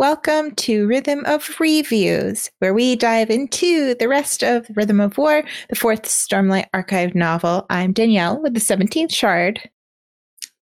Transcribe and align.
Welcome 0.00 0.54
to 0.54 0.86
Rhythm 0.86 1.26
of 1.26 1.60
Reviews, 1.60 2.50
where 2.60 2.72
we 2.72 2.96
dive 2.96 3.28
into 3.28 3.94
the 3.96 4.08
rest 4.08 4.42
of 4.42 4.66
Rhythm 4.74 4.98
of 4.98 5.18
War, 5.18 5.42
the 5.68 5.76
fourth 5.76 6.04
Stormlight 6.04 6.64
Archive 6.72 7.14
novel. 7.14 7.66
I'm 7.68 7.92
Danielle 7.92 8.40
with 8.40 8.54
the 8.54 8.60
17th 8.60 9.12
Shard. 9.12 9.60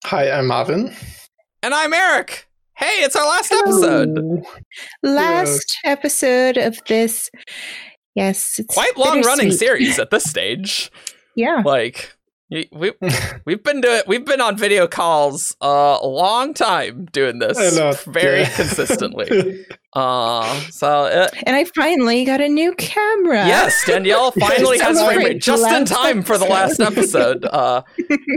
Hi, 0.06 0.32
I'm 0.32 0.48
Marvin. 0.48 0.92
And 1.62 1.76
I'm 1.76 1.94
Eric. 1.94 2.48
Hey, 2.78 3.04
it's 3.04 3.16
our 3.16 3.28
last 3.28 3.52
episode. 3.52 4.18
Hello. 4.18 4.42
Last 5.04 5.78
episode 5.86 6.58
of 6.58 6.80
this. 6.88 7.30
Yes, 8.16 8.58
it's 8.58 8.74
Quite 8.74 8.98
long 8.98 9.22
running 9.22 9.52
series 9.52 10.00
at 10.00 10.10
this 10.10 10.24
stage. 10.24 10.90
Yeah. 11.36 11.62
Like 11.64 12.10
y- 12.10 12.17
we 12.50 12.70
we've 13.46 13.64
been 13.64 13.82
doing 13.82 14.02
we've 14.08 14.26
been 14.26 14.42
on 14.42 14.58
video 14.58 14.88
calls 14.88 15.56
uh, 15.62 15.98
a 16.02 16.08
long 16.08 16.54
time 16.54 17.06
doing 17.12 17.40
this 17.40 17.58
very 18.06 18.42
yeah. 18.42 18.56
consistently. 18.56 19.66
Uh 19.94 20.60
so 20.70 21.06
uh, 21.06 21.28
And 21.48 21.56
I 21.56 21.64
finally 21.64 22.24
got 22.24 22.40
a 22.40 22.48
new 22.48 22.76
camera. 22.76 23.48
yes, 23.48 23.84
Danielle 23.88 24.32
finally 24.32 24.78
has 24.78 25.02
frame 25.02 25.18
rate 25.20 25.42
just 25.42 25.66
in 25.72 25.86
time 25.86 26.22
for 26.22 26.38
the 26.38 26.46
last 26.46 26.80
episode. 26.80 27.46
episode. 27.46 27.46
Uh 27.46 27.82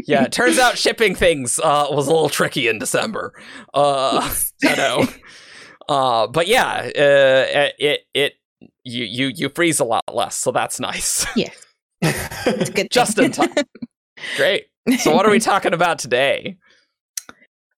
yeah, 0.07 0.25
it 0.25 0.33
turns 0.33 0.59
out 0.59 0.79
shipping 0.79 1.15
things 1.15 1.59
uh 1.59 1.87
was 1.91 2.07
a 2.07 2.11
little 2.13 2.31
tricky 2.31 2.67
in 2.67 2.79
December. 2.79 3.35
Uh 3.75 4.33
you 4.63 4.77
know. 4.77 5.05
Uh 5.87 6.29
but 6.29 6.47
yeah, 6.47 6.89
uh 6.97 7.69
it 7.79 8.07
it 8.15 8.35
you 8.85 9.05
you 9.05 9.27
you 9.35 9.49
freeze 9.51 9.81
a 9.81 9.85
lot 9.85 10.05
less, 10.15 10.37
so 10.37 10.53
that's 10.53 10.81
nice. 10.81 11.27
Yeah. 11.37 11.51
It's 12.01 12.71
good. 12.71 12.91
Just 12.91 13.19
in 13.19 13.33
time. 13.33 13.51
Great. 14.37 14.67
So 14.99 15.15
what 15.15 15.27
are 15.27 15.31
we 15.31 15.41
talking 15.41 15.73
about 15.73 15.99
today? 15.99 16.57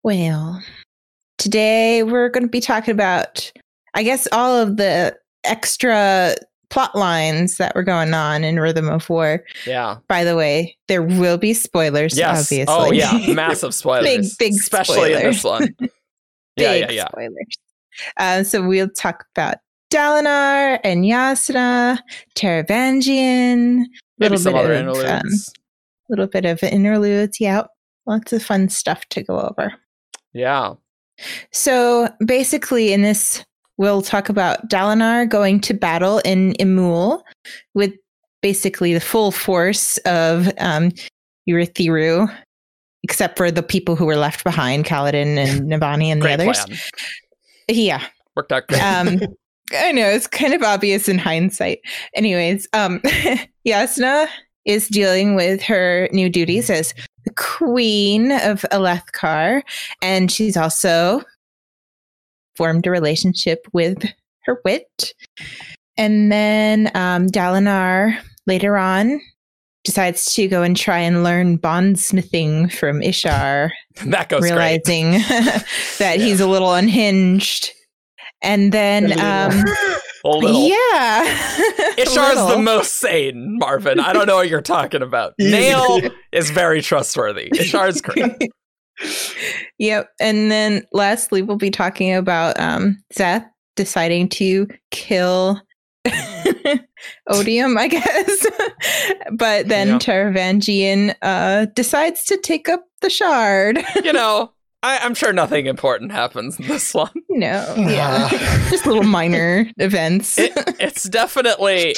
Well, 0.05 0.61
today 1.39 2.03
we're 2.03 2.29
going 2.29 2.43
to 2.43 2.49
be 2.49 2.61
talking 2.61 2.91
about, 2.91 3.53
I 3.95 4.03
guess, 4.03 4.27
all 4.33 4.57
of 4.59 4.77
the 4.77 5.17
extra 5.45 6.35
plot 6.71 6.97
lines 6.97 7.59
that 7.59 7.73
were 7.77 7.85
going 7.85 8.13
on 8.13 8.43
in 8.43 8.59
Rhythm 8.59 8.89
of 8.89 9.09
War. 9.09 9.45
Yeah. 9.65 9.99
By 10.09 10.25
the 10.25 10.35
way, 10.35 10.77
there 10.89 11.05
will 11.05 11.39
be 11.39 11.55
spoilers, 11.55 12.19
Yes. 12.19 12.43
obviously. 12.47 12.75
Oh 12.75 12.91
yeah, 12.91 13.33
massive 13.33 13.75
spoilers. 13.75 14.35
Big, 14.37 14.39
big 14.41 14.53
especially 14.55 15.13
in 15.13 15.23
this 15.23 15.45
one. 15.45 15.69
yeah, 15.81 15.89
Big 16.57 16.81
yeah, 16.83 16.91
yeah. 16.91 17.09
spoilers. 17.09 17.57
Uh, 18.17 18.43
so 18.43 18.67
we'll 18.67 18.89
talk 18.91 19.25
about 19.37 19.59
Dalinar 19.93 20.81
and 20.83 21.05
Jasnah, 21.05 22.01
Taravangian, 22.35 23.85
Maybe 24.19 24.31
little 24.31 24.39
some 24.39 24.55
bit 24.55 24.65
other 24.65 24.75
of, 24.75 24.81
um, 24.81 24.89
interludes. 24.89 25.53
Little 26.09 26.27
bit 26.27 26.45
of 26.45 26.63
interludes. 26.63 27.41
Yeah, 27.41 27.65
lots 28.07 28.33
of 28.33 28.43
fun 28.43 28.69
stuff 28.69 29.05
to 29.11 29.23
go 29.23 29.41
over. 29.41 29.73
yeah. 30.33 30.75
So 31.53 32.09
basically, 32.25 32.93
in 32.93 33.03
this, 33.03 33.45
we'll 33.77 34.03
talk 34.03 34.29
about 34.29 34.69
Dalinar 34.69 35.29
going 35.29 35.61
to 35.61 35.75
battle 35.75 36.19
in 36.25 36.55
Emul 36.55 37.23
with 37.75 37.93
basically 38.41 38.93
the 38.93 39.01
full 39.01 39.31
force 39.31 39.99
of 39.99 40.51
um, 40.59 40.91
Urithiru, 41.49 42.35
except 43.05 43.37
for 43.37 43.51
the 43.51 43.63
people 43.63 43.95
who 43.95 44.07
were 44.07 44.17
left 44.17 44.43
behind, 44.43 44.85
Kaladin 44.85 45.37
and 45.37 45.61
Navani 45.71 46.07
and 46.07 46.23
the 46.23 46.33
others. 46.33 46.65
plan. 46.65 46.79
Yeah. 47.69 48.05
Worked 48.35 48.53
out 48.53 48.67
great. 48.67 48.81
Um, 48.83 49.21
I 49.75 49.93
know 49.93 50.09
it's 50.09 50.27
kind 50.27 50.55
of 50.55 50.63
obvious 50.63 51.09
in 51.09 51.19
hindsight. 51.19 51.79
Anyways, 52.15 52.67
um, 52.73 53.01
Jasnah 53.67 54.29
is 54.65 54.89
dealing 54.89 55.35
with 55.35 55.63
her 55.63 56.09
new 56.13 56.29
duties 56.29 56.71
as 56.71 56.95
the 57.25 57.33
queen 57.35 58.33
of 58.33 58.65
Alethkar, 58.73 59.63
and 60.01 60.31
she's 60.31 60.57
also 60.57 61.23
formed 62.57 62.87
a 62.87 62.91
relationship 62.91 63.67
with 63.73 64.05
her 64.45 64.61
wit. 64.65 65.15
And 65.97 66.33
then 66.33 66.91
um, 66.95 67.27
Dalinar 67.29 68.19
later 68.47 68.77
on 68.77 69.21
decides 69.85 70.33
to 70.35 70.47
go 70.49 70.63
and 70.63 70.77
try 70.77 70.99
and 70.99 71.25
learn 71.25 71.59
bondsmithing 71.59 72.73
from 72.73 73.01
Ishar 73.01 73.71
that 74.07 74.29
goes 74.29 74.41
great. 74.41 74.53
realizing 74.53 75.13
that 75.99 76.17
he's 76.19 76.41
a 76.41 76.47
little 76.47 76.73
unhinged. 76.73 77.71
And 78.43 78.73
then, 78.73 79.13
um, 79.21 79.65
A 80.25 80.29
little. 80.29 80.69
yeah, 80.69 81.25
Ishar's 81.99 82.49
the 82.55 82.61
most 82.63 82.93
sane, 82.99 83.59
Marvin. 83.59 83.99
I 83.99 84.13
don't 84.13 84.27
know 84.27 84.37
what 84.37 84.49
you're 84.49 84.61
talking 84.63 85.03
about. 85.03 85.35
Nale 85.39 86.01
is 86.33 86.51
very 86.51 86.81
trustworthy. 86.83 87.51
Ishar's 87.51 88.01
great. 88.01 88.51
Yep. 89.79 90.11
And 90.21 90.53
then 90.53 90.87
lastly, 90.93 91.43
we'll 91.43 91.57
be 91.57 91.71
talking 91.71 92.15
about 92.15 92.61
um, 92.61 93.03
Szeth 93.13 93.45
deciding 93.75 94.29
to 94.29 94.69
kill 94.93 95.61
Odium, 97.27 97.77
I 97.79 97.89
guess. 97.89 98.47
but 99.33 99.67
then 99.69 99.89
Yeah. 99.89 99.99
Taravangian 99.99 101.15
uh, 101.23 101.67
decides 101.75 102.25
to 102.27 102.37
take 102.37 102.69
up 102.69 102.85
the 103.01 103.11
shard. 103.11 103.83
You 104.05 104.13
know, 104.13 104.53
I, 104.83 104.99
I'm 104.99 105.15
sure 105.15 105.33
nothing 105.33 105.67
important 105.67 106.13
happens 106.13 106.59
in 106.59 106.67
this 106.67 106.93
one. 106.93 107.13
no, 107.29 107.75
yeah, 107.77 108.29
just 108.71 108.87
little 108.87 109.05
minor 109.05 109.71
events. 109.79 110.39
It, 110.39 110.53
it's 110.81 111.05
definitely 111.05 111.95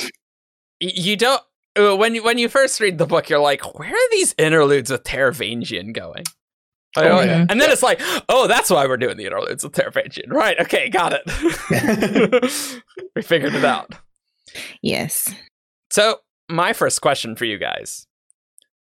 you 0.80 1.16
don't 1.16 1.42
uh, 1.76 1.96
when 1.96 2.14
you 2.14 2.22
when 2.22 2.38
you 2.38 2.48
first 2.48 2.80
read 2.80 2.98
the 2.98 3.06
book, 3.06 3.28
you're 3.28 3.40
like, 3.40 3.78
where 3.78 3.92
are 3.92 4.10
these 4.10 4.34
interludes 4.38 4.90
with 4.90 5.04
Taravangian 5.04 5.92
going? 5.94 6.24
Oh, 6.96 7.22
yeah. 7.22 7.44
And 7.48 7.60
then 7.60 7.70
it's 7.70 7.82
like, 7.82 8.00
oh, 8.28 8.46
that's 8.46 8.70
why 8.70 8.86
we're 8.86 8.96
doing 8.96 9.16
the 9.16 9.24
interludes 9.24 9.64
with 9.64 9.72
Taravangian. 9.72 10.30
Right, 10.30 10.58
okay, 10.60 10.88
got 10.88 11.12
it. 11.12 12.82
we 13.16 13.22
figured 13.22 13.54
it 13.54 13.64
out. 13.64 13.90
yes. 14.80 15.34
So, 15.90 16.18
my 16.48 16.72
first 16.72 17.00
question 17.00 17.34
for 17.34 17.46
you 17.46 17.58
guys. 17.58 18.06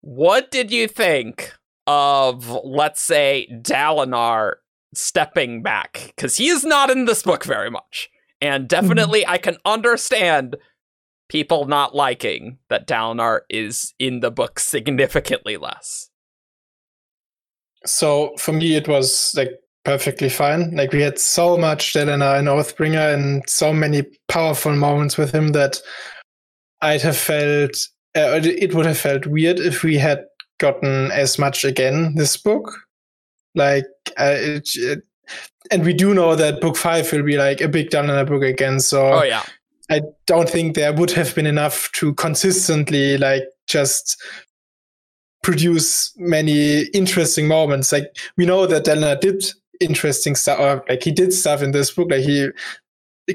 What 0.00 0.50
did 0.50 0.72
you 0.72 0.88
think 0.88 1.52
of, 1.86 2.48
let's 2.64 3.02
say, 3.02 3.48
Dalinar 3.62 4.54
stepping 4.94 5.62
back? 5.62 6.12
Because 6.14 6.36
he 6.36 6.48
is 6.48 6.64
not 6.64 6.90
in 6.90 7.04
this 7.04 7.22
book 7.22 7.44
very 7.44 7.70
much. 7.70 8.08
And 8.40 8.68
definitely, 8.68 9.26
I 9.26 9.38
can 9.38 9.56
understand 9.64 10.56
people 11.28 11.66
not 11.66 11.94
liking 11.94 12.58
that 12.68 12.86
Dalinar 12.86 13.40
is 13.48 13.94
in 13.98 14.20
the 14.20 14.30
book 14.30 14.58
significantly 14.58 15.56
less. 15.56 16.10
so 17.86 18.34
for 18.38 18.52
me, 18.52 18.74
it 18.74 18.88
was 18.88 19.34
like 19.36 19.50
perfectly 19.84 20.28
fine. 20.28 20.74
Like 20.76 20.92
we 20.92 21.02
had 21.02 21.18
so 21.18 21.56
much 21.56 21.92
Dalinar 21.92 22.38
and 22.38 22.48
Oathbringer 22.48 23.14
and 23.14 23.48
so 23.48 23.72
many 23.72 24.02
powerful 24.28 24.74
moments 24.74 25.16
with 25.16 25.32
him 25.32 25.48
that 25.52 25.80
I'd 26.80 27.02
have 27.02 27.16
felt 27.16 27.76
uh, 28.14 28.40
it 28.42 28.74
would 28.74 28.86
have 28.86 28.98
felt 28.98 29.26
weird 29.26 29.58
if 29.58 29.82
we 29.82 29.96
had 29.96 30.24
gotten 30.62 31.10
as 31.10 31.38
much 31.38 31.64
again 31.64 32.14
this 32.14 32.38
book. 32.38 32.72
Like 33.54 33.84
uh, 34.18 34.36
it, 34.38 34.70
it, 34.76 35.02
and 35.70 35.84
we 35.84 35.92
do 35.92 36.14
know 36.14 36.34
that 36.34 36.60
book 36.62 36.76
five 36.76 37.12
will 37.12 37.22
be 37.22 37.36
like 37.36 37.60
a 37.60 37.68
big 37.68 37.90
Dalinar 37.90 38.26
book 38.26 38.42
again. 38.42 38.80
So 38.80 39.12
Oh, 39.12 39.22
yeah. 39.22 39.42
I 39.90 40.00
don't 40.26 40.48
think 40.48 40.74
there 40.74 40.92
would 40.92 41.10
have 41.10 41.34
been 41.34 41.46
enough 41.46 41.90
to 41.96 42.14
consistently 42.14 43.18
like 43.18 43.44
just 43.66 44.16
produce 45.42 46.14
many 46.16 46.84
interesting 46.94 47.46
moments. 47.46 47.92
Like 47.92 48.16
we 48.38 48.46
know 48.46 48.66
that 48.66 48.86
Dalinar 48.86 49.20
did 49.20 49.44
interesting 49.80 50.34
stuff, 50.34 50.58
or 50.60 50.84
like 50.88 51.02
he 51.02 51.10
did 51.10 51.32
stuff 51.32 51.62
in 51.62 51.72
this 51.72 51.90
book, 51.90 52.10
like 52.10 52.22
he 52.22 52.48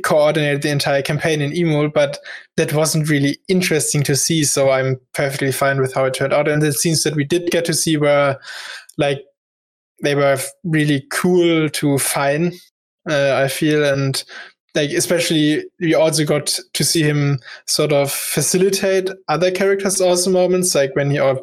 coordinated 0.03 0.62
the 0.62 0.70
entire 0.70 1.02
campaign 1.02 1.42
in 1.42 1.52
Emul, 1.52 1.94
but 1.94 2.18
that 2.58 2.74
wasn't 2.74 3.09
really 3.09 3.38
interesting 3.48 4.03
to 4.03 4.16
see. 4.16 4.44
So 4.44 4.70
I'm 4.70 5.00
perfectly 5.14 5.52
fine 5.52 5.80
with 5.80 5.94
how 5.94 6.06
it 6.06 6.14
turned 6.14 6.34
out. 6.34 6.48
And 6.48 6.62
the 6.62 6.74
scenes 6.74 7.03
that 7.03 7.16
we 7.16 7.24
did 7.24 7.50
get 7.52 7.66
to 7.66 7.74
see 7.74 7.98
were 7.98 8.38
like 8.98 9.22
they 10.03 10.14
were 10.16 10.38
really 10.64 11.06
cool 11.12 11.70
to 11.70 11.98
find. 11.98 12.53
Uh, 13.09 13.42
I 13.44 13.48
feel 13.48 13.84
and 13.86 14.22
like 14.75 14.92
especially 14.92 15.63
we 15.80 15.95
also 15.95 16.25
got 16.25 16.60
to 16.74 16.84
see 16.84 17.01
him 17.01 17.39
sort 17.66 17.92
of 17.94 18.12
facilitate 18.12 19.10
other 19.28 19.50
characters' 19.51 20.01
awesome 20.01 20.34
moments, 20.34 20.75
like 20.75 20.95
when 20.95 21.10
he 21.10 21.19
or 21.19 21.42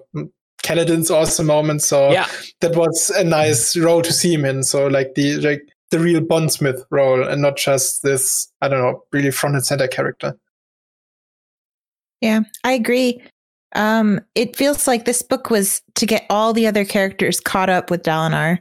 Kaladin's 0.63 1.11
awesome 1.11 1.47
moments. 1.47 1.87
So 1.87 2.13
Yeah. 2.13 2.27
that 2.61 2.77
was 2.77 3.11
a 3.11 3.25
nice 3.25 3.77
role 3.77 4.03
to 4.03 4.13
see 4.13 4.33
him 4.33 4.45
in. 4.45 4.63
So 4.63 4.87
like 4.87 5.15
the 5.15 5.37
like 5.39 5.63
the 5.91 5.99
real 5.99 6.21
bondsmith 6.21 6.85
role, 6.91 7.27
and 7.27 7.43
not 7.43 7.57
just 7.57 8.03
this 8.03 8.49
I 8.61 8.69
don't 8.69 8.81
know 8.81 9.03
really 9.13 9.31
front 9.31 9.57
and 9.57 9.65
center 9.65 9.89
character. 9.89 10.37
Yeah, 12.21 12.41
I 12.65 12.73
agree. 12.73 13.23
Um, 13.75 14.21
it 14.35 14.57
feels 14.57 14.87
like 14.87 15.05
this 15.05 15.23
book 15.23 15.51
was 15.51 15.83
to 15.97 16.07
get 16.07 16.25
all 16.31 16.53
the 16.53 16.67
other 16.67 16.85
characters 16.85 17.41
caught 17.41 17.69
up 17.69 17.91
with 17.91 18.03
Dalinar. 18.03 18.59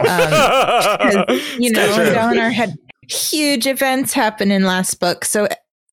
Um, 0.00 1.24
You 1.58 1.70
know, 1.70 1.86
kinda. 1.86 2.14
Dalinar 2.14 2.52
had 2.52 2.74
huge 3.08 3.66
events 3.66 4.12
happen 4.12 4.50
in 4.50 4.64
last 4.64 5.00
book, 5.00 5.24
so 5.24 5.48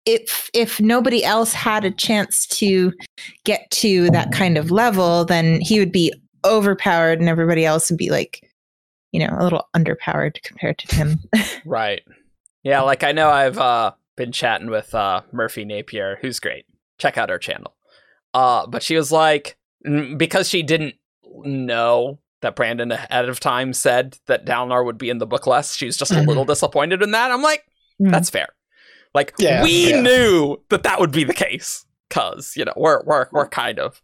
if 0.06 0.50
if 0.54 0.80
nobody 0.80 1.24
else 1.24 1.54
had 1.54 1.84
a 1.84 1.92
chance 1.92 2.46
to 2.48 2.94
get 3.44 3.70
to 3.72 4.10
that 4.12 4.32
kind 4.32 4.58
of 4.58 4.72
level, 4.72 5.26
then 5.26 5.62
he 5.62 5.80
would 5.80 5.92
be 5.92 6.14
overpowered, 6.44 7.20
and 7.20 7.30
everybody 7.30 7.66
else 7.66 7.90
would 7.90 7.98
be 7.98 8.10
like, 8.10 8.45
you 9.16 9.26
know, 9.26 9.34
a 9.40 9.44
little 9.44 9.66
underpowered 9.76 10.42
compared 10.44 10.78
to 10.80 10.96
him. 10.96 11.20
Right. 11.66 12.02
Yeah, 12.64 12.82
like 12.82 13.04
I 13.04 13.12
know 13.12 13.30
I've 13.30 13.58
uh, 13.58 13.92
been 14.18 14.32
chatting 14.32 14.70
with 14.70 14.94
uh, 14.94 15.22
Merphy 15.34 15.66
Napier, 15.66 16.18
who's 16.22 16.40
great. 16.40 16.66
Check 16.98 17.18
out 17.18 17.30
her 17.30 17.38
channel. 17.40 17.76
Uh, 18.34 18.68
but 18.68 18.84
she 18.84 18.96
was 18.98 19.12
like, 19.12 19.58
because 20.18 20.50
she 20.50 20.62
didn't 20.64 20.96
know 21.24 22.20
that 22.42 22.56
Brandon 22.56 22.92
ahead 22.92 23.30
of 23.30 23.40
time 23.40 23.72
said 23.74 24.18
that 24.28 24.46
Dalinar 24.46 24.84
would 24.86 24.98
be 24.98 25.10
in 25.10 25.18
the 25.20 25.26
book 25.26 25.48
less, 25.48 25.76
she's 25.76 25.96
just 25.98 26.12
a 26.12 26.22
little 26.22 26.46
disappointed 26.46 27.02
in 27.02 27.12
that. 27.12 27.32
I'm 27.32 27.42
like, 27.42 27.64
Mm. 28.02 28.12
that's 28.12 28.30
fair. 28.30 28.50
Like 29.14 29.34
Yeah, 29.40 29.64
we 29.64 29.92
yeah. 29.92 30.02
knew 30.02 30.58
that 30.70 30.84
that 30.84 31.00
would 31.00 31.12
be 31.12 31.24
the 31.24 31.34
case 31.34 31.86
because 32.10 32.54
you 32.58 32.66
know 32.66 32.74
we're 32.76 33.02
we're 33.06 33.28
we're 33.32 33.48
kind 33.48 33.80
of 33.80 34.02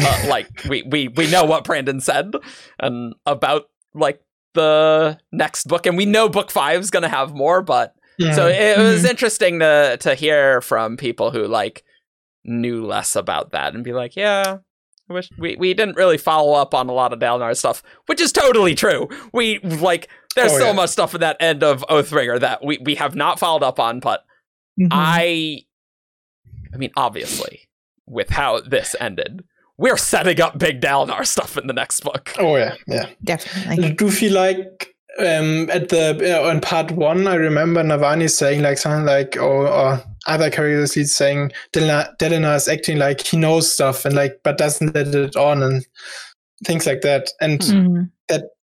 uh, 0.00 0.24
like 0.28 0.48
we 0.68 0.82
we 0.84 1.08
we 1.08 1.30
know 1.30 1.44
what 1.44 1.64
Brandon 1.64 2.00
said 2.00 2.32
and 2.80 3.14
about 3.26 3.64
like 3.94 4.20
the 4.54 5.18
next 5.32 5.66
book, 5.68 5.86
and 5.86 5.96
we 5.96 6.04
know 6.06 6.28
book 6.28 6.50
five 6.50 6.80
is 6.80 6.90
gonna 6.90 7.08
have 7.08 7.34
more, 7.34 7.62
but 7.62 7.94
so 8.20 8.26
Mm. 8.48 8.60
it 8.60 8.78
was 8.78 9.04
interesting 9.04 9.58
to 9.60 9.96
to 10.00 10.14
hear 10.14 10.60
from 10.60 10.96
people 10.96 11.30
who 11.30 11.46
like 11.46 11.84
knew 12.44 12.84
less 12.84 13.16
about 13.16 13.52
that 13.52 13.74
and 13.74 13.82
be 13.84 13.92
like, 13.92 14.16
yeah. 14.16 14.58
I 15.10 15.12
wish 15.14 15.28
we, 15.38 15.56
we 15.56 15.74
didn't 15.74 15.96
really 15.96 16.16
follow 16.18 16.52
up 16.54 16.74
on 16.74 16.88
a 16.88 16.92
lot 16.92 17.12
of 17.12 17.18
Dalinar 17.18 17.56
stuff, 17.56 17.82
which 18.06 18.20
is 18.20 18.30
totally 18.32 18.74
true. 18.74 19.08
We 19.32 19.58
like 19.60 20.08
there's 20.36 20.52
Oh, 20.52 20.58
so 20.58 20.66
yeah. 20.66 20.72
much 20.72 20.90
stuff 20.90 21.14
at 21.14 21.20
that 21.20 21.36
end 21.40 21.62
of 21.62 21.84
Oathbringer 21.90 22.38
that 22.40 22.64
we, 22.64 22.78
we 22.84 22.94
have 22.94 23.14
not 23.14 23.38
followed 23.38 23.62
up 23.62 23.78
on, 23.80 24.00
but 24.00 24.24
Mhm. 24.80 24.88
I 24.90 25.62
I 26.72 26.76
mean, 26.78 26.90
obviously, 26.96 27.68
with 28.06 28.30
how 28.30 28.60
this 28.60 28.94
ended, 29.00 29.44
we're 29.82 29.96
setting 29.98 30.40
up 30.40 30.58
big 30.58 30.80
Dalinar 30.80 31.26
stuff 31.26 31.58
in 31.58 31.66
the 31.66 31.72
next 31.72 32.00
book. 32.00 32.32
oh 32.38 32.56
yeah, 32.56 32.74
yeah. 32.86 33.08
definitely. 33.24 33.84
I 33.84 33.90
do 33.90 34.10
feel 34.10 34.32
like 34.32 34.94
um, 35.18 35.68
at 35.70 35.90
the 35.90 36.38
uh, 36.40 36.48
on 36.48 36.60
part 36.60 36.90
one, 36.92 37.26
I 37.26 37.34
remember 37.34 37.82
Navani 37.82 38.30
saying 38.30 38.62
like 38.62 38.78
something 38.78 39.04
like, 39.04 39.36
or, 39.36 39.68
or 39.68 40.02
other 40.26 40.48
characters 40.50 40.96
lead 40.96 41.08
saying 41.08 41.52
Dalinar, 41.72 42.16
Dalinar 42.18 42.56
is 42.56 42.68
acting 42.68 42.96
like 42.98 43.20
he 43.20 43.36
knows 43.36 43.70
stuff 43.70 44.04
and 44.06 44.14
like, 44.14 44.40
but 44.44 44.56
doesn't 44.56 44.94
let 44.94 45.08
it 45.14 45.36
on 45.36 45.62
and 45.62 45.84
things 46.64 46.86
like 46.86 47.02
that. 47.02 47.28
And 47.40 47.60
Mhm. 47.60 48.10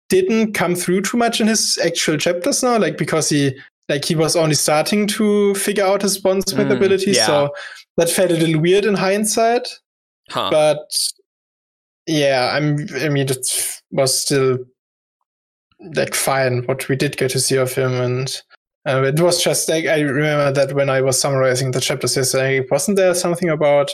didn't 0.08 0.52
come 0.52 0.74
through 0.74 1.00
too 1.00 1.16
much 1.16 1.40
in 1.40 1.46
his 1.46 1.78
actual 1.84 2.18
chapters 2.18 2.62
now, 2.62 2.78
like 2.78 2.98
because 2.98 3.30
he 3.30 3.52
like 3.88 4.04
he 4.04 4.14
was 4.14 4.36
only 4.36 4.54
starting 4.54 5.06
to 5.06 5.54
figure 5.54 5.84
out 5.84 6.02
his 6.02 6.18
bonds 6.18 6.54
with 6.54 6.68
Mm, 6.68 6.76
abilities, 6.76 7.16
yeah. 7.16 7.26
so 7.26 7.50
that 7.96 8.08
felt 8.10 8.30
a 8.30 8.34
little 8.34 8.60
weird 8.60 8.84
in 8.84 8.94
hindsight. 8.94 9.66
Huh. 10.30 10.48
But 10.50 10.90
yeah, 12.06 12.50
I'm. 12.54 12.86
I 12.96 13.08
mean, 13.08 13.28
it 13.28 13.82
was 13.90 14.18
still 14.20 14.58
like 15.96 16.14
fine 16.14 16.62
what 16.64 16.88
we 16.88 16.96
did 16.96 17.16
get 17.16 17.30
to 17.32 17.40
see 17.40 17.56
of 17.56 17.72
him, 17.74 17.92
and 17.92 18.40
uh, 18.88 19.02
it 19.02 19.20
was 19.20 19.42
just 19.42 19.68
like 19.68 19.86
I 19.86 20.00
remember 20.00 20.52
that 20.52 20.74
when 20.74 20.88
I 20.90 21.00
was 21.00 21.20
summarizing 21.20 21.70
the 21.72 21.80
chapters 21.80 22.16
yesterday, 22.16 22.64
wasn't 22.70 22.96
there 22.96 23.14
something 23.14 23.48
about 23.48 23.90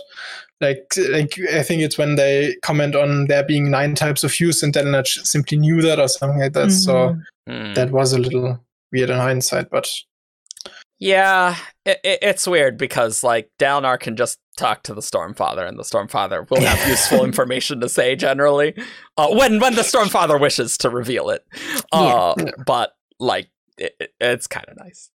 like 0.60 0.84
like 1.10 1.38
I 1.52 1.62
think 1.62 1.82
it's 1.82 1.98
when 1.98 2.16
they 2.16 2.56
comment 2.62 2.94
on 2.94 3.26
there 3.26 3.44
being 3.44 3.70
nine 3.70 3.94
types 3.94 4.22
of 4.24 4.38
use, 4.38 4.62
and 4.62 4.72
Dalinar 4.72 5.04
j- 5.04 5.22
simply 5.24 5.58
knew 5.58 5.80
that 5.82 5.98
or 5.98 6.08
something 6.08 6.38
like 6.40 6.52
that. 6.52 6.70
So 6.70 6.92
Mhm. 6.92 7.22
Hmm. 7.68 7.74
that 7.74 7.90
was 7.90 8.12
a 8.12 8.18
little 8.18 8.62
weird 8.92 9.10
in 9.10 9.16
hindsight, 9.16 9.70
but 9.70 9.88
Yeah, 11.00 11.54
it, 11.88 12.00
it, 12.04 12.18
it's 12.22 12.46
weird 12.46 12.76
because 12.78 13.24
like 13.24 13.50
Dalinar 13.58 13.98
can 13.98 14.16
just 14.16 14.38
talk 14.56 14.82
to 14.84 14.94
the 14.94 15.00
Stormfather, 15.00 15.66
and 15.68 15.78
the 15.78 15.82
Stormfather 15.82 16.48
will 16.50 16.60
have 16.60 16.88
useful 16.94 17.24
information 17.24 17.80
to 17.80 17.88
say 17.88 18.14
generally 18.16 18.74
uh, 19.16 19.28
when 19.30 19.58
when 19.60 19.74
the 19.74 19.82
Stormfather 19.82 20.40
wishes 20.40 20.76
to 20.78 20.90
reveal 20.90 21.30
it. 21.30 21.44
Uh, 21.92 22.34
Yeah. 22.38 22.50
But 22.66 22.92
like, 23.18 23.50
it, 23.78 23.94
it- 24.00 24.14
it's 24.20 24.46
kind 24.46 24.66
of 24.68 24.76
nice. 24.76 25.10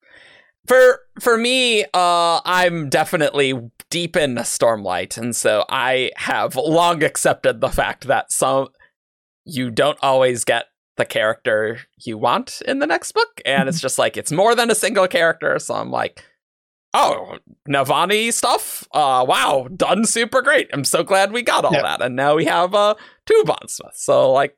For 0.66 1.00
for 1.20 1.36
me, 1.36 1.84
uh, 1.92 2.40
I'm 2.44 2.88
definitely 2.88 3.52
deep 3.90 4.16
in 4.16 4.36
Stormlight, 4.36 5.18
and 5.18 5.34
so 5.34 5.64
I 5.68 6.12
have 6.16 6.54
long 6.56 7.02
accepted 7.02 7.60
the 7.60 7.68
fact 7.68 8.06
that 8.06 8.30
some 8.32 8.68
you 9.44 9.70
don't 9.72 9.98
always 10.02 10.44
get 10.44 10.66
the 10.96 11.04
character 11.04 11.80
you 12.04 12.16
want 12.16 12.60
in 12.66 12.78
the 12.78 12.86
next 12.86 13.10
book 13.12 13.40
and 13.46 13.66
it's 13.68 13.80
just 13.80 13.98
like 13.98 14.16
it's 14.16 14.30
more 14.30 14.54
than 14.54 14.70
a 14.70 14.74
single 14.74 15.08
character 15.08 15.58
so 15.58 15.74
i'm 15.74 15.90
like 15.90 16.22
oh 16.94 17.38
navani 17.68 18.32
stuff? 18.32 18.86
Uh 18.92 19.24
wow 19.26 19.68
done 19.74 20.04
super 20.04 20.42
great. 20.42 20.68
I'm 20.72 20.84
so 20.84 21.02
glad 21.02 21.32
we 21.32 21.42
got 21.42 21.64
all 21.64 21.72
Yeah. 21.72 21.82
that 21.82 22.02
and 22.02 22.16
now 22.16 22.34
we 22.36 22.44
have 22.46 22.74
uh 22.74 22.94
two 23.26 23.42
bondsmiths 23.46 24.04
so 24.04 24.30
like 24.32 24.56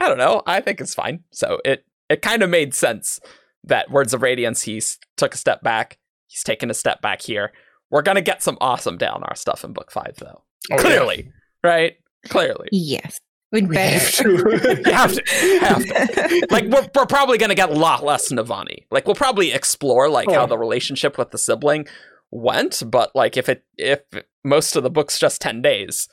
i 0.00 0.08
don't 0.08 0.18
know 0.18 0.42
i 0.46 0.60
think 0.60 0.80
it's 0.80 0.94
fine. 0.94 1.24
So 1.32 1.60
it 1.64 1.84
it 2.08 2.22
kind 2.22 2.42
of 2.42 2.50
made 2.50 2.74
sense 2.74 3.20
that 3.64 3.90
words 3.90 4.12
of 4.14 4.22
radiance 4.22 4.62
he's 4.62 4.98
took 5.16 5.34
a 5.34 5.38
step 5.38 5.62
back 5.62 5.98
he's 6.28 6.42
taken 6.42 6.70
a 6.70 6.74
step 6.74 7.00
back 7.02 7.22
here. 7.22 7.52
We're 7.90 8.02
gonna 8.02 8.22
get 8.22 8.42
some 8.42 8.56
awesome 8.60 8.96
Dalinar 8.98 9.36
stuff 9.36 9.64
in 9.64 9.72
book 9.72 9.90
five 9.92 10.16
though. 10.18 10.42
Oh, 10.70 10.76
yeah. 10.76 10.76
clearly 10.78 11.32
right? 11.64 11.94
Clearly. 12.28 12.68
Yes. 12.72 13.18
We'd 13.52 13.68
we 13.68 13.76
have 13.76 14.10
to. 14.12 14.82
Have 14.86 15.12
to. 15.12 15.58
Have 15.60 15.84
to. 15.84 16.46
like 16.50 16.64
we're, 16.64 16.88
we're 16.94 17.06
probably 17.06 17.38
going 17.38 17.50
to 17.50 17.54
get 17.54 17.70
a 17.70 17.74
lot 17.74 18.02
less 18.02 18.32
Navani. 18.32 18.86
Like 18.90 19.06
we'll 19.06 19.14
probably 19.14 19.52
explore 19.52 20.08
like 20.08 20.30
how 20.30 20.44
Oh. 20.44 20.46
the 20.46 20.58
relationship 20.58 21.18
with 21.18 21.30
the 21.30 21.38
sibling 21.38 21.86
went, 22.30 22.82
but 22.86 23.14
like 23.14 23.36
if 23.36 23.48
it 23.48 23.64
if 23.78 24.00
most 24.42 24.74
of 24.74 24.82
the 24.82 24.90
book's 24.90 25.18
just 25.18 25.40
10 25.42 25.60
days, 25.62 26.08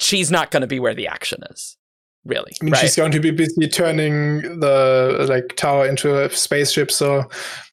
she's 0.00 0.30
not 0.30 0.50
going 0.50 0.62
to 0.62 0.66
be 0.66 0.80
where 0.80 0.94
the 0.94 1.06
action 1.06 1.42
is. 1.50 1.76
Really. 2.24 2.52
I 2.60 2.64
mean, 2.64 2.72
right? 2.72 2.80
she's 2.80 2.96
going 2.96 3.12
to 3.12 3.20
be 3.20 3.30
busy 3.30 3.68
turning 3.68 4.60
the 4.60 5.26
like 5.28 5.56
tower 5.56 5.86
into 5.86 6.24
a 6.24 6.30
spaceship, 6.30 6.90
so 6.90 7.28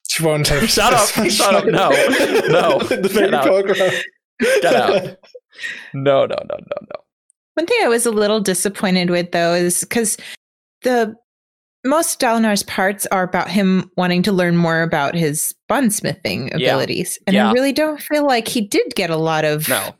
she 0.07 0.23
won't 0.23 0.47
have. 0.47 0.69
Shut 0.69 0.94
up, 0.94 1.07
shut 1.29 1.56
up, 1.56 1.65
no, 1.65 1.89
no, 1.89 2.79
the 2.79 3.09
get 3.13 3.33
out. 3.33 3.44
program. 3.45 3.91
Get 4.39 4.65
out. 4.75 5.01
no, 5.94 6.25
no, 6.25 6.35
no, 6.35 6.35
no, 6.35 6.57
no. 6.81 7.01
One 7.55 7.65
thing 7.65 7.77
I 7.83 7.87
was 7.87 8.05
a 8.05 8.11
little 8.11 8.39
disappointed 8.39 9.09
with 9.09 9.31
though 9.31 9.53
is 9.53 9.81
because 9.81 10.17
the 10.83 11.15
most 11.85 12.19
Dalinar's 12.19 12.63
parts 12.63 13.05
are 13.07 13.23
about 13.23 13.49
him 13.49 13.89
wanting 13.95 14.23
to 14.23 14.31
learn 14.31 14.57
more 14.57 14.81
about 14.81 15.13
his 15.15 15.53
bondsmithing 15.69 16.49
Yeah. 16.57 16.69
abilities. 16.69 17.19
And 17.27 17.35
Yeah. 17.35 17.49
I 17.49 17.53
really 17.53 17.73
don't 17.73 18.01
feel 18.01 18.25
like 18.25 18.47
he 18.47 18.61
did 18.61 18.95
get 18.95 19.09
a 19.09 19.15
lot 19.17 19.45
of 19.45 19.69
No. 19.69 19.93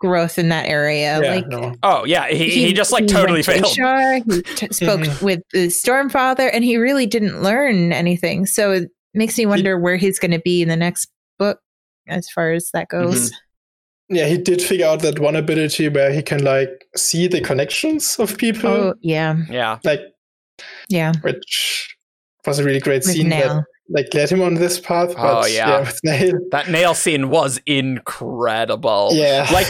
growth 0.00 0.38
in 0.38 0.50
that 0.50 0.68
area. 0.68 1.20
Yeah, 1.22 1.34
like 1.36 1.46
no. 1.48 1.74
Oh, 1.82 2.04
yeah, 2.04 2.28
he, 2.28 2.50
he, 2.50 2.72
just 2.74 2.92
like 2.92 3.04
he 3.04 3.08
totally 3.08 3.38
went 3.38 3.44
to 3.46 3.52
failed. 3.52 3.64
Ishar, 3.76 4.32
he 4.32 4.42
t- 4.56 4.68
spoke 4.72 5.00
Mhm. 5.00 5.22
with 5.22 5.40
the 5.52 5.68
Stormfather, 5.68 6.50
and 6.52 6.62
he 6.62 6.76
really 6.76 7.06
didn't 7.06 7.42
learn 7.42 7.92
anything. 7.92 8.44
So 8.44 8.72
it 8.72 8.90
makes 9.14 9.38
me 9.38 9.46
wonder 9.46 9.78
where 9.78 9.96
he's 9.96 10.18
going 10.18 10.32
to 10.32 10.40
be 10.40 10.60
in 10.60 10.68
the 10.68 10.76
next 10.76 11.08
book 11.38 11.58
as 12.06 12.28
far 12.28 12.52
as 12.52 12.68
that 12.74 12.88
goes. 12.88 13.32
Yeah, 14.08 14.26
he 14.26 14.36
did 14.38 14.60
figure 14.60 14.86
out 14.86 15.00
that 15.02 15.18
one 15.18 15.34
ability 15.36 15.88
where 15.88 16.12
he 16.12 16.22
can 16.22 16.44
like 16.44 16.86
see 16.96 17.26
the 17.26 17.40
connections 17.40 18.16
of 18.18 18.36
people, 18.36 18.70
Oh, 18.70 18.94
yeah. 19.00 19.36
Yeah. 19.50 19.78
like 19.84 20.00
Yeah. 20.88 21.12
which 21.22 21.96
was 22.46 22.58
a 22.58 22.64
really 22.64 22.80
great 22.80 23.02
With 23.04 23.14
scene 23.14 23.30
that 23.30 23.64
like 23.88 24.12
led 24.14 24.30
him 24.30 24.42
on 24.42 24.54
this 24.54 24.78
path. 24.80 25.14
Oh, 25.16 25.40
But, 25.42 25.52
yeah. 25.52 25.80
with 25.80 25.98
Nale, 26.04 26.38
That 26.50 26.68
Nale 26.70 26.94
scene 26.94 27.30
was 27.30 27.60
incredible. 27.66 29.10
yeah, 29.12 29.46
Like, 29.52 29.66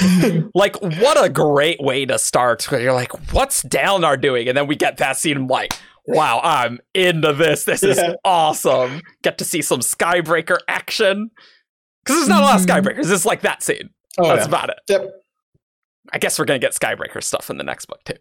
like 0.55 0.77
what 1.01 1.23
a 1.25 1.29
great 1.29 1.81
way 1.81 2.05
to 2.07 2.19
start. 2.19 2.65
Where 2.71 2.81
you're 2.81 2.93
like, 2.93 3.13
what's 3.33 3.63
Dalinar 3.63 4.21
doing? 4.21 4.49
And 4.49 4.57
then 4.57 4.67
we 4.67 4.77
get 4.77 4.97
that 4.99 5.17
scene. 5.17 5.47
Like, 5.47 5.73
wow, 6.07 6.41
I'm 6.43 6.81
into 6.95 7.33
this. 7.33 7.65
This 7.65 7.83
is 7.83 7.97
Yeah. 7.99 8.15
awesome. 8.25 9.01
Get 9.23 9.39
to 9.39 9.45
see 9.45 9.63
some 9.63 9.81
Skybreaker 9.81 10.59
action. 10.69 11.31
Because 12.05 12.17
there's 12.19 12.29
not 12.29 12.43
a 12.43 12.45
lot 12.45 12.61
of 12.61 12.67
Mhm. 12.67 12.83
Skybreakers. 12.83 13.13
It's 13.13 13.25
like 13.25 13.41
that 13.43 13.63
scene. 13.63 13.91
Oh, 14.19 14.29
That's 14.29 14.41
yeah. 14.43 14.45
about 14.47 14.71
it. 14.71 14.79
Yep. 14.89 15.11
I 16.13 16.19
guess 16.19 16.39
we're 16.39 16.45
gonna 16.45 16.59
get 16.59 16.73
Skybreaker 16.73 17.23
stuff 17.23 17.51
in 17.51 17.57
the 17.57 17.65
next 17.65 17.87
book 17.87 18.03
too, 18.05 18.15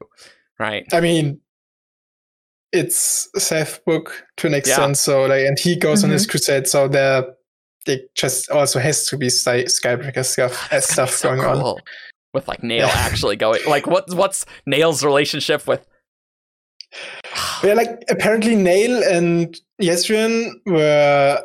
right? 0.59 0.85
I 0.93 1.00
mean, 1.01 1.41
it's 2.71 3.29
Szeth 3.38 3.83
book 3.85 4.25
to 4.38 4.47
an 4.47 4.53
Yeah. 4.53 4.59
extent. 4.59 4.97
So 4.97 5.25
like, 5.25 5.45
and 5.45 5.59
he 5.59 5.75
goes 5.75 6.03
on 6.03 6.09
Mhm. 6.09 6.13
his 6.13 6.25
crusade. 6.25 6.67
So 6.67 6.88
there, 6.88 7.25
it 7.85 8.13
just 8.15 8.50
also 8.50 8.79
has 8.79 9.05
to 9.07 9.17
be 9.17 9.29
Sky, 9.29 9.63
Skybreaker 9.65 10.25
stuff, 10.25 10.69
gonna 10.69 10.79
be 10.79 10.85
stuff 10.85 11.12
so 11.12 11.35
going 11.35 11.41
on. 11.62 11.81
With 12.33 12.47
like 12.47 12.63
Nale 12.63 12.88
Yeah. 12.88 12.93
actually 12.95 13.35
going 13.35 13.62
like 13.67 13.85
what's 13.85 14.15
what's 14.15 14.45
Nale's 14.65 15.03
relationship 15.03 15.67
with 15.67 15.85
Yeah, 17.63 17.73
like 17.81 18.03
apparently 18.09 18.55
Nale 18.55 19.03
and 19.03 19.55
Yesrian 19.81 20.51
were 20.65 21.43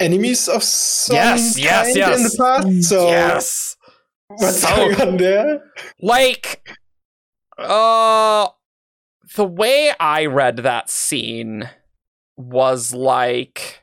enemies 0.00 0.48
of 0.48 0.62
some 0.64 1.14
Yes, 1.16 1.58
yes, 1.58 1.84
kind 1.86 1.96
yes. 1.96 2.16
in 2.16 2.22
the 2.24 2.36
past. 2.36 2.88
So 2.88 3.08
yes. 3.08 3.76
What's 4.36 4.60
So 4.60 4.68
going 4.76 5.00
on 5.00 5.16
there? 5.16 5.62
like 6.00 6.76
uh 7.58 8.48
the 9.36 9.44
way 9.44 9.92
i 10.00 10.26
read 10.26 10.56
that 10.58 10.90
scene 10.90 11.68
was 12.36 12.92
like 12.92 13.82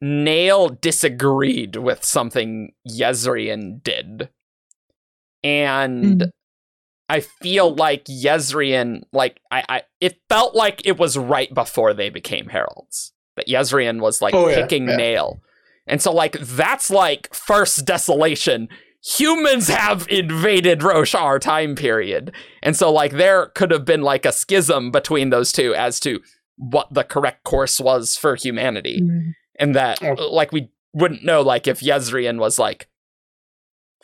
Nale 0.00 0.70
disagreed 0.70 1.76
with 1.76 2.04
something 2.04 2.72
yezrian 2.88 3.82
did 3.84 4.30
and 5.44 6.22
Mhm. 6.22 6.30
i 7.08 7.20
feel 7.20 7.74
like 7.74 8.04
yezrian 8.06 9.02
like 9.12 9.40
I, 9.50 9.64
I 9.68 9.82
it 10.00 10.18
felt 10.28 10.54
like 10.54 10.86
it 10.86 10.98
was 10.98 11.16
right 11.18 11.52
before 11.52 11.92
they 11.94 12.08
became 12.10 12.48
heralds 12.48 13.12
that 13.36 13.46
yezrian 13.48 14.00
was 14.00 14.20
like 14.22 14.34
Oh, 14.34 14.48
yeah, 14.48 14.62
picking 14.62 14.88
yeah. 14.88 14.96
Nale 14.96 15.40
And 15.86 16.00
so, 16.00 16.12
like, 16.12 16.38
that's 16.38 16.90
like 16.90 17.34
first 17.34 17.84
desolation. 17.84 18.68
Humans 19.04 19.68
have 19.68 20.06
invaded 20.08 20.80
Roshar 20.80 21.40
time 21.40 21.74
period. 21.74 22.32
And 22.62 22.76
so, 22.76 22.92
like, 22.92 23.12
there 23.12 23.46
could 23.46 23.72
have 23.72 23.84
been 23.84 24.02
like 24.02 24.24
a 24.24 24.32
schism 24.32 24.90
between 24.90 25.30
those 25.30 25.50
two 25.50 25.74
as 25.74 25.98
to 26.00 26.20
what 26.56 26.92
the 26.92 27.02
correct 27.02 27.42
course 27.42 27.80
was 27.80 28.16
for 28.16 28.36
humanity. 28.36 29.00
Mm. 29.02 29.34
And 29.56 29.74
that, 29.74 30.00
like, 30.18 30.52
we 30.52 30.70
wouldn't 30.92 31.24
know, 31.24 31.40
like, 31.40 31.66
if 31.66 31.80
Yezrian 31.80 32.38
was 32.38 32.58
like 32.58 32.88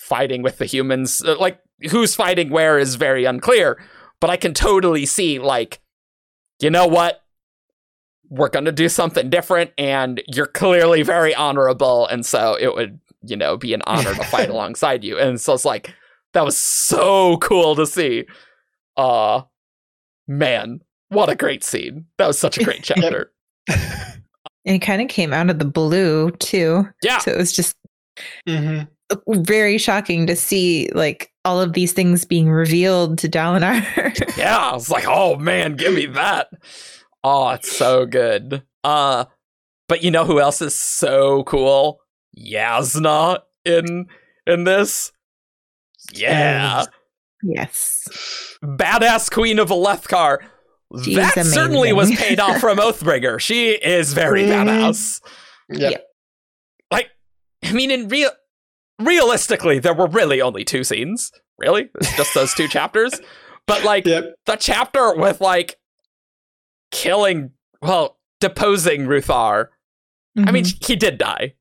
fighting 0.01 0.43
with 0.43 0.59
the 0.59 0.67
humans. 0.67 1.23
Uh, 1.25 1.37
Like, 1.39 1.61
who's 1.91 2.15
fighting 2.15 2.51
where 2.51 2.79
is 2.79 2.97
very 2.97 3.25
unclear. 3.25 3.81
But 4.21 4.31
I 4.31 4.37
can 4.37 4.53
totally 4.53 5.07
see, 5.07 5.39
like, 5.39 5.81
you 6.61 6.71
know 6.71 6.89
what? 6.89 7.23
We're 8.29 8.49
going 8.49 8.65
to 8.65 8.73
do 8.73 8.89
something 8.89 9.31
different, 9.31 9.71
and 9.79 10.21
you're 10.27 10.47
clearly 10.47 11.03
very 11.03 11.35
honorable. 11.35 12.07
And 12.07 12.27
so 12.27 12.57
it 12.61 12.75
would, 12.75 12.99
you 13.23 13.37
know, 13.37 13.57
be 13.57 13.75
an 13.75 13.83
honor 13.87 14.15
to 14.15 14.25
fight 14.25 14.51
alongside 14.51 15.05
you. 15.05 15.19
And 15.19 15.41
so 15.41 15.55
it's 15.55 15.65
like, 15.65 15.95
that 16.35 16.45
was 16.45 16.57
so 16.59 17.39
cool 17.39 17.75
to 17.77 17.87
see. 17.87 18.27
Uh, 18.97 19.43
man, 20.27 20.81
what 21.09 21.29
a 21.29 21.37
great 21.37 21.65
scene. 21.65 22.07
That 22.19 22.27
was 22.27 22.39
such 22.39 22.59
a 22.59 22.65
great 22.65 22.83
chapter. 22.83 23.33
And 23.69 24.77
it 24.77 24.81
kind 24.81 25.01
of 25.01 25.09
came 25.09 25.33
out 25.33 25.51
of 25.51 25.59
the 25.59 25.65
blue 25.65 26.31
too. 26.33 26.87
Yeah. 27.03 27.19
So 27.19 27.33
it 27.33 27.39
was 27.39 27.53
just 27.53 27.77
hmm 28.47 28.83
very 29.27 29.79
shocking 29.79 30.27
to 30.27 30.37
see 30.37 30.91
like 30.93 31.33
all 31.45 31.61
of 31.63 31.73
these 31.73 31.93
things 31.93 32.27
being 32.27 32.51
revealed 32.51 33.17
to 33.19 33.29
Dalinar. 33.29 33.83
yeah, 34.37 34.59
I 34.59 34.75
was 34.75 34.91
like, 34.91 35.07
oh 35.07 35.37
man, 35.37 35.77
give 35.77 35.95
me 35.95 36.07
that. 36.07 36.49
Oh, 37.25 37.51
it's 37.51 37.75
so 37.75 38.05
good. 38.05 38.63
Uh, 38.85 39.25
but 39.89 40.05
you 40.05 40.11
know 40.11 40.25
who 40.27 40.41
else 40.41 40.61
is 40.61 40.75
so 40.75 41.43
cool? 41.45 42.01
Jasnah 42.39 43.41
in 43.65 44.07
in 44.47 44.65
this. 44.65 45.13
Yeah, 46.13 46.85
yes. 47.43 48.09
badass 48.63 49.31
queen 49.31 49.59
of 49.59 49.69
Alethkar. 49.69 50.39
She's 51.05 51.17
that 51.17 51.45
certainly 51.45 51.93
was 51.93 52.11
paid 52.15 52.41
off 52.41 52.61
from 52.61 52.79
Oathbringer. 52.79 53.39
She 53.41 53.71
is 53.73 54.15
very 54.15 54.43
Mhm. 54.45 54.49
badass. 54.67 55.21
Yep. 55.71 55.93
Yeah. 55.93 55.99
Like, 56.91 57.09
I 57.63 57.73
mean, 57.73 57.91
in 57.91 58.09
real, 58.09 58.31
realistically, 58.99 59.81
there 59.81 59.93
were 59.93 60.07
really 60.07 60.41
only 60.41 60.65
two 60.65 60.85
scenes. 60.85 61.31
Really, 61.59 61.91
it's 62.01 62.17
just 62.17 62.33
those 62.33 62.55
two 62.55 62.69
chapters. 62.69 63.21
But 63.67 63.85
like, 63.85 64.07
Yep. 64.07 64.35
the 64.47 64.57
chapter 64.57 65.15
with 65.15 65.43
like 65.43 65.77
killing, 66.91 67.51
well, 67.83 68.19
deposing 68.41 69.03
Ruthar. 69.03 69.67
I 70.39 70.53
mean, 70.53 70.65
Mhm. 70.65 70.87
he 70.87 70.97
did 70.97 71.19
die. 71.19 71.55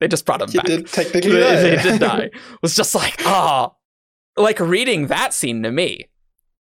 They 0.00 0.08
just 0.08 0.24
brought 0.24 0.42
him 0.42 0.50
He 0.50 0.58
back. 0.58 0.66
did 0.66 0.86
technically 0.86 1.30
He, 1.32 1.38
die. 1.38 1.76
he 1.76 1.82
did 1.90 2.00
die. 2.12 2.30
Was 2.62 2.74
just 2.76 2.94
like, 2.94 3.16
ah, 3.26 3.72
like 4.36 4.60
reading 4.60 5.08
that 5.08 5.34
scene 5.34 5.62
to 5.62 5.70
me. 5.72 6.08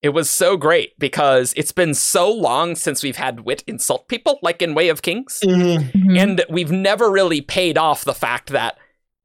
It 0.01 0.09
was 0.09 0.29
so 0.29 0.55
great 0.55 0.97
because 0.99 1.53
it's 1.57 1.71
been 1.71 1.93
so 1.95 2.31
long 2.31 2.75
since 2.75 3.01
we've 3.01 3.15
had 3.17 3.39
wit 3.41 3.63
insult 3.65 4.07
people, 4.07 4.37
like 4.43 4.61
in 4.61 4.75
Way 4.75 4.89
of 4.89 5.01
Kings. 5.01 5.39
Mhm. 5.43 5.91
Mhm. 5.91 6.19
And 6.19 6.45
we've 6.49 6.71
never 6.71 7.09
really 7.11 7.41
paid 7.41 7.77
off 7.77 8.05
the 8.05 8.13
fact 8.13 8.49
that 8.51 8.77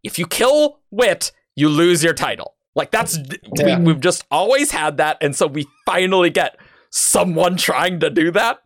if 0.02 0.18
you 0.18 0.26
kill 0.26 0.80
Wit, 0.90 1.32
you 1.54 1.68
lose 1.68 2.02
your 2.02 2.14
title. 2.14 2.54
Like 2.74 2.90
that's 2.92 3.18
Yeah. 3.58 3.78
we, 3.78 3.84
we've 3.92 4.00
just 4.00 4.24
always 4.30 4.70
had 4.70 4.96
that, 4.96 5.18
and 5.20 5.36
so 5.36 5.46
we 5.46 5.66
finally 5.84 6.30
get 6.30 6.56
someone 6.90 7.56
trying 7.56 8.00
to 8.00 8.08
do 8.10 8.30
that 8.32 8.60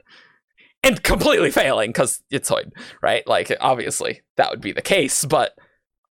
and 0.85 1.03
completely 1.03 1.51
failing 1.51 1.91
because 1.91 2.23
it's 2.31 2.51
Hoid, 2.51 2.73
right? 3.03 3.27
Like 3.27 3.51
obviously 3.61 4.23
that 4.37 4.51
would 4.51 4.61
be 4.61 4.73
the 4.73 4.83
case, 4.83 5.25
but 5.25 5.57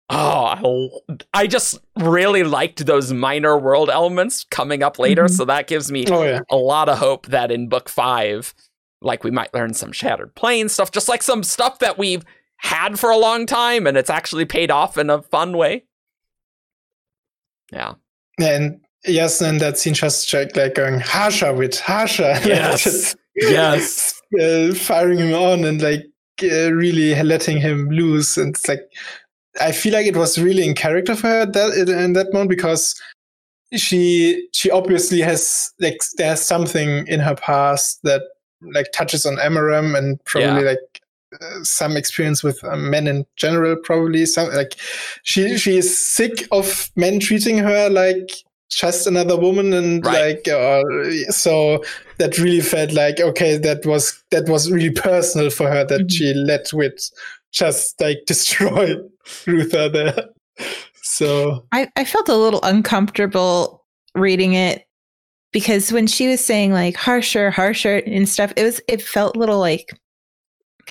oh, 0.09 0.99
I 1.33 1.47
just 1.47 1.79
really 1.97 2.43
liked 2.43 2.85
those 2.85 3.13
minor 3.13 3.57
world 3.57 3.89
elements 3.89 4.43
coming 4.49 4.83
up 4.83 4.99
later, 4.99 5.25
Mhm. 5.25 5.29
so 5.31 5.45
that 5.45 5.67
gives 5.67 5.91
me 5.91 6.05
Oh 6.09 6.23
yeah. 6.23 6.41
a 6.49 6.57
lot 6.57 6.89
of 6.89 6.97
hope 6.97 7.27
that 7.27 7.51
in 7.51 7.69
book 7.69 7.87
five, 7.87 8.53
like 9.01 9.23
we 9.23 9.31
might 9.31 9.53
learn 9.53 9.73
some 9.73 9.91
shattered 9.91 10.35
plane 10.35 10.67
stuff, 10.69 10.91
just 10.91 11.07
like 11.07 11.23
some 11.23 11.43
stuff 11.43 11.79
that 11.79 11.97
we've 11.97 12.23
had 12.57 12.99
for 12.99 13.09
a 13.09 13.17
long 13.17 13.45
time 13.45 13.87
and 13.87 13.97
it's 13.97 14.09
actually 14.09 14.45
paid 14.45 14.69
off 14.69 14.97
in 14.97 15.09
a 15.09 15.21
fun 15.21 15.57
way. 15.57 15.85
Yeah. 17.71 17.93
And 18.39 18.81
yes, 19.05 19.41
and 19.41 19.59
that 19.61 19.77
scene 19.77 19.93
just 19.93 20.31
like, 20.33 20.75
going 20.75 20.99
harsher 20.99 21.53
with 21.53 21.79
harsher. 21.79 22.35
Yes. 22.45 23.15
Yes. 23.35 24.20
Uh, 24.39 24.73
firing 24.73 25.19
him 25.19 25.33
on 25.33 25.65
and 25.65 25.81
like 25.81 26.05
uh, 26.43 26.71
really 26.71 27.21
letting 27.23 27.59
him 27.59 27.89
loose. 27.89 28.37
And 28.37 28.55
it's 28.55 28.67
like, 28.67 28.81
I 29.59 29.71
feel 29.71 29.93
like 29.93 30.05
it 30.05 30.15
was 30.15 30.39
really 30.39 30.65
in 30.65 30.75
character 30.75 31.15
for 31.15 31.27
her 31.27 31.45
that 31.45 31.73
in 31.89 32.13
that 32.13 32.33
moment 32.33 32.49
because 32.49 32.99
she 33.75 34.47
she 34.53 34.69
obviously 34.69 35.19
has 35.19 35.71
like 35.79 36.01
there's 36.17 36.41
something 36.41 37.07
in 37.07 37.19
her 37.19 37.35
past 37.35 37.99
that 38.03 38.21
like 38.73 38.91
touches 38.93 39.25
on 39.25 39.37
Amaram 39.37 39.97
and 39.97 40.23
probably 40.25 40.63
like 40.63 41.01
uh, 41.41 41.63
some 41.63 41.95
experience 41.95 42.43
with 42.43 42.61
uh, 42.63 42.75
men 42.75 43.07
in 43.07 43.25
general 43.37 43.75
probably 43.83 44.25
some 44.25 44.49
like 44.53 44.75
she 45.23 45.57
she 45.57 45.77
is 45.77 45.97
sick 45.97 46.47
of 46.51 46.91
men 46.95 47.19
treating 47.19 47.57
her 47.57 47.89
like 47.89 48.31
just 48.71 49.05
another 49.05 49.37
woman 49.37 49.73
and 49.73 50.05
Right. 50.05 50.37
like 50.45 50.47
uh, 50.47 50.81
so 51.29 51.83
that 52.17 52.37
really 52.37 52.61
felt 52.61 52.93
like 52.93 53.19
okay 53.19 53.57
that 53.57 53.85
was 53.85 54.21
that 54.31 54.47
was 54.49 54.71
really 54.71 54.91
personal 54.91 55.49
for 55.49 55.69
her 55.69 55.83
that 55.85 56.01
Mhm. 56.01 56.11
she 56.11 56.33
let 56.33 56.71
with 56.73 57.09
just 57.51 57.99
like 58.01 58.19
destroy 58.27 58.95
Ruthar 59.45 59.91
there 59.91 60.29
so 61.03 61.65
I, 61.71 61.89
I 61.95 62.05
felt 62.05 62.29
a 62.29 62.35
little 62.37 62.61
uncomfortable 62.63 63.85
reading 64.15 64.53
it 64.53 64.85
because 65.51 65.91
when 65.91 66.07
she 66.07 66.27
was 66.29 66.43
saying 66.43 66.71
like 66.71 66.95
harsher, 66.95 67.51
harsher 67.51 67.97
and 68.05 68.27
stuff, 68.29 68.53
it 68.55 68.63
was 68.63 68.79
it 68.87 69.01
felt 69.01 69.35
a 69.35 69.39
little 69.39 69.59
like 69.59 69.89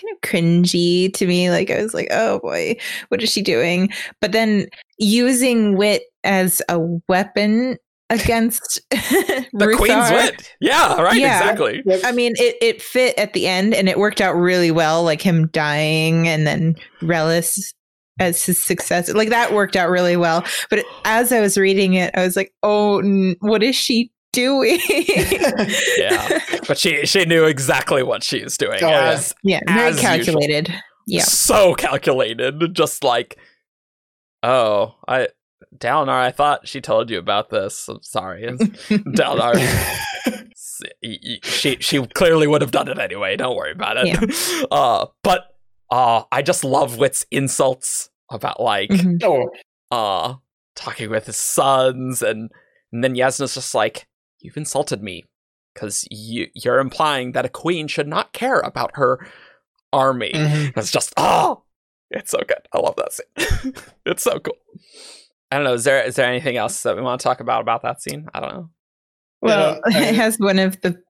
kind 0.01 0.15
of 0.15 0.21
cringy 0.23 1.13
to 1.15 1.27
me. 1.27 1.51
Like 1.51 1.71
I 1.71 1.83
was 1.83 1.95
like, 1.95 2.09
oh 2.11 2.39
boy, 2.41 2.77
what 3.09 3.23
is 3.23 3.31
she 3.31 3.43
doing? 3.43 3.91
But 4.21 4.33
then 4.33 4.67
using 4.99 5.77
wit 5.77 6.03
as 6.25 6.63
a 6.69 6.79
weapon 7.09 7.77
against 8.11 8.81
The 8.91 9.75
Queen's 9.77 10.11
wit. 10.11 10.55
Yeah, 10.61 11.01
right, 11.01 11.17
Yeah. 11.17 11.39
exactly. 11.39 11.83
I 12.05 12.13
mean, 12.13 12.33
it, 12.37 12.57
it 12.61 12.83
fit 12.83 13.17
at 13.19 13.33
the 13.35 13.47
end 13.47 13.73
and 13.75 13.89
it 13.89 13.99
worked 13.99 14.21
out 14.21 14.35
really 14.35 14.71
well, 14.71 15.03
like 15.05 15.23
him 15.23 15.47
dying 15.49 16.27
and 16.27 16.47
then 16.47 16.75
Relis 17.03 17.73
as 18.19 18.45
his 18.45 18.63
successor. 18.63 19.15
Like 19.15 19.29
that 19.31 19.53
worked 19.55 19.77
out 19.77 19.89
really 19.91 20.17
well. 20.17 20.45
But 20.71 20.85
as 21.05 21.33
I 21.33 21.41
was 21.41 21.57
reading 21.57 21.95
it, 21.95 22.11
I 22.15 22.25
was 22.25 22.37
like, 22.37 22.53
oh, 22.63 22.99
n- 22.99 23.37
what 23.41 23.63
is 23.63 23.77
she 23.77 24.11
doing? 24.33 24.79
Yeah. 25.99 26.39
But 26.67 26.79
she 26.79 27.05
she 27.07 27.25
knew 27.25 27.45
exactly 27.45 28.03
what 28.03 28.23
she 28.23 28.43
was 28.43 28.57
doing. 28.57 28.79
Oh, 28.83 28.89
yeah. 28.89 29.11
as 29.11 29.35
yeah, 29.43 29.61
very 29.67 29.81
As 29.89 29.97
usual. 29.97 30.11
calculated. 30.17 30.75
Yeah. 31.07 31.23
so 31.23 31.75
calculated. 31.75 32.75
Just 32.75 33.03
like, 33.05 33.39
oh, 34.43 34.95
I 35.09 35.29
Dalinar, 35.77 36.11
I 36.21 36.31
thought 36.31 36.67
she 36.69 36.81
told 36.81 37.11
you 37.11 37.19
about 37.19 37.51
this. 37.51 37.89
I'm 37.89 38.03
sorry. 38.03 38.43
Dalinar, 38.49 39.55
s- 40.51 40.81
y- 41.03 41.19
y- 41.23 41.39
she 41.43 41.77
she 41.81 42.05
clearly 42.09 42.47
would 42.47 42.61
have 42.63 42.71
done 42.71 42.89
it 42.89 42.99
anyway. 42.99 43.37
Don't 43.37 43.57
worry 43.57 43.73
about 43.73 43.97
it. 43.99 44.67
Uh, 44.71 45.07
but 45.23 45.45
uh, 45.91 46.23
I 46.33 46.43
just 46.43 46.65
love 46.65 46.99
Wit's 46.99 47.27
insults 47.31 48.11
about 48.31 48.61
like 48.61 48.91
Mhm. 48.91 49.23
oh 49.25 49.51
uh 49.91 50.35
talking 50.77 51.11
with 51.11 51.27
his 51.27 51.37
sons 51.37 52.23
and 52.23 52.49
and 52.93 53.03
then 53.03 53.15
Jasnah's 53.17 53.55
just 53.55 53.75
like 53.75 54.07
you've 54.41 54.57
insulted 54.57 55.03
me 55.03 55.25
because 55.75 56.07
you 56.11 56.49
you're 56.55 56.79
implying 56.81 57.33
that 57.33 57.45
a 57.45 57.49
queen 57.49 57.87
should 57.89 58.09
not 58.09 58.33
care 58.33 58.59
about 58.61 58.93
her 58.95 59.27
army. 59.93 60.33
Mhm. 60.35 60.77
it's 60.77 60.91
just 60.91 61.13
oh 61.17 61.63
it's 62.11 62.31
so 62.33 62.39
good. 62.47 62.67
I 62.73 62.79
love 62.79 62.97
that 62.97 63.13
scene. 63.13 63.75
It's 64.07 64.23
so 64.25 64.39
cool. 64.41 64.57
I 65.53 65.57
don't 65.57 65.65
know. 65.65 65.75
Is 65.75 65.85
there 65.85 66.03
is 66.05 66.17
there 66.17 66.27
anything 66.29 66.57
else 66.57 66.83
that 66.83 66.97
we 66.97 67.03
want 67.03 67.21
to 67.21 67.25
talk 67.25 67.41
about 67.41 67.61
about 67.61 67.83
that 67.83 68.01
scene? 68.03 68.29
I 68.35 68.41
don't 68.41 68.53
know. 68.55 68.71
Well, 69.43 69.81
Yeah, 69.91 69.99
I- 69.99 70.05
it 70.09 70.15
has 70.17 70.39
one 70.39 70.59
of 70.59 70.81
the 70.81 71.01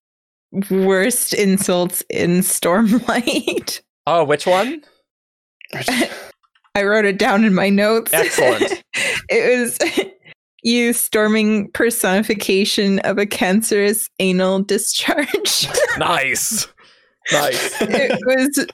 worst 0.70 1.32
insults 1.32 2.02
in 2.10 2.40
Stormlight. 2.40 3.80
oh 4.06 4.24
which 4.24 4.46
one? 4.46 4.82
I 6.74 6.82
wrote 6.84 7.04
it 7.04 7.18
down 7.18 7.44
in 7.44 7.54
my 7.54 7.68
notes. 7.68 8.12
Excellent. 8.12 8.82
it 9.28 9.58
was 9.60 9.78
you 10.62 10.92
storming 10.92 11.70
personification 11.72 12.98
of 13.00 13.18
a 13.18 13.26
cancerous 13.26 14.08
anal 14.18 14.60
discharge. 14.62 15.68
nice. 15.98 16.66
Nice. 17.32 17.80
It 17.80 18.18
was 18.26 18.66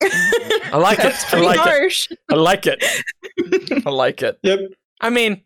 i 0.00 0.76
like 0.76 0.98
it. 1.00 1.06
I 1.06 1.30
pretty 1.30 1.46
like 1.46 1.58
it. 1.66 2.18
i 2.30 2.34
like 2.34 2.66
it. 2.66 2.84
I 3.86 3.90
like 3.90 4.22
it. 4.22 4.38
Yep. 4.42 4.60
I 5.00 5.10
mean, 5.10 5.42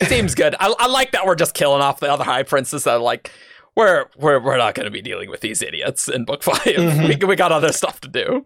it 0.00 0.08
seems 0.08 0.34
good. 0.34 0.54
I, 0.58 0.74
I 0.78 0.86
like 0.86 1.12
that 1.12 1.26
we're 1.26 1.34
just 1.34 1.54
killing 1.54 1.82
off 1.82 2.00
the 2.00 2.10
other 2.10 2.24
high 2.24 2.42
princes 2.42 2.84
that 2.84 2.94
are 2.94 2.98
like 2.98 3.30
we're 3.76 4.06
we're 4.16 4.40
we're 4.40 4.56
not 4.56 4.74
going 4.74 4.84
to 4.84 4.90
be 4.90 5.02
dealing 5.02 5.30
with 5.30 5.40
these 5.40 5.62
idiots 5.62 6.08
in 6.08 6.24
book 6.24 6.42
5 6.42 6.56
Mhm. 6.58 7.20
We 7.20 7.26
we 7.26 7.36
got 7.36 7.52
other 7.52 7.72
stuff 7.72 8.00
to 8.00 8.08
do. 8.08 8.44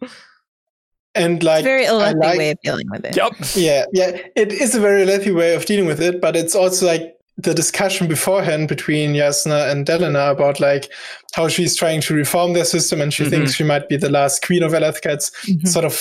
And 1.17 1.43
like, 1.43 1.65
It's 1.65 1.67
a 1.67 1.71
very 1.71 1.87
Alethi 1.87 2.21
like- 2.23 2.39
way 2.39 2.51
of 2.51 2.61
dealing 2.63 2.89
with 2.91 3.05
it. 3.05 3.17
Yep. 3.17 3.33
yeah, 3.55 3.85
yeah, 3.93 4.19
it 4.37 4.53
is 4.53 4.75
a 4.75 4.81
very 4.81 5.05
Alethi 5.07 5.35
way 5.35 5.55
of 5.55 5.65
dealing 5.65 5.87
with 5.87 6.01
it, 6.01 6.21
but 6.21 6.37
it's 6.37 6.55
also 6.55 6.87
like 6.87 7.15
the 7.39 7.53
discussion 7.55 8.07
beforehand 8.09 8.69
between 8.69 9.13
Jasnah 9.15 9.71
and 9.71 9.87
Dalinar 9.87 10.31
about 10.33 10.59
like 10.61 10.91
how 11.35 11.49
she's 11.49 11.77
trying 11.77 12.01
to 12.03 12.15
reform 12.15 12.55
their 12.55 12.65
system 12.65 13.01
and 13.01 13.13
she 13.13 13.25
Mhm. 13.25 13.31
thinks 13.31 13.53
she 13.55 13.65
might 13.65 13.89
be 13.89 13.97
the 13.99 14.09
last 14.09 14.43
queen 14.47 14.63
of 14.63 14.73
Alethkar. 14.73 15.13
It's 15.15 15.31
Mhm. 15.47 15.69
sort 15.69 15.85
of 15.85 16.01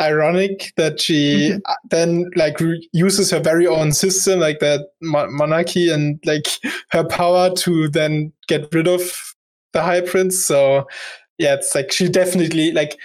ironic 0.00 0.72
that 0.76 1.00
she 1.00 1.52
Mhm. 1.52 1.60
uh, 1.64 1.74
then 1.90 2.30
like 2.36 2.60
re- 2.60 2.86
uses 2.92 3.30
her 3.30 3.40
very 3.40 3.66
own 3.66 3.92
system, 3.92 4.38
like 4.40 4.58
that 4.58 4.80
mo- 5.00 5.30
monarchy 5.30 5.90
and 5.90 6.18
like 6.26 6.46
her 6.90 7.04
power 7.04 7.54
to 7.54 7.88
then 7.88 8.32
get 8.46 8.68
rid 8.74 8.86
of 8.88 9.10
the 9.72 9.82
High 9.82 10.02
Prince. 10.02 10.44
So 10.44 10.86
yeah, 11.38 11.54
it's 11.54 11.74
like 11.74 11.90
she 11.92 12.08
definitely 12.08 12.72
like 12.72 12.98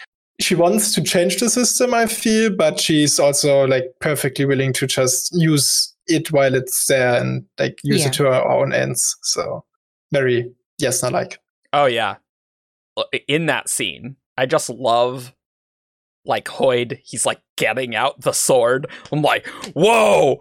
she 0.44 0.56
wants 0.56 0.94
to 0.96 1.04
change 1.04 1.38
the 1.38 1.50
system, 1.50 1.94
I 1.94 2.06
feel, 2.06 2.50
but 2.56 2.80
she's 2.80 3.20
also 3.20 3.66
like 3.68 3.86
perfectly 4.00 4.46
willing 4.46 4.74
to 4.74 4.88
just 4.88 5.34
use 5.36 5.94
it 6.08 6.32
while 6.32 6.56
it's 6.56 6.86
there 6.88 7.20
and 7.22 7.46
like 7.60 7.80
use 7.84 8.02
Yeah. 8.02 8.08
it 8.08 8.14
to 8.14 8.24
her 8.26 8.48
own 8.50 8.74
ends. 8.74 9.16
So 9.24 9.64
very 10.12 10.52
yes, 10.80 11.02
not 11.04 11.14
like. 11.14 11.40
Oh 11.74 11.86
yeah. 11.86 12.16
In 13.28 13.46
that 13.46 13.70
scene, 13.70 14.18
I 14.38 14.46
just 14.46 14.70
love 14.70 15.34
like 16.26 16.46
Hoid, 16.46 17.00
he's 17.04 17.26
like 17.26 17.40
getting 17.58 17.96
out 17.96 18.22
the 18.22 18.34
sword. 18.34 18.88
I'm 19.12 19.22
like, 19.22 19.48
whoa! 19.74 20.38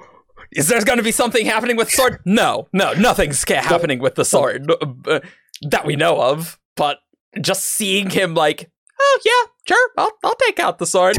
Is 0.53 0.69
there 0.69 0.83
going 0.85 0.99
to 0.99 1.05
be 1.05 1.13
something 1.13 1.47
happening 1.47 1.77
with 1.77 1.91
sword? 1.91 2.21
No, 2.27 2.69
no, 2.73 2.93
nothing's 2.95 3.45
ca- 3.45 3.63
happening 3.63 3.99
with 4.01 4.15
the 4.17 4.25
sword 4.25 4.71
uh, 5.07 5.21
that 5.63 5.87
we 5.87 5.97
know 5.97 6.21
of. 6.21 6.59
But 6.77 6.99
just 7.41 7.65
seeing 7.65 8.11
him 8.11 8.35
like, 8.35 8.71
oh 9.01 9.19
yeah, 9.25 9.51
sure, 9.69 9.91
I'll 9.97 10.13
I'll 10.25 10.35
take 10.37 10.61
out 10.61 10.79
the 10.79 10.87
sword. 10.87 11.17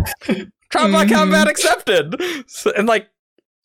Trial 0.69 0.91
by 0.91 1.05
Mhm. 1.05 1.11
combat 1.13 1.47
accepted. 1.47 2.15
So- 2.47 2.71
and 2.77 2.87
like, 2.87 3.07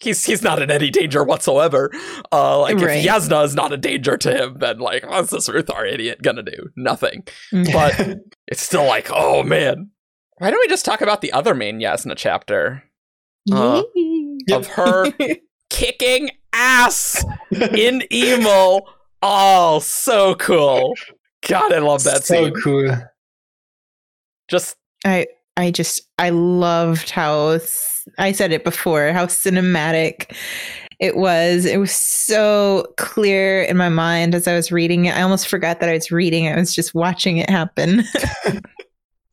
he's 0.00 0.24
he's 0.24 0.42
not 0.42 0.60
in 0.60 0.70
any 0.70 0.90
danger 0.90 1.22
whatsoever. 1.22 1.90
Uh, 2.32 2.60
like 2.60 2.76
Right. 2.78 2.98
if 2.98 3.06
Jasnah 3.06 3.44
is 3.44 3.54
not 3.54 3.72
a 3.72 3.76
danger 3.76 4.16
to 4.16 4.34
him, 4.36 4.56
then 4.58 4.78
like, 4.78 5.08
what's 5.08 5.30
this 5.30 5.48
Ruthar 5.48 5.90
idiot 5.90 6.22
gonna 6.22 6.42
do? 6.42 6.70
Nothing. 6.76 7.24
But 7.52 8.18
it's 8.48 8.62
still 8.62 8.84
like, 8.86 9.08
oh 9.12 9.42
man. 9.42 9.90
Why 10.38 10.50
don't 10.50 10.60
we 10.60 10.68
just 10.68 10.84
talk 10.84 11.00
about 11.00 11.20
the 11.22 11.32
other 11.32 11.54
main 11.54 11.80
Jasnah 11.80 12.14
chapter 12.16 12.82
uh, 13.52 13.82
of 14.50 14.66
her 14.66 15.06
kicking 15.70 16.30
ass 16.52 17.24
in 17.52 18.02
Emul? 18.12 18.82
Oh, 19.22 19.78
so 19.80 20.34
cool. 20.34 20.94
God, 21.48 21.72
I 21.72 21.78
love 21.78 22.04
that 22.04 22.22
so 22.24 22.34
scene. 22.44 22.54
cool. 22.62 22.90
Just 24.48 24.76
I 25.04 25.26
I 25.56 25.70
just 25.70 26.02
I 26.18 26.30
loved 26.30 27.10
how 27.10 27.58
I 28.18 28.32
said 28.32 28.52
it 28.52 28.64
before 28.64 29.12
how 29.12 29.26
cinematic 29.26 30.34
it 31.00 31.16
was. 31.16 31.64
It 31.66 31.78
was 31.78 31.92
so 31.92 32.86
clear 32.96 33.62
in 33.62 33.76
my 33.76 33.88
mind 33.90 34.34
as 34.34 34.48
I 34.48 34.54
was 34.54 34.72
reading 34.72 35.04
it. 35.06 35.14
I 35.16 35.22
almost 35.22 35.48
forgot 35.48 35.80
that 35.80 35.88
I 35.88 35.92
was 35.94 36.10
reading. 36.10 36.44
it. 36.46 36.52
I 36.52 36.58
was 36.60 36.74
just 36.74 36.94
watching 36.94 37.36
it 37.38 37.50
happen. 37.50 38.02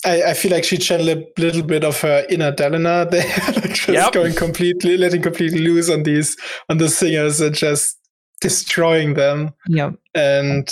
I, 0.06 0.24
I 0.24 0.34
feel 0.34 0.52
like 0.52 0.66
she 0.66 0.78
channeled 0.78 1.08
a 1.10 1.26
little 1.42 1.64
bit 1.64 1.86
of 1.86 2.00
her 2.02 2.26
inner 2.30 2.52
Dalinar 2.52 3.10
there, 3.12 3.24
like 3.62 3.74
just 3.76 3.88
Yep. 3.88 4.12
going 4.12 4.34
completely, 4.36 4.98
letting 4.98 5.22
completely 5.22 5.60
loose 5.60 5.90
on 5.90 6.04
these 6.04 6.36
on 6.70 6.78
the 6.78 6.90
singers 6.90 7.40
and 7.40 7.56
just 7.56 7.98
destroying 8.42 9.14
them. 9.14 9.54
yep. 9.68 9.94
And 10.14 10.68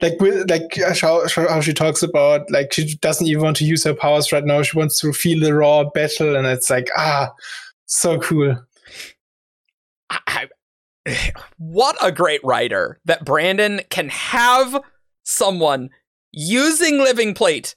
like 0.00 0.20
with 0.20 0.50
like 0.50 0.76
how 1.00 1.26
how 1.28 1.60
she 1.60 1.72
talks 1.72 2.02
about 2.02 2.50
like 2.50 2.72
she 2.72 2.96
doesn't 2.96 3.26
even 3.26 3.42
want 3.42 3.56
to 3.58 3.64
use 3.64 3.84
her 3.84 3.94
powers 3.94 4.32
right 4.32 4.44
now. 4.44 4.62
She 4.62 4.76
wants 4.76 5.00
to 5.00 5.12
feel 5.12 5.40
the 5.40 5.54
raw 5.54 5.84
battle, 5.84 6.36
and 6.36 6.46
it's 6.46 6.70
like 6.70 6.88
ah, 6.96 7.32
so 7.86 8.18
cool. 8.18 8.56
I, 10.10 10.48
I- 11.06 11.32
what 11.58 11.96
a 12.02 12.12
great 12.12 12.42
writer 12.44 13.00
that 13.04 13.24
Brandon 13.24 13.80
can 13.90 14.08
have 14.08 14.80
someone 15.22 15.90
using 16.32 16.98
living 16.98 17.34
plate 17.34 17.74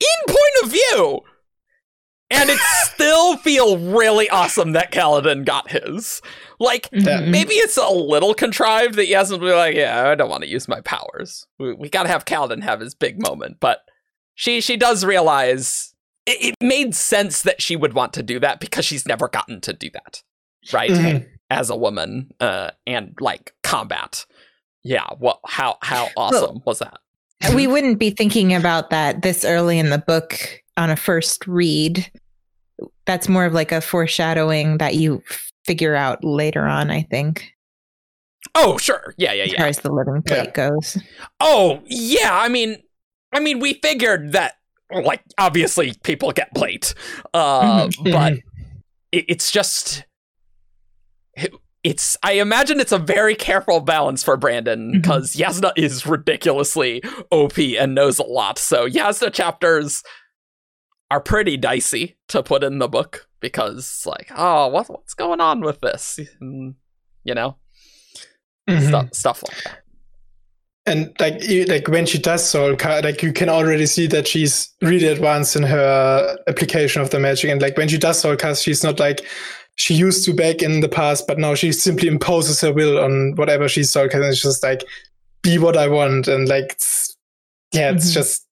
in 0.00 0.34
point 0.34 0.64
of 0.64 0.70
view 0.70 1.20
and 2.32 2.50
it 2.50 2.58
still 2.84 3.36
feel 3.38 3.78
really 3.78 4.28
awesome 4.30 4.72
that 4.72 4.92
Kaladin 4.92 5.44
got 5.44 5.70
his. 5.70 6.20
Like 6.58 6.88
Yeah. 6.92 7.20
Mhm. 7.22 7.28
maybe 7.28 7.54
it's 7.54 7.76
a 7.76 7.88
little 7.88 8.34
contrived 8.34 8.94
that 8.94 9.06
Yasmin 9.08 9.40
will 9.40 9.48
be 9.48 9.54
like, 9.54 9.74
yeah, 9.74 10.08
I 10.08 10.14
don't 10.14 10.28
want 10.30 10.42
to 10.44 10.48
use 10.48 10.68
my 10.68 10.80
powers. 10.82 11.46
We, 11.58 11.72
we 11.74 11.88
got 11.88 12.04
to 12.04 12.08
have 12.08 12.24
Kaladin 12.24 12.62
have 12.62 12.80
his 12.80 12.94
big 12.94 13.20
moment, 13.20 13.58
but 13.60 13.80
she 14.34 14.60
she 14.60 14.76
does 14.76 15.04
realize 15.04 15.94
it, 16.26 16.52
it 16.52 16.54
made 16.60 16.94
sense 16.94 17.42
that 17.42 17.60
she 17.60 17.76
would 17.76 17.94
want 17.94 18.12
to 18.14 18.22
do 18.22 18.38
that 18.40 18.60
because 18.60 18.84
she's 18.84 19.06
never 19.06 19.28
gotten 19.28 19.60
to 19.62 19.72
do 19.72 19.90
that, 19.92 20.22
right? 20.72 20.90
Mhm. 20.90 21.26
As 21.50 21.68
a 21.68 21.76
woman, 21.76 22.30
uh, 22.40 22.70
and 22.86 23.14
like 23.20 23.52
combat. 23.62 24.24
Yeah, 24.84 25.06
what? 25.18 25.38
How 25.46 25.76
how 25.82 26.08
awesome 26.16 26.62
was 26.64 26.78
that? 26.78 26.98
we 27.54 27.66
wouldn't 27.66 27.98
be 27.98 28.10
thinking 28.10 28.54
about 28.54 28.90
that 28.90 29.22
this 29.22 29.44
early 29.44 29.78
in 29.78 29.90
the 29.90 29.98
book 29.98 30.62
on 30.76 30.88
a 30.90 30.96
first 30.96 31.46
read. 31.46 32.08
That's 33.06 33.28
more 33.28 33.44
of 33.44 33.52
like 33.52 33.72
a 33.72 33.80
foreshadowing 33.80 34.78
that 34.78 34.94
you 34.94 35.22
figure 35.66 35.94
out 35.94 36.22
later 36.24 36.62
on, 36.66 36.90
I 36.90 37.02
think, 37.02 37.52
Oh, 38.56 38.76
sure, 38.76 39.14
yeah, 39.16 39.32
yeah, 39.32 39.44
as 39.44 39.52
far 39.54 39.66
as 39.66 39.78
the 39.78 39.92
living 39.92 40.20
plate 40.22 40.52
goes. 40.52 40.98
Oh, 41.40 41.80
yeah. 41.86 42.30
I 42.36 42.48
mean, 42.48 42.82
I 43.32 43.38
mean, 43.40 43.60
we 43.60 43.74
figured 43.74 44.32
that, 44.32 44.54
like, 44.90 45.22
obviously 45.38 45.94
people 46.02 46.32
get 46.32 46.52
plate, 46.54 46.92
uh, 47.32 47.86
Mhm. 47.86 48.12
but 48.12 48.32
Mhm. 48.34 48.42
it, 49.12 49.24
it's 49.28 49.50
just, 49.52 50.04
it- 51.36 51.54
it's. 51.84 52.16
I 52.22 52.32
imagine 52.34 52.78
it's 52.78 52.92
a 52.92 52.98
very 52.98 53.34
careful 53.34 53.80
balance 53.80 54.22
for 54.22 54.36
Brandon 54.36 54.92
because 54.92 55.34
Jasnah 55.34 55.72
is 55.76 56.04
ridiculously 56.06 57.02
OP 57.32 57.76
and 57.78 57.94
knows 57.94 58.18
a 58.18 58.22
lot. 58.24 58.58
So 58.58 58.88
Jasnah 58.88 59.32
chapters 59.32 60.02
are 61.12 61.20
pretty 61.20 61.56
dicey 61.58 62.16
to 62.28 62.42
put 62.42 62.64
in 62.64 62.78
the 62.78 62.88
book 62.88 63.26
because, 63.40 64.02
like, 64.06 64.30
oh, 64.36 64.68
what, 64.68 64.88
what's 64.88 65.14
going 65.14 65.40
on 65.40 65.60
with 65.60 65.80
this? 65.80 66.18
And, 66.40 66.74
you 67.24 67.34
know, 67.34 67.56
Mhm. 68.68 68.88
stuff 68.88 69.12
stuff 69.14 69.42
like 69.48 69.64
that. 69.64 69.78
and 70.86 71.14
like 71.20 71.40
e- 71.48 71.64
like 71.66 71.86
when 71.88 72.06
she 72.06 72.18
does 72.18 72.44
soul 72.44 72.74
ca- 72.74 73.00
like 73.04 73.22
you 73.22 73.32
can 73.32 73.48
already 73.48 73.86
see 73.86 74.06
that 74.08 74.26
she's 74.26 74.68
really 74.82 75.06
advanced 75.06 75.54
in 75.54 75.62
her 75.62 76.36
application 76.48 77.00
of 77.02 77.10
the 77.10 77.20
magic 77.20 77.48
and 77.50 77.62
like 77.62 77.76
when 77.76 77.86
she 77.88 77.96
does 77.98 78.20
cast 78.40 78.64
she's 78.64 78.82
not 78.82 78.98
like 78.98 79.20
she 79.76 79.94
used 79.94 80.24
to 80.24 80.34
back 80.34 80.60
in 80.60 80.80
the 80.80 80.88
past 80.88 81.26
but 81.28 81.38
now 81.38 81.54
she 81.54 81.70
simply 81.70 82.08
imposes 82.08 82.60
her 82.60 82.72
will 82.72 82.98
on 82.98 83.32
whatever 83.36 83.68
she's 83.68 83.92
soul 83.92 84.08
casting 84.08 84.28
it's 84.30 84.42
just 84.42 84.62
like 84.64 84.82
be 85.42 85.56
what 85.58 85.76
i 85.76 85.86
want 85.86 86.26
and 86.26 86.48
like 86.48 86.72
it's, 86.72 87.16
yeah 87.72 87.92
it's 87.92 88.10
Mhm. 88.10 88.14
just 88.14 88.46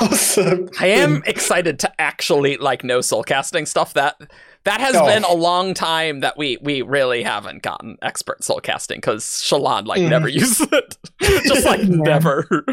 awesome 0.00 0.68
I 0.80 0.88
am 0.88 1.22
excited 1.26 1.78
to 1.80 2.00
actually 2.00 2.56
like 2.56 2.82
know 2.84 3.00
soul 3.00 3.22
casting 3.22 3.66
stuff. 3.66 3.94
That 3.94 4.16
that 4.64 4.80
has 4.80 4.96
Oh. 4.96 5.06
been 5.06 5.22
a 5.24 5.32
long 5.34 5.74
time 5.74 6.20
that 6.20 6.36
we 6.36 6.58
we 6.60 6.82
really 6.82 7.22
haven't 7.22 7.62
gotten 7.62 7.96
expert 8.02 8.42
soul 8.42 8.60
casting 8.60 8.98
because 8.98 9.24
Shallan 9.24 9.86
like 9.86 10.00
Mhm. 10.00 10.08
never 10.10 10.28
uses 10.42 10.66
it, 10.72 10.96
just 11.20 11.64
like 11.64 11.80
Yeah. 11.82 11.88
never. 11.88 12.64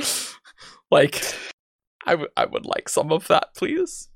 like, 0.91 1.23
I 2.05 2.11
w- 2.11 2.29
I 2.35 2.45
would 2.45 2.65
like 2.65 2.89
some 2.89 3.11
of 3.11 3.27
that, 3.27 3.49
please. 3.55 4.09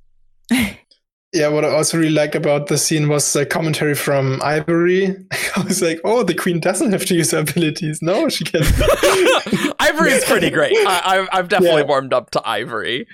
Yeah 1.34 1.48
what 1.48 1.66
i 1.66 1.70
also 1.70 1.98
really 1.98 2.10
liked 2.12 2.36
about 2.36 2.68
the 2.68 2.78
scene 2.78 3.10
was 3.10 3.34
the 3.34 3.46
commentary 3.46 3.94
from 3.96 4.40
ivory 4.44 5.08
i 5.56 5.62
was 5.64 5.82
like 5.82 6.00
oh 6.06 6.24
the 6.24 6.34
queen 6.34 6.60
doesn't 6.60 6.92
have 6.92 7.06
to 7.06 7.14
use 7.16 7.32
her 7.32 7.40
abilities 7.40 8.02
no 8.02 8.30
she 8.30 8.44
can 8.46 8.62
Ivory 9.80 10.12
is 10.12 10.26
pretty 10.26 10.50
great. 10.50 10.74
I, 10.76 11.02
I've 11.06 11.30
I've 11.32 11.48
definitely 11.50 11.82
Yeah. 11.84 11.88
warmed 11.88 12.14
up 12.14 12.32
to 12.32 12.42
Ivory. 12.48 13.08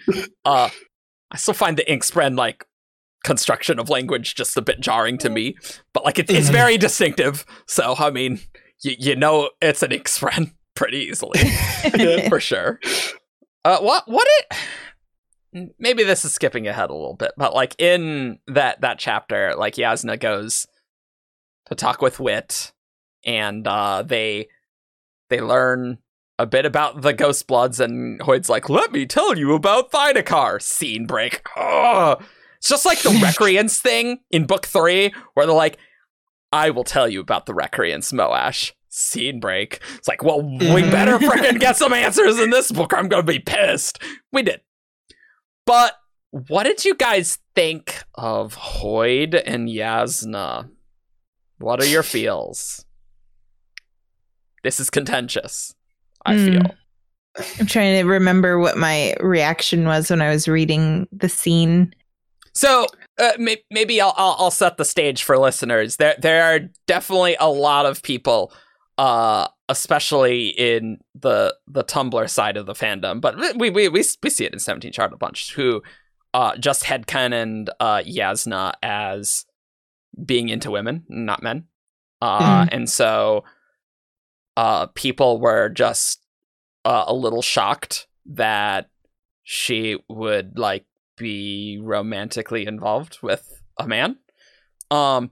Uh, 0.43 0.69
I 1.29 1.37
still 1.37 1.53
find 1.53 1.77
the 1.77 1.83
Inkspren 1.83 2.35
like 2.37 2.65
construction 3.23 3.77
of 3.79 3.89
language 3.89 4.33
just 4.33 4.57
a 4.57 4.61
bit 4.61 4.79
jarring 4.79 5.17
to 5.19 5.29
me, 5.29 5.55
but 5.93 6.03
like 6.03 6.17
it's 6.17 6.31
it's 6.31 6.49
Mhm. 6.49 6.53
very 6.53 6.77
distinctive. 6.77 7.45
So 7.67 7.95
I 7.99 8.09
mean, 8.09 8.39
you 8.83 8.95
you 8.97 9.15
know 9.15 9.51
it's 9.61 9.83
an 9.83 9.91
Inkspren 9.91 10.53
pretty 10.75 10.97
easily 10.99 11.39
Yeah. 11.95 12.27
for 12.29 12.39
sure. 12.39 12.79
Uh, 13.63 13.79
what 13.79 14.03
what 14.07 14.27
it? 14.39 14.57
Maybe 15.79 16.03
this 16.03 16.25
is 16.25 16.33
skipping 16.33 16.67
ahead 16.67 16.89
a 16.89 16.93
little 16.93 17.15
bit, 17.15 17.31
but 17.37 17.53
like 17.53 17.75
in 17.79 18.39
that 18.47 18.81
that 18.81 18.99
chapter, 18.99 19.53
like 19.55 19.75
Jasnah 19.75 20.19
goes 20.19 20.67
to 21.67 21.75
talk 21.75 22.01
with 22.01 22.19
Wit, 22.19 22.71
and 23.25 23.67
uh, 23.67 24.03
they 24.03 24.47
they 25.29 25.39
learn 25.41 25.99
a 26.39 26.45
bit 26.45 26.65
about 26.65 27.01
the 27.01 27.13
Ghostbloods, 27.13 27.79
and 27.79 28.19
Hoid's 28.21 28.49
like, 28.49 28.69
"Let 28.69 28.91
me 28.91 29.05
tell 29.05 29.37
you 29.37 29.53
about 29.53 29.91
Thaidakar." 29.91 30.61
Scene 30.61 31.05
break. 31.05 31.41
Ugh. 31.55 32.23
It's 32.57 32.69
just 32.69 32.85
like 32.85 32.99
the 33.01 33.09
Recreants 33.23 33.79
thing 33.79 34.19
in 34.31 34.45
Book 34.45 34.65
Three, 34.65 35.13
where 35.35 35.45
they're 35.45 35.55
like, 35.55 35.77
"I 36.51 36.69
will 36.71 36.83
tell 36.83 37.07
you 37.07 37.19
about 37.19 37.45
the 37.45 37.53
Recreants, 37.53 38.11
Moash." 38.11 38.71
Scene 38.95 39.39
break. 39.39 39.79
It's 39.95 40.07
like, 40.07 40.23
well, 40.23 40.43
we 40.43 40.57
Mhm. 40.83 40.91
better 40.91 41.17
freaking 41.25 41.59
get 41.59 41.77
some 41.77 41.93
answers 41.93 42.39
in 42.39 42.51
this 42.51 42.71
book, 42.71 42.93
or 42.93 42.97
I'm 42.97 43.07
gonna 43.07 43.23
be 43.23 43.39
pissed. 43.39 43.99
We 44.31 44.43
did, 44.43 44.61
but 45.65 45.95
what 46.31 46.63
did 46.63 46.83
you 46.85 46.95
guys 46.95 47.37
think 47.55 48.03
of 48.15 48.55
Hoid 48.55 49.41
and 49.45 49.69
Jasnah? 49.69 50.69
What 51.59 51.81
are 51.81 51.85
your 51.85 52.03
feels? 52.15 52.85
This 54.63 54.79
is 54.79 54.89
contentious. 54.89 55.73
I 56.25 56.35
Hmm. 56.35 56.45
feel. 56.45 56.61
I'm 57.59 57.65
trying 57.65 57.99
to 57.99 58.07
remember 58.07 58.59
what 58.59 58.77
my 58.77 59.15
reaction 59.19 59.85
was 59.85 60.09
when 60.11 60.21
I 60.21 60.29
was 60.29 60.47
reading 60.47 61.07
the 61.11 61.27
scene. 61.29 61.93
So 62.53 62.85
uh, 63.17 63.31
may- 63.39 63.63
maybe 63.71 63.99
I'll, 63.99 64.13
I'll 64.15 64.35
I'll 64.37 64.51
set 64.51 64.77
the 64.77 64.85
stage 64.85 65.23
for 65.23 65.37
listeners. 65.39 65.97
There 65.97 66.15
there 66.19 66.43
are 66.43 66.59
definitely 66.85 67.35
a 67.39 67.49
lot 67.49 67.87
of 67.87 68.03
people, 68.03 68.53
uh, 68.99 69.47
especially 69.69 70.47
in 70.49 70.99
the 71.15 71.55
the 71.67 71.83
Tumblr 71.83 72.29
side 72.29 72.57
of 72.57 72.65
the 72.65 72.73
fandom, 72.73 73.21
but 73.21 73.37
we 73.57 73.69
we 73.69 73.89
we, 73.89 74.03
we 74.21 74.29
see 74.29 74.45
it 74.45 74.53
in 74.53 74.59
Seventeenth 74.59 74.95
Shard 74.95 75.13
a 75.13 75.17
bunch 75.17 75.53
who, 75.53 75.81
uh, 76.33 76.55
just 76.57 76.83
headcanoned 76.83 77.69
uh 77.79 78.03
Jasnah 78.05 78.73
as 78.83 79.45
being 80.25 80.49
into 80.49 80.71
women, 80.71 81.03
not 81.09 81.41
men, 81.41 81.65
uh, 82.21 82.67
and 82.71 82.89
so, 82.89 83.43
uh, 84.57 84.87
people 84.87 85.39
were 85.39 85.69
just 85.69 86.21
uh, 86.85 87.05
a 87.07 87.13
little 87.13 87.41
shocked 87.41 88.07
that 88.25 88.89
she 89.43 89.97
would 90.07 90.57
like 90.57 90.85
be 91.17 91.79
romantically 91.81 92.65
involved 92.65 93.19
with 93.21 93.61
a 93.77 93.87
man. 93.87 94.17
Um, 94.91 95.31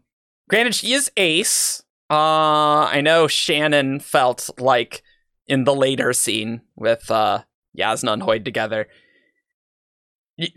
granted, 0.50 0.76
she 0.76 0.94
is 0.94 1.12
ace. 1.18 1.84
Uh, 2.12 2.90
I 2.92 3.00
know 3.00 3.28
Shannon 3.28 4.02
felt 4.02 4.50
like 4.60 5.02
in 5.48 5.64
the 5.64 5.74
later 5.74 6.12
scene 6.12 6.62
with 6.76 7.10
uh 7.10 7.44
Jasnah 7.78 8.14
and 8.14 8.22
Hoid 8.22 8.44
together. 8.44 8.88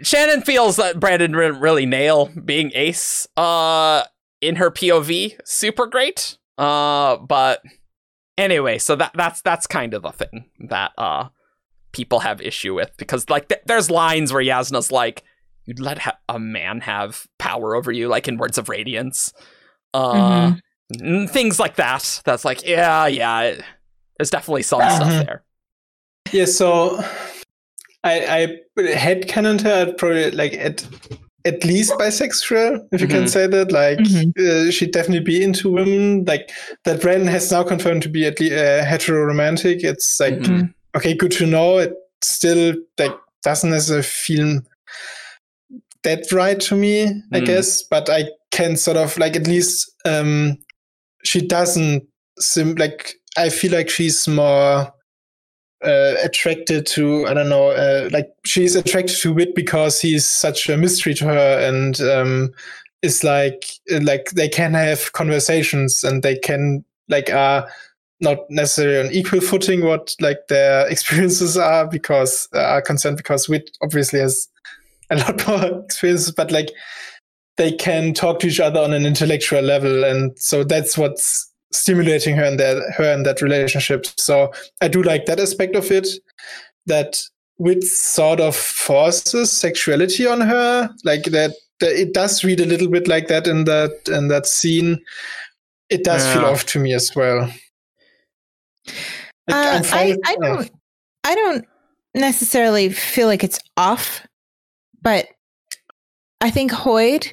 Shannon 0.03 0.43
feels 0.43 0.77
that 0.77 0.99
Brandon 0.99 1.33
didn't 1.33 1.61
really 1.61 1.87
nail 1.87 2.31
being 2.45 2.73
ace 2.75 3.29
uh 3.37 4.03
in 4.41 4.57
her 4.57 4.71
POV 4.71 5.39
super 5.45 5.87
great. 5.87 6.39
Uh 6.59 7.19
but 7.19 7.63
anyway, 8.37 8.79
so 8.79 8.97
that 8.97 9.13
that's 9.15 9.41
that's 9.43 9.67
kind 9.69 9.95
of 9.95 10.03
the 10.03 10.11
thing 10.13 10.51
that 10.69 10.91
uh 10.99 11.29
people 11.93 12.21
have 12.21 12.41
issue 12.41 12.75
with 12.75 12.91
because 12.97 13.31
like 13.31 13.49
th- 13.49 13.63
there's 13.67 13.91
lines 13.91 14.33
where 14.33 14.43
Jasnah's 14.43 14.91
like 14.91 15.23
you'd 15.67 15.79
let 15.79 15.99
ha- 15.99 16.19
a 16.29 16.41
man 16.41 16.81
have 16.81 17.27
power 17.39 17.77
over 17.77 17.93
you 17.93 18.09
like 18.09 18.27
in 18.27 18.39
words 18.39 18.59
of 18.59 18.69
radiance 18.69 19.33
uh 19.93 20.51
n- 20.55 20.61
things 21.29 21.59
like 21.59 21.77
that 21.77 22.21
that's 22.25 22.45
like 22.45 22.67
yeah 22.67 23.07
yeah 23.07 23.41
it- 23.43 23.63
there's 24.19 24.31
definitely 24.31 24.63
some 24.63 24.81
stuff 24.81 25.09
Mhm. 25.09 25.27
there 25.27 25.43
Yeah, 26.33 26.45
so 26.47 27.03
I 28.05 28.57
I 28.79 28.91
had 28.95 29.27
canon 29.29 29.59
her 29.61 29.89
at 29.89 29.99
probably 29.99 30.31
like 30.31 30.55
at 30.55 30.87
at 31.47 31.63
least 31.65 31.93
bisexual, 31.95 32.87
if 32.93 33.01
you 33.03 33.07
can 33.09 33.25
Mhm. 33.25 33.29
say 33.29 33.47
that. 33.47 33.71
Like 33.73 33.99
Mhm. 33.99 34.33
uh, 34.39 34.71
she'd 34.71 34.93
definitely 34.93 35.25
be 35.25 35.43
into 35.43 35.71
women. 35.71 36.25
Like 36.25 36.51
that 36.85 37.01
Brandon 37.03 37.29
has 37.29 37.51
now 37.51 37.63
confirmed 37.65 38.03
to 38.05 38.09
be 38.09 38.25
at 38.27 38.41
least 38.41 38.55
uh, 38.55 38.83
hetero-romantic. 38.85 39.85
It's 39.85 40.19
like 40.21 40.39
Mhm. 40.39 40.73
okay, 40.97 41.13
good 41.15 41.33
to 41.33 41.47
know. 41.47 41.79
It 41.79 41.93
still 42.23 42.75
like 42.99 43.15
doesn't 43.43 43.71
necessarily 43.71 44.05
feel 44.05 44.61
that 46.05 46.31
right 46.33 46.61
to 46.61 46.75
me, 46.77 47.05
I 47.33 47.41
Mm. 47.41 47.47
guess. 47.47 47.83
But 47.83 48.09
I 48.09 48.29
can 48.51 48.77
sort 48.77 48.97
of 48.97 49.17
like 49.19 49.37
at 49.37 49.47
least 49.47 49.91
um 50.07 50.57
she 51.25 51.41
doesn't 51.41 52.05
seem 52.39 52.75
like 52.77 53.15
I 53.37 53.49
feel 53.49 53.73
like 53.73 53.91
she's 53.91 54.29
more 54.29 54.93
uh, 55.85 56.15
attracted 56.23 56.87
to 56.87 57.27
I 57.27 57.35
don't 57.35 57.49
know 57.49 57.71
uh, 57.71 58.09
like 58.13 58.29
she's 58.45 58.77
attracted 58.77 59.17
to 59.19 59.33
Wit 59.33 59.55
because 59.55 60.01
he's 60.01 60.25
such 60.25 60.69
a 60.69 60.77
mystery 60.77 61.15
to 61.15 61.27
her 61.27 61.69
and 61.69 62.01
um 62.01 62.55
is 63.03 63.23
like 63.23 63.65
like 64.01 64.31
they 64.31 64.49
can 64.49 64.73
have 64.73 65.13
conversations 65.13 66.03
and 66.03 66.23
they 66.23 66.39
can 66.39 66.85
like 67.09 67.31
are 67.31 67.69
not 68.21 68.39
necessarily 68.49 69.07
on 69.07 69.13
equal 69.13 69.41
footing 69.41 69.85
what 69.85 70.15
like 70.21 70.39
their 70.49 70.89
experiences 70.91 71.57
are 71.57 71.87
because 71.87 72.49
uh, 72.55 72.61
are 72.61 72.83
concerned 72.83 73.17
because 73.17 73.49
Wit 73.49 73.77
obviously 73.83 74.21
has 74.21 74.49
a 75.11 75.17
lot 75.17 75.47
more 75.49 75.85
experiences 75.85 76.33
but 76.33 76.51
like 76.51 76.71
they 77.57 77.73
can 77.73 78.13
talk 78.15 78.41
to 78.41 78.49
each 78.49 78.61
other 78.61 78.81
on 78.81 78.93
an 78.93 79.07
intellectual 79.07 79.63
level 79.63 80.05
and 80.05 80.37
so 80.39 80.65
that's 80.65 80.99
what's 80.99 81.51
stimulating 81.73 82.37
her 82.37 82.45
in 82.45 82.57
that 82.57 82.77
her 82.97 83.13
in 83.13 83.23
that 83.25 83.43
relationship. 83.43 84.07
So 84.17 84.53
i 84.81 84.89
do 84.89 85.03
like 85.03 85.27
that 85.27 85.41
aspect 85.41 85.75
of 85.77 85.91
it 85.91 86.09
that 86.87 87.21
Wit 87.59 87.83
sort 87.85 88.41
of 88.41 88.55
forces 88.57 89.51
sexuality 89.53 90.27
on 90.27 90.41
her 90.41 90.91
like 91.05 91.25
that, 91.25 91.53
that 91.81 91.93
it 91.93 92.13
does 92.13 92.43
read 92.45 92.61
a 92.61 92.67
little 92.67 92.89
bit 92.89 93.07
like 93.09 93.29
that 93.29 93.47
in 93.47 93.65
that 93.65 93.93
in 94.09 94.29
that 94.29 94.47
scene. 94.47 95.03
It 95.91 96.03
does 96.03 96.27
feel 96.33 96.45
off 96.45 96.67
to 96.67 96.79
me 96.81 96.93
as 96.93 97.13
well. 97.15 97.49
Like, 99.49 99.57
Uh, 99.57 99.81
I'm 99.83 99.85
I, 99.93 100.07
with- 100.07 100.19
I 100.25 100.37
yeah. 100.41 100.49
don't 100.49 100.71
I 101.25 101.35
don't 101.35 101.65
necessarily 102.15 102.89
feel 102.91 103.29
like 103.29 103.45
it's 103.45 103.59
off, 103.77 104.27
but 105.03 105.29
I 106.41 106.51
think 106.51 106.73
Hoid 106.73 107.33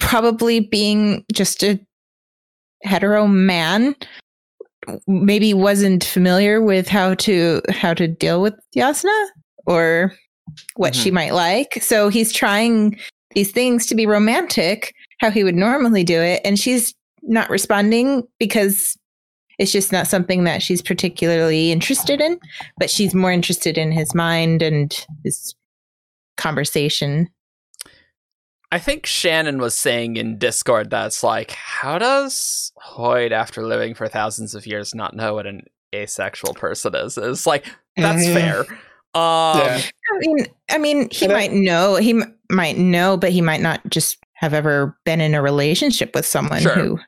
probably 0.00 0.60
being 0.60 1.24
just 1.32 1.62
a 1.62 1.78
hetero 2.82 3.26
man 3.26 3.94
maybe 5.06 5.54
wasn't 5.54 6.02
familiar 6.02 6.60
with 6.60 6.88
how 6.88 7.14
to 7.14 7.60
how 7.70 7.94
to 7.94 8.08
deal 8.08 8.40
with 8.40 8.54
Jasnah 8.74 9.28
or 9.66 10.12
what 10.76 10.94
she 10.94 11.10
mm-hmm. 11.10 11.16
might 11.16 11.34
like. 11.34 11.78
So 11.82 12.08
he's 12.08 12.32
trying 12.32 12.98
these 13.34 13.52
things 13.52 13.86
to 13.86 13.94
be 13.94 14.06
romantic, 14.06 14.94
how 15.20 15.30
he 15.30 15.44
would 15.44 15.54
normally 15.54 16.02
do 16.02 16.20
it, 16.20 16.40
and 16.44 16.58
she's 16.58 16.94
not 17.22 17.50
responding 17.50 18.26
because 18.38 18.96
it's 19.58 19.72
just 19.72 19.92
not 19.92 20.06
something 20.06 20.44
that 20.44 20.62
she's 20.62 20.80
particularly 20.80 21.70
interested 21.70 22.20
in, 22.20 22.40
but 22.78 22.90
she's 22.90 23.14
more 23.14 23.30
interested 23.30 23.76
in 23.76 23.92
his 23.92 24.14
mind 24.14 24.62
and 24.62 25.06
his 25.22 25.54
conversation. 26.38 27.28
I 28.72 28.78
think 28.78 29.04
Shannon 29.06 29.58
was 29.58 29.74
saying 29.74 30.16
in 30.16 30.38
Discord 30.38 30.90
that's 30.90 31.22
like, 31.24 31.50
how 31.50 31.98
does 31.98 32.72
Hoid, 32.80 33.32
after 33.32 33.66
living 33.66 33.94
for 33.94 34.06
thousands 34.08 34.54
of 34.54 34.66
years, 34.66 34.94
not 34.94 35.14
know 35.16 35.34
what 35.34 35.46
an 35.46 35.62
asexual 35.94 36.54
person 36.54 36.94
is? 36.94 37.18
It's 37.18 37.46
like 37.46 37.66
that's 37.96 38.24
Mhm. 38.26 38.32
fair. 38.34 38.60
Um, 39.12 39.58
Yeah. 39.58 39.82
I 40.12 40.18
mean, 40.20 40.46
I 40.70 40.78
mean, 40.78 41.08
he 41.10 41.24
And 41.24 41.32
I- 41.32 41.36
might 41.36 41.52
know, 41.52 41.96
he 41.96 42.10
m- 42.10 42.34
might 42.48 42.78
know, 42.78 43.16
but 43.16 43.30
he 43.32 43.40
might 43.40 43.60
not 43.60 43.80
just 43.88 44.18
have 44.34 44.54
ever 44.54 44.96
been 45.04 45.20
in 45.20 45.34
a 45.34 45.42
relationship 45.42 46.14
with 46.14 46.24
someone 46.24 46.62
Sure. 46.62 46.74
who 46.74 46.98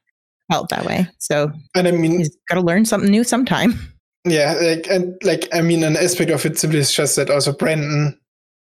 felt 0.51 0.68
that 0.70 0.85
way. 0.85 1.07
So 1.18 1.51
and 1.77 1.87
i 1.88 1.92
mean 1.92 2.18
he's 2.18 2.37
got 2.48 2.57
to 2.57 2.61
learn 2.61 2.85
something 2.85 3.11
new 3.11 3.22
sometime. 3.25 3.79
Yeah, 4.25 4.55
like 4.61 4.87
and 4.90 5.14
like 5.22 5.48
I 5.55 5.62
mean, 5.62 5.83
an 5.85 5.96
aspect 5.96 6.31
of 6.31 6.44
it 6.44 6.59
simply 6.59 6.81
is 6.81 6.92
just 6.92 7.16
that 7.16 7.31
also 7.31 7.53
Brandon, 7.53 8.18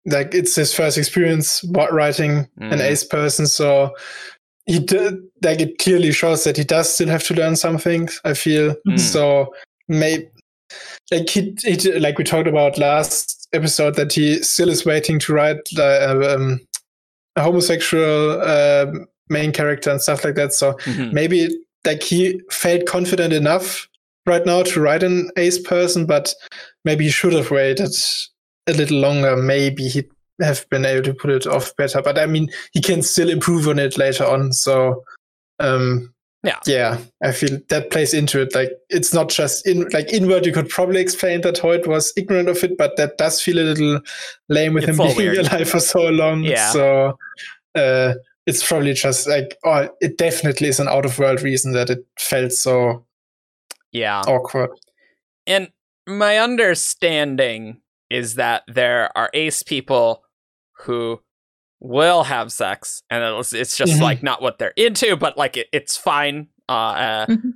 like 0.07 0.33
it's 0.33 0.55
his 0.55 0.73
first 0.73 0.97
experience 0.97 1.63
writing 1.91 2.47
an 2.59 2.79
Mm. 2.79 2.81
ace 2.81 3.03
person, 3.03 3.45
so 3.47 3.91
he 4.65 4.79
did 4.79 5.15
like 5.43 5.61
it 5.61 5.77
clearly 5.77 6.11
shows 6.11 6.43
that 6.43 6.57
he 6.57 6.63
does 6.63 6.93
still 6.93 7.07
have 7.09 7.23
to 7.25 7.33
learn 7.33 7.55
something. 7.55 8.09
I 8.25 8.33
feel 8.33 8.75
Mm. 8.87 8.99
so. 8.99 9.53
maybe 9.89 10.27
like 11.11 11.29
he, 11.29 11.55
he 11.63 11.75
like 11.99 12.17
we 12.17 12.23
talked 12.25 12.47
about 12.49 12.77
last 12.77 13.47
episode 13.53 13.95
that 13.95 14.11
he 14.11 14.43
still 14.43 14.67
is 14.69 14.85
waiting 14.85 15.17
to 15.19 15.33
write 15.33 15.61
uh, 15.77 16.35
um, 16.35 16.59
a 17.37 17.41
homosexual 17.41 18.41
uh, 18.41 18.85
main 19.29 19.53
character 19.53 19.89
and 19.89 20.01
stuff 20.01 20.25
like 20.25 20.35
that. 20.35 20.51
So 20.51 20.73
mhm. 20.83 21.13
maybe 21.13 21.47
like 21.85 22.03
he 22.03 22.41
felt 22.51 22.85
confident 22.85 23.31
enough 23.31 23.87
right 24.25 24.45
now 24.45 24.63
to 24.63 24.81
write 24.81 25.03
an 25.03 25.31
ace 25.37 25.57
person, 25.57 26.05
but 26.05 26.33
maybe 26.83 27.05
he 27.05 27.09
should 27.09 27.31
have 27.31 27.49
waited 27.49 27.95
a 28.67 28.73
little 28.73 28.99
longer. 28.99 29.35
Maybe 29.37 29.87
he'd 29.87 30.09
have 30.41 30.67
been 30.69 30.85
able 30.85 31.03
to 31.03 31.13
put 31.13 31.31
it 31.31 31.47
off 31.47 31.75
better. 31.77 32.01
But 32.01 32.19
I 32.19 32.25
mean, 32.25 32.49
he 32.71 32.81
can 32.81 33.01
still 33.01 33.29
improve 33.29 33.67
on 33.67 33.79
it 33.79 33.97
later 33.97 34.25
on. 34.25 34.53
So, 34.53 35.03
um, 35.59 36.13
Yeah. 36.43 36.59
yeah, 36.67 36.99
I 37.23 37.31
feel 37.31 37.59
that 37.69 37.89
plays 37.89 38.13
into 38.13 38.39
it. 38.41 38.53
Like 38.53 38.71
it's 38.89 39.13
not 39.13 39.29
just 39.29 39.65
in 39.67 39.89
like 39.89 40.13
inward. 40.13 40.45
You 40.45 40.53
could 40.53 40.69
probably 40.69 41.01
explain 41.01 41.41
that 41.41 41.55
Hoid 41.55 41.87
was 41.87 42.13
ignorant 42.15 42.49
of 42.49 42.63
it, 42.63 42.77
but 42.77 42.95
that 42.97 43.17
does 43.17 43.41
feel 43.41 43.57
a 43.57 43.65
little 43.65 43.99
lame 44.47 44.73
with 44.75 44.83
It's 44.87 44.97
him 44.99 45.05
being 45.05 45.17
weird. 45.17 45.37
alive 45.39 45.69
for 45.69 45.79
so 45.79 46.07
long. 46.09 46.43
Yeah. 46.43 46.69
So, 46.71 47.17
uh, 47.75 48.13
it's 48.45 48.65
probably 48.65 48.93
just 48.93 49.27
like, 49.27 49.57
oh, 49.65 49.89
it 49.99 50.17
definitely 50.17 50.69
is 50.69 50.79
an 50.79 50.87
out 50.87 51.05
of 51.05 51.17
world 51.19 51.41
reason 51.41 51.73
that 51.73 51.89
it 51.89 52.05
felt 52.17 52.53
so 52.53 53.03
yeah. 53.91 54.21
awkward. 54.21 54.69
And 55.47 55.69
my 56.07 56.37
understanding 56.37 57.81
is 58.09 58.35
that 58.35 58.63
there 58.67 59.15
are 59.17 59.29
ace 59.33 59.63
people 59.63 60.23
who 60.85 61.21
will 61.79 62.23
have 62.23 62.51
sex, 62.51 63.03
and 63.09 63.23
it's, 63.23 63.53
it's 63.53 63.77
just 63.77 63.99
Mhm. 63.99 64.01
like 64.01 64.23
not 64.23 64.41
what 64.41 64.57
they're 64.57 64.73
into, 64.75 65.15
but 65.15 65.37
like 65.37 65.57
it, 65.57 65.67
it's 65.71 65.95
fine. 65.97 66.47
Uh, 66.67 66.71
uh 66.71 67.25
Mhm. 67.27 67.53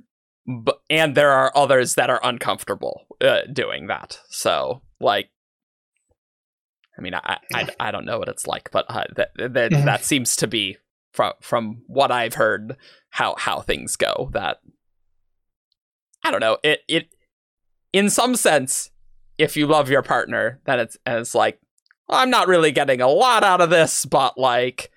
but 0.64 0.80
and 0.90 1.14
there 1.14 1.30
are 1.32 1.52
others 1.54 1.94
that 1.96 2.10
are 2.10 2.20
uncomfortable 2.22 3.06
uh, 3.20 3.42
doing 3.52 3.86
that. 3.88 4.20
So 4.28 4.82
like, 5.00 5.30
i 6.98 7.00
mean, 7.00 7.14
I 7.14 7.38
I, 7.54 7.68
I 7.80 7.90
don't 7.90 8.04
know 8.04 8.18
what 8.18 8.28
it's 8.28 8.46
like, 8.46 8.70
but 8.70 8.86
uh, 8.88 9.04
that 9.16 9.30
that, 9.36 9.70
that 9.70 10.04
seems 10.04 10.36
to 10.36 10.46
be 10.46 10.76
from 11.12 11.32
from 11.40 11.82
what 11.86 12.10
I've 12.12 12.34
heard 12.34 12.76
how 13.10 13.34
how 13.38 13.60
things 13.60 13.96
go. 13.96 14.30
That 14.32 14.58
I 16.24 16.30
don't 16.30 16.40
know. 16.40 16.58
It 16.62 16.82
it 16.88 17.08
in 17.92 18.08
some 18.08 18.36
sense, 18.36 18.90
if 19.42 19.56
you 19.56 19.66
love 19.66 19.90
your 19.90 20.02
partner, 20.02 20.60
then 20.64 20.78
it's 20.80 20.96
and 21.04 21.18
it's 21.18 21.34
like 21.34 21.58
well, 22.08 22.18
I'm 22.20 22.30
not 22.30 22.48
really 22.48 22.72
getting 22.72 23.00
a 23.00 23.08
lot 23.08 23.44
out 23.44 23.60
of 23.60 23.70
this, 23.70 24.04
but 24.04 24.36
like 24.38 24.90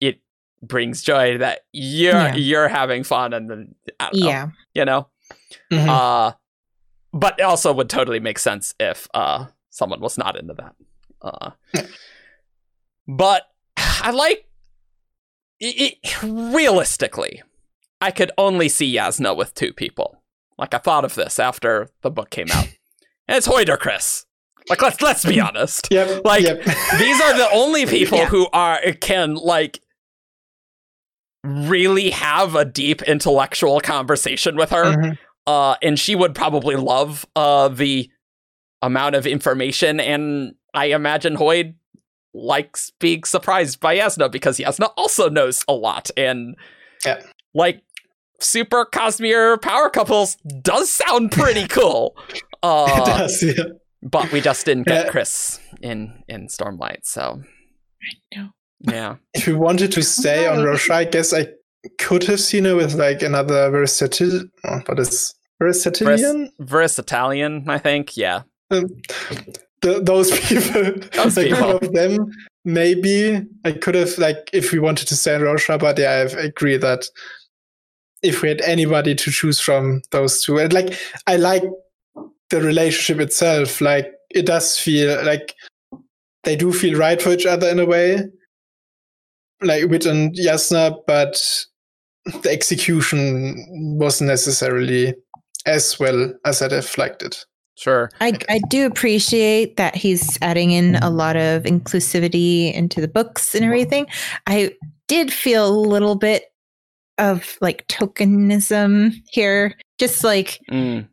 it 0.00 0.20
brings 0.62 1.02
joy 1.02 1.38
that 1.38 1.60
you're 1.72 2.12
Yeah. 2.12 2.34
you're 2.34 2.68
having 2.68 3.04
fun, 3.04 3.32
and 3.32 3.50
then 3.50 3.74
don't 3.98 4.14
know, 4.14 4.28
Yeah. 4.28 4.46
you 4.74 4.84
know. 4.84 5.08
Mhm. 5.72 5.88
Uh, 5.88 6.32
but 7.12 7.38
it 7.38 7.42
also 7.42 7.72
would 7.72 7.88
totally 7.90 8.20
make 8.20 8.38
sense 8.38 8.74
if 8.78 9.08
uh 9.14 9.46
someone 9.70 10.00
was 10.00 10.16
not 10.18 10.36
into 10.38 10.54
that. 10.54 10.74
Uh, 11.22 11.50
but 13.08 13.42
I 13.76 14.10
like 14.10 14.48
it, 15.58 15.98
it, 16.04 16.22
realistically, 16.22 17.42
I 18.00 18.10
could 18.10 18.30
only 18.36 18.68
see 18.68 18.94
Jasnah 18.94 19.36
with 19.36 19.54
two 19.54 19.72
people. 19.72 20.22
Like 20.58 20.74
I 20.74 20.78
thought 20.78 21.04
of 21.04 21.14
this 21.14 21.38
after 21.38 21.88
the 22.02 22.10
book 22.10 22.30
came 22.30 22.50
out, 22.52 22.68
and 23.28 23.36
it's 23.36 23.46
Hoid 23.48 23.68
or 23.68 23.76
Chris. 23.76 24.24
Like 24.68 24.82
let's 24.82 25.00
let's 25.00 25.24
be 25.24 25.40
honest. 25.40 25.88
yep. 25.90 26.24
like, 26.24 26.42
yep. 26.42 26.58
These 26.98 27.20
are 27.20 27.36
the 27.36 27.48
only 27.52 27.86
people 27.96 28.18
Yeah. 28.18 28.26
who 28.26 28.48
are 28.52 28.80
can 29.00 29.34
like 29.34 29.80
really 31.44 32.10
have 32.10 32.54
a 32.56 32.64
deep 32.64 33.02
intellectual 33.02 33.80
conversation 33.80 34.56
with 34.56 34.70
her 34.70 34.84
Mhm. 34.96 35.18
uh, 35.46 35.76
and 35.82 35.98
she 35.98 36.16
would 36.16 36.34
probably 36.34 36.74
love 36.74 37.24
uh, 37.36 37.68
the 37.68 38.10
amount 38.82 39.14
of 39.14 39.26
information. 39.26 40.00
And 40.00 40.54
I 40.74 40.86
imagine 40.86 41.36
Hoid 41.36 41.74
likes 42.34 42.90
being 42.98 43.22
surprised 43.24 43.78
by 43.80 43.96
Jasnah 43.96 44.30
because 44.30 44.58
Jasnah 44.58 44.92
also 44.96 45.30
knows 45.30 45.64
a 45.68 45.72
lot. 45.72 46.10
And 46.16 46.56
Yeah. 47.04 47.22
like 47.54 47.82
super 48.40 48.84
Cosmere 48.84 49.60
power 49.62 49.88
couples 49.88 50.36
does 50.62 50.90
sound 50.90 51.30
pretty 51.32 51.68
cool. 51.68 52.16
It 52.62 52.66
Uh, 52.66 53.04
does, 53.04 53.42
yeah. 53.42 53.64
but 54.02 54.30
we 54.32 54.40
just 54.40 54.66
didn't 54.66 54.86
get 54.86 55.04
Yeah. 55.06 55.10
Chris 55.10 55.60
in 55.82 56.22
in 56.28 56.48
Stormlight, 56.48 57.04
so 57.04 57.42
know. 58.36 58.48
yeah. 58.80 59.16
If 59.34 59.46
we 59.46 59.54
wanted 59.54 59.92
to 59.92 60.02
stay 60.02 60.46
on 60.46 60.58
Roshar, 60.66 60.92
I 60.94 61.04
guess 61.04 61.32
I 61.32 61.48
could 61.98 62.24
have 62.24 62.40
seen 62.40 62.64
her 62.64 62.74
with 62.76 62.94
like 62.94 63.22
another 63.22 63.70
versatil. 63.70 64.48
Oh, 64.64 64.80
what 64.86 64.98
is 64.98 65.34
versatilian? 65.60 66.50
Versatilian, 66.60 67.64
I 67.68 67.78
think. 67.78 68.16
Yeah. 68.16 68.42
Um, 68.70 68.88
th- 69.82 70.02
those 70.04 70.30
people, 70.48 70.92
Those 71.12 71.36
like 71.36 71.46
people. 71.46 71.66
one 71.66 71.76
of 71.84 71.92
them, 71.92 72.18
maybe 72.64 73.40
I 73.64 73.72
could 73.72 73.94
have 73.94 74.18
like 74.18 74.50
if 74.52 74.72
we 74.72 74.78
wanted 74.80 75.06
to 75.08 75.16
stay 75.16 75.34
in 75.34 75.42
Roshar, 75.42 75.78
but 75.78 75.98
yeah, 75.98 76.26
I 76.28 76.40
agree 76.46 76.76
that 76.78 77.06
if 78.22 78.42
we 78.42 78.48
had 78.48 78.60
anybody 78.62 79.14
to 79.14 79.30
choose 79.30 79.60
from 79.60 80.02
those 80.10 80.42
two, 80.42 80.58
and 80.58 80.72
like 80.72 80.98
I 81.28 81.36
like 81.36 81.62
the 82.50 82.60
relationship 82.60 83.20
itself, 83.20 83.80
like 83.80 84.12
it 84.30 84.46
does 84.46 84.78
feel 84.78 85.24
like 85.24 85.54
they 86.44 86.56
do 86.56 86.72
feel 86.72 86.98
right 86.98 87.20
for 87.20 87.30
each 87.30 87.46
other 87.46 87.68
in 87.68 87.78
a 87.78 87.86
way, 87.86 88.22
like 89.62 89.88
Wit 89.88 90.06
and 90.06 90.34
Jasnah, 90.34 91.00
but 91.06 91.40
the 92.42 92.50
execution 92.50 93.66
wasn't 93.98 94.28
necessarily 94.28 95.14
as 95.66 95.98
well 95.98 96.32
as 96.44 96.62
I'd 96.62 96.72
have 96.72 96.96
liked 96.98 97.22
it. 97.22 97.44
Sure. 97.76 98.10
I, 98.20 98.38
I 98.48 98.60
do 98.70 98.86
appreciate 98.86 99.76
that 99.76 99.94
he's 99.94 100.38
adding 100.40 100.70
in 100.70 100.96
a 100.96 101.10
lot 101.10 101.36
of 101.36 101.64
inclusivity 101.64 102.72
into 102.72 103.00
the 103.00 103.08
books 103.08 103.54
and 103.54 103.64
everything. 103.64 104.06
I 104.46 104.72
did 105.08 105.32
feel 105.32 105.68
a 105.68 105.76
little 105.76 106.14
bit 106.14 106.44
of 107.18 107.58
like 107.60 107.86
tokenism 107.88 109.14
here. 109.30 109.74
Just 109.98 110.24
like 110.24 110.60
Mm, 110.70 111.08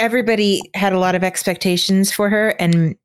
everybody 0.00 0.62
had 0.74 0.92
a 0.92 0.98
lot 0.98 1.14
of 1.14 1.22
expectations 1.22 2.10
for 2.12 2.28
her, 2.28 2.50
and 2.58 2.96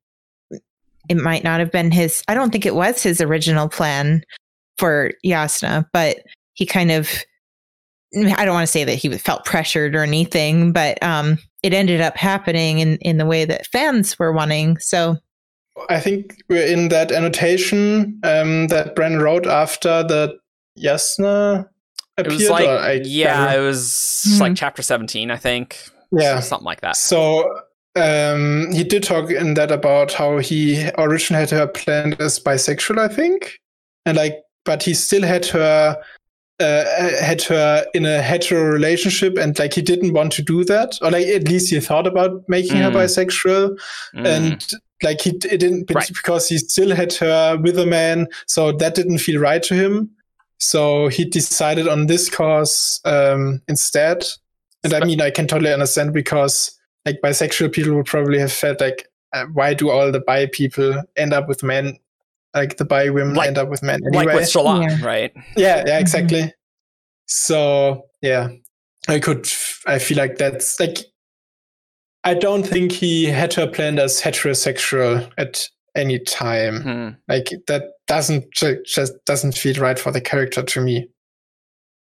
it 1.08 1.16
might 1.16 1.44
not 1.44 1.60
have 1.60 1.70
been 1.70 1.90
his. 1.90 2.22
I 2.28 2.34
don't 2.34 2.50
think 2.50 2.66
it 2.66 2.74
was 2.74 3.02
his 3.02 3.20
original 3.20 3.68
plan 3.68 4.22
for 4.78 5.12
Jasnah, 5.24 5.86
but 5.92 6.18
he 6.54 6.66
kind 6.66 6.90
of. 6.90 7.08
I 8.14 8.44
don't 8.44 8.54
want 8.54 8.66
to 8.66 8.70
say 8.72 8.84
that 8.84 8.94
he 8.94 9.10
felt 9.18 9.44
pressured 9.44 9.94
or 9.94 10.02
anything, 10.02 10.72
but 10.72 11.02
um, 11.02 11.38
it 11.62 11.74
ended 11.74 12.00
up 12.00 12.16
happening 12.16 12.78
in, 12.78 12.96
in 12.98 13.18
the 13.18 13.26
way 13.26 13.44
that 13.44 13.66
fans 13.66 14.18
were 14.18 14.32
wanting. 14.32 14.78
So 14.78 15.16
I 15.90 16.00
think 16.00 16.36
we're 16.48 16.64
in 16.66 16.88
that 16.88 17.12
annotation 17.12 18.18
um, 18.22 18.68
that 18.68 18.94
Bren 18.96 19.20
wrote 19.20 19.46
after 19.46 20.02
the 20.02 20.38
Jasnah 20.78 21.66
it 22.16 22.28
was 22.28 22.48
like 22.48 22.66
I- 22.66 23.00
yeah, 23.04 23.52
it 23.54 23.60
was 23.60 24.22
Mhm. 24.26 24.40
like 24.40 24.56
chapter 24.56 24.80
seventeen, 24.82 25.30
I 25.30 25.36
think. 25.36 25.84
Yeah. 26.12 26.40
something 26.40 26.64
like 26.66 26.80
that. 26.82 26.96
So 26.96 27.60
um, 27.96 28.70
he 28.72 28.84
did 28.84 29.02
talk 29.02 29.30
in 29.30 29.54
that 29.54 29.70
about 29.72 30.12
how 30.12 30.38
he 30.38 30.88
originally 30.98 31.40
had 31.40 31.50
her 31.50 31.66
planned 31.66 32.20
as 32.20 32.38
bisexual, 32.38 32.98
I 32.98 33.08
think, 33.08 33.58
and 34.04 34.16
like, 34.16 34.36
but 34.64 34.82
he 34.82 34.94
still 34.94 35.22
had 35.22 35.46
her. 35.46 35.96
Uh, 36.58 36.84
had 37.20 37.42
her 37.42 37.84
in 37.92 38.06
a 38.06 38.22
hetero 38.22 38.62
relationship 38.62 39.36
and 39.36 39.58
like 39.58 39.74
he 39.74 39.82
didn't 39.82 40.14
want 40.14 40.32
to 40.32 40.40
do 40.40 40.64
that 40.64 40.98
or 41.02 41.10
like 41.10 41.26
at 41.26 41.46
least 41.48 41.68
he 41.68 41.78
thought 41.78 42.06
about 42.06 42.42
making 42.48 42.78
her 42.78 42.90
Mm. 42.90 42.94
bisexual 42.94 43.78
Mm. 44.14 44.26
and 44.26 44.66
like 45.02 45.20
he 45.20 45.32
it 45.32 45.58
didn't 45.60 45.90
Right. 45.94 46.08
because 46.08 46.48
he 46.48 46.56
still 46.56 46.96
had 46.96 47.12
her 47.16 47.58
with 47.62 47.78
a 47.78 47.84
man 47.84 48.26
so 48.46 48.72
that 48.72 48.94
didn't 48.94 49.18
feel 49.18 49.38
right 49.38 49.62
to 49.64 49.74
him 49.74 50.08
so 50.58 51.08
he 51.08 51.26
decided 51.26 51.86
on 51.88 52.06
this 52.06 52.30
course 52.30 53.02
um 53.04 53.60
instead 53.68 54.24
and 54.92 55.02
i 55.02 55.06
mean 55.06 55.20
i 55.20 55.30
can 55.30 55.46
totally 55.46 55.72
understand 55.72 56.12
because 56.12 56.72
like 57.04 57.18
bisexual 57.22 57.72
people 57.72 57.94
would 57.94 58.06
probably 58.06 58.38
have 58.38 58.52
felt 58.52 58.80
like 58.80 59.06
uh, 59.32 59.44
why 59.52 59.74
do 59.74 59.90
all 59.90 60.10
the 60.12 60.20
bi 60.20 60.46
people 60.46 61.02
end 61.16 61.32
up 61.32 61.48
with 61.48 61.62
men 61.62 61.96
like 62.54 62.76
the 62.78 62.84
bi 62.84 63.08
women 63.10 63.34
Like- 63.34 63.48
end 63.48 63.58
up 63.58 63.68
with 63.68 63.82
men 63.82 64.00
anyway 64.06 64.24
like 64.26 64.34
with 64.36 64.48
Shallan, 64.50 64.88
Yeah. 65.00 65.04
right? 65.06 65.32
yeah 65.56 65.84
yeah 65.86 65.98
Mhm. 65.98 66.00
exactly 66.00 66.52
so 67.26 68.02
yeah 68.22 68.48
i 69.08 69.18
could 69.18 69.46
i 69.86 69.98
feel 69.98 70.16
like 70.18 70.36
that's 70.38 70.78
like 70.80 70.98
i 72.24 72.34
don't 72.34 72.62
think 72.66 72.92
he 72.92 73.26
had 73.26 73.52
her 73.54 73.66
planned 73.66 73.98
as 73.98 74.20
heterosexual 74.20 75.30
at 75.38 75.62
any 75.96 76.18
time 76.18 76.82
Hmm. 76.82 77.08
like 77.28 77.48
that 77.66 77.84
doesn't 78.06 78.44
just 78.52 79.12
doesn't 79.24 79.56
feel 79.56 79.76
right 79.80 79.98
for 79.98 80.12
the 80.12 80.20
character 80.20 80.62
to 80.62 80.80
me 80.80 81.08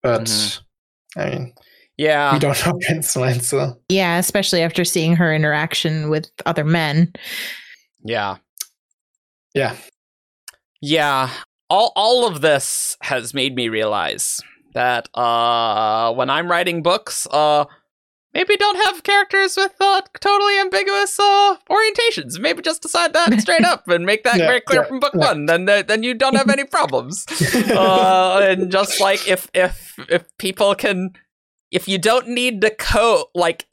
but 0.04 0.24
Mhm. 0.24 0.60
i 1.18 1.30
mean 1.30 1.54
Yeah. 2.02 2.34
we 2.34 2.40
don't 2.40 2.66
know 2.66 2.80
Ben's 2.88 3.16
mind 3.16 3.48
yeah, 3.88 4.18
especially 4.18 4.64
after 4.64 4.84
seeing 4.84 5.16
her 5.18 5.34
interaction 5.34 6.10
with 6.10 6.32
other 6.48 6.66
men. 6.66 7.14
Yeah. 8.04 8.38
yeah 9.54 9.76
Yeah. 10.82 11.30
All 11.70 11.94
all 11.96 12.28
of 12.28 12.42
this 12.42 12.98
has 13.02 13.34
made 13.34 13.56
me 13.56 13.70
realize 13.70 14.42
that 14.74 15.10
uh 15.14 16.12
when 16.14 16.30
I'm 16.32 16.50
writing 16.50 16.82
books, 16.82 17.28
uh 17.30 17.66
maybe 18.34 18.58
don't 18.58 18.78
have 18.86 19.04
characters 19.04 19.56
with 19.56 19.76
uh, 19.80 20.02
totally 20.20 20.58
ambiguous 20.58 21.20
uh 21.20 21.56
orientations. 21.70 22.40
Maybe 22.40 22.64
just 22.64 22.82
decide 22.82 23.14
that 23.14 23.40
straight 23.46 23.64
up 23.64 23.88
and 23.88 24.08
make 24.08 24.24
that 24.24 24.40
Yeah, 24.40 24.48
very 24.48 24.62
clear 24.62 24.82
yeah, 24.82 24.88
from 24.88 25.00
book 25.00 25.14
yeah. 25.14 25.28
one. 25.28 25.46
Then 25.46 25.66
then 25.66 26.02
you 26.02 26.16
don't 26.16 26.36
have 26.36 26.50
any 26.50 26.64
problems. 26.66 27.28
uh, 27.70 28.40
and 28.44 28.72
just 28.72 29.00
like 29.00 29.28
if 29.28 29.50
if 29.54 29.94
if 30.10 30.26
people 30.40 30.74
can 30.74 31.14
if 31.72 31.88
you 31.88 31.98
don't 31.98 32.28
need 32.28 32.62
to 32.62 32.70
co 32.70 33.26
like 33.34 33.66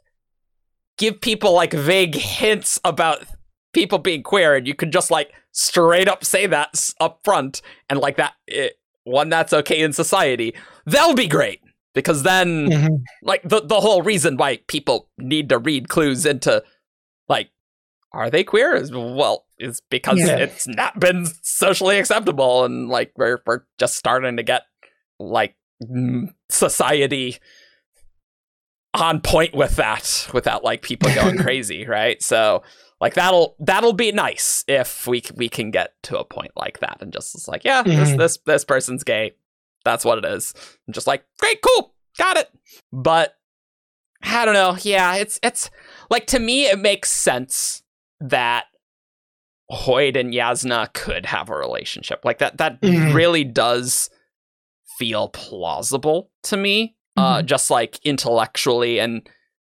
give 0.97 1.21
people 1.21 1.53
like 1.53 1.73
vague 1.73 2.15
hints 2.15 2.81
about 2.85 3.25
people 3.73 3.99
being 3.99 4.23
queer 4.23 4.55
and 4.57 4.67
you 4.67 4.75
can 4.75 4.91
just 4.91 5.11
like 5.11 5.31
straight 5.53 6.09
up 6.09 6.25
say 6.25 6.47
that 6.47 6.91
up 7.01 7.21
front 7.25 7.61
and 7.91 8.01
like 8.01 8.17
that 8.17 8.35
it, 8.47 8.75
one 9.05 9.29
that's 9.29 9.53
okay 9.53 9.81
in 9.81 9.93
society 9.93 10.55
that'll 10.87 11.15
be 11.15 11.29
great 11.29 11.61
because 11.95 12.23
then 12.23 12.67
Mhm. 12.71 13.03
like 13.23 13.43
the 13.43 13.61
the 13.61 13.81
whole 13.81 14.03
reason 14.03 14.37
why 14.37 14.59
people 14.69 15.09
need 15.19 15.49
to 15.51 15.59
read 15.59 15.89
clues 15.89 16.25
into 16.27 16.63
like 17.29 17.51
are 18.13 18.31
they 18.31 18.43
queer 18.45 18.75
is 18.75 18.91
well 18.93 19.45
is 19.59 19.83
because 19.91 20.19
Yeah. 20.19 20.37
it's 20.37 20.67
not 20.67 20.99
been 20.99 21.27
socially 21.43 21.99
acceptable 21.99 22.65
and 22.65 22.89
like 22.89 23.13
we're 23.17 23.41
we're 23.47 23.63
just 23.79 23.97
starting 23.97 24.37
to 24.37 24.43
get 24.43 24.63
like 25.19 25.55
society 26.51 27.37
on 29.01 29.21
point 29.21 29.55
with 29.55 29.77
that 29.77 30.29
without 30.33 30.65
like 30.65 30.83
people 30.83 31.13
going 31.15 31.37
crazy 31.47 31.87
right 31.87 32.23
so 32.23 32.63
like 33.01 33.15
that'll 33.15 33.55
that'll 33.61 33.93
be 33.93 34.11
nice 34.13 34.65
if 34.69 35.07
we 35.07 35.23
we 35.37 35.49
can 35.49 35.71
get 35.71 35.93
to 36.03 36.19
a 36.19 36.25
point 36.25 36.51
like 36.57 36.81
that 36.81 36.99
and 37.01 37.13
just 37.13 37.35
it's 37.35 37.49
like 37.49 37.65
yeah 37.65 37.83
this 37.83 38.11
Mhm. 38.11 38.19
this 38.19 38.39
this 38.47 38.65
person's 38.65 39.05
gay 39.05 39.33
that's 39.85 40.05
what 40.05 40.19
it 40.19 40.25
is 40.25 40.53
and 40.87 40.95
just 40.95 41.07
like 41.07 41.25
great 41.39 41.61
cool 41.63 41.95
got 42.19 42.37
it 42.37 42.51
but 42.93 43.37
i 44.23 44.45
don't 44.45 44.55
know 44.55 44.77
yeah 44.83 45.15
it's 45.17 45.39
it's 45.43 45.71
like 46.11 46.27
to 46.27 46.39
me 46.41 46.67
it 46.67 46.79
makes 46.79 47.11
sense 47.11 47.83
that 48.21 48.65
Hoid 49.71 50.19
and 50.19 50.33
Jasnah 50.33 50.93
could 50.95 51.27
have 51.27 51.51
a 51.51 51.55
relationship. 51.55 52.25
Like 52.25 52.39
that 52.39 52.57
that 52.57 52.81
Mhm. 52.81 53.13
really 53.13 53.45
does 53.45 54.09
feel 54.99 55.29
plausible 55.29 56.31
to 56.45 56.57
me. 56.57 56.97
Uh 57.19 57.43
Mhm. 57.43 57.47
just 57.47 57.71
like 57.71 57.99
intellectually 58.05 59.01
and 59.01 59.29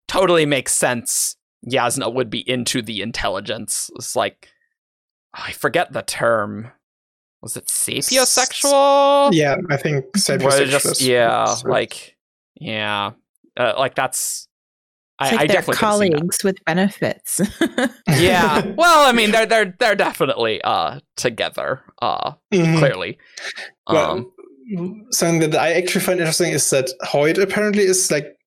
totally 0.08 0.46
makes 0.46 0.74
sense. 0.74 1.36
Jasnah 1.68 2.14
would 2.14 2.30
be 2.30 2.48
into 2.50 2.82
the 2.82 3.02
intelligence. 3.02 3.90
It's 3.96 4.16
like 4.16 4.50
I 5.34 5.52
forget 5.52 5.92
the 5.94 6.02
term. 6.04 6.72
Was 7.42 7.58
it 7.58 7.68
sapiosexual? 7.68 9.30
Yeah, 9.34 9.58
I 9.70 9.78
think 9.78 10.06
sapiosexual 10.16 10.70
just 10.70 11.02
yeah, 11.02 11.56
like 11.66 12.16
yeah, 12.60 13.12
uh, 13.58 13.74
like 13.78 13.96
that's. 13.96 14.48
It's 15.22 15.32
I, 15.32 15.36
like 15.36 15.42
I 15.44 15.48
they're 15.48 15.56
definitely 15.58 15.76
could 15.76 15.76
see 15.76 16.10
that. 16.10 16.18
colleagues 16.20 16.44
with 16.44 16.66
benefits. 16.66 17.42
Yeah, 18.08 18.66
well, 18.78 19.08
I 19.08 19.12
mean, 19.12 19.32
they're 19.32 19.46
they're 19.46 19.76
they're 19.80 19.96
definitely 19.96 20.62
uh 20.64 21.00
together, 21.18 21.82
uh 22.02 22.34
Mhm. 22.54 22.80
clearly. 22.80 23.18
Well, 23.88 24.12
Um, 24.12 24.32
something 25.12 25.40
that 25.52 25.56
I 25.60 25.74
actually 25.74 26.02
find 26.02 26.20
interesting 26.20 26.52
is 26.54 26.70
that 26.70 26.90
Hoid 27.04 27.38
apparently 27.42 27.84
is 27.84 28.10
like 28.12 28.38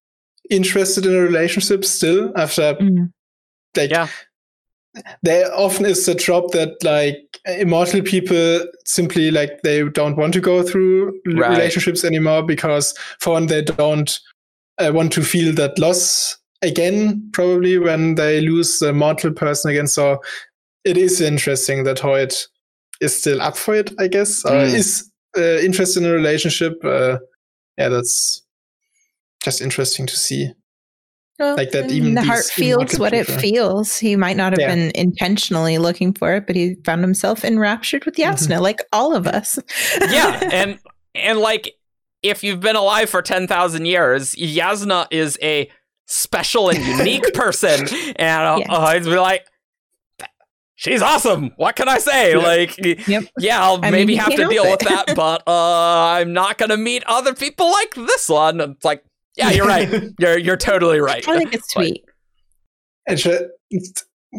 interested 0.51 1.05
in 1.07 1.15
a 1.15 1.21
relationship 1.21 1.85
still 1.85 2.33
after 2.37 2.75
Mm. 2.75 3.13
like 3.77 3.91
Yeah. 3.91 4.09
there 5.23 5.53
often 5.55 5.85
is 5.85 6.09
a 6.09 6.15
trope 6.15 6.53
that 6.53 6.83
like 6.83 7.19
immortal 7.47 8.01
people 8.03 8.65
simply 8.85 9.31
like 9.31 9.61
they 9.63 9.87
don't 9.89 10.17
want 10.17 10.33
to 10.35 10.41
go 10.41 10.63
through 10.63 11.21
Right. 11.27 11.51
relationships 11.51 12.05
anymore 12.05 12.43
because 12.43 12.95
for 13.21 13.35
one 13.35 13.47
they 13.47 13.63
don't 13.63 14.19
uh, 14.79 14.91
want 14.95 15.13
to 15.13 15.23
feel 15.23 15.53
that 15.55 15.79
loss 15.79 16.37
again 16.63 17.29
probably 17.33 17.77
when 17.79 18.15
they 18.15 18.41
lose 18.41 18.79
the 18.79 18.93
mortal 18.93 19.33
person 19.33 19.71
again 19.71 19.87
so 19.87 20.19
it 20.85 20.97
is 20.97 21.21
interesting 21.21 21.85
that 21.85 21.99
Hoid 21.99 22.47
is 23.01 23.19
still 23.21 23.43
up 23.43 23.57
for 23.57 23.75
it 23.75 23.93
i 23.99 24.07
guess 24.09 24.45
or 24.45 24.53
Mm. 24.53 24.75
is 24.75 25.11
uh, 25.37 25.59
interested 25.61 26.03
in 26.03 26.09
a 26.11 26.13
relationship 26.13 26.75
uh, 26.85 27.19
yeah 27.79 27.89
that's 27.89 28.43
just 29.45 29.61
interesting 29.61 30.07
to 30.07 30.17
see 30.17 30.53
Well, 31.39 31.57
Like 31.57 31.71
that 31.73 31.91
even 31.91 32.15
the 32.15 32.23
heart 32.23 32.47
feels 32.47 32.99
what 32.99 33.13
it 33.13 33.27
feels. 33.27 33.99
He 33.99 34.17
might 34.17 34.37
not 34.37 34.53
have 34.55 34.61
Yeah. 34.61 34.75
been 34.75 34.91
intentionally 34.95 35.77
looking 35.79 36.15
for 36.15 36.35
it, 36.35 36.47
but 36.47 36.57
he 36.57 36.77
found 36.85 37.03
himself 37.03 37.45
enraptured 37.45 38.05
with 38.07 38.17
Mm-hmm. 38.17 38.33
Jasnah, 38.33 38.61
like 38.61 38.81
all 38.93 39.15
of 39.15 39.27
us. 39.27 39.59
yeah, 40.11 40.49
and 40.53 40.79
and 41.15 41.39
like 41.39 41.75
if 42.23 42.43
you've 42.43 42.61
been 42.61 42.75
alive 42.77 43.11
for 43.11 43.21
ten 43.23 43.47
thousand 43.47 43.85
years, 43.87 44.35
Jasnah 44.35 45.07
is 45.11 45.39
a 45.43 45.71
special 46.07 46.71
and 46.71 46.79
unique 46.85 47.35
person, 47.35 47.87
and 48.17 48.43
I'll, 48.43 48.59
Yes. 48.61 48.69
I'll 48.71 48.87
always 48.87 49.07
be 49.07 49.17
like. 49.19 49.47
She's 50.79 51.01
awesome. 51.03 51.53
What 51.57 51.75
can 51.75 51.89
I 51.89 51.99
say? 51.99 52.33
Yeah. 52.33 52.37
Like, 52.39 52.77
Yep. 53.09 53.25
yeah, 53.39 53.63
I'll 53.65 53.81
I 53.83 53.91
maybe 53.91 54.13
you 54.13 54.19
have 54.21 54.35
to 54.35 54.47
deal 54.49 54.65
it. 54.65 54.71
with 54.71 54.81
that, 54.81 55.17
but 55.17 55.43
uh, 55.47 55.51
I'm 56.19 56.33
not 56.35 56.59
gonna 56.59 56.77
meet 56.77 57.03
other 57.07 57.35
people 57.35 57.71
like 57.71 57.95
this 57.95 58.29
one. 58.29 58.61
It's 58.61 58.85
like, 58.85 59.03
yeah, 59.37 59.51
you're 59.51 59.67
right. 59.67 59.89
You're 60.19 60.39
you're 60.39 60.57
totally 60.57 61.01
right. 61.01 61.27
I 61.29 61.39
think 61.39 61.55
it's 61.55 61.71
sweet. 61.73 62.05
And 63.09 63.19
ju- 63.19 63.51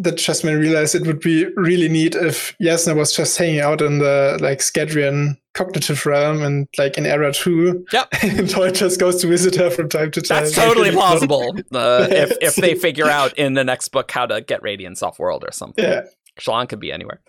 that 0.01 0.17
just 0.17 0.43
made 0.43 0.55
me 0.55 0.59
realize 0.61 0.93
it 0.93 1.07
would 1.07 1.19
be 1.21 1.45
really 1.55 1.87
neat 1.89 2.13
if 2.15 2.55
Jasnah 2.61 2.95
was 2.95 3.13
just 3.15 3.37
hanging 3.37 3.59
out 3.61 3.81
in 3.81 3.97
the 3.99 4.37
like 4.41 4.59
Scadrian 4.59 5.37
cognitive 5.53 6.05
realm 6.05 6.43
and 6.43 6.67
like 6.77 6.97
in 6.99 7.05
Era 7.07 7.31
2. 7.33 7.85
Yep. 7.93 8.07
And 8.23 8.47
Hoid 8.47 8.75
just 8.75 8.99
goes 8.99 9.21
to 9.21 9.27
visit 9.27 9.55
her 9.55 9.69
from 9.71 9.89
time 9.89 10.11
to 10.11 10.21
time. 10.21 10.43
That's 10.43 10.55
totally 10.55 10.91
plausible. 10.99 11.55
Uh, 11.71 12.07
if 12.11 12.37
if 12.41 12.55
they 12.57 12.75
figure 12.75 13.07
out 13.09 13.35
in 13.37 13.53
the 13.55 13.63
next 13.63 13.89
book 13.89 14.11
how 14.11 14.25
to 14.27 14.41
get 14.41 14.61
Radiance 14.61 15.01
off 15.01 15.17
world 15.19 15.43
or 15.47 15.51
something. 15.51 15.83
Yeah. 15.83 16.01
Shallan 16.39 16.69
could 16.69 16.79
be 16.79 16.91
anywhere. 16.91 17.21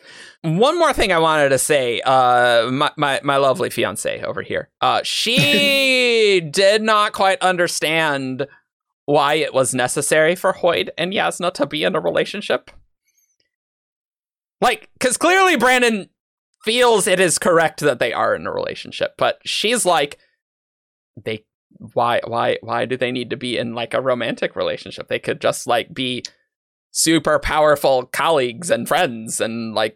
One 0.42 0.78
more 0.78 0.92
thing 0.92 1.12
I 1.12 1.18
wanted 1.18 1.50
to 1.50 1.58
say, 1.58 2.00
uh, 2.02 2.70
my, 2.70 2.90
my, 2.96 3.20
my 3.22 3.36
lovely 3.36 3.70
fiance 3.70 4.22
over 4.22 4.42
here, 4.42 4.70
uh, 4.80 5.00
she 5.02 6.40
did 6.52 6.82
not 6.82 7.12
quite 7.12 7.40
understand 7.40 8.46
why 9.06 9.34
it 9.34 9.54
was 9.54 9.74
necessary 9.74 10.34
for 10.34 10.52
Hoid 10.52 10.90
and 10.98 11.12
Jasnah 11.12 11.54
to 11.54 11.66
be 11.66 11.84
in 11.84 11.96
a 11.96 12.00
relationship. 12.00 12.70
Like, 14.60 14.90
because 14.98 15.16
clearly 15.16 15.56
Brandon 15.56 16.08
feels 16.64 17.06
it 17.06 17.20
is 17.20 17.38
correct 17.38 17.80
that 17.80 18.00
they 18.00 18.12
are 18.12 18.34
in 18.34 18.46
a 18.46 18.52
relationship, 18.52 19.14
but 19.16 19.38
she's 19.44 19.86
like, 19.86 20.18
they 21.24 21.44
why 21.94 22.20
why 22.26 22.58
why 22.60 22.84
do 22.84 22.96
they 22.96 23.12
need 23.12 23.30
to 23.30 23.36
be 23.36 23.56
in 23.56 23.74
like 23.74 23.94
a 23.94 24.00
romantic 24.00 24.56
relationship? 24.56 25.08
They 25.08 25.18
could 25.18 25.40
just 25.40 25.66
like 25.66 25.92
be 25.94 26.24
super 26.90 27.38
powerful 27.38 28.04
colleagues 28.06 28.70
and 28.70 28.88
friends 28.88 29.40
and 29.40 29.74
like 29.74 29.94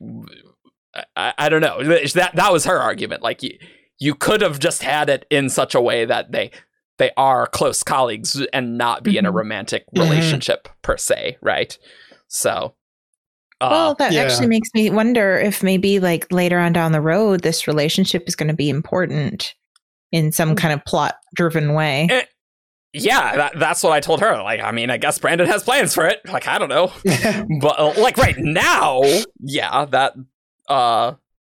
I, 1.17 1.33
I 1.39 1.49
don't 1.49 1.61
know 1.63 1.83
that 1.83 2.33
that 2.35 2.53
was 2.53 2.65
her 2.67 2.79
argument 2.79 3.23
like 3.23 3.43
you, 3.43 3.57
you 3.99 4.15
could 4.15 4.41
have 4.43 4.59
just 4.59 4.83
had 4.83 5.09
it 5.09 5.25
in 5.31 5.49
such 5.49 5.75
a 5.75 5.81
way 5.81 6.05
that 6.05 6.33
they 6.33 6.51
they 6.99 7.11
are 7.17 7.47
close 7.47 7.83
colleagues 7.83 8.41
and 8.53 8.77
not 8.79 9.03
be 9.03 9.17
in 9.17 9.25
a 9.27 9.33
Mhm. 9.33 9.37
romantic 9.37 9.85
Mhm. 9.97 10.03
relationship 10.03 10.69
per 10.83 10.97
se 10.97 11.39
right 11.41 11.79
so 12.29 12.75
uh, 13.61 13.69
well, 13.71 13.95
that 13.95 14.11
yeah. 14.13 14.23
actually 14.23 14.49
makes 14.49 14.69
me 14.75 14.91
wonder 14.91 15.39
if 15.39 15.63
maybe 15.63 16.01
like 16.01 16.27
later 16.33 16.59
on 16.59 16.73
down 16.73 16.91
the 16.91 17.01
road, 17.01 17.43
this 17.43 17.69
relationship 17.69 18.25
is 18.27 18.35
going 18.35 18.49
to 18.49 18.55
be 18.57 18.69
important 18.69 19.55
in 20.11 20.33
some 20.33 20.57
kind 20.57 20.75
of 20.75 20.85
plot 20.85 21.15
driven 21.37 21.73
way. 21.73 22.09
Eh, 22.11 22.25
yeah 22.95 23.37
that, 23.37 23.59
that's 23.59 23.83
what 23.83 23.93
i 23.93 24.01
told 24.01 24.21
her 24.21 24.43
like 24.43 24.61
i 24.61 24.71
mean 24.71 24.91
i 24.91 24.97
guess 24.99 25.19
brandon 25.19 25.47
has 25.47 25.63
plans 25.63 25.95
for 25.95 26.07
it 26.07 26.21
like 26.29 26.47
i 26.47 26.59
don't 26.59 26.69
know 26.69 26.93
but 27.61 27.79
uh, 27.79 27.93
like 27.99 28.17
right 28.19 28.37
now 28.39 29.01
yeah 29.41 29.85
that 29.87 30.13
uh 30.69 31.13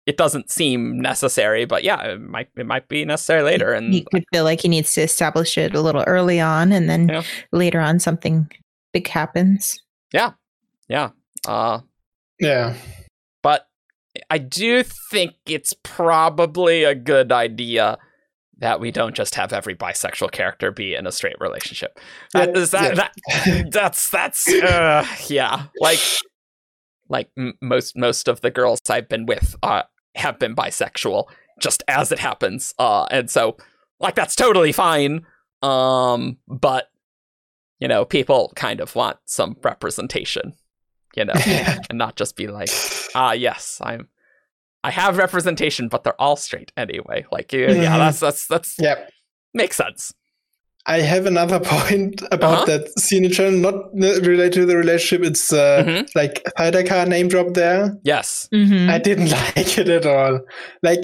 it 0.08 0.17
doesn't 0.17 0.50
seem 0.50 1.00
necessary 1.00 1.65
but 1.65 1.84
yeah 1.84 2.02
it 2.04 2.21
might 2.21 2.47
it 2.56 2.65
might 2.65 2.88
be 2.88 3.06
necessary 3.06 3.43
later 3.43 3.73
and 3.73 3.93
he 3.93 4.06
could 4.12 4.23
feel 4.34 4.43
like 4.43 4.62
he 4.62 4.67
needs 4.67 4.93
to 4.93 5.02
establish 5.02 5.58
it 5.58 5.76
a 5.76 5.82
little 5.82 6.04
early 6.08 6.39
on, 6.39 6.71
and 6.71 6.89
then 6.89 7.10
Yeah. 7.10 7.23
later 7.52 7.80
on 7.82 8.00
something 8.00 8.50
big 8.93 9.08
happens. 9.08 9.78
Yeah, 10.13 10.32
yeah 10.88 11.10
uh 11.47 11.82
yeah. 12.39 12.73
but 13.43 13.67
i 14.32 14.38
do 14.38 14.84
think 15.12 15.34
it's 15.45 15.73
probably 15.84 16.84
a 16.86 16.95
good 16.95 17.32
idea 17.32 17.97
that 18.60 18.80
we 18.80 18.91
don't 18.91 19.15
just 19.15 19.36
have 19.36 19.54
every 19.54 19.76
bisexual 19.76 20.32
character 20.32 20.72
be 20.72 20.96
in 20.96 21.06
a 21.06 21.12
straight 21.12 21.39
relationship. 21.39 22.00
That, 22.34 22.50
Yeah, 22.50 22.62
is 22.62 22.72
that, 22.72 22.96
that 22.96 23.67
that's 23.72 24.10
that's 24.10 24.48
uh, 24.54 25.06
yeah 25.28 25.65
like 25.80 26.00
like 27.10 27.30
m- 27.38 27.58
most 27.62 27.98
most 27.98 28.28
of 28.28 28.41
the 28.41 28.52
girls 28.52 28.80
i've 28.89 29.10
been 29.10 29.26
with 29.26 29.56
uh 29.63 29.84
have 30.15 30.39
been 30.39 30.56
bisexual 30.56 31.26
just 31.60 31.84
as 31.88 32.12
it 32.12 32.20
happens 32.20 32.74
uh 32.80 33.06
and 33.12 33.30
so 33.30 33.58
like 34.00 34.15
that's 34.15 34.36
totally 34.36 34.72
fine 34.72 35.26
um 35.62 36.38
but 36.48 36.89
you 37.80 37.88
know 37.88 38.06
people 38.06 38.52
kind 38.56 38.80
of 38.80 38.96
want 38.96 39.17
some 39.26 39.56
representation 39.63 40.54
you 41.15 41.26
know 41.26 41.34
and 41.46 41.98
not 41.98 42.15
just 42.15 42.36
be 42.36 42.48
like 42.48 42.70
ah 43.15 43.32
yes 43.32 43.80
i'm 43.84 44.08
i 44.88 44.91
have 45.02 45.13
representation 45.26 45.84
but 45.93 46.00
they're 46.04 46.21
all 46.26 46.36
straight 46.47 46.71
anyway 46.86 47.19
like 47.36 47.50
yeah, 47.54 47.71
yeah 47.71 47.95
Mhm. 47.95 48.00
that's 48.04 48.19
that's 48.26 48.43
that's 48.54 48.71
yeah. 48.88 48.95
makes 49.62 49.76
sense 49.86 50.13
I 50.97 51.02
have 51.13 51.26
another 51.34 51.60
point 51.76 52.21
about 52.38 52.54
Uh-huh. 52.54 52.65
that 52.71 52.84
scene 53.04 53.26
in 53.28 53.32
general, 53.38 53.60
not 53.67 53.78
related 54.32 54.54
to 54.60 54.65
the 54.65 54.78
relationship. 54.84 55.21
It's 55.32 55.52
uh, 55.52 55.84
Mhm. 55.86 56.08
like 56.19 56.36
Thaidakar 56.58 57.06
name 57.13 57.28
drop 57.34 57.50
there. 57.62 57.82
yes 58.13 58.47
Mhm. 58.54 58.89
I 58.95 58.97
didn't 59.08 59.32
like 59.41 59.78
it 59.82 59.89
at 59.89 60.06
all. 60.06 60.39
Like 60.89 61.04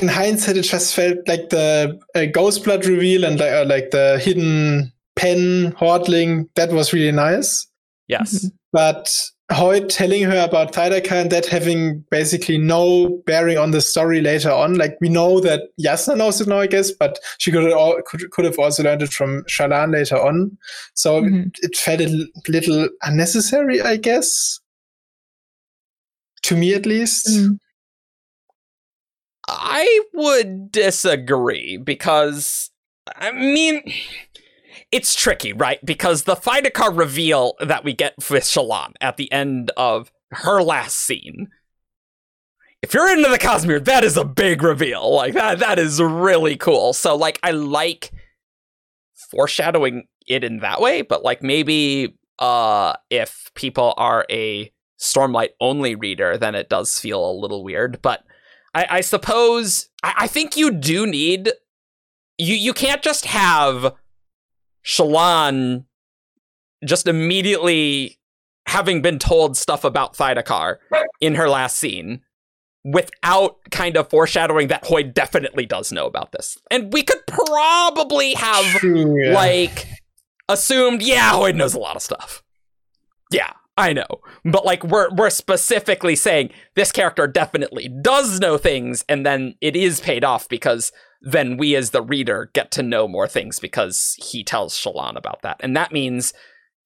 in 0.00 0.08
hindsight, 0.08 0.58
it 0.58 0.68
just 0.74 0.94
felt 0.94 1.18
like 1.32 1.48
the 1.56 1.98
uh, 2.14 2.26
Ghostblood 2.36 2.82
reveal 2.94 3.24
and 3.24 3.40
like, 3.40 3.52
uh, 3.60 3.64
like 3.74 3.88
the 3.96 4.06
hidden 4.26 4.92
pen 5.16 5.72
hordling. 5.80 6.30
That 6.56 6.70
was 6.78 6.92
really 6.92 7.16
nice. 7.28 7.50
yes 8.08 8.30
Mhm. 8.44 8.50
But 8.72 9.08
Hoid 9.50 9.88
telling 9.94 10.22
her 10.22 10.38
about 10.44 10.72
Thaidakar 10.72 11.12
and 11.22 11.30
that 11.30 11.44
having 11.46 12.00
basically 12.10 12.56
no 12.56 13.08
bearing 13.26 13.58
on 13.58 13.70
the 13.72 13.80
story 13.82 14.20
later 14.22 14.50
on. 14.50 14.74
Like 14.76 14.96
we 15.00 15.08
know 15.10 15.40
that 15.40 15.62
Jasnah 15.78 16.16
knows 16.16 16.40
it 16.40 16.48
now, 16.48 16.60
I 16.60 16.66
guess, 16.66 16.90
but 16.90 17.18
she 17.38 17.50
could 17.50 17.64
have, 17.64 17.72
al- 17.72 18.00
could, 18.06 18.30
could 18.30 18.44
have 18.46 18.58
also 18.58 18.82
learned 18.82 19.02
it 19.02 19.12
from 19.12 19.42
Shallan 19.44 19.92
later 19.92 20.16
on. 20.16 20.56
So 20.94 21.20
Mhm. 21.22 21.50
it 21.60 21.76
felt 21.76 22.00
a 22.00 22.26
little 22.48 22.88
unnecessary, 23.02 23.82
I 23.82 23.96
guess. 23.96 24.60
To 26.44 26.56
me, 26.56 26.72
at 26.74 26.86
least. 26.86 27.28
Mhm. 27.28 27.58
I 29.48 30.00
would 30.14 30.72
disagree 30.72 31.76
because 31.76 32.70
I 33.16 33.32
mean 33.32 33.82
it's 34.92 35.14
tricky, 35.14 35.54
right? 35.54 35.84
Because 35.84 36.24
the 36.24 36.36
Thaidakar 36.36 36.96
reveal 36.96 37.54
that 37.60 37.82
we 37.82 37.94
get 37.94 38.14
with 38.30 38.44
Shallan 38.44 38.92
at 39.00 39.16
the 39.16 39.32
end 39.32 39.72
of 39.76 40.12
her 40.32 40.62
last 40.62 40.96
scene. 40.96 41.48
If 42.82 42.94
you're 42.94 43.10
into 43.10 43.30
the 43.30 43.38
Cosmere, 43.38 43.84
that 43.84 44.04
is 44.04 44.16
a 44.16 44.24
big 44.24 44.62
reveal. 44.62 45.14
Like 45.14 45.34
that 45.34 45.60
that 45.60 45.78
is 45.78 46.00
really 46.00 46.56
cool. 46.56 46.92
So 46.92 47.16
like 47.16 47.38
I 47.42 47.52
like 47.52 48.12
foreshadowing 49.30 50.04
it 50.26 50.44
in 50.44 50.58
that 50.58 50.80
way, 50.80 51.02
but 51.02 51.24
like 51.24 51.42
maybe 51.42 52.18
uh 52.38 52.94
if 53.08 53.50
people 53.54 53.94
are 53.96 54.26
a 54.30 54.70
Stormlight 55.00 55.50
only 55.60 55.94
reader, 55.94 56.36
then 56.36 56.54
it 56.54 56.68
does 56.68 56.98
feel 56.98 57.28
a 57.28 57.32
little 57.32 57.64
weird. 57.64 58.00
But 58.02 58.24
I, 58.74 58.86
I 58.90 59.00
suppose 59.00 59.88
I, 60.02 60.14
I 60.18 60.26
think 60.26 60.56
you 60.56 60.70
do 60.70 61.06
need 61.06 61.52
you 62.36 62.54
you 62.56 62.74
can't 62.74 63.02
just 63.02 63.26
have 63.26 63.94
Shallan 64.84 65.84
just 66.84 67.06
immediately 67.06 68.18
having 68.66 69.02
been 69.02 69.18
told 69.18 69.56
stuff 69.56 69.84
about 69.84 70.14
Thaidakar 70.14 70.76
in 71.20 71.34
her 71.34 71.48
last 71.48 71.78
scene 71.78 72.22
without 72.84 73.58
kind 73.70 73.96
of 73.96 74.10
foreshadowing 74.10 74.68
that 74.68 74.84
Hoid 74.84 75.14
definitely 75.14 75.66
does 75.66 75.92
know 75.92 76.06
about 76.06 76.32
this. 76.32 76.58
And 76.70 76.92
we 76.92 77.02
could 77.02 77.24
probably 77.26 78.34
have 78.34 78.82
yeah. 78.82 79.32
like 79.34 79.88
assumed, 80.48 81.02
yeah, 81.02 81.32
Hoid 81.32 81.54
knows 81.54 81.74
a 81.74 81.78
lot 81.78 81.96
of 81.96 82.02
stuff. 82.02 82.42
Yeah, 83.30 83.52
I 83.76 83.92
know. 83.92 84.06
But 84.44 84.66
like 84.66 84.84
we're 84.84 85.10
we're 85.14 85.30
specifically 85.30 86.14
saying 86.16 86.50
this 86.74 86.92
character 86.92 87.26
definitely 87.26 87.88
does 87.88 88.38
know 88.38 88.58
things 88.58 89.04
and 89.08 89.24
then 89.24 89.54
it 89.60 89.74
is 89.74 90.00
paid 90.00 90.24
off 90.24 90.48
because 90.48 90.92
then 91.22 91.56
we 91.56 91.74
as 91.76 91.90
the 91.90 92.02
reader 92.02 92.50
get 92.52 92.70
to 92.72 92.82
know 92.82 93.08
more 93.08 93.28
things 93.28 93.58
because 93.58 94.16
he 94.18 94.44
tells 94.44 94.74
Shallan 94.74 95.16
about 95.16 95.42
that. 95.42 95.56
And 95.60 95.76
that 95.76 95.92
means 95.92 96.34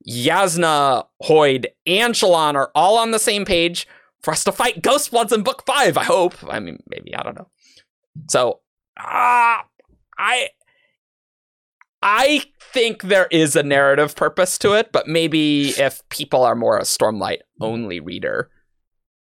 Jasnah, 0.09 1.07
Hoid, 1.22 1.66
and 1.87 2.14
Shallan 2.14 2.55
are 2.55 2.70
all 2.74 2.99
on 2.99 3.11
the 3.11 3.18
same 3.18 3.45
page 3.45 3.89
for 4.22 4.32
us 4.32 4.45
to 4.45 4.53
fight 4.53 4.82
Ghostbloods 4.82 5.32
in 5.32 5.43
book 5.43 5.64
five, 5.66 5.97
I 5.97 6.05
hope. 6.05 6.34
I 6.49 6.61
mean, 6.61 6.82
maybe, 6.89 7.14
I 7.14 7.22
don't 7.22 7.37
know. 7.37 7.49
So, 8.28 8.61
ah, 8.99 9.64
I. 10.18 10.49
I 12.09 12.44
think 12.72 13.02
there 13.02 13.26
is 13.32 13.57
a 13.57 13.64
narrative 13.64 14.14
purpose 14.14 14.59
to 14.59 14.74
it, 14.74 14.92
but 14.92 15.09
maybe 15.09 15.70
if 15.70 16.09
people 16.09 16.44
are 16.44 16.54
more 16.54 16.78
a 16.78 16.82
Stormlight 16.82 17.38
only 17.61 17.98
reader, 17.98 18.48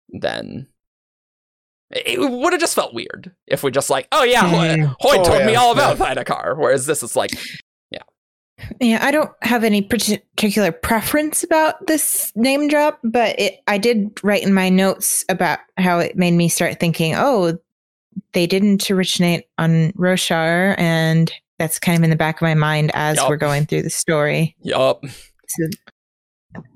then 0.09 0.67
it 1.89 2.19
would 2.19 2.53
have 2.53 2.59
just 2.59 2.75
felt 2.75 2.93
weird 2.93 3.33
if 3.47 3.63
we 3.63 3.71
just 3.71 3.89
like, 3.89 4.07
oh 4.11 4.23
yeah, 4.23 4.43
Hoid, 4.43 4.77
Mm. 4.77 4.95
Hoid 5.01 5.19
Oh, 5.19 5.23
told 5.23 5.45
me 5.45 5.55
all 5.55 5.71
about 5.71 5.97
yeah. 5.97 6.13
Thaidakar, 6.13 6.57
whereas 6.57 6.85
this 6.85 7.01
is 7.01 7.15
like, 7.15 7.31
yeah. 7.89 8.03
Yeah, 8.79 8.99
I 9.01 9.09
don't 9.09 9.31
have 9.41 9.63
any 9.63 9.81
particular 9.81 10.71
preference 10.71 11.43
about 11.43 11.87
this 11.87 12.31
name 12.35 12.67
drop, 12.67 12.99
but 13.03 13.39
it, 13.39 13.61
I 13.67 13.79
did 13.79 14.19
write 14.23 14.43
in 14.43 14.53
my 14.53 14.69
notes 14.69 15.25
about 15.27 15.57
how 15.77 15.97
it 15.97 16.15
made 16.15 16.35
me 16.35 16.49
start 16.49 16.79
thinking, 16.79 17.15
oh, 17.15 17.57
they 18.33 18.45
didn't 18.45 18.91
originate 18.91 19.45
on 19.57 19.91
Roshar, 19.93 20.75
and 20.77 21.31
that's 21.59 21.79
kind 21.79 21.97
of 21.97 22.03
in 22.03 22.09
the 22.09 22.15
back 22.15 22.37
of 22.37 22.41
my 22.41 22.53
mind 22.53 22.91
as 22.93 23.17
Yup. 23.17 23.29
we're 23.29 23.37
going 23.37 23.65
through 23.65 23.81
the 23.83 23.89
story. 23.89 24.55
yup, 24.61 25.03
So 25.47 25.67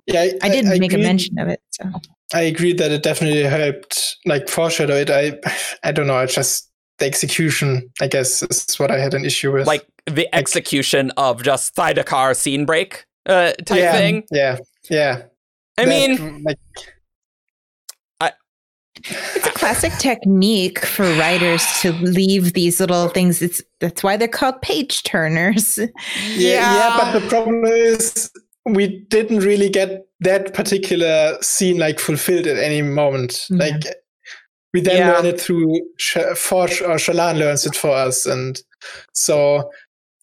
yeah, 0.05 0.21
I, 0.21 0.33
I 0.43 0.49
did 0.49 0.65
make 0.65 0.93
a 0.93 0.97
mention 0.97 1.37
of 1.39 1.47
it. 1.47 1.61
So 1.71 1.85
I 2.33 2.41
agree 2.41 2.73
that 2.73 2.91
it 2.91 3.03
definitely 3.03 3.43
helped, 3.43 4.17
like 4.25 4.47
foreshadow 4.49 4.95
it. 4.95 5.09
I, 5.09 5.39
I 5.83 5.91
don't 5.91 6.07
know. 6.07 6.15
I 6.17 6.25
just 6.25 6.69
the 6.99 7.05
execution, 7.05 7.89
I 8.01 8.07
guess, 8.07 8.43
is 8.43 8.75
what 8.77 8.91
I 8.91 8.99
had 8.99 9.13
an 9.13 9.25
issue 9.25 9.51
with. 9.51 9.67
like 9.67 9.85
the 10.05 10.33
execution 10.35 11.11
of 11.17 11.43
just 11.43 11.75
Thaidakar 11.75 12.35
scene 12.35 12.65
break 12.65 13.05
uh, 13.25 13.53
type 13.65 13.79
yeah, 13.79 13.91
thing. 13.97 14.23
Yeah, 14.31 14.57
yeah. 14.89 15.23
I 15.77 15.85
That, 15.85 15.89
mean, 15.89 16.43
like, 16.43 16.59
it's 19.35 19.47
a 19.47 19.51
classic 19.51 19.93
technique 19.99 20.85
for 20.85 21.03
writers 21.17 21.63
to 21.81 21.91
leave 21.93 22.53
these 22.53 22.79
little 22.79 23.07
things. 23.09 23.41
It's 23.41 23.61
that's 23.79 24.03
why 24.03 24.17
they're 24.17 24.27
called 24.27 24.61
page 24.61 25.03
turners. 25.03 25.77
yeah, 25.77 25.87
yeah, 26.35 26.97
but 26.97 27.19
the 27.19 27.27
problem 27.27 27.63
is 27.65 28.31
we 28.65 28.99
didn't 29.09 29.39
really 29.39 29.69
get 29.69 30.05
that 30.21 30.53
particular 30.53 31.37
scene 31.41 31.77
like 31.77 31.99
fulfilled 31.99 32.45
at 32.47 32.57
any 32.57 32.81
moment. 32.81 33.45
Yeah. 33.49 33.57
Like 33.57 33.83
we 34.73 34.81
then 34.81 34.97
Yeah. 34.97 35.13
learn 35.13 35.25
it 35.25 35.41
through 35.41 35.79
Sh- 35.97 36.17
Forge 36.35 36.81
or 36.81 36.95
Shallan 36.95 37.39
learns 37.39 37.65
it 37.65 37.75
for 37.75 37.91
us, 37.91 38.25
and 38.25 38.61
so 39.13 39.69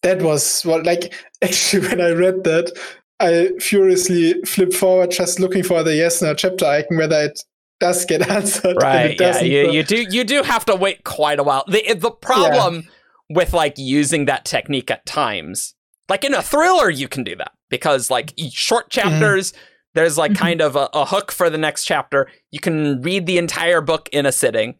that 0.03 0.21
was 0.21 0.63
what. 0.63 0.85
Like 0.85 1.13
actually, 1.43 1.87
when 1.87 2.01
I 2.01 2.11
read 2.11 2.43
that, 2.45 2.71
I 3.19 3.49
furiously 3.59 4.35
flipped 4.45 4.75
forward, 4.75 5.11
just 5.11 5.39
looking 5.39 5.63
for 5.63 5.83
the 5.83 5.91
Jasnah 5.91 6.37
chapter 6.37 6.65
icon, 6.65 6.97
whether 6.97 7.19
it 7.23 7.41
does 7.79 8.05
get 8.05 8.27
answered. 8.29 8.77
right 8.81 9.19
yeah 9.19 9.39
you, 9.41 9.71
you 9.71 9.83
do 9.83 10.01
you 10.09 10.23
do 10.23 10.43
have 10.43 10.65
to 10.65 10.75
wait 10.75 11.03
quite 11.03 11.39
a 11.39 11.43
while 11.43 11.63
the 11.67 11.93
the 11.93 12.11
problem 12.11 12.83
with 13.29 13.53
like 13.53 13.73
using 13.77 14.25
that 14.25 14.45
technique 14.45 14.89
at 14.91 15.05
times 15.05 15.75
like 16.09 16.23
in 16.23 16.33
a 16.33 16.41
thriller 16.41 16.89
you 16.89 17.07
can 17.07 17.23
do 17.23 17.35
that 17.35 17.51
because 17.69 18.09
like 18.09 18.33
short 18.51 18.89
chapters 18.89 19.53
there's 19.93 20.17
like 20.17 20.31
Mhm. 20.31 20.37
kind 20.37 20.61
of 20.61 20.75
a, 20.75 20.89
a 20.93 21.05
hook 21.05 21.31
for 21.31 21.49
the 21.49 21.57
next 21.57 21.85
chapter 21.85 22.27
you 22.51 22.59
can 22.59 23.01
read 23.01 23.25
the 23.25 23.37
entire 23.37 23.81
book 23.81 24.09
in 24.11 24.25
a 24.25 24.31
sitting 24.31 24.75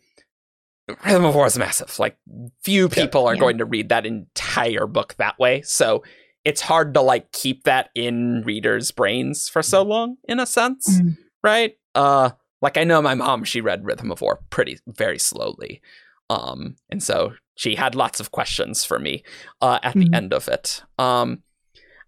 Rhythm 1.05 1.25
of 1.25 1.35
War 1.35 1.45
is 1.47 1.57
massive. 1.57 1.99
Like 1.99 2.15
few 2.63 2.87
people 2.87 3.27
are 3.27 3.33
Yeah. 3.35 3.41
going 3.41 3.57
to 3.57 3.65
read 3.65 3.89
that 3.89 4.05
entire 4.05 4.87
book 4.87 5.15
that 5.17 5.37
way. 5.37 5.61
So 5.63 6.01
it's 6.45 6.61
hard 6.61 6.93
to 6.93 7.01
like 7.01 7.33
keep 7.33 7.65
that 7.65 7.89
in 7.93 8.41
readers' 8.45 8.91
brains 8.91 9.49
for 9.49 9.61
so 9.61 9.81
long, 9.83 10.15
in 10.29 10.39
a 10.39 10.45
sense, 10.45 10.87
Mm. 11.01 11.17
right? 11.43 11.73
Uh, 11.93 12.29
like 12.61 12.77
I 12.77 12.83
know 12.83 13.01
my 13.01 13.13
mom, 13.15 13.43
she 13.43 13.61
read 13.61 13.85
Rhythm 13.85 14.11
of 14.11 14.21
War 14.21 14.39
pretty 14.49 14.79
very 14.87 15.19
slowly, 15.19 15.81
um, 16.29 16.75
and 16.89 17.01
so 17.03 17.33
she 17.55 17.75
had 17.75 17.95
lots 17.95 18.19
of 18.19 18.31
questions 18.31 18.83
for 18.85 18.99
me 18.99 19.23
uh, 19.61 19.79
at 19.83 19.95
Mhm. 19.95 20.09
the 20.11 20.15
end 20.17 20.33
of 20.33 20.47
it. 20.47 20.83
Um, 20.99 21.43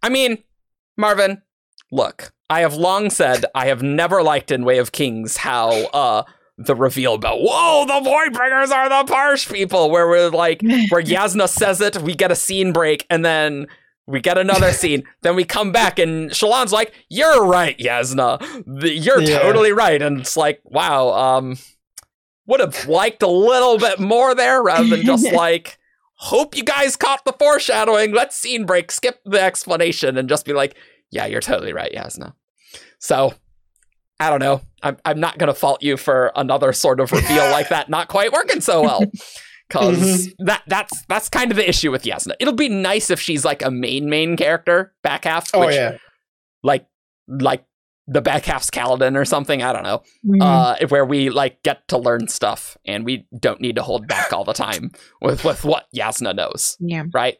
I 0.04 0.10
mean, 0.10 0.43
Marvin, 0.97 1.41
look, 1.91 2.32
I 2.50 2.62
have 2.62 2.76
long 2.76 3.10
said 3.10 3.45
I 3.56 3.68
have 3.68 3.82
never 3.84 4.22
liked 4.24 4.52
in 4.52 4.64
Way 4.66 4.78
of 4.80 4.91
Kings 4.91 5.38
how 5.38 5.70
uh 5.88 6.24
the 6.58 6.76
reveal 6.76 7.14
about 7.14 7.38
whoa 7.39 7.86
the 7.86 8.02
Voidbringers 8.10 8.72
are 8.72 8.89
the 8.89 9.10
Parsh 9.10 9.50
people 9.50 9.89
where 9.89 10.10
we're 10.10 10.30
like 10.30 10.62
where 10.89 11.02
Jasnah 11.04 11.47
says 11.47 11.80
it 11.80 11.97
we 12.02 12.14
get 12.16 12.32
a 12.32 12.36
scene 12.36 12.74
break 12.74 13.06
and 13.10 13.24
then 13.24 13.66
we 14.10 14.20
get 14.20 14.38
another 14.38 14.72
scene 14.82 15.03
then 15.22 15.36
we 15.36 15.43
come 15.45 15.72
back 15.72 15.99
and 15.99 16.32
Shallan's 16.32 16.74
like 16.74 16.93
you're 17.10 17.45
right 17.45 17.78
Jasnah 17.78 18.41
you're 19.03 19.22
Yeah. 19.22 19.39
totally 19.39 19.72
right 19.72 20.01
and 20.01 20.20
it's 20.22 20.36
like 20.36 20.60
wow 20.64 21.10
um 21.10 21.57
would 22.47 22.60
have 22.60 22.88
liked 22.88 23.22
a 23.24 23.28
little 23.28 23.78
bit 23.78 23.99
more 23.99 24.34
there 24.36 24.62
rather 24.64 24.88
than 24.88 25.05
just 25.05 25.32
like 25.34 25.78
hope 26.16 26.57
you 26.57 26.64
guys 26.64 26.95
caught 26.95 27.24
the 27.24 27.34
foreshadowing 27.34 28.12
let's 28.12 28.36
scene 28.36 28.66
break 28.66 28.91
skip 28.91 29.20
the 29.26 29.39
explanation 29.41 30.18
and 30.18 30.28
just 30.28 30.45
be 30.45 30.53
like 30.53 30.76
yeah 31.12 31.26
you're 31.26 31.39
totally 31.41 31.72
right 31.74 31.93
Jasnah 31.93 32.34
so 32.99 33.34
I 34.22 34.30
don't 34.30 34.41
know. 34.41 34.60
I'm 34.84 34.97
I'm 35.05 35.22
not 35.22 35.38
gonna 35.38 35.53
fault 35.53 35.82
you 35.82 35.95
for 35.95 36.34
another 36.36 36.74
sort 36.74 36.99
of 36.99 37.14
reveal 37.14 37.49
like 37.51 37.70
that 37.70 37.88
not 37.95 38.10
quite 38.10 38.34
working 38.34 38.60
so 38.60 38.82
well. 38.82 39.01
Because 39.70 39.97
Mm-hmm. 40.28 40.45
that 40.45 40.63
that's 40.67 41.05
that's 41.07 41.30
kind 41.30 41.51
of 41.51 41.57
the 41.57 41.67
issue 41.70 41.91
with 41.91 42.03
Jasnah. 42.03 42.34
It'll 42.39 42.53
be 42.55 42.70
nice 42.70 43.09
if 43.09 43.20
she's 43.22 43.45
like 43.45 43.61
a 43.63 43.70
main 43.72 44.09
main 44.09 44.36
character 44.36 44.93
back 45.03 45.24
half, 45.26 45.49
Oh 45.53 45.65
which 45.65 45.76
yeah. 45.76 45.97
like 46.63 46.86
like 47.28 47.63
the 48.07 48.22
back 48.22 48.45
half's 48.45 48.72
Kaladin 48.72 49.15
or 49.15 49.24
something. 49.26 49.61
I 49.61 49.72
don't 49.72 49.84
know. 49.84 50.01
Mhm. 50.26 50.41
Uh, 50.41 50.88
where 50.88 51.05
we 51.05 51.30
like 51.30 51.61
get 51.61 51.88
to 51.89 51.97
learn 51.99 52.28
stuff 52.28 52.76
and 52.86 53.05
we 53.05 53.28
don't 53.39 53.61
need 53.61 53.76
to 53.76 53.84
hold 53.84 54.07
back 54.07 54.34
all 54.34 54.43
the 54.43 54.53
time 54.53 54.91
with 55.22 55.43
with 55.45 55.63
what 55.63 55.86
Jasnah 55.95 56.36
knows, 56.36 56.76
yeah. 56.80 57.03
right? 57.13 57.38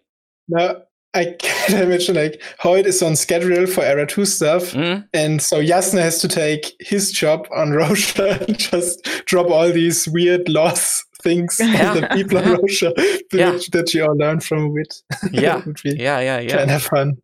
No, 0.48 0.84
I 1.16 1.36
can't 1.40 1.74
imagine 1.86 2.14
like 2.16 2.40
Hoid 2.62 2.86
is 2.86 3.02
on 3.02 3.16
schedule 3.16 3.66
for 3.66 3.82
Era 3.82 4.06
2 4.06 4.26
stuff. 4.26 4.74
Mm? 4.74 5.08
And 5.12 5.42
so 5.42 5.60
Yasna 5.60 6.02
has 6.02 6.20
to 6.22 6.28
take 6.28 6.76
his 6.80 7.12
job 7.12 7.48
on 7.56 7.70
Roshar 7.72 8.42
and 8.48 8.56
just 8.60 9.04
drop 9.26 9.50
all 9.50 9.72
these 9.72 10.08
weird 10.08 10.48
laws 10.48 11.04
things 11.22 11.60
Yeah. 11.64 11.92
on 11.96 12.02
the 12.02 12.08
people 12.14 12.38
on 12.40 12.46
Yeah. 12.46 12.56
Roshar 12.58 13.20
Yeah. 13.34 13.60
that 13.72 13.94
you 13.94 14.06
all 14.06 14.16
learn 14.18 14.40
from 14.40 14.76
it. 14.78 14.94
Yeah, 15.32 15.58
that 15.58 15.66
would 15.66 15.82
be 15.84 15.96
yeah, 15.98 16.20
yeah, 16.20 16.40
yeah. 16.40 16.58
kind 16.58 16.72
of 16.72 16.82
fun. 16.84 17.18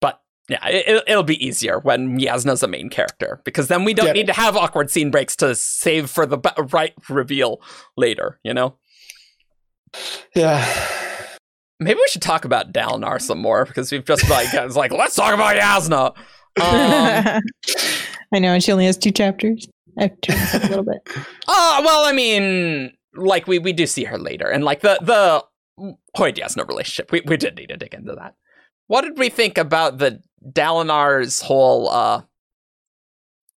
But 0.00 0.20
yeah, 0.48 0.66
it, 0.68 0.88
it'll- 0.88 1.02
it'll 1.06 1.22
be 1.22 1.44
easier 1.44 1.78
when 1.80 2.18
Jasnah's 2.18 2.62
a 2.62 2.68
main 2.68 2.88
character 2.90 3.40
because 3.44 3.68
then 3.68 3.84
we 3.84 3.94
don't 3.94 4.06
Yeah. 4.06 4.12
need 4.12 4.26
to 4.28 4.32
have 4.32 4.56
awkward 4.56 4.90
scene 4.90 5.10
breaks 5.10 5.36
to 5.36 5.54
save 5.54 6.10
for 6.10 6.26
the 6.26 6.38
ba- 6.38 6.54
right 6.72 6.94
reveal 7.08 7.60
later. 7.96 8.38
You 8.44 8.54
know. 8.54 8.76
Yeah. 10.34 10.64
Maybe 11.80 11.96
we 11.98 12.06
should 12.08 12.22
talk 12.22 12.44
about 12.44 12.72
Dalinar 12.72 13.20
some 13.20 13.38
more 13.38 13.64
because 13.64 13.90
we've 13.92 14.04
just 14.04 14.28
like 14.30 14.48
it's 14.52 14.76
like 14.76 14.92
let's 14.92 15.14
talk 15.14 15.34
about 15.34 15.56
Jasnah. 15.56 16.16
Um, 16.60 17.42
I 18.32 18.38
know, 18.38 18.52
and 18.54 18.62
she 18.62 18.70
only 18.72 18.86
has 18.86 18.96
two 18.96 19.10
chapters. 19.10 19.68
I've 19.98 20.20
turned 20.20 20.64
a 20.64 20.68
little 20.68 20.84
bit. 20.84 21.08
oh 21.48 21.80
well, 21.84 22.04
I 22.04 22.12
mean, 22.12 22.92
like 23.14 23.46
we 23.46 23.58
we 23.58 23.72
do 23.72 23.86
see 23.86 24.04
her 24.04 24.18
later, 24.18 24.48
and 24.48 24.64
like 24.64 24.80
the 24.80 24.98
the 25.02 25.44
Hoid 26.16 26.36
Jasnah 26.36 26.68
relationship, 26.68 27.12
we 27.12 27.22
we 27.26 27.36
did 27.36 27.56
need 27.56 27.68
to 27.68 27.76
dig 27.76 27.94
into 27.94 28.14
that. 28.14 28.34
What 28.86 29.02
did 29.02 29.18
we 29.18 29.28
think 29.28 29.58
about 29.58 29.98
the 29.98 30.20
Dalinar's 30.46 31.40
whole? 31.40 31.88
uh 31.88 32.22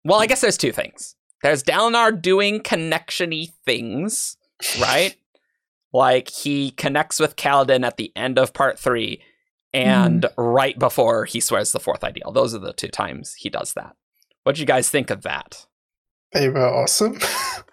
Well, 0.04 0.22
I 0.22 0.28
guess 0.28 0.42
there's 0.42 0.58
two 0.58 0.72
things. 0.72 1.16
There's 1.44 1.64
Dalinar 1.64 2.20
doing 2.20 2.62
connection-y 2.62 3.48
things, 3.66 4.38
right? 4.80 5.16
like 5.94 6.30
he 6.30 6.72
connects 6.72 7.20
with 7.20 7.36
Kaladin 7.36 7.86
at 7.86 7.98
the 7.98 8.12
end 8.16 8.38
of 8.40 8.54
part 8.54 8.80
three 8.80 9.22
and 9.74 10.26
right 10.38 10.78
before 10.80 11.26
he 11.26 11.40
swears 11.40 11.72
the 11.72 11.80
fourth 11.80 12.04
ideal. 12.04 12.32
Those 12.32 12.56
are 12.56 12.60
the 12.60 12.74
two 12.74 12.88
times 12.88 13.34
he 13.34 13.50
does 13.50 13.74
that. 13.74 13.96
What 14.44 14.56
do 14.56 14.62
you 14.62 14.66
guys 14.66 14.90
think 14.90 15.10
of 15.10 15.24
that? 15.24 15.66
They 16.36 16.50
were 16.50 16.68
awesome. 16.68 17.14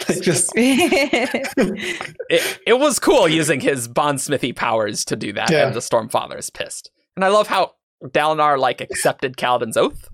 like 0.08 0.22
just 0.22 0.50
it, 0.56 2.58
it 2.66 2.78
was 2.78 2.98
cool 2.98 3.28
using 3.28 3.60
his 3.60 3.88
bondsmithy 3.88 4.52
powers 4.52 5.04
to 5.06 5.16
do 5.16 5.32
that, 5.34 5.50
Yeah. 5.50 5.66
and 5.66 5.74
the 5.74 5.80
Stormfather 5.80 6.38
is 6.38 6.50
pissed. 6.50 6.90
And 7.16 7.24
I 7.24 7.28
love 7.28 7.46
how 7.48 7.72
Dalinar 8.02 8.58
like 8.58 8.80
accepted 8.80 9.36
Kaladin's 9.36 9.76
oath, 9.76 10.08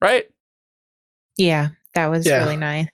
right? 0.00 0.24
yeah, 1.36 1.68
that 1.94 2.06
was 2.06 2.26
Yeah. 2.26 2.38
really 2.38 2.56
nice. 2.56 2.88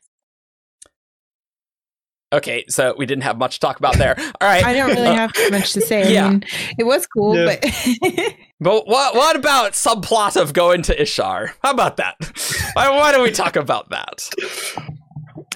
Okay, 2.32 2.64
so 2.68 2.94
we 2.96 3.04
didn't 3.06 3.24
have 3.24 3.36
much 3.38 3.54
to 3.54 3.60
talk 3.60 3.78
about 3.78 3.96
there. 3.98 4.14
All 4.18 4.48
right, 4.48 4.64
I 4.70 4.72
don't 4.72 4.88
really 4.88 5.08
Uh, 5.08 5.14
have 5.14 5.32
much 5.50 5.72
to 5.74 5.80
say. 5.80 6.12
yeah. 6.12 6.26
I 6.26 6.30
mean, 6.30 6.44
it 6.78 6.84
was 6.84 7.06
cool, 7.06 7.36
Yeah. 7.36 7.56
but 7.60 8.34
But 8.60 8.86
what 8.86 9.14
what 9.16 9.34
about 9.36 9.72
subplot 9.72 10.40
of 10.40 10.52
going 10.52 10.82
to 10.82 10.96
Ishar? 10.96 11.50
How 11.62 11.70
about 11.72 11.96
that? 11.96 12.14
why, 12.74 12.88
why 12.90 13.10
don't 13.12 13.22
we 13.24 13.32
talk 13.32 13.56
about 13.56 13.90
that? 13.90 14.30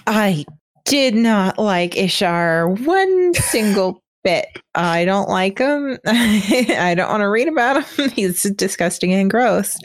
I 0.09 0.45
did 0.85 1.15
not 1.15 1.59
like 1.59 1.93
Ishar 1.93 2.85
one 2.85 3.35
single 3.35 4.03
bit. 4.25 4.47
I 4.75 5.05
don't 5.05 5.29
like 5.29 5.59
him. 5.59 5.99
I 6.05 6.95
don't 6.97 7.09
want 7.09 7.21
to 7.21 7.29
read 7.29 7.47
about 7.49 7.85
him. 7.87 8.11
He's 8.11 8.43
disgusting 8.43 9.13
and 9.15 9.31
gross. 9.31 9.77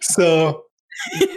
so 0.00 0.62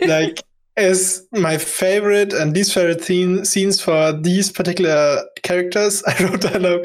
like 0.08 0.42
as 0.78 1.28
my 1.32 1.58
favorite 1.58 2.34
and 2.34 2.56
least 2.56 2.74
favorite 2.74 3.04
scene, 3.04 3.44
scenes 3.44 3.82
for 3.82 4.14
these 4.14 4.52
particular 4.52 5.24
characters, 5.44 6.04
I 6.08 6.24
wrote 6.24 6.42
down 6.42 6.84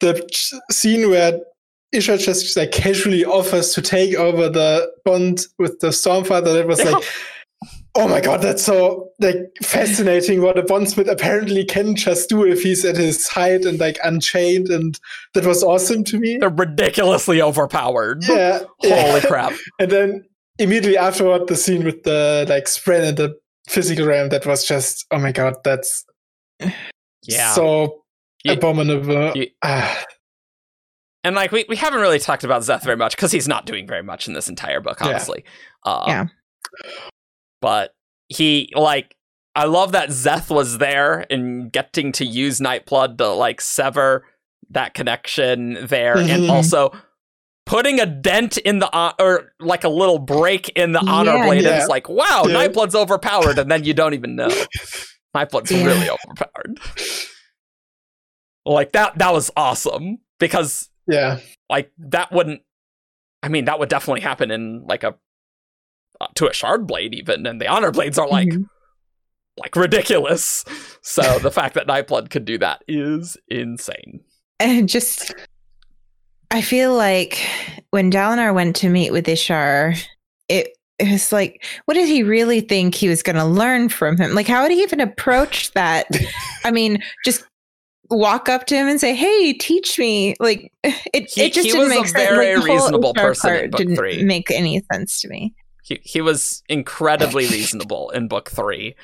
the 0.00 0.26
ch- 0.32 0.54
scene 0.72 1.10
where 1.10 1.38
Ishar 1.94 2.18
just 2.18 2.56
like 2.56 2.72
casually 2.72 3.24
offers 3.24 3.72
to 3.74 3.82
take 3.82 4.16
over 4.16 4.48
the 4.48 4.90
bond 5.04 5.46
with 5.58 5.78
the 5.80 5.88
Stormfather. 5.88 6.54
That 6.54 6.66
was 6.66 6.82
like, 6.82 7.04
oh 7.94 8.08
my 8.08 8.20
god, 8.20 8.42
that's 8.42 8.64
so 8.64 9.10
like 9.20 9.36
fascinating 9.62 10.42
what 10.42 10.58
a 10.58 10.62
bondsmith 10.62 11.08
apparently 11.08 11.64
can 11.64 11.94
just 11.94 12.28
do 12.28 12.44
if 12.44 12.62
he's 12.62 12.84
at 12.84 12.96
his 12.96 13.28
height 13.28 13.64
and 13.64 13.78
like 13.78 13.98
unchained, 14.02 14.68
and 14.70 14.98
that 15.34 15.44
was 15.44 15.62
awesome 15.62 16.02
to 16.04 16.18
me. 16.18 16.38
They're 16.38 16.48
ridiculously 16.48 17.40
overpowered. 17.40 18.24
Yeah, 18.26 18.60
Holy 18.78 18.90
yeah. 18.90 19.20
crap. 19.20 19.52
And 19.78 19.90
then 19.90 20.24
immediately 20.58 20.96
afterward, 20.96 21.48
the 21.48 21.56
scene 21.56 21.84
with 21.84 22.02
the 22.04 22.46
like 22.48 22.68
spread 22.68 23.04
in 23.04 23.14
the 23.16 23.34
physical 23.68 24.06
realm 24.06 24.28
that 24.28 24.44
was 24.46 24.64
just 24.66 25.06
oh 25.10 25.18
my 25.18 25.32
god, 25.32 25.54
that's 25.64 26.04
Yeah. 27.22 27.52
so 27.52 28.02
You- 28.44 28.52
abominable. 28.52 29.32
you- 29.36 29.50
Ah, 29.62 30.04
And 31.24 31.34
like 31.34 31.52
we, 31.52 31.64
we 31.68 31.76
haven't 31.76 32.00
really 32.00 32.18
talked 32.18 32.44
about 32.44 32.62
Szeth 32.62 32.82
very 32.84 32.96
much 32.98 33.16
because 33.16 33.32
he's 33.32 33.48
not 33.48 33.64
doing 33.64 33.86
very 33.86 34.02
much 34.02 34.28
in 34.28 34.34
this 34.34 34.48
entire 34.48 34.80
book, 34.80 34.98
Yeah. 35.00 35.08
honestly. 35.08 35.44
Uh, 35.84 36.04
Yeah. 36.06 36.24
But 37.60 37.92
he 38.28 38.70
like 38.76 39.14
I 39.56 39.64
love 39.66 39.92
that 39.92 40.08
Szeth 40.10 40.50
was 40.54 40.78
there 40.78 41.24
and 41.30 41.70
getting 41.72 42.10
to 42.12 42.24
use 42.26 42.58
Nightblood 42.60 43.18
to 43.18 43.28
like 43.28 43.60
sever 43.60 44.26
that 44.70 44.94
connection 44.94 45.86
there, 45.86 46.16
and 46.16 46.28
Mhm. 46.28 46.50
also 46.50 46.90
putting 47.66 47.98
a 48.00 48.06
dent 48.06 48.56
in 48.58 48.78
the 48.78 48.88
hon- 48.92 49.14
or 49.18 49.52
like 49.60 49.84
a 49.84 49.88
little 49.88 50.18
break 50.18 50.68
in 50.70 50.92
the 50.92 51.00
honor 51.00 51.32
Yeah. 51.34 51.46
blade. 51.46 51.64
And 51.64 51.76
it's 51.76 51.88
like 51.88 52.08
wow, 52.08 52.44
Yeah. 52.46 52.54
Nightblood's 52.68 52.94
overpowered, 52.94 53.58
and 53.58 53.70
then 53.70 53.84
you 53.84 53.94
don't 53.94 54.14
even 54.14 54.36
know 54.36 54.48
Nightblood's 55.36 55.70
Yeah. 55.72 55.84
really 55.84 56.08
overpowered. 56.10 56.78
Like 58.66 58.92
that 58.92 59.18
that 59.18 59.32
was 59.32 59.50
awesome 59.56 60.18
because 60.38 60.88
yeah, 61.06 61.40
like 61.68 61.92
that 61.98 62.32
wouldn't 62.32 62.62
i 63.42 63.48
mean 63.48 63.66
that 63.66 63.78
would 63.78 63.90
definitely 63.90 64.22
happen 64.22 64.50
in 64.50 64.84
like 64.86 65.04
a 65.04 65.14
uh, 66.18 66.26
to 66.36 66.48
a 66.48 66.52
shard 66.54 66.86
blade 66.86 67.14
even 67.14 67.44
and 67.46 67.60
the 67.60 67.68
honor 67.68 67.90
blades 67.90 68.18
are 68.18 68.26
like 68.26 68.48
Mhm. 68.48 68.64
like 69.58 69.76
ridiculous 69.76 70.64
so 71.02 71.38
the 71.40 71.50
fact 71.50 71.74
that 71.74 71.86
nightblood 71.86 72.30
could 72.30 72.46
do 72.46 72.56
that 72.56 72.82
is 72.88 73.36
insane 73.48 74.24
and 74.58 74.88
just 74.88 75.34
I 76.54 76.60
feel 76.62 76.94
like 76.94 77.38
when 77.90 78.10
Dalinar 78.12 78.54
went 78.54 78.76
to 78.76 78.88
meet 78.88 79.10
with 79.10 79.26
Ishar, 79.26 80.00
it, 80.48 80.68
it 81.00 81.10
was 81.10 81.32
like, 81.32 81.64
what 81.86 81.94
did 81.94 82.06
he 82.08 82.22
really 82.22 82.60
think 82.60 82.94
he 82.94 83.08
was 83.08 83.22
going 83.24 83.34
to 83.36 83.44
learn 83.44 83.88
from 83.88 84.16
him? 84.16 84.34
Like, 84.34 84.46
how 84.46 84.62
would 84.62 84.70
he 84.70 84.80
even 84.82 85.00
approach 85.00 85.72
that? 85.72 86.06
I 86.64 86.70
mean, 86.70 87.02
just 87.24 87.44
walk 88.08 88.48
up 88.48 88.66
to 88.66 88.76
him 88.76 88.86
and 88.86 89.00
say, 89.00 89.14
"Hey, 89.14 89.54
teach 89.54 89.98
me." 89.98 90.36
Like, 90.38 90.70
it, 90.84 91.28
He- 91.34 91.42
it 91.46 91.52
just 91.54 91.68
didn't 91.68 91.88
make 91.88 92.06
sense. 92.06 92.12
very 92.12 92.56
Like, 92.56 92.64
reasonable 92.66 93.14
person 93.14 93.50
part 93.50 93.70
book 93.72 93.78
didn't 93.78 93.96
three. 93.96 94.22
make 94.22 94.50
any 94.52 94.80
sense 94.92 95.20
to 95.22 95.28
me. 95.28 95.54
he, 95.82 96.00
he 96.04 96.20
was 96.20 96.62
incredibly 96.68 97.46
reasonable 97.48 98.10
in 98.10 98.28
book 98.28 98.50
three 98.50 98.94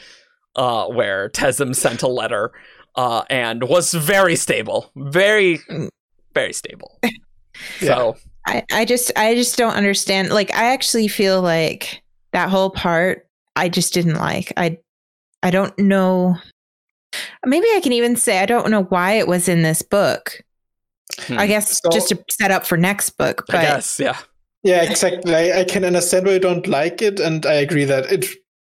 uh 0.55 0.87
where 0.87 1.29
Tezim 1.31 1.75
sent 1.75 2.03
a 2.03 2.09
letter 2.09 2.53
uh 2.95 3.23
and 3.31 3.65
was 3.65 3.93
very 3.95 4.37
stable 4.37 4.91
very 4.97 5.59
very 6.35 6.53
stable 6.53 6.99
so 7.81 8.17
I, 8.47 8.65
I 8.73 8.85
just 8.85 9.13
I 9.17 9.35
just 9.35 9.57
don't 9.57 9.75
understand. 9.75 10.31
Like 10.31 10.53
I 10.55 10.73
actually 10.73 11.09
feel 11.09 11.43
like 11.43 12.03
that 12.33 12.49
whole 12.49 12.71
part 12.71 13.27
I 13.57 13.69
just 13.69 13.93
didn't 13.95 14.17
like. 14.17 14.53
I 14.57 14.79
I 15.43 15.51
don't 15.51 15.77
know. 15.79 16.37
Maybe 17.45 17.67
I 17.75 17.81
can 17.81 17.93
even 17.93 18.17
say 18.17 18.39
I 18.41 18.47
don't 18.47 18.71
know 18.71 18.85
why 18.85 19.13
it 19.13 19.27
was 19.29 19.49
in 19.49 19.63
this 19.63 19.83
book. 19.83 20.41
hmm, 21.19 21.39
I 21.39 21.47
guess 21.47 21.81
So- 21.83 21.91
just 21.91 22.09
to 22.11 22.25
set 22.31 22.51
up 22.51 22.65
for 22.67 22.77
next 22.77 23.11
book. 23.11 23.45
i 23.49 23.53
But 23.53 23.63
guess 23.63 23.99
yeah 24.01 24.19
yeah, 24.63 24.83
exactly. 24.83 25.35
I, 25.35 25.61
I 25.61 25.65
can 25.65 25.87
understand 25.87 26.27
why 26.27 26.33
you 26.35 26.39
don't 26.39 26.67
like 26.67 27.01
it, 27.01 27.19
and 27.19 27.47
I 27.47 27.55
agree 27.55 27.87
that 27.87 28.13
it 28.13 28.27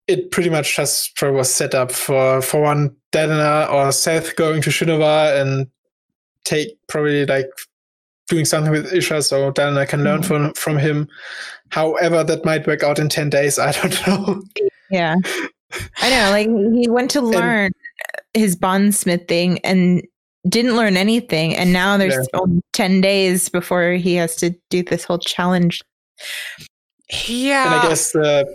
it 0.08 0.30
pretty 0.30 0.48
much 0.48 0.74
just 0.76 1.12
was 1.22 1.52
set 1.52 1.74
up 1.74 1.92
for 1.92 2.40
for 2.40 2.62
one 2.62 2.96
Dalinar 3.12 3.70
or 3.70 3.88
Szeth 3.88 4.34
going 4.36 4.62
to 4.62 4.70
Shinovar 4.70 5.38
and 5.40 5.66
take 6.44 6.78
probably 6.88 7.26
like 7.26 7.50
doing 8.32 8.44
something 8.46 8.72
with 8.72 8.90
Ishar 8.92 9.22
so 9.22 9.50
then 9.52 9.76
I 9.76 9.84
can 9.84 10.02
learn 10.04 10.20
Mhm. 10.22 10.24
from 10.26 10.54
from 10.54 10.78
him. 10.78 11.06
However, 11.68 12.24
that 12.24 12.44
might 12.44 12.66
work 12.66 12.82
out 12.82 12.98
in 12.98 13.08
ten 13.08 13.28
days. 13.30 13.58
I 13.58 13.72
don't 13.72 13.96
know. 14.06 14.42
yeah, 14.90 15.16
I 15.98 16.10
know. 16.10 16.30
Like 16.30 16.48
he 16.74 16.88
went 16.88 17.10
to 17.12 17.20
learn 17.20 17.70
his 18.34 18.56
bondsmith 18.56 19.28
thing 19.28 19.58
and 19.64 20.02
didn't 20.48 20.76
learn 20.76 20.96
anything, 20.96 21.54
and 21.54 21.72
now 21.72 21.96
there's 21.98 22.14
Yeah. 22.16 22.40
only 22.40 22.62
ten 22.72 23.00
days 23.02 23.48
before 23.50 23.92
he 23.92 24.14
has 24.16 24.34
to 24.36 24.50
do 24.70 24.82
this 24.82 25.04
whole 25.04 25.18
challenge. 25.20 25.82
yeah 27.28 27.66
and 27.66 27.74
I 27.74 27.88
guess 27.88 28.12
the 28.12 28.46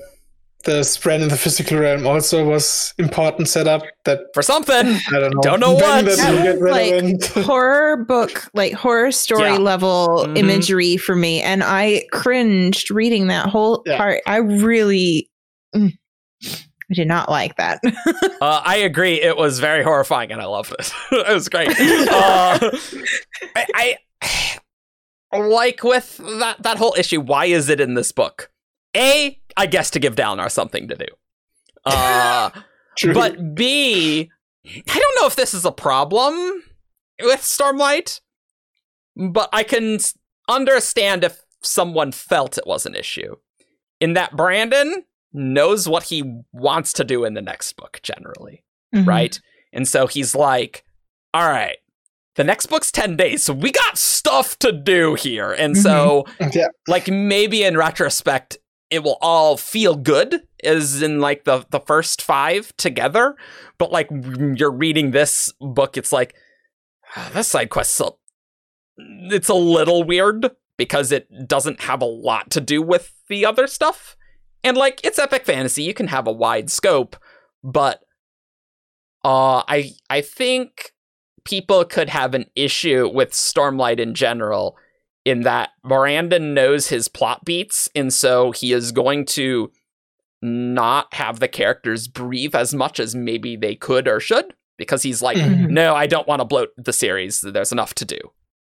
the 0.64 0.84
spread 0.84 1.22
in 1.22 1.30
the 1.30 1.38
physical 1.38 1.78
realm 1.80 2.05
also 2.05 2.43
was 2.43 2.93
important 2.97 3.47
setup 3.47 3.84
that 4.05 4.20
for 4.34 4.41
something 4.41 4.76
I 5.12 5.20
don't 5.20 5.34
know. 5.36 5.41
Don't 5.41 5.60
know 5.60 5.74
what. 5.74 6.05
that 6.05 6.18
That 6.18 6.60
was, 6.60 6.72
like, 6.72 7.45
horror 7.45 7.97
book, 7.97 8.43
like 8.53 8.74
horror 8.74 9.12
story 9.12 9.43
Yeah. 9.51 9.58
level 9.58 10.26
Mhm. 10.28 10.38
imagery 10.38 10.97
for 10.97 11.16
me. 11.16 11.41
And 11.41 11.64
I 11.64 12.05
cringed 12.12 12.91
reading 12.91 13.28
that 13.28 13.47
whole 13.47 13.84
Yeah. 13.86 13.97
part. 13.97 14.22
I 14.28 14.38
really 14.38 15.30
mm, 15.76 15.93
I 16.89 16.93
did 16.93 17.08
not 17.08 17.30
like 17.30 17.55
that. 17.58 17.82
Uh, 18.41 18.62
I 18.64 18.78
agree. 18.78 19.20
It 19.22 19.36
was 19.36 19.60
very 19.60 19.84
horrifying, 19.84 20.32
and 20.32 20.39
I 20.41 20.45
loved 20.45 20.74
it. 20.78 20.91
it 21.12 21.34
was 21.34 21.49
great. 21.49 21.70
Uh, 21.80 22.78
I, 23.55 23.97
I 25.34 25.38
like 25.38 25.84
with 25.84 26.18
that 26.39 26.62
that 26.64 26.78
whole 26.78 26.95
issue. 26.97 27.20
Why 27.22 27.45
is 27.45 27.70
it 27.70 27.80
in 27.82 27.93
this 27.95 28.12
book? 28.12 28.49
A, 28.95 29.39
I 29.58 29.66
guess 29.66 29.89
to 29.91 29.99
give 29.99 30.16
Dalinar 30.16 30.49
something 30.51 30.88
to 30.88 30.95
do. 30.95 31.05
Uh, 31.86 32.51
but 33.14 33.55
B, 33.55 34.30
I 34.66 34.99
don't 34.99 35.22
know 35.22 35.28
if 35.28 35.36
this 35.36 35.53
is 35.53 35.66
a 35.66 35.72
problem 35.72 36.64
with 37.22 37.41
Stormlight, 37.41 38.22
but 39.16 39.49
I 39.51 39.64
can 39.64 39.97
understand 40.47 41.24
if 41.24 41.41
someone 41.64 42.12
felt 42.12 42.58
it 42.58 42.68
was 42.68 42.86
an 42.86 42.95
issue. 42.95 43.36
In 43.99 44.14
that 44.14 44.36
Brandon 44.36 45.03
knows 45.34 45.89
what 45.89 46.03
he 46.03 46.24
wants 46.53 46.93
to 46.93 47.03
do 47.03 47.26
in 47.26 47.34
the 47.34 47.41
next 47.41 47.74
book 47.74 47.99
generally, 48.03 48.64
Mhm. 48.95 49.08
right? 49.08 49.39
And 49.74 49.88
so 49.88 50.08
he's 50.08 50.36
like, 50.36 50.84
"All 51.34 51.49
right, 51.49 51.78
the 52.36 52.43
next 52.43 52.68
book's 52.68 52.91
10 52.91 53.18
days, 53.18 53.43
so 53.43 53.53
we 53.53 53.72
got 53.72 53.97
stuff 53.97 54.58
to 54.60 54.72
do 54.72 55.16
here." 55.16 55.51
And 55.51 55.76
so 55.78 56.26
yeah, 56.53 56.68
like 56.88 57.08
maybe 57.08 57.64
in 57.64 57.76
retrospect 57.76 58.58
it 58.89 59.03
will 59.03 59.17
all 59.21 59.57
feel 59.57 59.95
good 59.95 60.41
as 60.63 61.01
in 61.01 61.19
like 61.19 61.43
the 61.43 61.65
the 61.69 61.79
first 61.79 62.21
five 62.21 62.75
together. 62.77 63.35
But 63.77 63.91
like 63.91 64.09
you're 64.11 64.71
reading 64.71 65.11
this 65.11 65.53
book 65.59 65.97
it's 65.97 66.11
like 66.11 66.35
ah, 67.15 67.29
this 67.33 67.47
side 67.47 67.69
quest 67.69 68.01
it's 68.97 69.49
a 69.49 69.53
little 69.53 70.03
weird 70.03 70.51
because 70.77 71.11
it 71.11 71.47
doesn't 71.47 71.81
have 71.81 72.01
a 72.01 72.05
lot 72.05 72.49
to 72.51 72.61
do 72.61 72.81
with 72.81 73.13
the 73.29 73.45
other 73.45 73.67
stuff. 73.67 74.15
And 74.63 74.75
like 74.75 74.99
it's 75.03 75.19
epic 75.19 75.45
fantasy. 75.45 75.83
You 75.83 75.93
can 75.93 76.07
have 76.07 76.27
a 76.27 76.31
wide 76.31 76.69
scope 76.69 77.15
but 77.63 78.01
uh 79.23 79.61
i 79.67 79.91
i 80.09 80.21
think 80.21 80.93
people 81.43 81.83
could 81.85 82.09
have 82.09 82.33
an 82.33 82.45
issue 82.55 83.09
with 83.11 83.31
stormlight 83.31 83.99
in 83.99 84.13
general 84.13 84.77
in 85.28 85.41
that 85.41 85.71
Brandon 85.84 86.53
knows 86.53 86.88
his 86.88 87.07
plot 87.07 87.43
beats, 87.45 87.89
and 87.95 88.13
so 88.13 88.51
he 88.51 88.71
is 88.73 88.91
going 88.91 89.25
to 89.25 89.71
not 90.41 91.13
have 91.13 91.39
the 91.39 91.47
characters 91.47 92.07
breathe 92.07 92.55
as 92.55 92.73
much 92.73 92.99
as 92.99 93.15
maybe 93.15 93.55
they 93.55 93.75
could 93.75 94.07
or 94.07 94.19
should 94.19 94.53
because 94.78 95.01
he's 95.03 95.21
like, 95.21 95.38
Mhm. 95.38 95.69
no, 95.69 95.95
I 95.95 96.05
don't 96.07 96.28
want 96.28 96.39
to 96.41 96.45
bloat 96.45 96.69
the 96.78 96.93
series. 96.93 97.41
There's 97.41 97.71
enough 97.71 97.93
to 97.95 98.05
do, 98.05 98.19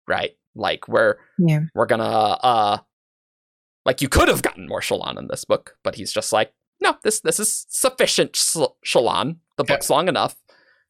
right? 0.07 0.37
Like 0.55 0.87
we're 0.87 1.15
Yeah. 1.39 1.61
we're 1.73 1.87
gonna 1.87 2.03
uh 2.03 2.77
like 3.85 4.01
you 4.01 4.09
could 4.09 4.27
have 4.29 4.41
gotten 4.43 4.67
more 4.67 4.81
Shallan 4.81 5.17
in 5.17 5.27
this 5.27 5.43
book, 5.45 5.77
but 5.83 5.95
he's 5.95 6.11
just 6.13 6.31
like, 6.31 6.53
no, 6.79 6.95
this 7.03 7.19
this 7.21 7.39
is 7.39 7.65
sufficient 7.69 8.33
Shallan. 8.33 9.37
The 9.57 9.65
Yeah. 9.67 9.75
book's 9.75 9.89
long 9.89 10.07
enough. 10.07 10.35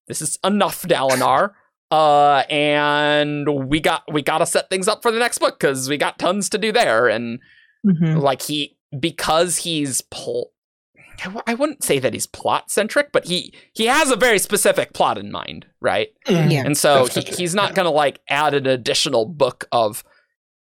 This 0.07 0.21
is 0.21 0.37
enough 0.43 0.83
Dalinar. 0.83 1.53
Uh, 1.91 2.43
and 2.49 3.47
we 3.69 3.79
got 3.79 4.03
we 4.11 4.21
got 4.21 4.39
to 4.39 4.45
set 4.45 4.69
things 4.69 4.87
up 4.87 5.01
for 5.01 5.11
the 5.11 5.19
next 5.19 5.37
book 5.37 5.59
because 5.59 5.87
we 5.89 5.97
got 5.97 6.17
tons 6.19 6.49
to 6.49 6.57
do 6.57 6.71
there. 6.71 7.07
And 7.07 7.39
Mhm. 7.85 8.21
like 8.21 8.41
he 8.41 8.77
because 8.99 9.57
he's 9.57 10.01
pl- 10.01 10.51
I 11.19 11.25
w- 11.25 11.43
I 11.47 11.53
wouldn't 11.53 11.83
say 11.83 11.99
that 11.99 12.13
he's 12.13 12.25
plot 12.27 12.69
centric, 12.71 13.11
but 13.11 13.25
he 13.25 13.53
he 13.73 13.85
has 13.85 14.09
a 14.11 14.15
very 14.15 14.39
specific 14.39 14.93
plot 14.93 15.17
in 15.17 15.31
mind, 15.31 15.67
right? 15.79 16.09
Mhm. 16.27 16.51
Yeah. 16.51 16.63
And 16.65 16.77
so 16.77 17.05
he, 17.05 17.21
he's 17.21 17.53
not 17.55 17.69
yeah. 17.69 17.75
going 17.75 17.85
to 17.85 17.91
like 17.91 18.19
add 18.27 18.53
an 18.55 18.65
additional 18.65 19.25
book 19.25 19.65
of 19.71 20.03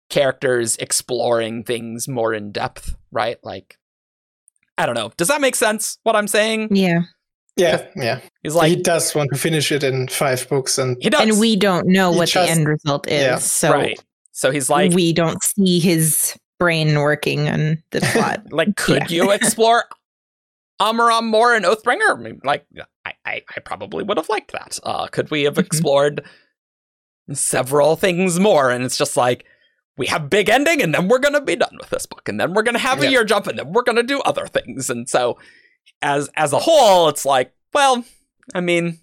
characters 0.09 0.77
exploring 0.77 1.63
things 1.63 2.07
more 2.07 2.33
in 2.33 2.51
depth, 2.51 2.95
right? 3.11 3.37
Like, 3.43 3.79
I 4.77 4.85
don't 4.85 4.95
know. 4.95 5.11
Does 5.17 5.27
that 5.29 5.41
make 5.41 5.55
sense? 5.55 5.97
What 6.03 6.15
I'm 6.15 6.27
saying? 6.27 6.69
Yeah. 6.75 7.01
Yeah, 7.57 7.87
yeah. 7.95 8.19
He's 8.43 8.53
like 8.55 8.69
he 8.69 8.75
does 8.75 9.15
want 9.15 9.29
to 9.33 9.39
finish 9.39 9.71
it 9.71 9.83
in 9.83 10.07
five 10.09 10.47
books, 10.49 10.77
and 10.77 10.97
he 11.01 11.09
does. 11.09 11.21
And 11.21 11.39
we 11.39 11.55
don't 11.55 11.87
know 11.87 12.11
He 12.11 12.17
what 12.19 12.29
just- 12.29 12.45
the 12.47 12.51
end 12.51 12.67
result 12.67 13.07
is. 13.07 13.21
yeah. 13.21 13.37
So 13.37 13.71
right. 13.71 13.99
So 14.31 14.51
he's 14.51 14.69
like, 14.69 14.91
we 14.91 15.13
don't 15.13 15.41
see 15.41 15.79
his 15.79 16.37
brain 16.59 16.95
working 16.99 17.47
on 17.47 17.81
the 17.91 18.01
plot. 18.13 18.51
like, 18.51 18.75
could 18.75 19.09
Yeah. 19.09 19.23
you 19.23 19.31
explore 19.31 19.85
Amaram 20.81 21.23
more 21.29 21.55
and 21.55 21.63
Oathbringer? 21.63 22.17
I 22.17 22.19
mean, 22.19 22.41
like, 22.43 22.65
I, 23.05 23.13
I, 23.25 23.41
I 23.55 23.59
probably 23.61 24.03
would 24.03 24.17
have 24.17 24.27
liked 24.27 24.51
that. 24.51 24.77
Uh, 24.83 25.07
could 25.07 25.31
we 25.31 25.43
have 25.43 25.53
Mhm. 25.53 25.65
explored 25.65 26.25
several 27.31 27.95
things 27.95 28.39
more? 28.39 28.69
And 28.71 28.83
it's 28.83 28.97
just 28.97 29.15
like, 29.17 29.45
we 29.97 30.07
have 30.07 30.29
big 30.29 30.49
ending, 30.49 30.81
and 30.81 30.93
then 30.93 31.07
we're 31.07 31.19
gonna 31.19 31.39
be 31.39 31.55
done 31.55 31.77
with 31.79 31.89
this 31.89 32.05
book, 32.05 32.27
and 32.27 32.37
then 32.37 32.53
we're 32.53 32.63
gonna 32.63 32.77
have 32.79 33.01
a 33.01 33.09
year 33.09 33.23
jump, 33.23 33.47
and 33.47 33.57
then 33.57 33.71
we're 33.71 33.83
gonna 33.83 34.03
do 34.03 34.19
other 34.21 34.45
things. 34.47 34.89
And 34.89 35.07
so, 35.07 35.37
as 36.01 36.29
as 36.35 36.53
a 36.53 36.59
whole, 36.59 37.09
it's 37.09 37.25
like, 37.25 37.53
well, 37.73 38.03
I 38.53 38.61
mean, 38.61 38.99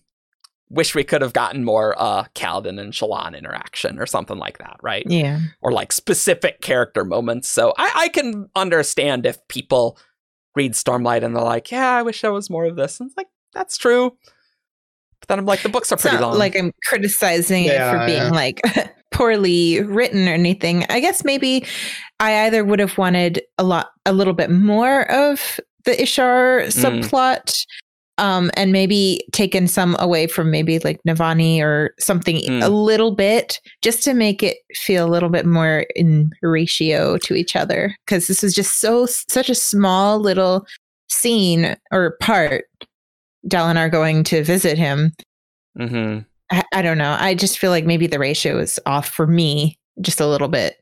wish 0.71 0.95
we 0.95 1.05
could 1.05 1.21
have 1.23 1.33
gotten 1.33 1.65
more 1.65 1.95
uh 1.99 2.25
Kaladin 2.35 2.81
and 2.81 2.93
Shallan 2.93 3.37
interaction 3.37 3.99
or 3.99 4.07
something 4.07 4.39
like 4.39 4.59
that, 4.59 4.77
right? 4.83 5.05
yeah. 5.07 5.41
or 5.61 5.73
like 5.73 5.93
specific 5.93 6.61
character 6.61 7.05
moments. 7.05 7.49
So 7.49 7.75
I, 7.77 7.93
I 7.95 8.09
can 8.09 8.49
understand 8.57 9.27
if 9.27 9.47
people 9.49 9.99
read 10.55 10.73
Stormlight 10.73 11.23
and 11.23 11.35
they're 11.35 11.43
like, 11.43 11.71
yeah, 11.71 11.91
I 11.91 12.03
wish 12.03 12.21
there 12.23 12.33
was 12.33 12.51
more 12.51 12.65
of 12.65 12.77
this. 12.77 13.01
And 13.01 13.09
it's 13.09 13.17
like, 13.17 13.29
that's 13.55 13.77
true. 13.77 14.17
But 15.21 15.29
then 15.29 15.39
I'm 15.39 15.47
like, 15.47 15.63
the 15.63 15.69
books 15.69 15.93
are 15.93 15.95
It's 15.95 16.03
pretty 16.03 16.17
not 16.17 16.31
long. 16.31 16.39
like 16.39 16.57
I'm 16.57 16.73
criticizing 16.87 17.65
it 17.65 17.79
for 17.79 18.05
being 18.07 18.23
yeah. 18.23 18.31
like 18.31 18.61
poorly 19.13 19.81
written 19.83 20.29
or 20.29 20.33
anything. 20.33 20.85
I 20.91 21.01
guess 21.01 21.25
maybe 21.25 21.65
I 22.19 22.47
either 22.47 22.65
would 22.65 22.81
have 22.81 22.99
wanted 22.99 23.43
a 23.57 23.63
lot, 23.63 23.91
a 24.05 24.13
little 24.13 24.33
bit 24.33 24.51
more 24.51 25.11
of 25.11 25.61
the 25.85 25.93
Ishar 25.93 26.67
Mm. 26.67 27.03
subplot, 27.03 27.65
um, 28.19 28.51
and 28.57 28.73
maybe 28.73 29.21
taken 29.33 29.67
some 29.67 29.97
away 29.99 30.27
from 30.27 30.51
maybe 30.51 30.79
like 30.81 31.01
Navani 31.09 31.61
or 31.61 31.95
something 31.99 32.37
Mm. 32.37 32.63
a 32.65 32.69
little 32.69 33.11
bit, 33.15 33.59
just 33.83 34.03
to 34.05 34.15
make 34.15 34.43
it 34.43 34.59
feel 34.75 35.07
a 35.07 35.11
little 35.11 35.29
bit 35.31 35.47
more 35.47 35.87
in 35.97 36.31
ratio 36.43 37.17
to 37.19 37.35
each 37.35 37.57
other. 37.57 37.95
Because 38.07 38.27
this 38.27 38.45
is 38.45 38.55
just 38.55 38.81
so 38.81 39.07
such 39.07 39.49
a 39.49 39.55
small 39.55 40.19
little 40.21 40.67
scene 41.09 41.77
or 41.91 42.17
part. 42.21 42.65
Dalinar 43.49 43.91
going 43.91 44.23
to 44.25 44.45
visit 44.45 44.79
him 44.79 45.13
hmm 45.77 46.19
I, 46.53 46.63
I 46.75 46.83
don't 46.83 46.99
know. 46.99 47.17
I 47.19 47.35
just 47.35 47.59
feel 47.59 47.71
like 47.71 47.87
maybe 47.87 48.07
the 48.07 48.19
ratio 48.19 48.59
is 48.59 48.79
off 48.87 49.09
for 49.09 49.27
me 49.27 49.79
just 50.03 50.21
a 50.21 50.27
little 50.27 50.49
bit. 50.49 50.77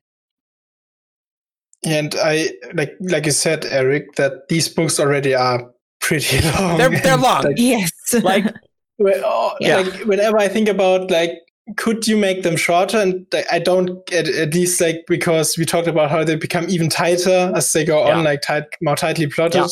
And 1.84 2.14
I 2.22 2.50
like 2.74 2.94
like 3.00 3.26
you 3.26 3.32
said, 3.32 3.64
Eric, 3.66 4.14
that 4.16 4.48
these 4.48 4.68
books 4.68 5.00
already 5.00 5.34
are 5.34 5.70
pretty 6.00 6.40
long. 6.58 6.78
They're, 6.78 6.90
they're 7.00 7.16
long. 7.16 7.42
like, 7.44 7.58
Yes. 7.58 7.90
Like, 8.22 8.44
Well, 8.98 9.22
oh, 9.24 9.54
Yeah. 9.60 9.76
like 9.78 9.94
whenever 10.04 10.38
I 10.38 10.48
think 10.48 10.68
about 10.68 11.10
like, 11.10 11.30
could 11.76 12.06
you 12.06 12.16
make 12.18 12.42
them 12.42 12.56
shorter? 12.56 12.98
And 12.98 13.26
I 13.50 13.58
don't 13.58 13.90
at, 14.12 14.28
at 14.28 14.52
least 14.54 14.78
like 14.80 15.04
because 15.06 15.56
we 15.56 15.64
talked 15.64 15.88
about 15.88 16.10
how 16.10 16.22
they 16.24 16.36
become 16.36 16.66
even 16.68 16.90
tighter 16.90 17.52
as 17.54 17.72
they 17.72 17.84
go 17.84 18.06
Yeah. 18.06 18.18
on, 18.18 18.24
like 18.24 18.42
tight, 18.42 18.64
more 18.82 18.96
tightly 18.96 19.26
plotted. 19.26 19.60
Yeah. 19.62 19.66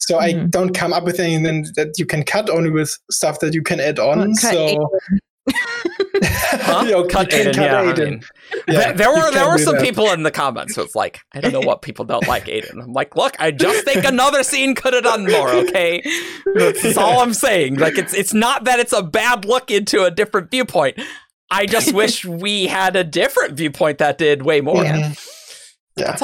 So 0.00 0.18
I 0.18 0.34
Mhm. 0.34 0.50
don't 0.50 0.74
come 0.74 0.92
up 0.92 1.04
with 1.04 1.18
anything 1.20 1.66
that 1.76 1.94
you 1.98 2.04
can 2.04 2.24
cut, 2.24 2.50
only 2.50 2.70
with 2.70 2.98
stuff 3.10 3.40
that 3.40 3.54
you 3.54 3.62
can 3.62 3.80
add 3.80 3.98
on. 3.98 4.18
Well, 4.18 4.28
cut 4.38 4.52
so 4.52 4.88
huh? 5.52 6.84
You 6.88 7.06
cut 7.08 7.30
can 7.30 7.46
Aiden. 7.46 7.54
cut 7.54 7.64
yeah, 7.64 7.80
I 7.80 7.94
mean, 8.10 8.22
Yeah, 8.68 8.92
there, 8.92 8.92
there 8.94 9.10
were 9.12 9.30
there 9.30 9.48
were 9.48 9.58
some 9.58 9.76
that. 9.76 9.84
people 9.84 10.10
in 10.12 10.22
the 10.22 10.30
comments 10.30 10.76
who 10.76 10.82
was 10.82 10.94
like, 10.94 11.20
I 11.32 11.40
don't 11.40 11.52
know 11.52 11.60
what 11.60 11.82
people 11.82 12.04
don't 12.04 12.26
like 12.26 12.46
Aiden. 12.46 12.82
I'm 12.82 12.92
like, 12.92 13.16
look, 13.16 13.34
I 13.38 13.50
just 13.50 13.84
think 13.84 14.04
another 14.06 14.42
scene 14.42 14.74
could 14.74 14.94
have 14.94 15.04
done 15.04 15.26
more. 15.30 15.50
Okay, 15.50 16.02
that's 16.54 16.96
all 16.96 17.20
I'm 17.20 17.34
saying. 17.34 17.76
Like, 17.76 17.98
it's 17.98 18.14
it's 18.14 18.32
not 18.34 18.64
that 18.64 18.80
it's 18.80 18.92
a 18.92 19.02
bad 19.02 19.44
look 19.44 19.70
into 19.70 20.04
a 20.04 20.10
different 20.10 20.50
viewpoint. 20.50 20.98
I 21.50 21.66
just 21.66 21.92
wish 21.94 22.24
we 22.24 22.66
had 22.66 22.96
a 22.96 23.04
different 23.04 23.54
viewpoint 23.56 23.98
that 23.98 24.18
did 24.18 24.42
way 24.42 24.60
more. 24.60 24.82
Yeah. 24.84 25.12
Yeah. 25.96 26.16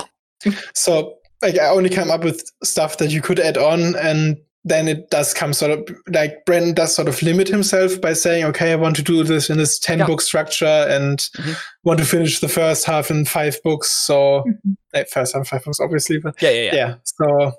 So 0.75 1.16
like 1.43 1.59
I 1.59 1.68
only 1.68 1.91
come 1.91 2.11
up 2.11 2.25
with 2.25 2.43
stuff 2.64 2.97
that 2.99 3.11
you 3.11 3.21
could 3.23 3.39
add 3.39 3.57
on 3.59 3.95
and 3.97 4.39
then 4.65 4.89
it 4.89 5.09
does 5.11 5.33
come 5.33 5.53
sort 5.55 5.71
of 5.71 5.97
like 6.09 6.45
Brandon 6.45 6.75
does 6.75 6.95
sort 6.95 7.09
of 7.09 7.23
limit 7.23 7.49
himself 7.49 7.99
by 8.01 8.13
saying, 8.13 8.45
okay, 8.45 8.73
I 8.73 8.77
want 8.77 8.95
to 8.97 9.03
do 9.03 9.25
this 9.25 9.49
in 9.49 9.57
this 9.59 9.79
10 9.79 10.01
Yeah. 10.01 10.07
book 10.07 10.21
structure 10.21 10.67
and 10.67 11.19
Mhm. 11.19 11.57
want 11.85 11.99
to 12.01 12.05
finish 12.05 12.41
the 12.41 12.49
first 12.49 12.85
half 12.85 13.11
in 13.11 13.25
five 13.25 13.57
books. 13.65 13.91
So 13.91 14.45
Mhm. 14.47 14.77
eh, 14.95 15.05
first 15.11 15.35
half, 15.35 15.49
five 15.49 15.65
books, 15.65 15.81
obviously, 15.81 16.19
but 16.19 16.35
Yeah, 16.43 16.51
yeah, 16.51 16.63
yeah. 16.63 16.75
yeah. 16.75 16.95
So 17.05 17.53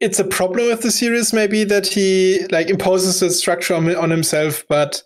it's 0.00 0.18
a 0.18 0.24
problem 0.24 0.66
with 0.68 0.80
the 0.82 0.90
series, 0.90 1.32
maybe 1.32 1.62
that 1.64 1.86
he 1.86 2.46
like 2.50 2.68
imposes 2.68 3.22
a 3.22 3.30
structure 3.30 3.74
on, 3.74 3.94
on 3.94 4.10
himself, 4.10 4.64
but 4.68 5.02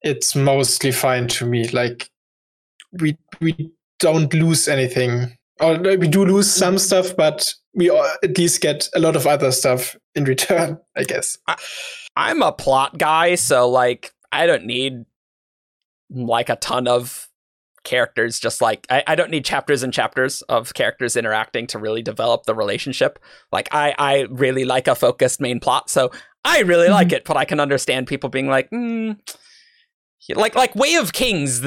it's 0.00 0.34
mostly 0.34 0.92
fine 0.92 1.28
to 1.28 1.44
me. 1.46 1.68
Like 1.68 2.08
we 3.00 3.18
we 3.40 3.70
don't 4.00 4.32
lose 4.34 4.66
anything, 4.66 5.36
or 5.62 5.78
no, 5.78 5.96
we 5.96 6.08
do 6.08 6.24
lose 6.24 6.52
some 6.52 6.78
stuff, 6.78 7.16
but 7.16 7.54
we 7.74 7.90
at 7.90 8.36
least 8.36 8.60
get 8.60 8.88
a 8.94 9.00
lot 9.00 9.16
of 9.16 9.26
other 9.26 9.52
stuff 9.52 9.96
in 10.14 10.24
return. 10.24 10.78
I 10.96 11.04
guess. 11.04 11.38
I'm 12.16 12.42
a 12.42 12.52
plot 12.52 12.98
guy, 12.98 13.36
so 13.36 13.68
like 13.68 14.12
I 14.30 14.46
don't 14.46 14.66
need 14.66 15.04
like 16.10 16.48
a 16.48 16.56
ton 16.56 16.88
of 16.88 17.28
characters. 17.84 18.38
Just 18.38 18.60
like 18.60 18.86
I, 18.90 19.02
I 19.06 19.14
don't 19.14 19.30
need 19.30 19.44
chapters 19.44 19.82
and 19.82 19.92
chapters 19.92 20.42
of 20.42 20.74
characters 20.74 21.16
interacting 21.16 21.66
to 21.68 21.78
really 21.78 22.02
develop 22.02 22.44
the 22.44 22.54
relationship. 22.54 23.18
Like 23.50 23.68
I, 23.72 23.94
I 23.98 24.26
really 24.30 24.64
like 24.64 24.88
a 24.88 24.94
focused 24.94 25.40
main 25.40 25.60
plot, 25.60 25.90
so 25.90 26.10
I 26.44 26.60
really 26.60 26.88
like 26.88 27.12
it. 27.12 27.24
But 27.24 27.36
I 27.36 27.44
can 27.44 27.60
understand 27.60 28.06
people 28.06 28.28
being 28.28 28.48
like, 28.48 28.70
mm, 28.70 29.18
like 30.34 30.54
like 30.54 30.74
Way 30.74 30.96
of 30.96 31.12
Kings. 31.12 31.60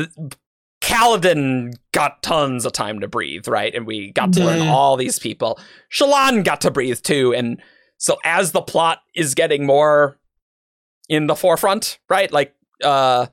Kaladin 0.86 1.74
got 1.92 2.22
tons 2.22 2.66
of 2.66 2.72
time 2.72 3.00
to 3.00 3.08
breathe, 3.08 3.48
right? 3.48 3.74
And 3.74 3.86
we 3.88 4.12
got 4.12 4.34
to 4.34 4.46
learn 4.46 4.68
all 4.68 4.96
these 4.98 5.18
people. 5.20 5.60
Shallan 5.92 6.44
got 6.44 6.62
to 6.62 6.72
breathe 6.72 7.02
too, 7.02 7.34
and 7.34 7.62
so 7.98 8.18
as 8.24 8.52
the 8.52 8.62
plot 8.62 9.00
is 9.16 9.34
getting 9.36 9.66
more 9.66 10.20
in 11.10 11.28
the 11.28 11.36
forefront, 11.36 12.00
right? 12.10 12.32
Like 12.32 12.54
uh 12.84 13.28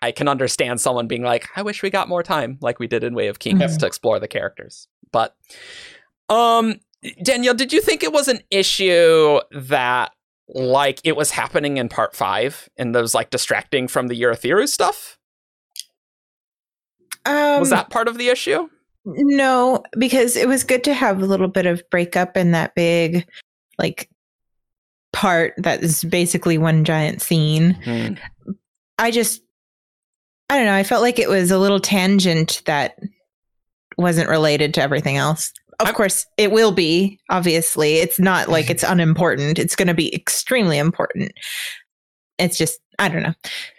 I 0.00 0.10
can 0.12 0.26
understand 0.28 0.80
someone 0.80 1.06
being 1.06 1.22
like, 1.22 1.48
I 1.56 1.62
wish 1.62 1.82
we 1.82 1.88
got 1.90 2.08
more 2.08 2.22
time 2.24 2.58
like 2.60 2.78
we 2.80 2.88
did 2.88 3.04
in 3.04 3.14
Way 3.14 3.28
of 3.28 3.38
Kings 3.38 3.60
Mhm. 3.62 3.78
to 3.78 3.86
explore 3.86 4.18
the 4.18 4.28
characters. 4.28 4.88
But 5.12 5.34
um 6.28 6.80
Danielle, 7.22 7.54
did 7.54 7.72
you 7.72 7.80
think 7.80 8.02
it 8.02 8.12
was 8.12 8.28
an 8.28 8.40
issue 8.50 9.40
that 9.50 10.12
like 10.48 11.00
it 11.04 11.16
was 11.16 11.30
happening 11.32 11.78
in 11.78 11.88
part 11.88 12.14
5 12.14 12.68
and 12.76 12.94
those 12.94 13.14
like 13.14 13.30
distracting 13.30 13.88
from 13.88 14.08
the 14.08 14.20
Urithiru 14.20 14.68
stuff? 14.68 15.18
Um, 17.24 17.60
Was 17.60 17.70
that 17.70 17.90
part 17.90 18.08
of 18.08 18.18
the 18.18 18.28
issue? 18.28 18.68
no? 19.04 19.82
Because 19.98 20.36
it 20.36 20.46
was 20.48 20.62
good 20.64 20.84
to 20.84 20.94
have 20.94 21.20
a 21.20 21.26
little 21.26 21.48
bit 21.48 21.66
of 21.66 21.82
breakup 21.90 22.36
in 22.36 22.52
that 22.52 22.74
big, 22.74 23.26
like, 23.78 24.08
part 25.12 25.54
that 25.58 25.82
is 25.82 26.04
basically 26.04 26.56
one 26.58 26.84
giant 26.84 27.20
scene. 27.20 27.74
Hmm. 27.84 28.14
I 28.98 29.10
just, 29.10 29.42
I 30.48 30.56
don't 30.56 30.66
know. 30.66 30.74
I 30.74 30.84
felt 30.84 31.02
like 31.02 31.18
it 31.18 31.28
was 31.28 31.50
a 31.50 31.58
little 31.58 31.80
tangent 31.80 32.62
that 32.66 32.96
wasn't 33.98 34.28
related 34.28 34.72
to 34.74 34.82
everything 34.82 35.16
else. 35.16 35.52
Of 35.80 35.86
I'm- 35.88 35.94
course, 35.94 36.24
it 36.36 36.52
will 36.52 36.72
be. 36.72 37.18
Obviously, 37.28 37.96
it's 37.96 38.18
not 38.20 38.48
like 38.48 38.70
it's 38.70 38.84
unimportant. 38.84 39.58
It's 39.58 39.74
going 39.76 39.88
to 39.88 39.94
be 39.94 40.14
extremely 40.14 40.78
important. 40.78 41.32
It's 42.42 42.58
just, 42.58 42.80
I 42.98 43.08
don't 43.08 43.22
know. 43.22 43.34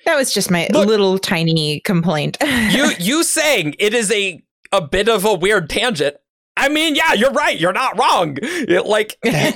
That 0.05 0.15
was 0.15 0.33
just 0.33 0.49
my 0.51 0.67
Look- 0.71 0.87
little 0.87 1.17
tiny 1.19 1.79
complaint. 1.81 2.37
you 2.41 2.91
you 2.99 3.23
saying 3.23 3.75
it 3.79 3.93
is 3.93 4.11
a 4.11 4.41
a 4.71 4.81
bit 4.81 5.07
of 5.07 5.23
a 5.25 5.33
weird 5.33 5.69
tangent 5.69 6.15
I 6.55 6.69
mean, 6.69 6.93
yeah, 6.95 7.13
you're 7.13 7.31
right. 7.31 7.59
You're 7.59 7.73
not 7.73 7.97
wrong. 7.99 8.37
It, 8.39 8.85
like 8.85 9.17
it, 9.23 9.55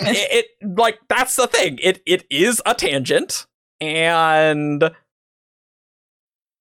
it, 0.61 0.77
like 0.77 0.97
that's 1.09 1.35
the 1.35 1.45
thing. 1.45 1.77
It 1.81 2.01
it 2.07 2.23
is 2.31 2.59
a 2.65 2.73
tangent, 2.73 3.45
and 3.79 4.83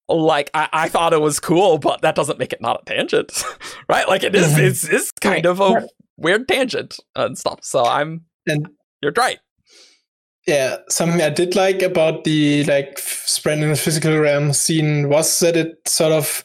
like 0.09 0.51
I, 0.55 0.68
I 0.72 0.88
thought 0.90 1.14
it 1.14 1.20
was 1.22 1.40
cool, 1.40 1.78
but 1.78 2.03
that 2.03 2.14
doesn't 2.14 2.38
make 2.38 2.53
it 2.53 2.61
not 2.61 2.82
a 2.82 2.84
tangent, 2.84 3.42
right? 3.88 4.07
Like 4.09 4.22
it 4.24 4.34
is, 4.34 4.55
Mhm. 4.55 4.59
it's 4.59 4.84
it's 4.84 5.11
kind 5.12 5.47
Right. 5.47 5.47
of 5.47 5.61
a 5.61 5.88
weird 6.18 6.47
tangent 6.49 7.01
and 7.14 7.36
stuff. 7.38 7.61
So 7.62 7.84
I'm, 7.84 8.26
And- 8.47 8.68
you're 9.03 9.12
right. 9.16 9.38
Yeah, 10.47 10.76
something 10.88 11.20
I 11.20 11.30
did 11.30 11.57
like 11.57 11.82
about 11.82 12.24
the 12.24 12.62
like 12.64 12.94
f- 12.99 13.22
spread 13.26 13.59
in 13.59 13.68
the 13.70 13.76
physical 13.76 14.16
realm 14.16 14.53
scene 14.53 15.09
was 15.09 15.38
that 15.40 15.57
it 15.57 15.76
sort 15.86 16.12
of 16.12 16.44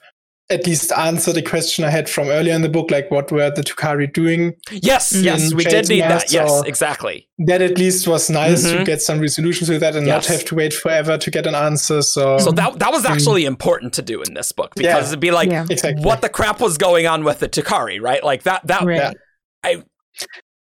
at 0.50 0.66
least 0.68 0.92
answered 0.92 1.36
the 1.36 1.42
question 1.42 1.86
I 1.86 1.90
had 1.92 2.10
from 2.10 2.28
earlier 2.28 2.54
in 2.54 2.62
the 2.62 2.68
book, 2.68 2.92
like 2.92 3.10
what 3.10 3.32
were 3.32 3.50
the 3.52 3.62
Tukari 3.62 4.12
doing? 4.12 4.54
Yes, 4.70 5.14
Mm. 5.14 5.24
yes, 5.24 5.54
we 5.54 5.64
did 5.64 5.88
need 5.88 6.02
that. 6.02 6.30
Yes, 6.34 6.50
or- 6.52 6.68
exactly. 6.68 7.30
That 7.46 7.62
at 7.62 7.78
least 7.78 8.06
was 8.08 8.30
nice 8.30 8.66
Mhm. 8.66 8.80
to 8.80 8.84
get 8.84 9.02
some 9.02 9.22
resolution 9.22 9.66
to 9.68 9.80
that 9.80 9.96
and 9.96 10.06
Yes. 10.06 10.28
not 10.28 10.36
have 10.36 10.46
to 10.46 10.56
wait 10.56 10.74
forever 10.74 11.18
to 11.18 11.32
get 11.32 11.46
an 11.48 11.56
answer. 11.56 12.02
So, 12.02 12.38
So 12.40 12.52
that 12.52 12.80
that 12.80 12.92
was 12.92 13.04
Mm. 13.04 13.12
actually 13.12 13.46
important 13.46 13.94
to 13.94 14.02
do 14.02 14.22
in 14.24 14.34
this 14.34 14.52
book 14.52 14.74
because 14.76 15.04
Yeah. 15.04 15.08
it'd 15.08 15.20
be 15.22 15.32
like, 15.32 15.50
yeah. 15.52 15.66
exactly. 15.70 16.04
what 16.04 16.22
the 16.22 16.28
crap 16.30 16.60
was 16.60 16.78
going 16.78 17.08
on 17.08 17.24
with 17.24 17.40
the 17.40 17.48
Tukari, 17.48 18.02
right? 18.02 18.22
Like 18.24 18.44
that 18.44 18.66
that 18.68 18.84
Right. 18.84 19.16
yeah. 19.64 19.76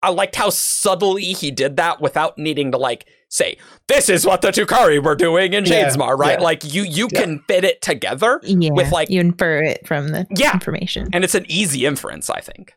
I 0.02 0.10
liked 0.10 0.36
how 0.36 0.50
subtly 0.50 1.34
he 1.34 1.52
did 1.52 1.76
that 1.78 2.00
without 2.02 2.38
needing 2.38 2.72
to 2.72 2.78
like 2.78 3.06
say, 3.30 3.58
"This 3.88 4.10
is 4.10 4.26
what 4.26 4.42
the 4.42 4.50
Tukari 4.52 5.04
were 5.04 5.16
doing 5.16 5.54
in 5.54 5.66
Yeah, 5.66 5.90
Shadesmar," 5.90 6.18
right? 6.18 6.40
yeah. 6.40 6.44
Like 6.44 6.64
you 6.74 6.84
you 6.84 7.08
Yeah. 7.12 7.22
can 7.22 7.40
fit 7.48 7.64
it 7.64 7.82
together, 7.82 8.40
Yeah. 8.44 8.70
with, 8.72 8.92
like- 8.92 9.10
you 9.10 9.20
infer 9.20 9.62
it 9.62 9.86
from 9.88 10.08
the 10.10 10.26
Yeah. 10.36 10.54
information. 10.54 11.10
and 11.14 11.24
it's 11.24 11.36
an 11.36 11.46
easy 11.50 11.86
inference, 11.86 12.30
I 12.30 12.40
think. 12.40 12.74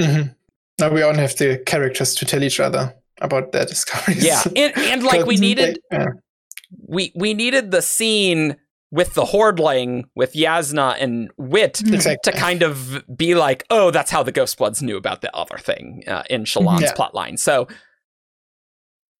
Mhm. 0.00 0.34
Now 0.78 0.90
we 0.90 1.02
all 1.02 1.14
have 1.14 1.36
the 1.36 1.58
characters 1.66 2.14
to 2.16 2.24
tell 2.24 2.42
each 2.42 2.60
other 2.60 2.94
about 3.20 3.52
their 3.52 3.64
discoveries. 3.64 4.24
Yeah, 4.24 4.42
and 4.56 4.72
and 4.76 5.02
like 5.02 5.24
we 5.26 5.36
But, 5.36 5.40
needed 5.40 5.78
yeah. 5.92 6.06
we 6.86 7.12
we 7.14 7.34
needed 7.34 7.70
the 7.70 7.82
scene 7.82 8.56
with 8.92 9.14
the 9.14 9.24
Hordling 9.24 10.04
with 10.14 10.34
Yasna 10.34 10.96
and 11.00 11.30
Wit 11.36 11.82
Mhm. 11.84 11.94
Exactly. 11.94 12.32
to 12.32 12.38
kind 12.38 12.62
of 12.62 13.04
be 13.16 13.34
like, 13.34 13.64
oh, 13.70 13.90
that's 13.90 14.10
how 14.10 14.22
the 14.22 14.32
Ghostbloods 14.32 14.80
knew 14.80 14.96
about 14.96 15.20
the 15.22 15.34
other 15.36 15.58
thing 15.58 16.04
uh, 16.06 16.22
in 16.30 16.44
Shallan's 16.44 16.82
Yeah. 16.82 16.92
plotline. 16.94 17.38
So, 17.38 17.66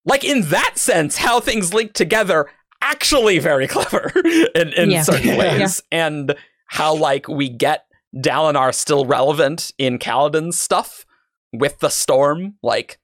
like 0.05 0.25
in 0.25 0.43
that 0.51 0.79
sense, 0.79 1.17
how 1.17 1.41
things 1.41 1.75
link 1.75 1.93
together 1.95 2.49
actually 2.81 3.39
very 3.41 3.67
clever 3.77 4.13
in, 4.55 4.73
in 4.75 4.91
Yeah. 4.91 5.03
certain 5.03 5.29
Yeah. 5.31 5.39
ways, 5.39 5.83
and 5.91 6.35
how 6.69 6.95
like 6.95 7.27
we 7.29 7.49
get 7.49 7.87
Dalinar 8.15 8.73
still 8.75 9.05
relevant 9.05 9.73
in 9.79 9.99
Kaladin's 9.99 10.59
stuff 10.61 11.05
with 11.53 11.81
the 11.81 11.89
storm, 11.89 12.55
like 12.63 12.99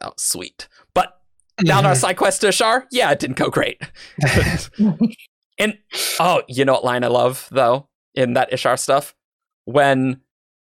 oh 0.00 0.12
sweet. 0.16 0.66
But 0.92 1.16
Dalinar 1.60 1.92
Mhm. 1.92 1.96
side 2.00 2.16
quest 2.16 2.40
to 2.40 2.48
Ishar, 2.48 2.84
yeah, 2.90 3.12
it 3.12 3.20
didn't 3.20 3.36
go 3.36 3.48
great. 3.48 3.80
And 5.58 5.78
oh, 6.18 6.42
you 6.48 6.64
know 6.64 6.72
what 6.74 6.84
line 6.84 7.04
I 7.04 7.08
love 7.08 7.48
though 7.50 7.88
in 8.14 8.34
that 8.34 8.50
Ishar 8.50 8.78
stuff 8.78 9.14
when 9.64 10.20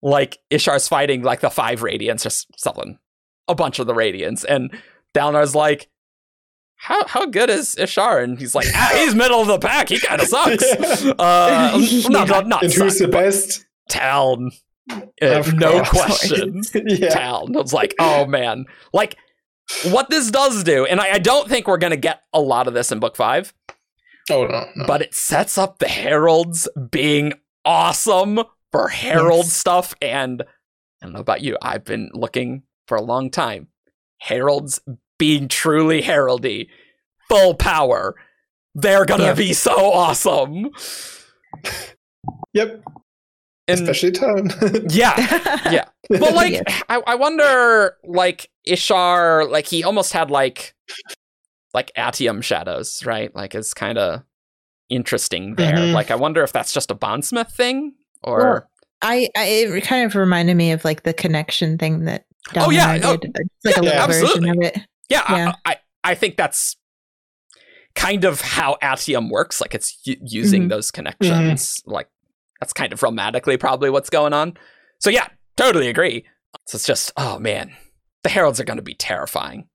like 0.03 0.39
Ishar's 0.51 0.89
fighting 0.89 1.23
like 1.23 1.41
the 1.41 1.51
five 1.51 1.81
radiants 1.81 2.25
or 2.27 2.31
something, 2.57 2.99
a 3.49 3.55
bunch 3.55 3.79
of 3.79 3.87
the 3.87 3.95
radiants, 3.95 4.45
and 4.49 4.71
Dalinar's 5.15 5.55
like, 5.55 5.89
"How 6.77 7.07
how 7.07 7.27
good 7.27 7.51
is 7.51 7.75
Ishar?" 7.77 8.23
And 8.25 8.39
he's 8.39 8.55
like, 8.55 8.67
ah, 8.75 8.93
"He's 8.95 9.15
middle 9.15 9.41
of 9.41 9.49
the 9.49 9.59
pack. 9.59 9.91
He 9.91 9.99
kind 9.99 10.21
of 10.21 10.27
sucks." 10.29 10.65
Yeah. 11.05 11.13
Uh, 11.19 11.79
not 12.09 12.29
not 12.29 12.47
not 12.47 12.63
and 12.65 12.73
who's 12.73 12.99
the 12.99 13.09
best? 13.09 13.67
Taln. 13.91 14.53
Uh, 14.91 15.43
no 15.55 15.83
question. 15.87 16.63
yeah. 16.75 17.11
Taln. 17.11 17.55
I 17.55 17.61
was 17.61 17.73
like, 17.73 17.95
oh 17.99 18.25
man. 18.27 18.65
Like, 18.93 19.17
what 19.91 20.11
this 20.11 20.31
does 20.31 20.65
do, 20.65 20.87
and 20.87 21.01
I, 21.01 21.13
I 21.13 21.19
don't 21.19 21.49
think 21.49 21.69
we're 21.69 21.79
going 21.79 21.93
to 21.93 21.97
get 21.97 22.23
a 22.33 22.41
lot 22.41 22.67
of 22.67 22.75
this 22.75 22.91
in 22.91 22.99
book 23.01 23.17
five, 23.17 23.53
Oh 24.31 24.47
no, 24.47 24.67
no. 24.77 24.87
but 24.87 25.03
it 25.03 25.15
sets 25.15 25.57
up 25.59 25.79
the 25.79 25.89
heralds 25.89 26.69
being 26.91 27.33
awesome 27.65 28.41
for 28.73 28.89
herald 28.89 29.45
Yes. 29.47 29.53
stuff 29.53 29.95
and 30.01 30.43
i 30.43 30.47
don't 31.07 31.13
know 31.13 31.21
about 31.21 31.41
you 31.43 31.57
i've 31.63 31.85
been 31.85 32.11
looking 32.15 32.63
for 32.87 32.97
a 32.97 33.03
long 33.03 33.31
time 33.31 33.69
heralds 34.19 34.81
being 35.19 35.49
truly 35.49 36.01
heraldy 36.03 36.69
full 37.29 37.55
power 37.55 38.15
they're 38.75 39.05
gonna 39.05 39.25
Yeah. 39.25 39.35
be 39.35 39.53
so 39.53 39.73
awesome 39.93 40.71
yep, 42.55 42.83
and 43.69 43.81
especially 43.81 44.13
Taln. 44.13 44.51
yeah 44.91 45.15
Yeah. 45.71 45.85
But 46.09 46.35
like 46.35 46.53
Yes. 46.53 46.83
I, 46.89 47.03
I 47.07 47.15
wonder 47.17 47.97
like 48.05 48.51
ishar 48.69 49.49
like 49.51 49.67
he 49.67 49.85
almost 49.85 50.13
had 50.13 50.31
like 50.31 50.75
like 51.75 51.91
atium 51.97 52.41
shadows 52.41 53.05
right 53.07 53.35
like 53.35 53.55
it's 53.55 53.73
kind 53.75 53.99
of 53.99 54.23
interesting 54.89 55.55
there 55.55 55.75
Mhm. 55.75 55.93
like 55.93 56.11
i 56.11 56.15
wonder 56.17 56.43
if 56.43 56.53
that's 56.53 56.73
just 56.73 56.91
a 56.91 56.95
bondsmith 56.95 57.51
thing 57.53 57.95
or 58.23 58.39
Well, 58.39 58.67
I, 59.03 59.29
I 59.37 59.45
it 59.47 59.85
kind 59.85 60.05
of 60.05 60.15
reminded 60.15 60.57
me 60.57 60.73
of 60.73 60.85
like 60.85 61.05
the 61.05 61.15
connection 61.15 61.79
thing 61.79 62.05
that 62.05 62.25
Oh, 62.57 62.71
yeah, 62.71 62.99
oh, 63.05 63.17
did. 63.17 63.31
It's 63.35 63.65
like 63.65 63.77
a 63.79 63.85
yeah, 63.85 64.07
little 64.07 64.27
version 64.27 64.49
of 64.49 64.57
it. 64.63 64.79
Yeah, 65.09 65.23
I- 65.29 65.37
Yeah. 65.37 65.53
I, 65.67 65.77
I, 66.03 66.15
think 66.15 66.37
that's 66.37 66.77
kind 67.95 68.25
of 68.25 68.41
how 68.41 68.77
Atium 68.83 69.31
works. 69.31 69.61
Like 69.61 69.75
it's 69.75 69.99
u- 70.05 70.17
using 70.25 70.65
Mhm. 70.65 70.69
those 70.71 70.91
connections. 70.91 71.83
Like 71.87 72.09
that's 72.61 72.73
kind 72.73 72.93
of 72.93 73.03
romantically 73.03 73.57
probably 73.57 73.91
what's 73.91 74.11
going 74.11 74.33
on. 74.33 74.55
So 75.01 75.11
yeah, 75.11 75.29
totally 75.57 75.89
agree. 75.89 76.25
So 76.67 76.77
it's 76.77 76.87
just, 76.87 77.13
oh 77.17 77.39
man, 77.39 77.73
the 78.23 78.29
heralds 78.31 78.59
are 78.61 78.65
going 78.65 78.79
to 78.79 78.83
be 78.83 78.95
terrifying. 78.95 79.69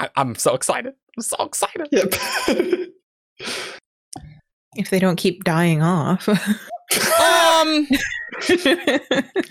I, 0.00 0.08
I'm 0.16 0.34
so 0.34 0.54
excited. 0.54 0.94
I'm 1.16 1.22
so 1.22 1.44
excited. 1.44 1.88
yep. 1.92 2.14
If 4.76 4.90
they 4.90 5.00
don't 5.00 5.16
keep 5.16 5.42
dying 5.42 5.82
off. 5.82 6.28
Um, 6.28 6.36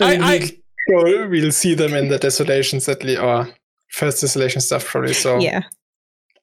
I, 0.00 0.50
we'll, 0.88 1.28
we'll 1.28 1.52
see 1.52 1.74
them 1.74 1.92
in 1.94 2.08
the 2.08 2.18
desolations 2.18 2.88
at 2.88 3.04
least, 3.04 3.20
or 3.20 3.46
first 3.90 4.22
desolation 4.22 4.62
stuff 4.62 4.84
probably. 4.86 5.12
So 5.12 5.38
yeah. 5.38 5.64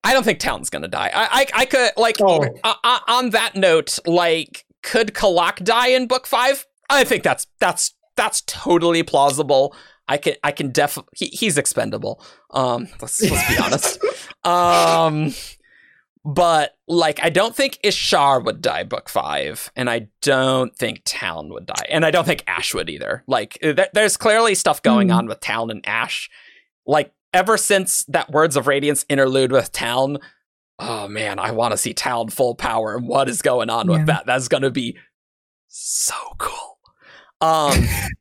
I 0.04 0.14
don't 0.14 0.24
think 0.24 0.38
Taln's 0.40 0.70
gonna 0.70 0.88
die. 0.88 1.12
I, 1.14 1.28
I, 1.56 1.62
I 1.62 1.66
could 1.66 1.90
like 1.98 2.18
Oh. 2.22 2.46
uh, 2.64 2.76
uh, 2.84 3.00
on 3.08 3.32
that 3.32 3.56
note, 3.56 3.98
like, 4.06 4.64
could 4.84 5.16
Kalak 5.16 5.64
die 5.64 5.88
in 5.90 6.06
book 6.08 6.28
five? 6.28 6.66
I 6.90 7.04
think 7.04 7.24
that's 7.24 7.48
that's 7.60 7.96
that's 8.16 8.42
totally 8.46 9.02
plausible. 9.02 9.76
I 10.08 10.18
can 10.18 10.36
I 10.44 10.52
can 10.52 10.72
definitely 10.72 11.12
he, 11.16 11.26
he's 11.28 11.58
expendable. 11.58 12.22
Um, 12.52 12.88
let's 13.02 13.22
let's 13.22 13.48
be 13.50 13.58
honest. 13.62 14.00
Um, 14.44 15.34
but 16.24 16.76
like, 16.88 17.22
I 17.22 17.30
don't 17.30 17.54
think 17.56 17.80
Ishar 17.84 18.46
would 18.46 18.62
die 18.62 18.84
book 18.84 19.10
five, 19.10 19.72
and 19.76 19.90
I 19.90 20.08
don't 20.22 20.74
think 20.76 21.02
Taln 21.06 21.50
would 21.54 21.66
die, 21.66 21.86
and 21.90 22.06
I 22.06 22.12
don't 22.12 22.26
think 22.26 22.44
Ash 22.48 22.74
would 22.74 22.90
either. 22.90 23.24
Like, 23.28 23.58
there, 23.62 23.90
there's 23.94 24.16
clearly 24.18 24.56
stuff 24.56 24.82
going 24.82 25.10
Hmm. 25.10 25.16
on 25.16 25.28
with 25.28 25.42
Taln 25.42 25.70
and 25.70 25.86
Ash. 25.88 26.30
Like, 26.86 27.12
ever 27.34 27.58
since 27.58 28.06
that 28.06 28.30
Words 28.32 28.56
of 28.56 28.68
Radiance 28.68 29.06
interlude 29.10 29.52
with 29.52 29.72
Taln, 29.74 30.20
oh 30.80 31.08
man, 31.10 31.40
I 31.40 31.52
want 31.52 31.72
to 31.72 31.78
see 31.78 31.94
Taln 31.94 32.30
full 32.30 32.56
power 32.56 32.96
and 32.96 33.08
what 33.08 33.28
is 33.28 33.42
going 33.42 33.70
on 33.70 33.88
with 33.88 34.06
that. 34.06 34.26
That's 34.26 34.48
gonna 34.48 34.72
be 34.72 34.98
so 35.68 36.16
cool. 36.38 36.80
Um, 37.42 37.86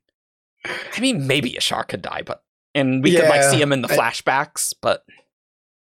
I 0.97 1.01
mean, 1.01 1.27
maybe 1.27 1.57
a 1.57 1.61
shark 1.61 1.89
could 1.89 2.03
die, 2.03 2.23
but 2.25 2.43
and 2.75 3.03
we 3.03 3.17
could 3.17 3.29
like 3.29 3.43
see 3.43 3.61
him 3.61 3.73
in 3.73 3.83
the 3.83 3.93
I- 3.93 3.97
flashbacks, 3.97 4.75
but 4.81 5.03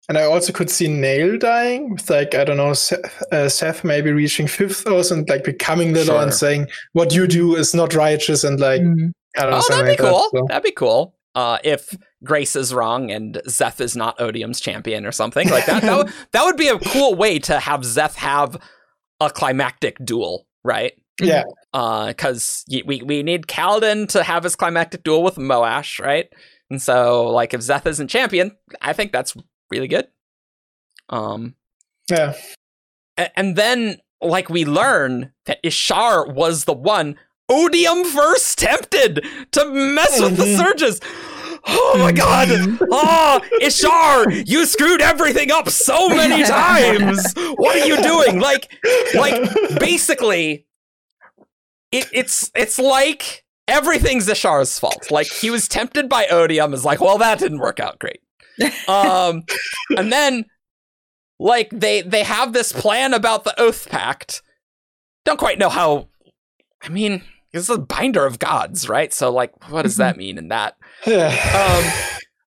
And 0.09 0.17
I 0.17 0.23
also 0.23 0.53
could 0.53 0.69
see 0.69 0.87
Nale 0.87 1.37
dying 1.37 1.91
with 1.91 2.09
like 2.09 2.35
I 2.35 2.43
don't 2.43 2.57
know 2.57 2.71
Szeth, 2.71 3.21
uh, 3.31 3.47
Szeth 3.47 3.83
maybe 3.83 4.11
reaching 4.11 4.47
fifth 4.47 4.87
or 4.87 5.01
and 5.11 5.27
like 5.27 5.43
becoming 5.43 5.93
the 5.93 6.05
law 6.05 6.21
and 6.21 6.33
saying 6.33 6.67
what 6.93 7.13
you 7.13 7.27
do 7.27 7.55
is 7.55 7.73
not 7.73 7.93
righteous 7.93 8.43
and 8.43 8.59
like 8.59 8.81
Mm. 8.81 9.11
I 9.37 9.41
don't 9.41 9.51
know 9.51 9.57
oh, 9.57 9.69
that'd 9.69 9.85
be 9.85 9.89
like 9.91 9.99
cool. 9.99 10.19
that, 10.19 10.29
so. 10.33 10.45
That'd 10.47 10.63
be 10.63 10.71
cool. 10.71 11.13
Uh, 11.35 11.59
if 11.63 11.95
Grace 12.23 12.55
is 12.55 12.73
wrong 12.73 13.11
and 13.11 13.39
Szeth 13.47 13.79
is 13.79 13.95
not 13.95 14.17
Odium's 14.17 14.59
champion 14.59 15.05
or 15.05 15.11
something 15.11 15.47
like 15.49 15.67
that, 15.67 15.83
that 15.83 15.95
would, 15.97 16.11
that 16.31 16.43
would 16.43 16.57
be 16.57 16.69
a 16.69 16.79
cool 16.79 17.13
way 17.13 17.37
to 17.39 17.59
have 17.59 17.81
Szeth 17.81 18.15
have 18.15 18.57
a 19.19 19.29
climactic 19.29 20.03
duel, 20.03 20.47
right? 20.63 20.93
Yeah, 21.21 21.43
because 21.71 22.63
we 22.85 23.01
we 23.01 23.23
need 23.23 23.47
Kaladin 23.47 24.07
to 24.09 24.23
have 24.23 24.43
his 24.43 24.55
climactic 24.55 25.03
duel 25.03 25.23
with 25.23 25.35
Moash, 25.35 25.99
right? 26.03 26.27
And 26.69 26.81
so, 26.81 27.27
like, 27.29 27.53
if 27.53 27.61
Szeth 27.61 27.85
isn't 27.87 28.09
champion, 28.09 28.51
I 28.81 28.93
think 28.93 29.11
that's 29.11 29.35
really 29.71 29.87
good. 29.87 30.07
Um, 31.09 31.55
yeah, 32.09 32.33
and 33.35 33.55
then 33.55 33.97
like 34.21 34.49
we 34.49 34.65
learn 34.65 35.31
that 35.45 35.63
Ishar 35.63 36.33
was 36.33 36.65
the 36.65 36.73
one 36.73 37.15
Odium 37.49 38.03
first 38.03 38.59
tempted 38.59 39.25
to 39.53 39.65
mess 39.65 40.19
with 40.21 40.35
the 40.37 40.43
Mhm. 40.43 40.57
surges. 40.57 40.99
Oh 41.69 41.95
my 41.99 42.11
god! 42.11 42.47
Oh, 42.91 43.41
Ishar, 43.61 44.47
you 44.47 44.65
screwed 44.65 45.01
everything 45.01 45.51
up 45.51 45.69
so 45.69 46.09
many 46.09 46.43
times. 46.59 47.33
What 47.55 47.75
are 47.77 47.85
you 47.85 48.01
doing? 48.01 48.39
Like, 48.39 48.71
like 49.15 49.79
basically, 49.79 50.65
it, 51.91 52.07
it's 52.13 52.51
it's 52.55 52.79
like 52.79 53.43
everything's 53.67 54.27
Ishar's 54.27 54.77
fault. 54.79 55.11
Like 55.11 55.27
he 55.27 55.49
was 55.49 55.67
tempted 55.67 56.09
by 56.09 56.25
Odium, 56.27 56.73
is 56.73 56.85
like, 56.85 57.01
well, 57.01 57.17
that 57.17 57.39
didn't 57.39 57.59
work 57.59 57.79
out 57.79 57.99
great. 57.99 58.21
Um, 58.87 59.43
and 59.95 60.11
then 60.11 60.45
like 61.39 61.69
they 61.69 62.01
they 62.01 62.23
have 62.23 62.53
this 62.53 62.71
plan 62.71 63.13
about 63.13 63.43
the 63.43 63.59
Oath 63.59 63.87
Pact. 63.87 64.41
Don't 65.25 65.37
quite 65.37 65.59
know 65.59 65.69
how. 65.69 66.07
I 66.81 66.89
mean, 66.89 67.21
it's 67.53 67.69
a 67.69 67.77
binder 67.77 68.25
of 68.25 68.39
gods, 68.39 68.89
right? 68.89 69.13
So 69.13 69.31
like, 69.31 69.69
what 69.69 69.83
does 69.83 69.97
that 69.97 70.17
mean 70.23 70.37
in 70.37 70.47
that? 70.47 70.75
Um, 71.05 71.91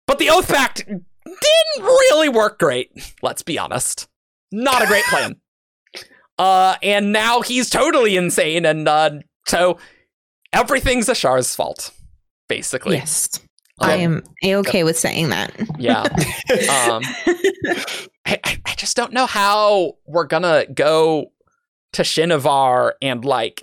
but 0.06 0.18
the 0.18 0.30
Oath 0.30 0.48
Pact 0.48 0.84
didn't 0.84 1.84
really 1.86 2.28
work 2.28 2.58
great. 2.58 2.90
Let's 3.22 3.42
be 3.42 3.56
honest. 3.58 4.08
Not 4.50 4.82
a 4.82 4.86
great 4.86 5.04
plan. 5.04 5.36
Uh, 6.38 6.76
and 6.82 7.12
now 7.12 7.42
he's 7.42 7.68
totally 7.68 8.16
insane, 8.16 8.64
and 8.64 8.88
uh, 8.88 9.10
so 9.50 9.78
everything's 10.52 11.08
Ishar's 11.08 11.54
fault, 11.54 11.90
basically. 12.48 12.96
Yes. 12.96 13.28
I 13.80 13.94
Um, 13.94 14.00
am 14.00 14.24
a 14.44 14.54
okay 14.56 14.84
with 14.84 14.98
saying 14.98 15.30
that. 15.30 15.52
Yeah. 15.78 16.02
Um, 16.50 17.02
I, 18.26 18.38
I 18.44 18.60
I 18.66 18.74
just 18.76 18.96
don't 18.96 19.12
know 19.12 19.26
how 19.26 19.96
we're 20.06 20.26
gonna 20.26 20.66
go 20.72 21.32
to 21.94 22.02
Shinovar 22.02 22.92
and 23.00 23.24
like, 23.24 23.62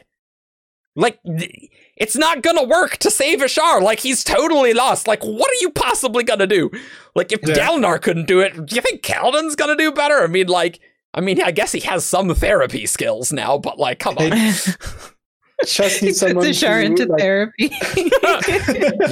like 0.96 1.20
th- 1.24 1.70
it's 1.96 2.16
not 2.16 2.42
gonna 2.42 2.64
work 2.64 2.98
to 2.98 3.12
save 3.12 3.42
Ashar. 3.42 3.82
Like 3.82 4.00
he's 4.00 4.24
totally 4.24 4.74
lost. 4.74 5.08
Like 5.08 5.24
what 5.24 5.50
are 5.52 5.62
you 5.62 5.70
possibly 5.72 6.24
gonna 6.24 6.48
do? 6.48 6.72
Like 7.16 7.32
if 7.32 7.40
Yeah. 7.44 7.56
Dalinar 7.56 8.02
couldn't 8.02 8.28
do 8.28 8.40
it, 8.40 8.54
do 8.66 8.76
you 8.76 8.82
think 8.82 9.02
Kaladin's 9.04 9.56
gonna 9.56 9.76
do 9.76 9.92
better? 9.92 10.24
I 10.24 10.28
mean, 10.28 10.48
like, 10.48 10.80
I 11.14 11.22
mean, 11.22 11.42
I 11.42 11.52
guess 11.52 11.72
he 11.74 11.82
has 11.82 12.06
some 12.06 12.34
therapy 12.34 12.86
skills 12.86 13.32
now, 13.34 13.58
but 13.58 13.78
like, 13.78 14.00
come 14.00 14.18
on. 14.18 14.32
Just 15.66 16.00
he 16.00 16.08
need 16.08 16.12
puts 16.12 16.20
someone 16.20 16.46
Ishar 16.46 16.82
to, 16.82 16.86
into 16.86 17.06
like- 17.06 17.20
therapy. 17.20 17.64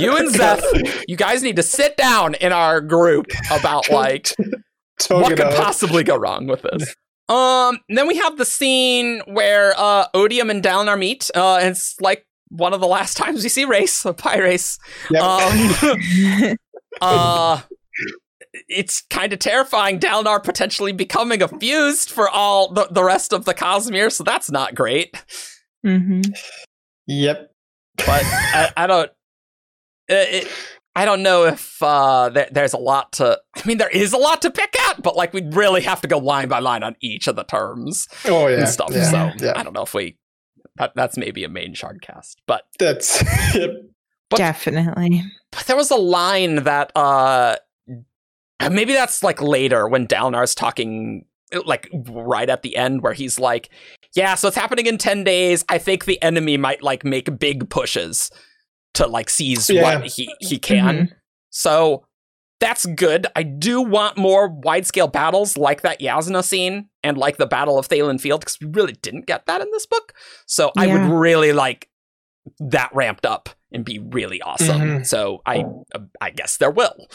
you 0.02 0.16
and 0.16 0.30
Szeth, 0.30 1.04
you 1.08 1.16
guys 1.18 1.42
need 1.42 1.56
to 1.56 1.64
sit 1.64 1.98
down 1.98 2.36
in 2.36 2.52
our 2.52 2.82
group 2.82 3.26
about 3.52 3.90
like 3.90 4.32
what 5.10 5.36
could 5.36 5.56
possibly 5.56 6.04
go 6.04 6.16
wrong 6.16 6.48
with 6.48 6.62
this? 6.62 6.96
Um, 7.28 7.80
then 7.90 8.08
we 8.08 8.18
have 8.18 8.38
the 8.38 8.46
scene 8.46 9.22
where 9.26 9.74
uh 9.78 10.06
Odium 10.14 10.50
and 10.52 10.64
Dalinar 10.64 11.00
meet. 11.00 11.32
Uh, 11.34 11.56
and 11.58 11.70
it's 11.70 12.00
like 12.00 12.26
one 12.50 12.74
of 12.74 12.80
the 12.80 12.88
last 12.88 13.18
times 13.18 13.44
we 13.44 13.50
see 13.50 13.66
Rayse, 13.66 14.06
a 14.06 14.14
pie 14.14 14.40
race. 14.40 14.78
Yep. 15.10 15.24
Um, 15.24 16.58
uh, 17.02 17.62
it's 18.70 19.02
kind 19.10 19.34
of 19.34 19.40
terrifying. 19.40 20.00
Dalinar 20.00 20.44
potentially 20.44 20.92
becoming 20.92 21.42
a 21.42 21.48
fused 21.48 22.10
for 22.10 22.30
all 22.30 22.72
the, 22.72 22.88
the 22.92 23.04
rest 23.04 23.34
of 23.34 23.46
the 23.46 23.54
Cosmere, 23.54 24.12
so 24.12 24.24
that's 24.24 24.50
not 24.50 24.76
great. 24.76 25.24
Hmm 25.86 26.22
yep. 27.08 27.52
But 27.98 28.24
I, 28.26 28.72
I 28.76 28.88
don't. 28.88 29.12
It, 30.08 30.44
it, 30.46 30.52
I 30.96 31.06
don't 31.06 31.22
know 31.24 31.46
if 31.46 31.82
uh, 31.84 32.30
there, 32.30 32.48
there's 32.52 32.74
a 32.74 32.78
lot 32.78 33.14
to. 33.14 33.40
I 33.56 33.62
mean, 33.68 33.78
there 33.78 33.90
is 33.90 34.14
a 34.14 34.18
lot 34.18 34.42
to 34.44 34.52
pick 34.52 34.76
at, 34.90 35.02
but 35.04 35.16
like 35.16 35.34
we 35.34 35.42
really 35.44 35.82
have 35.82 36.02
to 36.02 36.08
go 36.08 36.18
line 36.18 36.48
by 36.48 36.60
line 36.60 36.84
on 36.84 36.96
each 37.02 37.28
of 37.28 37.36
the 37.36 37.44
terms 37.44 38.08
Oh 38.26 38.48
yeah. 38.48 38.60
and 38.60 38.70
stuff. 38.70 38.90
Yeah. 38.92 39.04
So 39.12 39.46
yeah. 39.46 39.54
I 39.56 39.64
don't 39.64 39.74
know 39.74 39.84
if 39.84 39.94
we. 39.94 40.18
That, 40.78 40.92
that's 40.96 41.16
maybe 41.18 41.44
a 41.46 41.50
main 41.50 41.74
shardcast, 41.74 42.36
but 42.48 42.64
That's 42.80 43.22
yep. 43.56 43.70
But- 44.30 44.38
Definitely. 44.38 45.24
but 45.52 45.66
there 45.68 45.76
was 45.78 45.92
a 45.92 45.96
line 45.96 46.64
that 46.64 46.92
uh 46.98 47.56
maybe 48.72 48.92
that's 48.94 49.24
like 49.24 49.42
later 49.42 49.88
when 49.88 50.08
Dalinar's 50.08 50.56
talking 50.56 51.26
like 51.66 51.88
right 52.10 52.50
at 52.50 52.62
the 52.64 52.76
end 52.76 53.04
where 53.04 53.14
he's 53.14 53.40
like 53.40 53.70
yeah 54.16 54.36
so 54.36 54.48
it's 54.48 54.58
happening 54.58 54.86
in 54.86 54.98
10 54.98 55.24
days 55.24 55.64
i 55.70 55.78
think 55.78 56.06
the 56.06 56.22
enemy 56.22 56.58
might 56.58 56.82
like 56.82 57.04
make 57.06 57.38
big 57.40 57.70
pushes 57.70 58.32
to 58.94 59.08
like 59.08 59.30
seize 59.30 59.70
Yeah. 59.70 60.00
what 60.00 60.08
he 60.08 60.34
he 60.40 60.58
can 60.58 61.14
so 61.50 62.06
that's 62.60 62.86
good 62.86 63.28
i 63.36 63.44
do 63.44 63.82
want 63.82 64.18
more 64.18 64.48
wide 64.48 64.86
scale 64.86 65.08
battles 65.08 65.58
like 65.58 65.82
that 65.82 66.00
Jasnah 66.00 66.44
scene 66.44 66.90
and 67.04 67.18
like 67.18 67.38
the 67.38 67.46
battle 67.48 67.78
of 67.78 67.88
Thaylen 67.90 68.20
Field 68.20 68.42
because 68.42 68.58
we 68.60 68.68
really 68.68 68.94
didn't 68.94 69.26
get 69.28 69.46
that 69.46 69.62
in 69.62 69.68
this 69.72 69.86
book 69.86 70.14
so 70.46 70.72
i 70.78 70.88
would 70.88 71.12
really 71.12 71.52
like 71.54 71.90
that 72.60 72.92
ramped 72.94 73.26
up 73.26 73.50
and 73.72 73.84
be 73.84 73.98
really 74.00 74.40
awesome. 74.44 74.80
Mhm. 74.80 75.06
So 75.06 75.42
I 75.48 75.66
uh, 75.96 76.00
I 76.22 76.30
guess 76.30 76.58
there 76.58 76.70
will 76.70 77.08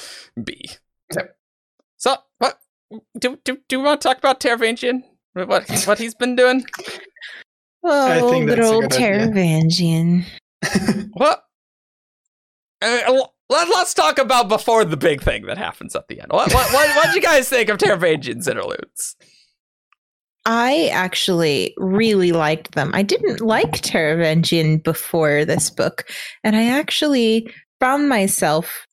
be. 0.43 0.69
Yep. 1.15 1.37
So 1.97 2.17
what 2.39 2.59
do 3.19 3.39
do 3.45 3.59
do 3.69 3.79
we 3.79 3.85
want 3.87 4.01
to 4.01 4.09
talk 4.09 4.19
about 4.19 4.41
Taravangian? 4.41 5.05
What 5.35 5.69
what 5.87 5.99
he's 5.99 6.15
been 6.15 6.37
doing? 6.37 6.65
Oh, 7.83 8.31
think 8.31 8.47
that's 8.47 8.61
a 8.61 8.63
little 8.63 8.83
good 8.83 8.93
idea. 8.93 9.27
Taravangian. 9.27 10.25
What? 11.15 11.45
Uh, 12.83 13.25
let, 13.49 13.69
us 13.69 13.95
talk 13.95 14.19
about 14.19 14.51
before 14.51 14.85
the 14.85 14.99
big 14.99 15.23
thing 15.23 15.47
that 15.47 15.57
happens 15.57 15.97
at 15.97 16.07
the 16.09 16.21
end. 16.21 16.31
What 16.31 16.53
what 16.53 16.71
what 16.75 16.95
what 16.95 17.15
you 17.15 17.23
guys 17.23 17.49
think 17.49 17.71
of 17.71 17.79
Taravangian's 17.79 18.47
interludes? 18.47 19.17
I 20.45 20.89
actually 20.93 21.75
really 21.79 22.33
liked 22.33 22.73
them. 22.73 22.91
I 22.93 23.03
didn't 23.03 23.41
like 23.41 23.81
Teravangian 23.81 24.83
before 24.83 25.47
this 25.47 25.71
book, 25.71 26.05
and 26.45 26.57
I 26.57 26.69
actually 26.69 27.51
found 27.81 28.11
myself 28.11 28.87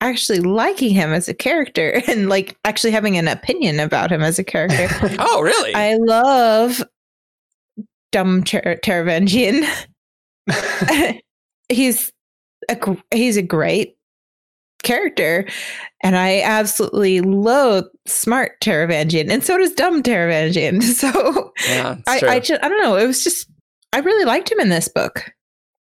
actually 0.00 0.40
liking 0.40 0.90
him 0.90 1.12
as 1.12 1.28
a 1.28 1.34
character 1.34 2.02
and 2.08 2.28
like 2.28 2.56
actually 2.64 2.90
having 2.90 3.16
an 3.16 3.28
opinion 3.28 3.80
about 3.80 4.10
him 4.10 4.22
as 4.22 4.38
a 4.38 4.44
character. 4.44 4.88
Oh, 5.18 5.42
really? 5.42 5.74
I 5.74 5.96
love 5.96 6.82
dumb 8.12 8.44
Ter- 8.44 8.78
Taravangian. 8.84 9.64
he's 11.68 12.12
a 12.68 12.96
he's 13.12 13.36
a 13.36 13.42
great 13.42 13.96
character, 14.82 15.46
and 16.02 16.16
I 16.16 16.40
absolutely 16.42 17.20
loathe 17.20 17.86
smart 18.06 18.60
Taravangian, 18.60 19.30
and 19.30 19.42
so 19.42 19.58
does 19.58 19.72
dumb 19.74 20.02
Taravangian. 20.02 20.82
So 20.82 21.52
yeah, 21.68 21.96
I. 22.06 22.20
I 22.26 22.40
just 22.40 22.62
I 22.62 22.68
don't 22.68 22.82
know. 22.82 22.96
It 22.96 23.06
was 23.06 23.24
just 23.24 23.48
I 23.92 23.98
really 23.98 24.24
liked 24.24 24.50
him 24.50 24.60
in 24.60 24.68
this 24.68 24.88
book. 24.88 25.32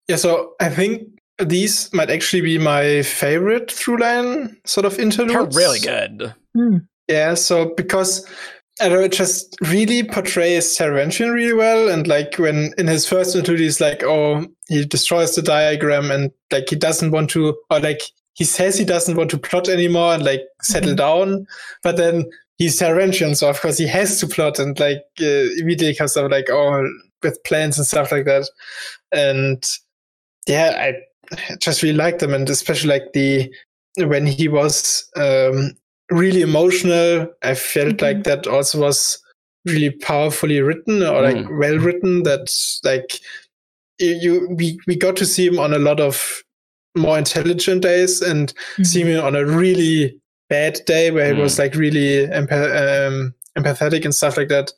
yeah. 0.09 0.17
So 0.17 0.55
I 0.61 0.69
think 0.69 1.03
these 1.45 1.93
might 1.93 2.11
actually 2.11 2.43
be 2.43 2.59
my 2.59 3.03
favorite 3.03 3.71
through 3.71 3.99
line 3.99 4.57
sort 4.65 4.87
of 4.87 4.97
They're 4.97 5.43
really 5.45 5.79
good. 5.81 6.35
Yeah, 7.09 7.35
so 7.35 7.75
because 7.77 8.27
I 8.81 8.89
don't 8.89 8.99
know, 8.99 9.05
it 9.05 9.13
just 9.13 9.55
really 9.61 10.03
portrays 10.03 10.77
Taravangian 10.79 11.33
really 11.33 11.53
well. 11.53 11.89
And 11.89 12.07
like 12.07 12.37
when 12.39 12.73
in 12.79 12.87
his 12.87 13.07
first 13.07 13.37
interlude, 13.37 13.61
he's 13.61 13.81
like, 13.81 14.03
oh, 14.03 14.47
he 14.69 14.85
destroys 14.87 15.35
the 15.35 15.43
diagram 15.43 16.11
and 16.11 16.31
like 16.51 16.71
he 16.71 16.77
doesn't 16.77 17.11
want 17.11 17.29
to, 17.31 17.55
or 17.71 17.81
like 17.81 18.01
he 18.35 18.45
says 18.45 18.79
he 18.79 18.85
doesn't 18.85 19.17
want 19.17 19.31
to 19.31 19.39
plot 19.39 19.69
anymore 19.69 20.15
and 20.15 20.25
like 20.25 20.41
settle 20.63 20.93
Mhm. 20.93 20.97
down. 20.97 21.47
But 21.83 21.97
then 21.99 22.25
he's 22.57 22.79
Taravangian, 22.81 23.37
so 23.37 23.51
of 23.51 23.61
course 23.61 23.77
he 23.77 23.87
has 23.89 24.19
to 24.21 24.27
plot 24.27 24.59
and 24.59 24.79
like 24.81 25.03
uh, 25.21 25.49
immediately 25.59 25.95
comes 25.95 26.17
up 26.17 26.31
like, 26.31 26.49
oh, 26.51 26.83
with 27.23 27.39
plans 27.45 27.77
and 27.77 27.87
stuff 27.87 28.11
like 28.11 28.25
that. 28.25 28.49
And 29.13 29.63
yeah, 30.47 30.75
I 30.79 30.95
just 31.61 31.83
really 31.83 31.97
liked 31.97 32.19
them. 32.21 32.35
And 32.35 32.49
especially 32.51 32.89
like 32.91 33.13
the, 33.13 33.53
when 33.99 34.27
he 34.27 34.49
was 34.49 35.09
um, 35.17 35.73
really 36.11 36.43
emotional. 36.43 37.27
I 37.43 37.55
felt 37.55 37.97
Mhm. 37.97 38.03
like 38.03 38.25
that 38.25 38.47
also 38.47 38.81
was 38.81 39.19
really 39.65 39.91
powerfully 39.91 40.61
written 40.61 41.03
or 41.03 41.23
like 41.23 41.37
Mm. 41.37 41.59
well 41.59 41.79
written. 41.79 42.23
That 42.25 42.51
like 42.85 43.19
you, 43.99 44.15
you 44.21 44.49
we 44.51 44.79
we 44.87 44.97
got 44.97 45.17
to 45.17 45.27
see 45.27 45.47
him 45.47 45.59
on 45.59 45.73
a 45.73 45.79
lot 45.79 46.01
of 46.01 46.43
more 46.97 47.17
intelligent 47.19 47.83
days 47.83 48.21
and 48.21 48.53
see 48.83 49.03
him 49.03 49.25
on 49.25 49.35
a 49.37 49.47
really 49.47 50.19
bad 50.51 50.81
day 50.87 51.11
where 51.11 51.35
he 51.35 51.41
was 51.41 51.59
like 51.59 51.75
really 51.75 52.27
empath- 52.27 53.07
um, 53.09 53.35
empathetic 53.57 54.05
and 54.05 54.15
stuff 54.15 54.37
like 54.37 54.49
that. 54.49 54.71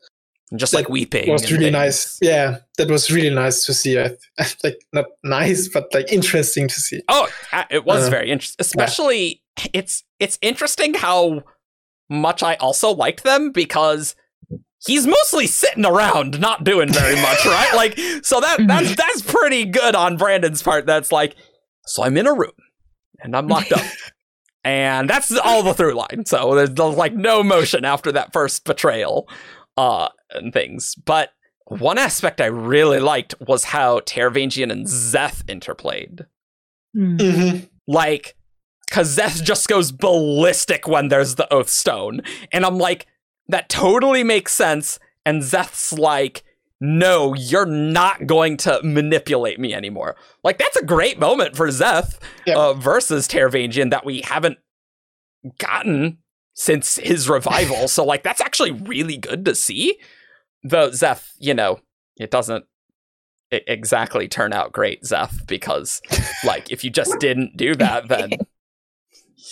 And 0.51 0.61
just 0.61 0.73
That 0.73 0.79
like 0.79 0.89
weeping. 0.89 1.31
was 1.31 1.51
really 1.51 1.65
things. 1.65 1.73
nice. 1.73 2.19
Yeah, 2.21 2.59
that 2.79 2.89
was 2.89 3.11
really 3.11 3.35
nice 3.35 3.65
to 3.65 3.75
see. 3.75 3.97
Like 4.65 4.79
not 4.93 5.07
nice, 5.23 5.69
but 5.69 5.93
like 5.95 6.13
interesting 6.13 6.69
to 6.69 6.75
see. 6.75 7.01
Oh, 7.09 7.29
it 7.71 7.85
was 7.85 8.07
Uh, 8.07 8.11
very 8.11 8.31
interesting. 8.31 8.57
Especially, 8.61 9.43
it's 9.73 10.05
it's 10.21 10.39
interesting 10.43 10.95
how 10.95 11.43
much 12.11 12.43
I 12.43 12.55
also 12.57 12.91
liked 12.91 13.25
them 13.25 13.51
because 13.53 14.15
he's 14.87 15.07
mostly 15.07 15.47
sitting 15.47 15.87
around, 15.87 16.39
not 16.41 16.63
doing 16.63 16.93
very 16.93 17.17
much, 17.17 17.45
right? 17.47 17.73
Like, 17.75 17.99
so 18.23 18.41
that 18.41 18.59
that's 18.67 18.95
that's 18.95 19.23
pretty 19.23 19.65
good 19.65 19.95
on 19.95 20.17
Brandon's 20.19 20.63
part. 20.63 20.85
That's 20.85 21.11
like, 21.11 21.35
so 21.87 22.03
I'm 22.03 22.17
in 22.19 22.27
a 22.27 22.35
room 22.35 22.53
and 23.23 23.35
I'm 23.35 23.49
locked 23.49 23.73
up. 23.73 23.81
And 24.67 25.11
that's 25.11 25.31
all 25.45 25.63
the 25.63 25.75
through 25.75 25.93
line. 25.93 26.25
So 26.25 26.55
there's, 26.55 26.71
there's 26.71 26.97
like 26.97 27.13
no 27.13 27.43
motion 27.43 27.85
after 27.85 28.11
that 28.13 28.33
first 28.33 28.65
betrayal, 28.65 29.29
uh, 29.77 30.09
and 30.35 30.53
things. 30.53 30.95
But 30.97 31.31
one 31.67 31.99
aspect 31.99 32.41
I 32.41 32.47
really 32.47 33.01
liked 33.01 33.35
was 33.41 33.65
how 33.65 34.01
Taravangian 34.01 34.71
and 34.71 34.87
Szeth 34.87 35.45
interplayed 35.47 36.27
Mhm. 36.97 37.17
Mhm. 37.19 37.69
like 37.89 38.37
because 38.89 39.17
Szeth 39.17 39.43
just 39.43 39.67
goes 39.69 39.91
ballistic 39.91 40.87
when 40.87 41.09
there's 41.09 41.35
the 41.37 41.53
oath 41.53 41.69
stone 41.71 42.21
and 42.53 42.65
i'm 42.65 42.79
like 42.79 43.07
that 43.49 43.69
totally 43.69 44.23
makes 44.23 44.53
sense 44.55 44.99
and 45.27 45.43
Szeth's 45.43 45.93
like 45.93 46.45
no, 46.81 47.33
you're 47.35 47.65
not 47.65 48.27
going 48.27 48.59
to 48.59 48.79
manipulate 48.83 49.59
me 49.59 49.73
anymore. 49.73 50.17
Like 50.43 50.59
that's 50.59 50.77
a 50.77 50.85
great 50.85 51.19
moment 51.19 51.57
for 51.57 51.69
Szeth 51.69 52.19
Yeah. 52.47 52.57
uh, 52.59 52.75
versus 52.75 53.27
Taravangian 53.27 53.91
that 53.91 54.05
we 54.05 54.21
haven't 54.21 54.59
gotten 55.59 56.19
since 56.55 56.97
his 56.97 57.29
revival. 57.29 57.89
so 57.89 58.05
like 58.05 58.23
that's 58.23 58.41
actually 58.41 58.71
really 58.73 59.17
good 59.17 59.45
to 59.47 59.55
see. 59.55 59.99
Though 60.65 60.91
Szeth, 60.91 61.31
you 61.39 61.55
know, 61.55 61.81
it 62.17 62.31
doesn't 62.31 62.65
exactly 63.51 64.29
turn 64.29 64.53
out 64.53 64.73
great, 64.73 65.03
Szeth, 65.03 65.47
because 65.47 66.01
like 66.45 66.71
if 66.71 66.83
you 66.85 66.91
just 66.91 67.17
didn't 67.21 67.57
do 67.57 67.75
that, 67.77 68.09
then 68.09 68.33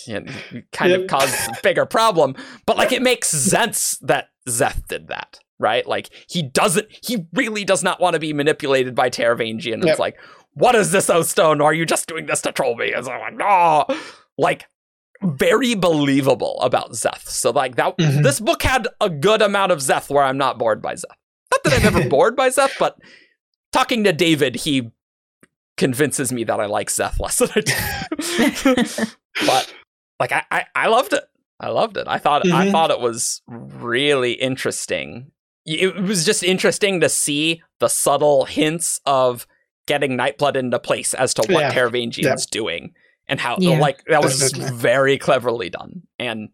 you 0.06 0.20
know, 0.20 0.32
you 0.50 0.62
kind 0.72 0.92
of 0.92 1.06
caused 1.06 1.34
a 1.50 1.54
bigger 1.62 1.86
problem. 1.86 2.34
But 2.66 2.76
like 2.76 2.92
it 2.92 3.02
makes 3.02 3.28
sense 3.28 3.98
that 4.02 4.28
Szeth 4.48 4.86
did 4.88 5.08
that, 5.08 5.38
right? 5.58 5.86
Like 5.86 6.08
he 6.28 6.42
doesn't, 6.42 6.88
he 7.04 7.26
really 7.32 7.64
does 7.64 7.82
not 7.82 8.00
want 8.00 8.14
to 8.14 8.20
be 8.20 8.32
manipulated 8.32 8.94
by 8.94 9.10
Taravangian. 9.10 9.74
And 9.74 9.84
Yep. 9.84 9.90
It's 9.92 10.00
like, 10.00 10.16
what 10.54 10.74
is 10.74 10.90
this, 10.90 11.08
O 11.10 11.22
Stone? 11.22 11.60
Are 11.60 11.72
you 11.72 11.86
just 11.86 12.08
doing 12.08 12.26
this 12.26 12.42
to 12.42 12.52
troll 12.52 12.76
me? 12.76 12.92
I'm 12.94 13.04
like, 13.04 13.34
no, 13.36 13.86
like 14.36 14.66
very 15.22 15.74
believable 15.74 16.58
about 16.62 16.92
Szeth. 16.92 17.28
So 17.28 17.50
like 17.50 17.76
that, 17.76 17.96
Mhm. 17.98 18.22
this 18.22 18.40
book 18.40 18.62
had 18.62 18.88
a 19.00 19.08
good 19.10 19.42
amount 19.42 19.72
of 19.72 19.78
Szeth 19.78 20.10
where 20.10 20.24
I'm 20.24 20.36
not 20.38 20.58
bored 20.58 20.82
by 20.82 20.94
Szeth. 20.94 21.16
Not 21.52 21.64
that 21.64 21.72
I'm 21.80 21.86
ever 21.96 22.08
bored 22.10 22.36
by 22.36 22.48
Szeth, 22.48 22.72
but 22.78 22.96
talking 23.72 24.04
to 24.04 24.12
David, 24.12 24.56
he 24.56 24.90
convinces 25.76 26.32
me 26.32 26.44
that 26.44 26.60
I 26.60 26.66
like 26.66 26.88
Szeth 26.88 27.18
less 27.20 27.38
than 27.38 27.50
I 27.54 27.60
do. 27.60 29.06
but 29.46 29.74
like 30.20 30.32
I, 30.32 30.42
I, 30.50 30.64
I 30.74 30.86
loved 30.88 31.12
it. 31.12 31.24
I 31.60 31.68
loved 31.68 31.96
it. 31.96 32.06
I 32.08 32.18
thought 32.18 32.44
I 32.46 32.66
Mhm. 32.66 32.70
thought 32.72 32.90
it 32.90 33.00
was 33.00 33.40
really 33.46 34.32
interesting. 34.32 35.30
It 35.64 35.94
was 36.02 36.24
just 36.24 36.42
interesting 36.42 37.00
to 37.00 37.08
see 37.08 37.62
the 37.78 37.88
subtle 37.88 38.44
hints 38.46 39.00
of 39.06 39.46
getting 39.86 40.16
Nightblood 40.16 40.56
into 40.56 40.78
place 40.80 41.14
as 41.14 41.32
to 41.34 41.42
what 41.52 41.60
Yeah. 41.62 41.72
Taravangian's 41.72 42.24
Yeah. 42.24 42.34
doing 42.50 42.94
and 43.32 43.40
how 43.40 43.56
Yeah. 43.58 43.78
like 43.80 44.04
that 44.04 44.22
was 44.22 44.38
just 44.38 44.56
very 44.56 45.16
cleverly 45.18 45.70
done. 45.70 46.02
And 46.18 46.50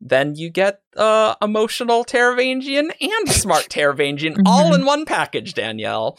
then 0.00 0.34
you 0.34 0.48
get 0.50 0.80
uh 0.96 1.34
emotional 1.42 2.04
Taravangian 2.04 2.90
and 3.00 3.28
smart 3.30 3.68
Taravangian 3.70 4.40
all 4.46 4.74
in 4.74 4.86
one 4.86 5.04
package, 5.04 5.52
Danielle. 5.54 6.18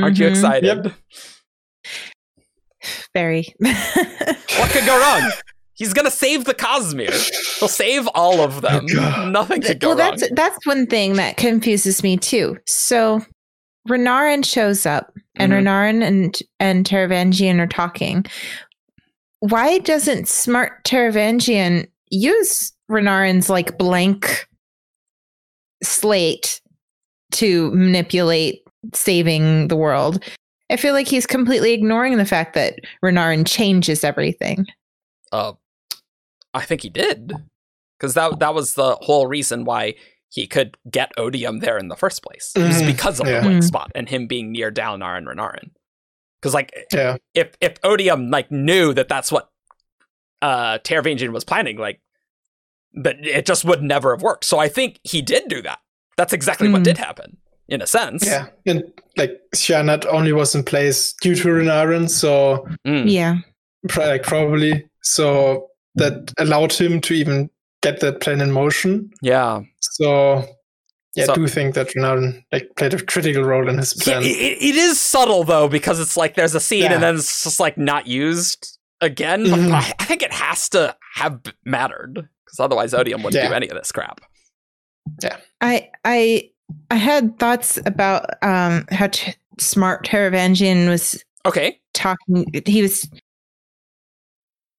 Aren't 0.00 0.18
you 0.18 0.26
Mhm. 0.26 0.30
excited? 0.30 0.84
Yep. 0.84 0.94
Very. 3.14 3.54
What 3.58 4.70
could 4.70 4.84
go 4.86 5.00
wrong? 5.00 5.30
He's 5.74 5.92
gonna 5.94 6.10
save 6.10 6.44
the 6.44 6.54
Cosmere. 6.54 7.58
He'll 7.60 7.68
save 7.68 8.08
all 8.08 8.40
of 8.40 8.60
them. 8.62 8.86
God. 8.86 9.32
Nothing 9.32 9.62
could 9.62 9.78
go 9.80 9.88
well, 9.94 9.98
wrong. 9.98 10.16
that's 10.18 10.32
that's 10.34 10.66
one 10.66 10.86
thing 10.86 11.14
that 11.14 11.36
confuses 11.36 12.02
me 12.02 12.16
too. 12.16 12.58
So 12.66 13.22
Renarin 13.86 14.44
shows 14.44 14.86
up, 14.86 15.12
and 15.36 15.52
Mhm. 15.52 15.56
Renarin 15.62 16.02
and 16.02 16.38
and 16.60 16.86
Taravangian 16.86 17.58
are 17.58 17.66
talking. 17.66 18.24
Why 19.40 19.78
doesn't 19.78 20.28
smart 20.28 20.84
Taravangian 20.84 21.86
use 22.10 22.72
Renarin's 22.90 23.48
like 23.50 23.78
blank 23.78 24.46
slate 25.82 26.60
to 27.32 27.70
manipulate 27.72 28.62
saving 28.94 29.68
the 29.68 29.76
world? 29.76 30.22
I 30.70 30.76
feel 30.76 30.92
like 30.92 31.08
he's 31.08 31.26
completely 31.26 31.72
ignoring 31.72 32.16
the 32.18 32.26
fact 32.26 32.54
that 32.54 32.80
Renarin 33.02 33.46
changes 33.46 34.04
everything. 34.04 34.66
Uh, 35.32 35.52
I 36.52 36.62
think 36.64 36.82
he 36.82 36.90
did, 36.90 37.32
because 37.98 38.14
that 38.14 38.38
that 38.40 38.54
was 38.54 38.74
the 38.74 38.96
whole 38.96 39.26
reason 39.26 39.64
why 39.64 39.94
he 40.30 40.46
could 40.46 40.76
get 40.90 41.10
Odium 41.16 41.60
there 41.60 41.78
in 41.78 41.88
the 41.88 41.96
first 41.96 42.22
place. 42.22 42.52
It 42.54 42.62
was 42.62 42.82
because 42.82 43.18
of 43.20 43.26
Yeah. 43.26 43.40
the 43.40 43.46
blank 43.46 43.62
Mhm. 43.62 43.66
spot 43.66 43.90
and 43.94 44.08
him 44.08 44.26
being 44.26 44.52
near 44.52 44.70
Dalinar 44.70 45.16
and 45.16 45.26
Renarin. 45.26 45.70
Because 46.40 46.54
like 46.54 46.72
Yeah. 46.92 47.16
if 47.34 47.54
if 47.60 47.74
Odium 47.82 48.30
like 48.30 48.50
knew 48.50 48.92
that 48.94 49.08
that's 49.08 49.32
what 49.32 49.50
uh 50.42 50.78
Taravangian 50.78 51.30
was 51.32 51.44
planning, 51.44 51.78
like 51.78 52.00
that 52.94 53.16
it 53.24 53.46
just 53.46 53.64
would 53.64 53.82
never 53.82 54.14
have 54.14 54.22
worked. 54.22 54.44
So 54.44 54.58
I 54.58 54.68
think 54.68 55.00
he 55.02 55.20
did 55.22 55.48
do 55.48 55.62
that. 55.62 55.78
That's 56.16 56.32
exactly 56.32 56.68
what 56.68 56.82
Mm. 56.82 56.84
did 56.84 56.98
happen 56.98 57.36
in 57.68 57.82
a 57.82 57.86
sense. 57.86 58.24
Yeah. 58.26 58.46
And 58.66 58.82
like 59.16 59.40
Sja-anat 59.54 60.06
only 60.06 60.32
was 60.32 60.54
in 60.54 60.62
place 60.62 61.12
due 61.20 61.34
to 61.36 61.48
Renarin, 61.48 62.08
so 62.08 62.66
Mm. 62.86 63.10
Yeah. 63.10 63.36
pro- 63.88 64.06
like 64.06 64.22
probably 64.22 64.84
so 65.02 65.68
that 65.94 66.32
allowed 66.38 66.72
him 66.72 67.00
to 67.00 67.14
even 67.14 67.50
get 67.82 68.00
that 68.00 68.20
plan 68.20 68.40
in 68.40 68.50
motion. 68.52 69.10
Yeah. 69.22 69.62
So 70.00 70.44
yeah, 71.16 71.24
So- 71.26 71.32
I 71.32 71.34
do 71.36 71.48
think 71.48 71.74
that 71.74 71.88
Renarin 71.88 72.42
like 72.52 72.68
played 72.76 72.94
a 72.94 73.02
critical 73.04 73.42
role 73.42 73.68
in 73.68 73.78
his 73.78 73.94
Yeah, 74.06 74.18
plan. 74.18 74.22
it, 74.22 74.26
it- 74.36 74.62
it 74.62 74.74
is 74.76 75.00
subtle 75.00 75.44
though 75.44 75.68
because 75.68 75.98
it's 76.00 76.16
like 76.16 76.34
there's 76.36 76.54
a 76.54 76.60
scene 76.60 76.84
Yeah. 76.84 76.94
and 76.94 77.02
then 77.02 77.14
it's 77.16 77.42
just 77.44 77.58
like 77.60 77.76
not 77.76 78.06
used 78.06 78.78
again. 79.00 79.44
But 79.44 79.58
Mhm. 79.58 79.72
I, 79.72 79.78
I 79.98 80.04
think 80.04 80.22
it 80.22 80.32
has 80.32 80.68
to 80.70 80.94
have 81.14 81.40
mattered 81.64 82.14
because 82.14 82.60
otherwise 82.60 82.94
Odium 82.94 83.22
wouldn't 83.22 83.46
do 83.48 83.52
any 83.54 83.68
of 83.68 83.76
this 83.76 83.90
crap. 83.92 84.20
Yeah, 85.22 85.36
I 85.60 85.88
I 86.04 86.50
I 86.90 86.96
had 86.96 87.38
thoughts 87.38 87.78
about 87.86 88.26
um 88.42 88.86
how 88.90 89.06
t- 89.08 89.34
smart 89.58 90.06
Taravangian 90.06 90.88
was 90.88 91.24
Okay. 91.46 91.80
talking. 91.94 92.44
He 92.66 92.82
was 92.82 93.08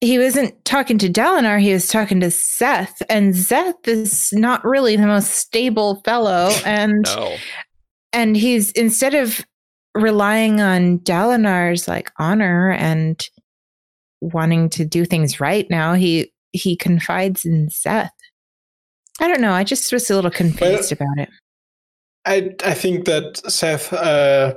he 0.02 0.18
wasn't 0.18 0.64
talking 0.66 0.97
to 1.00 1.10
Dalinar. 1.10 1.60
He 1.60 1.74
was 1.74 1.88
talking 1.88 2.20
to 2.22 2.28
Szeth, 2.28 3.02
and 3.10 3.34
Szeth 3.34 3.88
is 3.88 4.32
not 4.34 4.64
really 4.64 4.95
the 4.95 5.08
most 5.08 5.32
stable 5.32 6.02
fellow. 6.06 6.52
And 6.66 7.06
No. 7.16 7.36
and 8.14 8.38
he's 8.38 8.72
instead 8.72 9.14
of 9.14 9.45
relying 9.95 10.62
on 10.62 11.00
Dalinar's 11.00 11.88
like 11.88 12.12
honor 12.18 12.72
and 12.72 13.28
wanting 14.22 14.70
to 14.70 14.86
do 14.86 15.06
things 15.06 15.39
right 15.39 15.70
now, 15.70 15.93
he 15.93 16.32
he 16.52 16.76
confides 16.76 17.45
in 17.45 17.68
Szeth. 17.68 18.10
I 19.20 19.28
don't 19.28 19.41
know. 19.41 19.52
I 19.54 19.66
just 19.66 19.91
was 19.91 20.10
a 20.10 20.16
little 20.16 20.32
confused 20.32 20.91
about 20.93 21.18
it. 21.18 21.30
I 22.26 22.52
I 22.64 22.74
think 22.74 23.06
that 23.06 23.36
Szeth 23.47 23.91
uh 23.91 24.54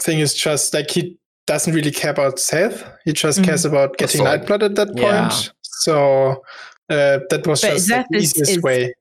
thing 0.00 0.18
is 0.20 0.32
just 0.32 0.72
like 0.72 0.90
he 0.90 1.18
doesn't 1.46 1.74
really 1.74 1.90
care 1.90 2.10
about 2.12 2.36
Szeth. 2.36 2.84
He 3.04 3.12
just 3.12 3.40
Mhm. 3.40 3.44
cares 3.44 3.64
about 3.64 3.96
getting 3.98 4.18
sword. 4.24 4.42
Nightblood 4.42 4.62
at 4.62 4.74
that 4.76 4.88
point. 4.88 4.98
Yeah. 5.00 5.30
So 5.62 6.42
uh, 6.88 7.18
that 7.30 7.46
was 7.46 7.62
But 7.62 7.72
just 7.74 7.88
Szeth 7.90 8.06
the 8.10 8.16
is- 8.18 8.24
easiest 8.34 8.50
is- 8.58 8.62
way. 8.62 8.94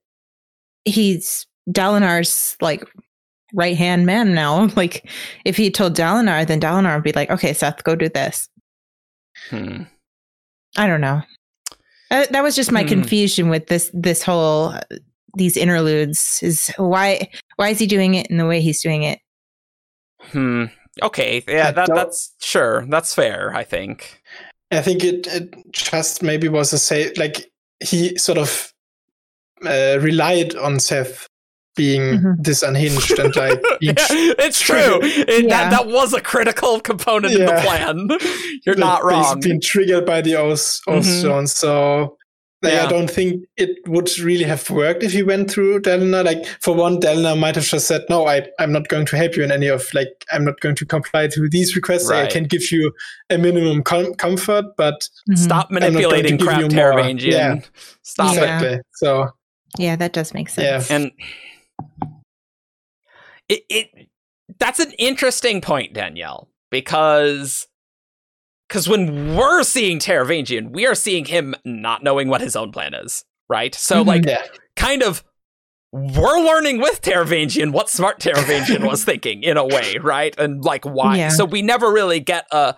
he's 0.85 1.45
Dalinar's 1.69 2.55
like 2.61 2.83
right 3.53 3.77
hand 3.77 4.05
man 4.05 4.33
now. 4.33 4.67
Like 4.75 5.09
if 5.45 5.57
he 5.57 5.69
told 5.69 5.95
Dalinar, 5.95 6.45
then 6.47 6.59
Dalinar 6.59 6.95
would 6.95 7.03
be 7.03 7.11
like, 7.11 7.29
"Okay, 7.29 7.51
Szeth, 7.51 7.83
go 7.83 7.95
do 7.95 8.09
this." 8.09 8.47
Hmm. 9.49 9.83
I 10.77 10.87
don't 10.87 11.01
know. 11.01 11.21
Uh, 12.09 12.25
that 12.31 12.43
was 12.43 12.55
just 12.55 12.71
my 12.71 12.81
Hmm. 12.83 12.89
confusion 12.89 13.49
with 13.49 13.67
this 13.67 13.91
this 13.93 14.23
whole 14.23 14.69
uh, 14.69 14.81
these 15.37 15.55
interludes. 15.57 16.39
Is 16.41 16.71
why 16.77 17.29
why 17.57 17.69
is 17.69 17.79
he 17.79 17.87
doing 17.87 18.15
it 18.15 18.27
in 18.27 18.37
the 18.37 18.45
way 18.47 18.61
he's 18.61 18.81
doing 18.81 19.03
it? 19.03 19.19
Hmm. 20.31 20.65
Okay. 21.01 21.43
Yeah. 21.47 21.71
That 21.71 21.89
that's 21.93 22.33
sure. 22.41 22.85
That's 22.89 23.13
fair. 23.15 23.53
I 23.55 23.63
think. 23.63 24.21
I 24.71 24.81
think 24.81 25.03
it, 25.03 25.27
it 25.27 25.53
just 25.71 26.23
maybe 26.23 26.47
was 26.47 26.71
a 26.73 26.77
say 26.79 27.11
like 27.17 27.51
he 27.83 28.17
sort 28.17 28.37
of 28.37 28.71
uh, 29.65 29.97
relied 30.01 30.55
on 30.55 30.75
Szeth 30.77 31.25
being 31.75 32.01
Mhm. 32.19 32.35
this 32.43 32.63
unhinged 32.63 33.17
and 33.19 33.35
like 33.35 33.61
yeah, 33.81 33.93
it's 34.09 34.59
true. 34.59 34.99
It, 35.01 35.45
Yeah. 35.45 35.69
that, 35.69 35.71
that 35.71 35.87
was 35.87 36.13
a 36.13 36.21
critical 36.21 36.79
component 36.81 37.33
in 37.33 37.45
the 37.45 37.61
plan. 37.61 38.07
You're 38.65 38.75
like, 38.75 38.79
not 38.79 39.01
bas- 39.01 39.11
wrong. 39.11 39.39
Being 39.41 39.61
triggered 39.61 40.05
by 40.05 40.21
the 40.21 40.35
Oath, 40.35 40.79
oath 40.87 41.05
Mhm. 41.05 41.19
Stone. 41.19 41.47
So 41.47 42.17
like, 42.63 42.73
Yeah. 42.73 42.85
I 42.85 42.89
don't 42.89 43.09
think 43.09 43.43
it 43.57 43.69
would 43.87 44.09
really 44.19 44.43
have 44.43 44.69
worked 44.69 45.01
if 45.03 45.11
he 45.13 45.23
went 45.23 45.49
through 45.49 45.81
Dalinar. 45.81 46.23
Like 46.23 46.45
for 46.61 46.75
one, 46.75 46.99
Dalinar 46.99 47.37
might 47.39 47.55
have 47.55 47.65
just 47.65 47.87
said, 47.87 48.03
"No, 48.09 48.27
I, 48.27 48.47
I'm 48.59 48.71
not 48.71 48.87
going 48.87 49.05
to 49.07 49.17
help 49.17 49.35
you 49.35 49.43
in 49.43 49.51
any 49.51 49.67
of 49.67 49.91
like 49.93 50.25
I'm 50.31 50.45
not 50.45 50.59
going 50.59 50.75
to 50.75 50.85
comply 50.85 51.27
to 51.27 51.49
these 51.49 51.75
requests. 51.75 52.05
Like, 52.07 52.15
Right. 52.21 52.29
I 52.29 52.31
can 52.31 52.43
give 52.45 52.71
you 52.71 52.91
a 53.29 53.37
minimum 53.37 53.81
com- 53.83 54.13
comfort, 54.13 54.65
but 54.77 54.99
mm-hmm. 55.29 55.35
Stop 55.35 55.71
not 55.71 55.81
going 55.81 55.93
manipulating 55.93 56.37
give 56.37 56.47
crap, 56.47 56.61
you 56.61 56.69
more. 56.75 57.09
Yeah. 57.19 57.59
Stop 58.03 58.35
Yeah. 58.35 58.41
it. 58.41 58.43
exactly. 58.43 58.79
So 58.93 59.29
Yeah, 59.77 59.95
that 59.95 60.13
does 60.13 60.33
make 60.33 60.49
sense. 60.49 60.89
Yeah. 60.89 60.95
And 60.95 61.11
it, 63.49 63.63
it 63.69 64.07
that's 64.59 64.79
an 64.79 64.91
interesting 64.99 65.61
point, 65.61 65.93
Danielle, 65.93 66.49
because 66.69 67.67
because 68.71 68.87
when 68.87 69.35
we're 69.35 69.63
seeing 69.63 69.99
Taravangian, 69.99 70.71
we 70.71 70.85
are 70.87 70.95
seeing 70.95 71.25
him 71.25 71.53
not 71.65 72.03
knowing 72.03 72.29
what 72.29 72.39
his 72.39 72.55
own 72.55 72.71
plan 72.71 72.93
is, 72.93 73.25
right? 73.49 73.75
So 73.75 74.01
Mhm. 74.01 74.07
like 74.07 74.25
yeah, 74.25 74.45
kind 74.77 75.03
of 75.03 75.25
we're 75.91 76.39
learning 76.39 76.79
with 76.79 77.01
Taravangian 77.01 77.73
what 77.73 77.89
smart 77.89 78.21
Taravangian 78.21 78.87
was 78.87 79.03
thinking 79.09 79.43
in 79.43 79.57
a 79.57 79.65
way, 79.67 79.97
right? 80.01 80.33
And 80.39 80.63
like 80.63 80.85
why. 80.85 81.17
Yeah. 81.17 81.29
So 81.29 81.43
we 81.43 81.61
never 81.61 81.91
really 81.91 82.21
get 82.21 82.47
a 82.51 82.75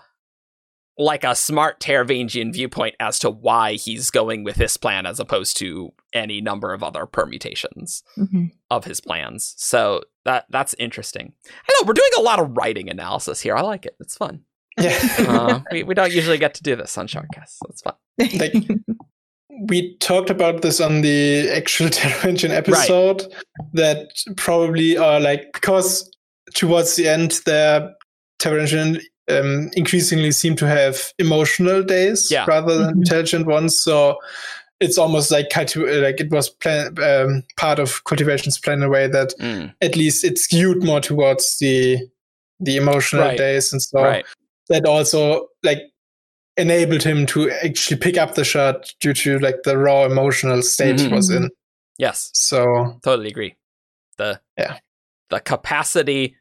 like 0.98 1.24
a 1.24 1.36
smart 1.36 1.80
Taravangian 1.80 2.54
viewpoint 2.54 2.96
as 3.00 3.20
to 3.20 3.30
why 3.30 3.74
he's 3.74 4.10
going 4.10 4.44
with 4.44 4.56
this 4.56 4.78
plan 4.78 5.06
as 5.06 5.20
opposed 5.20 5.58
to 5.58 5.92
any 6.14 6.42
number 6.42 6.74
of 6.74 6.82
other 6.84 7.06
permutations 7.06 8.04
Mhm. 8.18 8.52
of 8.72 8.86
his 8.86 9.00
plans. 9.00 9.54
So 9.58 10.02
that 10.26 10.46
that's 10.50 10.74
interesting. 10.80 11.34
I 11.48 11.74
know 11.74 11.86
we're 11.88 11.94
doing 11.94 12.12
a 12.18 12.22
lot 12.22 12.40
of 12.40 12.58
writing 12.58 12.90
analysis 12.90 13.42
here. 13.42 13.56
I 13.56 13.62
like 13.62 13.86
it. 13.86 13.96
It's 14.00 14.18
fun. 14.18 14.46
Yeah. 14.80 15.00
Uh, 15.28 15.60
we, 15.72 15.84
we 15.84 15.94
don't 15.94 16.12
usually 16.12 16.38
get 16.38 16.54
to 16.56 16.64
do 16.64 16.76
this 16.76 16.98
on 16.98 17.08
Shardcast, 17.08 17.50
so 17.50 17.68
it's 17.70 17.82
fun. 17.82 17.94
Like, 18.40 18.54
we 19.70 19.96
talked 19.98 20.30
about 20.30 20.62
this 20.62 20.82
on 20.82 21.02
the 21.02 21.50
actual 21.52 21.88
Taravangian 21.90 22.50
episode 22.50 23.24
that 23.74 24.10
probably 24.36 24.98
are 24.98 25.20
like 25.20 25.52
because 25.54 26.10
towards 26.56 26.96
the 26.96 27.08
end 27.08 27.32
the 27.46 27.94
Taravangian 28.40 29.00
um, 29.30 29.70
increasingly 29.76 30.32
seem 30.32 30.56
to 30.58 30.68
have 30.68 31.14
emotional 31.20 31.84
days 31.84 32.30
Yeah. 32.32 32.46
rather 32.48 32.78
than 32.78 32.96
Mhm. 32.96 32.98
intelligent 32.98 33.46
ones 33.46 33.80
so 33.80 34.18
it's 34.82 34.98
almost 34.98 35.32
like 35.32 35.50
culti- 35.50 36.02
like 36.04 36.20
it 36.20 36.30
was 36.32 36.50
plan- 36.50 36.96
um, 37.02 37.44
part 37.58 37.80
of 37.80 38.04
cultivation's 38.04 38.58
plan 38.58 38.80
in 38.80 38.84
a 38.84 38.90
way 38.90 39.08
that 39.08 39.34
Mm, 39.40 39.74
at 39.82 39.96
least 39.96 40.26
it 40.26 40.38
skewed 40.38 40.84
more 40.84 41.00
towards 41.00 41.58
the 41.60 42.00
the 42.60 42.76
emotional 42.76 43.22
Right. 43.24 43.38
days 43.38 43.72
and 43.72 43.82
so 43.82 44.02
right. 44.02 44.26
That 44.70 44.86
also 44.86 45.48
like 45.64 45.80
enabled 46.58 47.04
him 47.04 47.26
to 47.26 47.50
actually 47.52 47.98
pick 47.98 48.18
up 48.18 48.36
the 48.36 48.44
shot 48.44 48.92
due 49.00 49.14
to 49.14 49.40
like 49.40 49.64
the 49.64 49.78
raw 49.78 50.06
emotional 50.06 50.62
state 50.62 51.00
he 51.00 51.06
mm-hmm. 51.08 51.16
was 51.16 51.30
in. 51.30 51.50
Yes. 51.98 52.30
So 52.34 53.00
Totally 53.04 53.30
agree. 53.30 53.56
The 54.18 54.40
Yeah. 54.58 54.78
the 55.30 55.40
capacity 55.40 56.36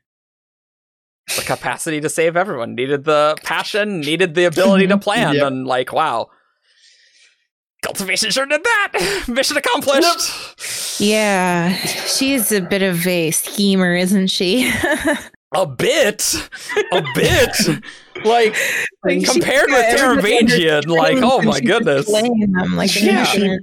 the 1.36 1.42
capacity 1.42 2.00
to 2.00 2.08
save 2.08 2.36
everyone 2.36 2.74
needed 2.74 3.04
the 3.04 3.36
passion, 3.44 4.00
needed 4.00 4.34
the 4.34 4.44
ability 4.44 4.86
to 4.88 4.98
plan, 5.06 5.34
Yep. 5.36 5.46
and 5.46 5.66
like 5.66 5.92
wow. 5.92 6.28
Cultivation 7.82 8.30
sure 8.30 8.46
did 8.46 8.62
that. 8.62 9.24
Mission 9.28 9.56
accomplished. 9.56 11.00
yeah, 11.00 11.74
she's 11.74 12.52
a 12.52 12.60
bit 12.60 12.82
of 12.82 13.04
a 13.06 13.32
schemer, 13.32 13.94
isn't 13.96 14.28
she? 14.28 14.72
A 15.54 15.66
bit. 15.66 16.34
A 16.92 17.02
bit. 17.14 17.56
like 18.24 18.56
Like, 19.04 19.24
compared 19.24 19.68
with 19.70 20.00
everybody 20.00 20.38
under 20.70 20.88
like, 20.88 21.18
oh 21.22 21.42
my 21.42 21.60
goodness. 21.60 22.06
playing 22.06 22.52
them 22.52 22.76
like 22.76 22.94
an 22.96 23.06
Yeah. 23.06 23.20
infinite- 23.34 23.62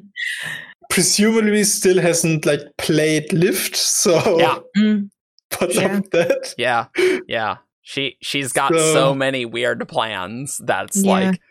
presumably 0.90 1.64
still 1.64 2.02
hasn't 2.02 2.46
like 2.46 2.62
played 2.78 3.32
lift. 3.34 3.76
So 3.76 4.40
Yeah. 4.40 4.60
Mm, 4.78 5.10
what's 5.58 5.76
Yeah. 5.76 6.02
that? 6.12 6.54
Yeah. 6.58 6.86
Yeah. 7.28 7.58
She 7.82 8.18
she's 8.22 8.52
got 8.54 8.72
so, 8.74 8.94
So- 8.94 9.16
many 9.16 9.46
weird 9.46 9.88
plans 9.88 10.60
that's 10.64 11.04
Yeah. 11.04 11.12
like 11.12 11.42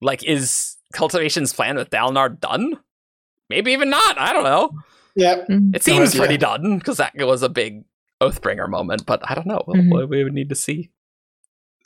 like 0.00 0.24
is 0.24 0.76
cultivation's 0.92 1.52
plan 1.52 1.76
with 1.76 1.90
Dalinar 1.90 2.38
done? 2.38 2.78
Maybe 3.48 3.72
even 3.72 3.90
not. 3.90 4.18
I 4.18 4.32
don't 4.32 4.44
know. 4.44 4.70
Yeah. 5.14 5.44
mm. 5.48 5.74
It 5.74 5.82
seems 5.82 6.10
idea. 6.10 6.20
pretty 6.20 6.36
done 6.36 6.78
because 6.78 6.98
that 6.98 7.12
was 7.16 7.42
a 7.42 7.48
big 7.48 7.84
Oathbringer 8.22 8.68
moment, 8.68 9.04
but 9.06 9.20
I 9.28 9.34
don't 9.34 9.46
know. 9.46 9.62
We'll, 9.66 9.82
Mhm. 9.82 9.90
we'll- 10.08 10.24
would 10.24 10.32
need 10.32 10.48
to 10.48 10.54
see. 10.54 10.90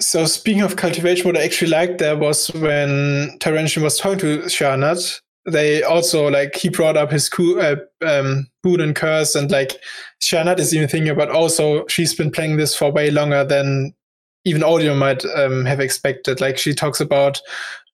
So 0.01 0.25
speaking 0.27 0.63
of 0.63 0.77
cultivation, 0.77 1.27
what 1.27 1.37
I 1.37 1.43
actually 1.43 1.71
liked 1.71 1.99
there 1.99 2.17
was 2.17 2.49
when 2.55 3.37
Taravangian 3.39 3.83
was 3.83 3.99
talking 3.99 4.19
to 4.21 4.39
Sja-anat, 4.49 5.21
they 5.51 5.83
also 5.83 6.29
like 6.29 6.57
he 6.57 6.69
brought 6.71 6.97
up 6.97 7.11
his 7.11 7.29
coup, 7.29 7.59
uh, 7.61 7.77
um, 8.03 8.47
boon 8.63 8.81
and 8.81 8.95
curse, 8.97 9.35
and 9.35 9.51
like 9.51 9.73
Sja-anat 10.23 10.59
is 10.59 10.75
even 10.75 10.89
thinking 10.89 11.11
about 11.11 11.31
also 11.31 11.87
she's 11.89 12.15
been 12.15 12.31
playing 12.31 12.57
this 12.57 12.75
for 12.75 12.91
way 12.91 13.11
longer 13.11 13.45
than 13.45 13.93
even 14.45 14.63
Odium 14.65 14.99
might 14.99 15.25
um, 15.37 15.65
have 15.67 15.81
expected. 15.81 16.41
Like 16.41 16.57
she 16.59 16.73
talks 16.75 17.01
about 17.01 17.41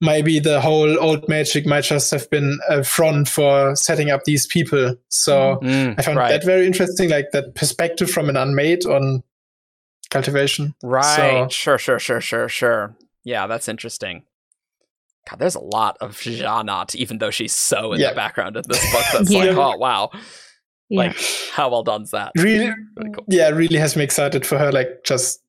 maybe 0.00 0.38
the 0.38 0.60
whole 0.60 0.98
old 0.98 1.28
magic 1.28 1.66
might 1.66 1.84
just 1.84 2.10
have 2.10 2.28
been 2.30 2.58
a 2.68 2.84
front 2.84 3.28
for 3.28 3.74
setting 3.74 4.10
up 4.10 4.24
these 4.24 4.46
people. 4.46 4.96
So 5.08 5.58
I 5.62 6.02
found 6.02 6.18
right. 6.18 6.28
that 6.30 6.44
very 6.44 6.66
interesting, 6.66 7.10
like 7.10 7.30
that 7.32 7.54
perspective 7.54 8.10
from 8.10 8.28
an 8.28 8.36
unmade 8.36 8.84
on 8.86 9.22
cultivation. 10.10 10.74
Right. 10.82 11.16
So- 11.16 11.48
Sure, 11.50 11.78
sure, 11.78 11.98
sure, 11.98 12.20
sure, 12.20 12.48
sure. 12.48 12.96
Yeah, 13.24 13.46
that's 13.48 13.68
interesting. 13.68 14.22
God, 15.28 15.40
there's 15.40 15.56
a 15.56 15.60
lot 15.60 15.96
of 16.00 16.12
Sja-anat, 16.12 16.94
even 16.94 17.18
though 17.18 17.32
she's 17.32 17.52
so 17.52 17.92
in 17.92 18.00
Yeah. 18.00 18.10
the 18.10 18.14
background 18.14 18.56
of 18.56 18.68
this 18.68 18.78
book. 18.92 19.04
That's 19.12 19.28
Yeah. 19.32 19.44
like, 19.46 19.56
oh 19.56 19.76
wow. 19.76 20.10
Yeah. 20.88 20.98
Like, 21.08 21.16
how 21.50 21.68
well 21.70 21.82
done's 21.82 22.12
that? 22.12 22.30
Really, 22.36 22.72
Really 22.96 23.10
cool. 23.12 23.24
yeah, 23.26 23.48
really 23.48 23.76
has 23.78 23.96
me 23.96 24.04
excited 24.04 24.46
for 24.46 24.56
her, 24.56 24.70
like 24.70 25.02
just 25.04 25.42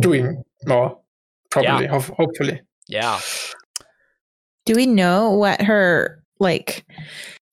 doing 0.00 0.42
more. 0.66 0.98
Probably, 1.50 1.86
ho- 1.86 2.00
hopefully. 2.00 2.60
Yeah. 2.88 3.20
Do 4.64 4.74
we 4.74 4.86
know 4.86 5.30
what 5.30 5.62
her 5.62 6.22
like 6.38 6.84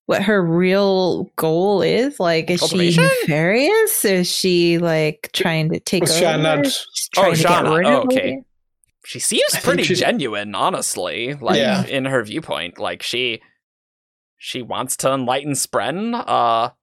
what 0.07 0.21
her 0.23 0.43
real 0.45 1.25
goal 1.35 1.81
is? 1.81 2.19
Like 2.19 2.49
is 2.49 2.61
she 2.61 2.95
nefarious? 2.95 4.03
Is 4.03 4.29
she 4.29 4.77
like 4.79 5.29
trying 5.33 5.69
to 5.71 5.79
take 5.79 6.01
Was 6.03 6.11
over? 6.21 6.25
Sja-anat- 6.25 6.65
She's 6.65 7.09
Oh, 7.17 7.21
trying 7.21 7.35
to 7.35 7.41
get 7.41 7.51
Sja-anat. 7.51 7.77
rid 7.77 7.85
Oh, 7.87 7.97
of 7.99 8.05
okay. 8.05 8.33
it? 8.33 8.43
She 9.05 9.19
seems 9.19 9.59
pretty 9.61 9.83
she's- 9.83 9.99
genuine, 9.99 10.55
honestly. 10.55 11.33
Like 11.35 11.57
Yeah. 11.57 11.85
in 11.85 12.05
her 12.05 12.23
viewpoint. 12.23 12.79
Like 12.79 13.01
she 13.03 13.41
she 14.37 14.61
wants 14.61 14.97
to 14.97 15.11
enlighten 15.13 15.53
Spren. 15.53 16.13
Uh 16.27 16.65
it, 16.65 16.71
it- 16.71 16.77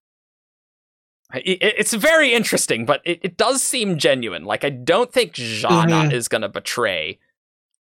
it's 1.35 1.95
very 1.95 2.33
interesting, 2.33 2.85
but 2.87 3.01
it, 3.05 3.21
it 3.23 3.37
does 3.37 3.63
seem 3.63 3.99
genuine. 3.99 4.45
Like 4.45 4.65
I 4.65 4.71
don't 4.71 5.13
think 5.13 5.33
Jana 5.33 6.09
Mhm. 6.09 6.13
is 6.13 6.29
gonna 6.29 6.49
betray 6.49 7.19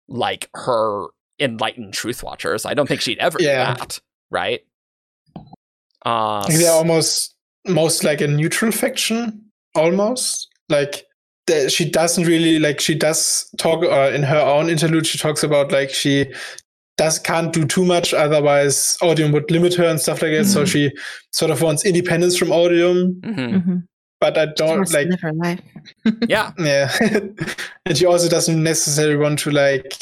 like 0.08 0.48
her 0.54 1.06
enlightened 1.38 1.94
truth 1.94 2.22
watchers. 2.22 2.64
I 2.64 2.74
don't 2.74 2.88
think 2.88 3.00
she'd 3.00 3.18
ever 3.18 3.38
Yeah. 3.40 3.74
do 3.74 3.78
that. 3.80 4.00
Right? 4.30 4.64
Uh 6.04 6.46
they're 6.48 6.70
almost 6.72 7.34
most 7.66 8.04
like 8.04 8.20
a 8.20 8.26
neutral 8.28 8.70
faction, 8.72 9.42
almost. 9.74 10.48
Like 10.68 11.04
she 11.68 11.88
doesn't 11.88 12.24
really 12.24 12.58
like 12.58 12.80
she 12.80 12.94
does 12.94 13.48
talk 13.58 13.84
uh, 13.84 14.10
in 14.14 14.22
her 14.24 14.40
own 14.40 14.68
interlude. 14.68 15.06
She 15.06 15.18
talks 15.18 15.42
about 15.42 15.70
like 15.72 15.90
she 15.90 16.26
does 16.96 17.18
can't 17.18 17.52
do 17.52 17.64
too 17.66 17.84
much, 17.84 18.14
otherwise 18.14 18.96
Odium 19.02 19.32
would 19.32 19.50
limit 19.50 19.74
her 19.74 19.84
and 19.84 20.00
stuff 20.00 20.22
like 20.22 20.32
that. 20.32 20.46
So 20.46 20.62
Mhm. 20.62 20.66
she 20.68 20.90
sort 21.32 21.50
of 21.50 21.60
wants 21.62 21.84
independence 21.84 22.36
from 22.38 22.52
Odium. 22.52 23.20
mhm. 23.22 23.36
Mhm. 23.64 23.82
but 24.18 24.38
I 24.38 24.46
don't 24.46 24.78
wants 24.78 24.94
like 24.94 25.08
live 25.08 25.20
her 25.20 25.32
life. 25.34 25.60
Yeah. 26.28 26.52
Yeah. 26.58 26.90
and 27.84 27.96
she 27.98 28.06
also 28.06 28.28
doesn't 28.30 28.62
necessarily 28.62 29.16
want 29.16 29.38
to 29.40 29.50
like 29.50 29.92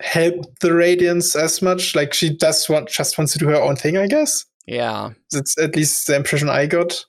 help 0.00 0.34
the 0.60 0.70
Radiants 0.70 1.36
as 1.40 1.62
much. 1.62 1.94
Like 1.94 2.12
she 2.12 2.28
does 2.36 2.68
want 2.68 2.88
just 2.88 3.16
wants 3.18 3.32
to 3.34 3.38
do 3.38 3.46
her 3.46 3.62
own 3.62 3.76
thing, 3.76 3.96
I 3.96 4.08
guess. 4.08 4.44
Yeah. 4.66 5.10
That's 5.30 5.56
at 5.60 5.76
least 5.76 6.08
the 6.08 6.16
impression 6.16 6.48
I 6.48 6.66
got. 6.66 7.04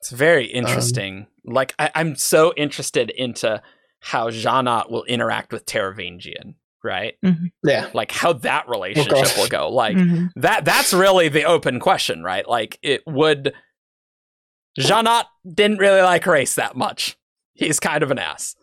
It's 0.00 0.10
very 0.10 0.52
Um, 0.54 0.66
interesting. 0.66 1.26
like 1.44 1.74
I, 1.78 1.90
I'm 1.94 2.14
so 2.16 2.52
interested 2.56 3.08
into 3.10 3.62
how 4.00 4.28
Sja-anat 4.30 4.90
will 4.90 5.04
interact 5.04 5.50
with 5.52 5.64
Taravangian, 5.64 6.54
right? 6.86 7.14
Yeah. 7.64 7.90
Like 7.92 8.12
how 8.12 8.32
that 8.34 8.68
relationship 8.68 9.36
will 9.36 9.48
go. 9.48 9.68
Like 9.68 9.96
Mhm. 9.96 10.28
that 10.36 10.64
that's 10.64 10.94
really 10.94 11.28
the 11.28 11.44
open 11.44 11.80
question, 11.80 12.22
right? 12.22 12.48
Like 12.48 12.78
it 12.82 13.02
would 13.06 13.52
Sja-anat 14.78 15.26
didn't 15.52 15.78
really 15.78 16.02
like 16.02 16.24
Rayse 16.24 16.54
that 16.54 16.76
much. 16.76 17.16
He's 17.54 17.80
kind 17.80 18.02
of 18.02 18.10
an 18.10 18.18
ass. 18.18 18.54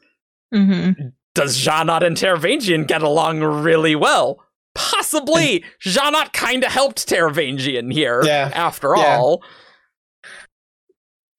Mhm. 0.54 1.14
Does 1.36 1.58
Sja-anat 1.58 2.04
and 2.04 2.16
Taravangian 2.16 2.88
get 2.88 3.02
along 3.02 3.42
really 3.42 3.96
well? 3.96 4.44
Possibly. 4.76 5.64
Sja-anat 5.84 6.32
kind 6.34 6.64
of 6.64 6.72
helped 6.72 7.08
Taravangian 7.08 7.92
here, 7.92 8.22
Yeah. 8.24 8.52
after 8.54 8.96
Yeah. 8.96 9.18
all. 9.18 9.44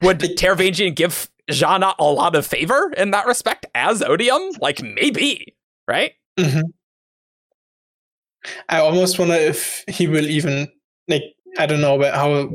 Would 0.02 0.18
Taravangian 0.20 0.94
give 0.94 1.30
Sja-anat 1.50 1.94
a 1.98 2.04
lot 2.04 2.34
of 2.34 2.46
favor 2.46 2.92
in 2.96 3.10
that 3.12 3.26
respect 3.26 3.66
as 3.74 4.02
Odium? 4.02 4.50
Like, 4.60 4.82
maybe, 4.82 5.54
right? 5.88 6.12
Hmm 6.38 6.60
I 8.68 8.78
almost 8.80 9.18
wonder 9.18 9.34
if 9.34 9.84
he 9.88 10.06
will 10.06 10.26
even 10.26 10.68
like 11.08 11.22
I 11.58 11.66
don't 11.66 11.80
know 11.80 11.96
about 11.96 12.14
how 12.14 12.50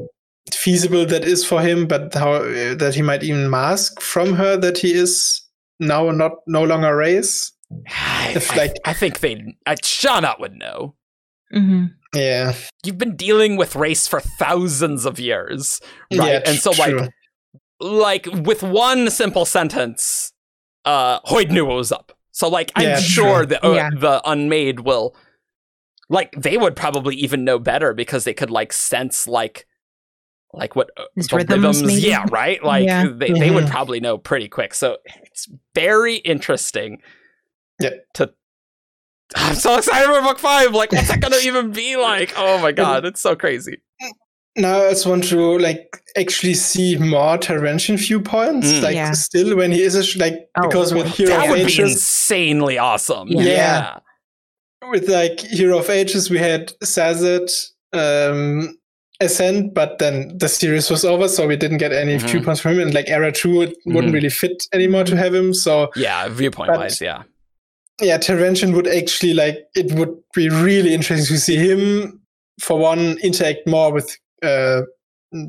feasible 0.54 1.06
that 1.06 1.24
is 1.24 1.44
for 1.46 1.62
him, 1.62 1.88
but 1.88 2.14
how 2.14 2.34
uh, 2.34 2.76
that 2.76 2.94
he 2.96 3.02
might 3.02 3.24
even 3.24 3.50
mask 3.50 4.00
from 4.02 4.34
her 4.34 4.56
that 4.58 4.78
he 4.78 4.94
is 4.94 5.42
now 5.80 6.12
not 6.12 6.34
no 6.48 6.64
longer 6.64 6.96
Rayse. 6.96 7.52
I, 7.88 8.34
If, 8.36 8.52
I- 8.52 8.56
like- 8.58 8.76
I 8.86 8.94
think 8.94 9.20
they, 9.22 9.56
uh, 9.66 9.76
Sja-anat 9.82 10.40
would 10.40 10.54
know. 10.56 10.96
Mhm. 11.54 11.94
Yeah. 12.14 12.54
You've 12.84 12.98
been 12.98 13.16
dealing 13.16 13.56
with 13.58 13.74
Rayse 13.74 14.08
for 14.08 14.20
thousands 14.20 15.06
of 15.06 15.20
years, 15.20 15.80
right? 16.12 16.28
Yeah, 16.28 16.42
and 16.46 16.58
so, 16.60 16.74
tr- 16.74 16.82
like, 16.92 17.12
like 17.80 18.26
with 18.46 18.62
one 18.64 19.10
simple 19.10 19.46
sentence, 19.46 20.34
uh, 20.86 21.20
Hoid 21.22 21.50
knew 21.52 21.66
what 21.66 21.78
was 21.78 21.92
up. 21.92 22.12
So, 22.40 22.48
like, 22.48 22.72
I'm 22.76 22.88
Yeah, 22.88 23.00
sure 23.00 23.38
true. 23.40 23.46
the 23.48 23.66
uh, 23.66 23.74
Yeah. 23.74 23.90
the 23.94 24.22
unmade 24.24 24.80
will, 24.80 25.14
like, 26.08 26.32
they 26.38 26.56
would 26.56 26.74
probably 26.74 27.18
even 27.18 27.44
know 27.44 27.60
better 27.60 27.94
because 27.94 28.24
they 28.24 28.34
could 28.34 28.50
like 28.50 28.72
sense 28.72 29.28
like, 29.28 29.68
like 30.54 30.74
what 30.74 30.90
uh, 30.96 31.04
His 31.18 31.28
the 31.28 31.36
rhythms, 31.36 31.84
maybe? 31.84 32.02
yeah, 32.02 32.26
right. 32.32 32.64
Like 32.74 32.86
Yeah. 32.86 33.10
they 33.14 33.32
they 33.34 33.52
would 33.52 33.68
probably 33.68 34.00
know 34.00 34.18
pretty 34.18 34.48
quick. 34.48 34.74
So 34.74 35.00
it's 35.26 35.50
very 35.76 36.16
interesting. 36.16 37.02
Yeah. 37.82 37.90
To 38.14 38.34
I'm 39.36 39.56
so 39.56 39.76
excited 39.78 40.08
for 40.08 40.22
book 40.22 40.40
five. 40.40 40.72
Like, 40.74 40.94
what's 40.94 41.10
that 41.10 41.20
gonna 41.20 41.36
even 41.44 41.72
be 41.74 41.98
like? 41.98 42.34
Oh 42.38 42.58
my 42.62 42.72
god, 42.72 43.04
it's 43.04 43.20
so 43.20 43.36
crazy. 43.36 43.82
Now 44.60 44.86
I 44.86 44.90
just 44.92 45.06
want 45.06 45.24
to 45.30 45.58
like 45.60 46.02
actually 46.18 46.54
see 46.54 46.98
more 46.98 47.38
Taravangian 47.38 47.98
viewpoints. 47.98 48.68
Mm. 48.68 48.82
Like 48.84 48.96
Yeah. 48.96 49.12
still 49.14 49.56
when 49.56 49.72
he 49.72 49.82
is 49.82 49.96
a 49.96 50.04
sh- 50.04 50.18
like 50.18 50.36
Oh, 50.58 50.68
because 50.68 50.94
with 50.94 51.08
Hero 51.08 51.30
That 51.32 51.46
of 51.46 51.50
would 51.52 51.56
be 51.58 51.62
Ages 51.64 51.92
insanely 51.94 52.78
awesome. 52.78 53.28
Yeah. 53.30 53.44
yeah. 53.44 54.00
with 54.92 55.08
like 55.10 55.40
Hero 55.40 55.80
of 55.80 55.90
Ages 55.90 56.30
we 56.30 56.40
had 56.40 56.74
Sazed 56.84 57.72
um 57.94 58.76
Ascent, 59.22 59.74
but 59.74 60.00
then 60.00 60.38
the 60.38 60.48
series 60.48 60.90
was 60.90 61.04
over, 61.04 61.28
so 61.28 61.46
we 61.46 61.58
didn't 61.58 61.78
get 61.80 61.92
any 61.92 62.18
Mhm. 62.18 62.30
viewpoints 62.30 62.62
from 62.62 62.74
him. 62.76 62.80
And 62.88 62.94
like 62.94 63.10
Era 63.10 63.32
2 63.34 63.62
it 63.62 63.76
wouldn't 63.86 64.12
Mhm. 64.12 64.14
really 64.14 64.30
fit 64.30 64.64
anymore 64.74 65.04
to 65.04 65.16
have 65.18 65.34
him. 65.36 65.54
So 65.54 65.90
Yeah, 65.96 66.28
viewpoint 66.30 66.70
But- 66.70 66.80
wise, 66.80 67.02
yeah. 67.02 67.24
yeah, 68.02 68.18
Taravangian 68.18 68.74
would 68.74 68.88
actually 68.88 69.34
like 69.34 69.58
it 69.76 69.92
would 69.92 70.16
be 70.34 70.48
really 70.50 70.94
interesting 70.94 71.36
to 71.36 71.40
see 71.42 71.58
him 71.58 72.22
for 72.62 72.78
one 72.80 73.18
interact 73.22 73.68
more 73.68 73.92
with 73.92 74.18
uh 74.44 74.82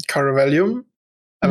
Caravelium. 0.08 0.84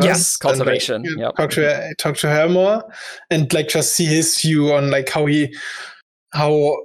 Yes, 0.02 0.36
guess, 0.36 0.60
and, 0.60 0.66
like, 0.68 0.88
uh, 0.88 1.00
yep. 1.18 1.34
Talk 1.36 1.50
to 1.50 1.62
her, 1.62 1.92
talk 1.98 2.16
to 2.18 2.28
her 2.28 2.48
more, 2.48 2.84
and 3.28 3.52
like 3.52 3.68
just 3.68 3.94
see 3.96 4.04
his 4.04 4.40
view 4.40 4.72
on 4.72 4.88
like 4.90 5.08
how 5.08 5.26
he 5.26 5.52
how 6.32 6.76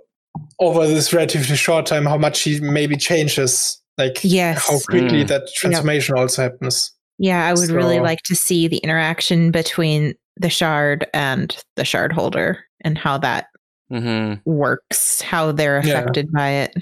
over 0.60 0.88
this 0.88 1.14
relatively 1.14 1.56
short 1.56 1.86
time 1.86 2.06
how 2.06 2.18
much 2.18 2.42
he 2.42 2.60
maybe 2.60 2.98
changes 2.98 3.80
like 4.00 4.20
Yes. 4.24 4.68
how 4.68 4.80
quickly 4.90 5.24
Mm. 5.24 5.28
that 5.28 5.48
transformation 5.56 6.18
also 6.18 6.42
happens. 6.42 6.92
Yeah, 7.20 7.46
I 7.48 7.54
would 7.54 7.70
really 7.70 8.00
like 8.00 8.24
to 8.24 8.36
see 8.36 8.68
the 8.68 8.78
interaction 8.78 9.52
between 9.52 10.16
the 10.36 10.50
shard 10.50 11.06
and 11.14 11.56
the 11.76 11.86
shard 11.86 12.12
holder 12.12 12.60
and 12.82 12.98
how 12.98 13.18
that 13.20 13.46
Mm-hmm. 13.92 14.50
works, 14.50 15.22
how 15.22 15.52
they're 15.52 15.80
Yeah. 15.86 16.00
affected 16.00 16.32
by 16.32 16.50
it. 16.50 16.76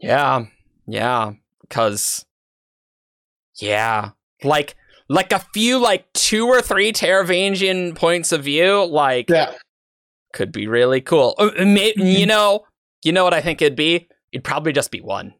Yeah, 0.00 0.46
yeah, 0.86 1.32
because 1.60 2.24
yeah, 3.60 4.10
like 4.44 4.76
like 5.08 5.32
a 5.32 5.38
few 5.54 5.78
like 5.78 6.12
two 6.12 6.46
or 6.46 6.60
three 6.60 6.92
Taravangian 6.92 7.94
points 7.96 8.32
of 8.32 8.44
view, 8.44 8.84
like 8.84 9.28
Yeah. 9.30 9.54
could 10.34 10.52
be 10.52 10.66
really 10.66 11.00
cool. 11.00 11.34
Uh, 11.38 11.50
may- 11.64 11.94
Mhm. 11.94 12.18
You 12.18 12.26
know, 12.26 12.64
you 13.02 13.12
know 13.12 13.24
what 13.24 13.32
I 13.34 13.40
think 13.40 13.62
it'd 13.62 13.76
be? 13.76 14.08
It'd 14.32 14.44
probably 14.44 14.72
just 14.72 14.90
be 14.90 15.00
one, 15.00 15.32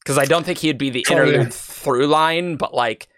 because 0.00 0.18
I 0.18 0.24
don't 0.24 0.44
think 0.44 0.58
he'd 0.58 0.78
be 0.78 0.90
the 0.90 1.04
Probably. 1.06 1.28
interlude 1.34 1.52
through 1.54 2.06
line, 2.08 2.56
but 2.56 2.74
like. 2.74 3.08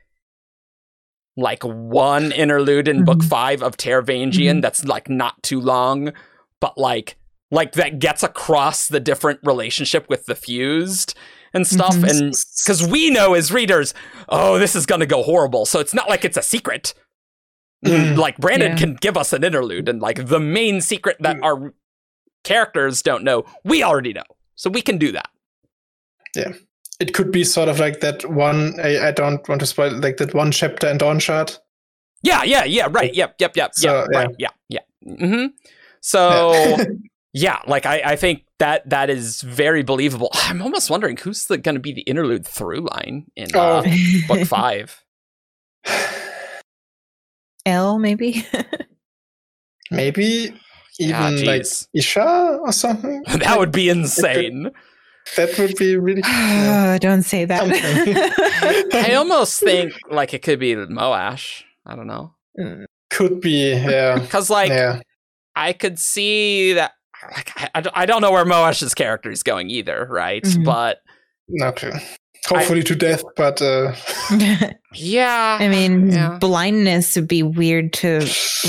Like 1.36 1.62
one 1.62 2.32
interlude 2.32 2.88
in 2.88 3.04
book 3.04 3.18
Mhm. 3.20 3.28
five 3.28 3.62
of 3.62 3.76
Taravangian 3.76 4.56
Mhm. 4.56 4.62
that's 4.62 4.84
like 4.84 5.08
not 5.08 5.42
too 5.42 5.60
long, 5.60 6.12
but 6.60 6.76
like 6.76 7.16
like 7.52 7.72
that 7.72 7.98
gets 7.98 8.22
across 8.22 8.88
the 8.88 9.00
different 9.00 9.40
relationship 9.42 10.08
with 10.08 10.26
the 10.26 10.34
fused 10.34 11.14
and 11.52 11.66
stuff 11.66 11.94
Mhm. 11.96 12.10
and 12.10 12.34
because 12.64 12.86
we 12.86 13.10
know 13.10 13.34
as 13.34 13.52
readers 13.52 13.92
oh 14.28 14.58
this 14.58 14.74
is 14.76 14.86
gonna 14.86 15.06
go 15.06 15.22
horrible 15.22 15.66
so 15.66 15.80
it's 15.80 15.94
not 15.94 16.08
like 16.08 16.24
it's 16.24 16.36
a 16.36 16.42
secret 16.42 16.94
Mm. 17.84 18.18
like 18.18 18.36
brandon 18.36 18.72
Yeah. 18.72 18.76
can 18.78 18.94
give 19.00 19.16
us 19.16 19.32
an 19.32 19.42
interlude 19.42 19.88
and 19.88 20.00
like 20.02 20.26
the 20.26 20.38
main 20.38 20.80
secret 20.82 21.16
that 21.20 21.36
Mm. 21.36 21.44
our 21.44 21.74
characters 22.44 23.02
don't 23.02 23.24
know 23.24 23.44
we 23.64 23.82
already 23.82 24.12
know 24.12 24.24
so 24.54 24.68
we 24.70 24.82
can 24.82 24.98
do 24.98 25.12
that 25.12 25.28
Yeah. 26.36 26.52
it 27.00 27.14
could 27.14 27.32
be 27.32 27.42
sort 27.44 27.68
of 27.70 27.78
like 27.80 28.00
that 28.00 28.24
one 28.30 28.78
I, 28.80 29.08
I 29.08 29.10
don't 29.12 29.46
want 29.48 29.60
to 29.60 29.66
spoil 29.66 29.92
like 29.98 30.18
that 30.18 30.34
one 30.34 30.52
chapter 30.52 30.88
in 30.88 30.98
Dawn 30.98 31.18
Shard. 31.20 31.56
yeah 32.22 32.42
yeah 32.44 32.64
yeah 32.64 32.86
right 32.90 33.14
yep 33.14 33.34
yep 33.38 33.56
yep 33.56 33.70
So, 33.74 33.88
yeah 33.90 34.06
right 34.14 34.34
yeah 34.38 34.50
yeah 34.68 34.84
hmm 35.18 35.46
so 36.02 36.76
yeah 37.32 37.60
like 37.66 37.86
I, 37.86 38.02
I 38.04 38.16
think 38.16 38.44
that 38.58 38.88
that 38.90 39.08
is 39.10 39.40
very 39.42 39.82
believable 39.82 40.30
i'm 40.34 40.60
almost 40.62 40.90
wondering 40.90 41.16
who's 41.16 41.46
the, 41.46 41.58
gonna 41.58 41.78
be 41.78 41.92
the 41.92 42.02
interlude 42.02 42.46
through 42.46 42.80
line 42.90 43.26
in 43.36 43.54
uh, 43.54 43.82
Oh. 43.86 44.20
book 44.28 44.46
five 44.46 45.02
L 47.66 47.98
maybe. 47.98 48.44
Maybe 49.90 50.54
Yeah, 50.98 51.30
even 51.30 51.46
like. 51.46 51.62
Ishar 51.96 52.60
or 52.60 52.72
something. 52.72 53.22
that 53.26 53.58
would 53.58 53.72
be 53.72 53.88
insane 53.88 54.70
That 55.36 55.58
would 55.58 55.76
be 55.76 55.96
really 55.96 56.22
yeah. 56.26 56.94
Oh, 56.94 56.98
don't 56.98 57.22
say 57.22 57.44
that. 57.44 57.62
I 58.94 59.14
almost 59.14 59.60
think 59.60 59.92
like 60.10 60.32
it 60.32 60.42
could 60.42 60.58
be 60.58 60.74
Moash. 60.74 61.62
I 61.84 61.96
don't 61.96 62.06
know. 62.06 62.32
could 63.10 63.40
be 63.40 63.72
yeah 63.74 64.18
Because 64.18 64.48
like 64.48 64.70
yeah 64.70 65.00
I 65.56 65.72
could 65.72 65.98
see 65.98 66.74
that 66.74 66.92
like 67.34 67.52
I, 67.56 67.82
I 67.94 68.06
don't- 68.06 68.20
know 68.22 68.32
where 68.32 68.44
Moash's 68.44 68.94
character 68.94 69.30
is 69.30 69.42
going 69.42 69.70
either, 69.70 70.06
right? 70.10 70.42
Mhm. 70.42 70.64
But 70.64 70.98
okay 71.62 71.92
hopefully 72.46 72.82
to 72.82 72.94
death 72.94 73.22
but 73.36 73.60
uh 73.60 73.92
yeah. 74.94 75.58
I 75.60 75.68
mean, 75.68 76.10
Yeah. 76.10 76.38
blindness 76.40 77.14
would 77.16 77.28
be 77.28 77.42
weird 77.42 77.92
to 77.94 78.26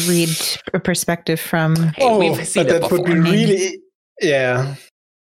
read 0.10 0.30
a 0.74 0.80
perspective 0.80 1.40
from. 1.40 1.76
Hey, 1.78 1.94
oh 2.02 2.20
we've 2.20 2.46
seen 2.48 2.66
but 2.68 2.76
it 2.76 2.82
that 2.82 2.92
would 2.92 3.06
be 3.06 3.14
really 3.14 3.80
yeah 4.22 4.76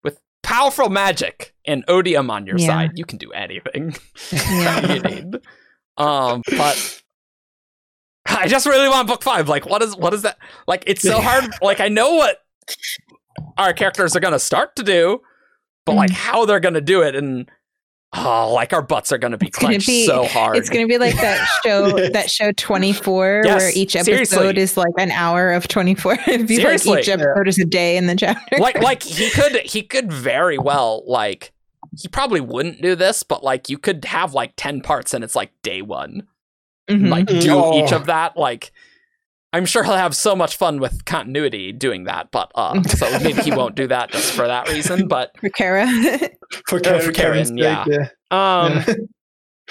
With 0.02 0.18
powerful 0.42 0.88
magic 0.90 1.54
and 1.64 1.84
odium 1.86 2.28
on 2.30 2.44
your 2.46 2.58
Yeah. 2.58 2.66
side, 2.66 2.90
you 2.96 3.04
can 3.04 3.18
do 3.18 3.30
anything 3.30 3.94
Yeah. 4.32 4.92
you 4.94 5.00
need. 5.00 5.36
Um, 5.96 6.42
but 6.56 7.00
I 8.26 8.48
just 8.48 8.66
really 8.66 8.88
want 8.88 9.06
book 9.06 9.22
five. 9.22 9.48
Like, 9.48 9.64
what 9.66 9.80
is 9.82 9.96
what 9.96 10.12
is 10.12 10.22
that? 10.22 10.38
Like, 10.66 10.82
it's 10.88 11.02
so 11.02 11.20
hard. 11.20 11.44
Like, 11.62 11.78
I 11.80 11.88
know 11.88 12.14
what 12.14 12.38
our 13.58 13.72
characters 13.72 14.14
are 14.16 14.20
gonna 14.20 14.38
start 14.38 14.76
to 14.76 14.82
do, 14.82 15.20
but 15.86 15.94
like 15.94 16.10
how 16.10 16.44
they're 16.44 16.60
gonna 16.60 16.80
do 16.80 17.02
it, 17.02 17.14
and 17.16 17.48
oh, 18.16 18.52
like 18.52 18.72
our 18.72 18.82
butts 18.82 19.10
are 19.12 19.18
gonna 19.18 19.36
be 19.36 19.46
It's 19.48 19.58
gonna 19.58 19.72
clenched 19.72 19.86
be- 19.88 20.06
so 20.06 20.24
hard. 20.24 20.56
It's 20.56 20.68
going 20.70 20.86
to 20.86 20.88
be 20.88 20.98
like 20.98 21.14
that 21.16 21.44
show, 21.64 21.96
Yes. 21.96 22.12
that 22.12 22.30
show 22.30 22.52
24, 22.56 23.42
Yes, 23.44 23.60
where 23.60 23.72
each 23.74 23.96
episode 23.96 24.04
seriously. 24.28 24.62
is 24.62 24.76
like 24.76 24.92
an 24.98 25.10
hour 25.10 25.50
of 25.52 25.66
24. 25.66 26.12
It'd 26.28 26.46
be 26.46 26.56
Seriously. 26.56 26.90
like 26.92 27.00
each 27.02 27.08
episode 27.08 27.48
is 27.48 27.58
a 27.58 27.64
day 27.64 27.96
in 27.96 28.06
the 28.06 28.14
chapter. 28.14 28.56
like, 28.58 28.80
like 28.80 29.02
he 29.02 29.30
could 29.30 29.56
he 29.64 29.82
could 29.82 30.12
very 30.12 30.58
well 30.58 31.02
like 31.06 31.52
he 32.00 32.06
probably 32.08 32.40
wouldn't 32.40 32.80
do 32.82 32.94
this, 32.94 33.22
but 33.24 33.42
like 33.44 33.68
you 33.68 33.78
could 33.78 34.04
have 34.04 34.32
like 34.34 34.52
ten 34.56 34.80
parts, 34.80 35.12
and 35.14 35.22
it's 35.24 35.34
like 35.36 35.50
day 35.62 35.82
one. 35.82 36.26
Mhm. 36.88 37.08
like 37.08 37.26
do 37.26 37.52
Oh. 37.54 37.82
each 37.84 37.92
of 37.92 38.06
that 38.06 38.36
like 38.36 38.70
i'm 39.54 39.64
sure 39.64 39.82
he'll 39.84 39.94
have 39.94 40.14
so 40.14 40.36
much 40.36 40.56
fun 40.56 40.78
with 40.80 41.04
continuity 41.04 41.72
doing 41.72 42.04
that 42.04 42.30
but 42.30 42.50
uh 42.56 42.82
so 42.82 43.10
maybe 43.22 43.40
he 43.42 43.50
won't 43.50 43.74
do 43.74 43.86
that 43.86 44.10
just 44.10 44.32
for 44.32 44.46
that 44.46 44.68
reason 44.68 45.08
but 45.08 45.30
for 45.40 45.48
Kara. 45.48 45.86
for, 46.68 46.76
Uh, 46.76 46.80
Karen, 46.80 47.00
for 47.00 47.12
Karen's 47.12 47.50
Karen, 47.50 47.86
sake, 47.86 47.86
yeah. 48.30 48.64
um 48.66 48.72
yeah. 48.86 48.94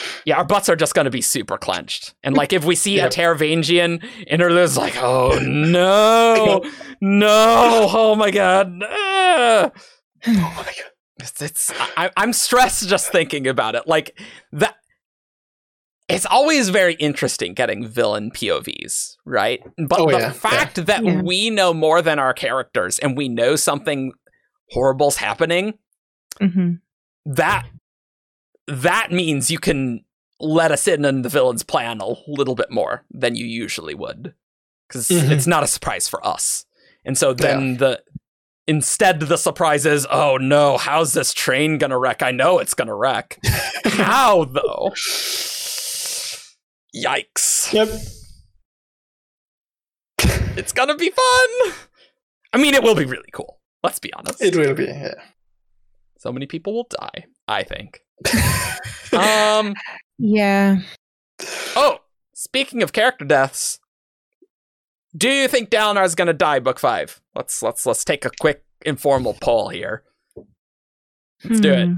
yeah 0.25 0.37
our 0.37 0.45
butts 0.45 0.69
are 0.69 0.75
just 0.75 0.95
going 0.95 1.05
to 1.05 1.11
be 1.11 1.21
super 1.21 1.57
clenched 1.57 2.15
and 2.23 2.35
like 2.35 2.51
if 2.53 2.65
we 2.65 2.75
see 2.75 2.95
Yep. 2.95 3.11
a 3.11 3.15
Taravangian 3.15 4.03
interlude 4.25 4.63
it's 4.63 4.77
like 4.77 4.95
oh 4.97 5.37
no 5.39 6.63
no 7.01 7.89
oh 7.93 8.15
my 8.15 8.31
god 8.31 8.81
ah. 8.83 9.69
oh 10.27 10.53
my 10.57 10.63
god 10.63 10.89
it's, 11.19 11.41
it's 11.41 11.71
I, 11.95 12.09
I'm 12.17 12.33
stressed 12.33 12.89
just 12.89 13.11
thinking 13.11 13.47
about 13.47 13.75
it. 13.75 13.87
Like 13.87 14.19
that, 14.51 14.75
it's 16.09 16.25
always 16.25 16.69
very 16.69 16.93
interesting 16.95 17.53
getting 17.53 17.87
villain 17.87 18.29
POVs, 18.31 19.15
right? 19.25 19.61
But 19.77 19.99
Oh, 19.99 20.11
the 20.11 20.19
yeah, 20.19 20.31
fact 20.31 20.85
that 20.85 21.03
Yeah. 21.03 21.21
we 21.21 21.49
know 21.49 21.73
more 21.73 22.01
than 22.01 22.19
our 22.19 22.33
characters 22.33 22.99
and 22.99 23.15
we 23.17 23.29
know 23.29 23.55
something 23.55 24.11
horrible's 24.71 25.17
happening, 25.17 25.75
Mhm. 26.41 26.79
that 27.25 27.65
that 28.67 29.11
means 29.11 29.51
you 29.51 29.59
can 29.59 30.03
let 30.39 30.71
us 30.71 30.87
in 30.87 31.05
on 31.05 31.21
the 31.21 31.29
villain's 31.29 31.63
plan 31.63 31.99
a 32.01 32.13
little 32.27 32.55
bit 32.55 32.71
more 32.71 33.03
than 33.11 33.35
you 33.35 33.45
usually 33.45 33.93
would, 33.93 34.33
because 34.87 35.09
Mhm. 35.09 35.31
it's 35.31 35.47
not 35.47 35.63
a 35.63 35.67
surprise 35.67 36.07
for 36.07 36.25
us. 36.25 36.65
And 37.05 37.17
so 37.17 37.33
then 37.33 37.77
the 37.77 38.01
instead 38.67 39.19
the 39.19 39.37
surprise 39.37 39.85
is, 39.85 40.07
oh 40.09 40.37
no, 40.37 40.77
how's 40.77 41.11
this 41.13 41.33
train 41.33 41.77
gonna 41.77 41.97
wreck? 41.99 42.23
I 42.23 42.31
know 42.31 42.59
it's 42.59 42.73
gonna 42.73 42.95
wreck. 42.95 43.37
How 43.85 44.45
though? 44.45 44.93
Yikes! 46.95 47.73
yep 47.73 47.89
It's 50.57 50.71
gonna 50.71 50.95
be 50.95 51.09
fun. 51.09 51.73
I 52.53 52.57
mean, 52.57 52.75
it 52.75 52.83
will 52.83 52.95
be 52.95 53.05
really 53.05 53.29
cool. 53.33 53.59
Let's 53.83 53.99
be 53.99 54.13
honest. 54.13 54.41
it 54.41 54.55
will 54.55 54.75
be 54.75 54.85
yeah 54.85 55.15
so 56.23 56.31
many 56.31 56.45
people 56.47 56.73
will 56.73 56.87
die. 56.89 57.25
I 57.47 57.63
think. 57.63 57.99
Um. 59.13 59.75
Yeah. 60.17 60.77
Oh, 61.75 61.99
speaking 62.33 62.81
of 62.81 62.93
character 62.93 63.25
deaths, 63.25 63.77
do 65.15 65.29
you 65.29 65.47
think 65.47 65.69
Dalinar 65.69 66.03
is 66.03 66.15
going 66.15 66.29
to 66.29 66.33
die 66.33 66.57
book 66.57 66.79
5? 66.79 67.21
Let's 67.35 67.61
let's 67.61 67.85
let's 67.85 68.03
take 68.03 68.25
a 68.25 68.31
quick 68.39 68.63
informal 68.83 69.37
poll 69.39 69.69
here. 69.69 70.01
Let's 71.43 71.59
do 71.59 71.73
it. 71.73 71.85
Hmm. 71.85 71.93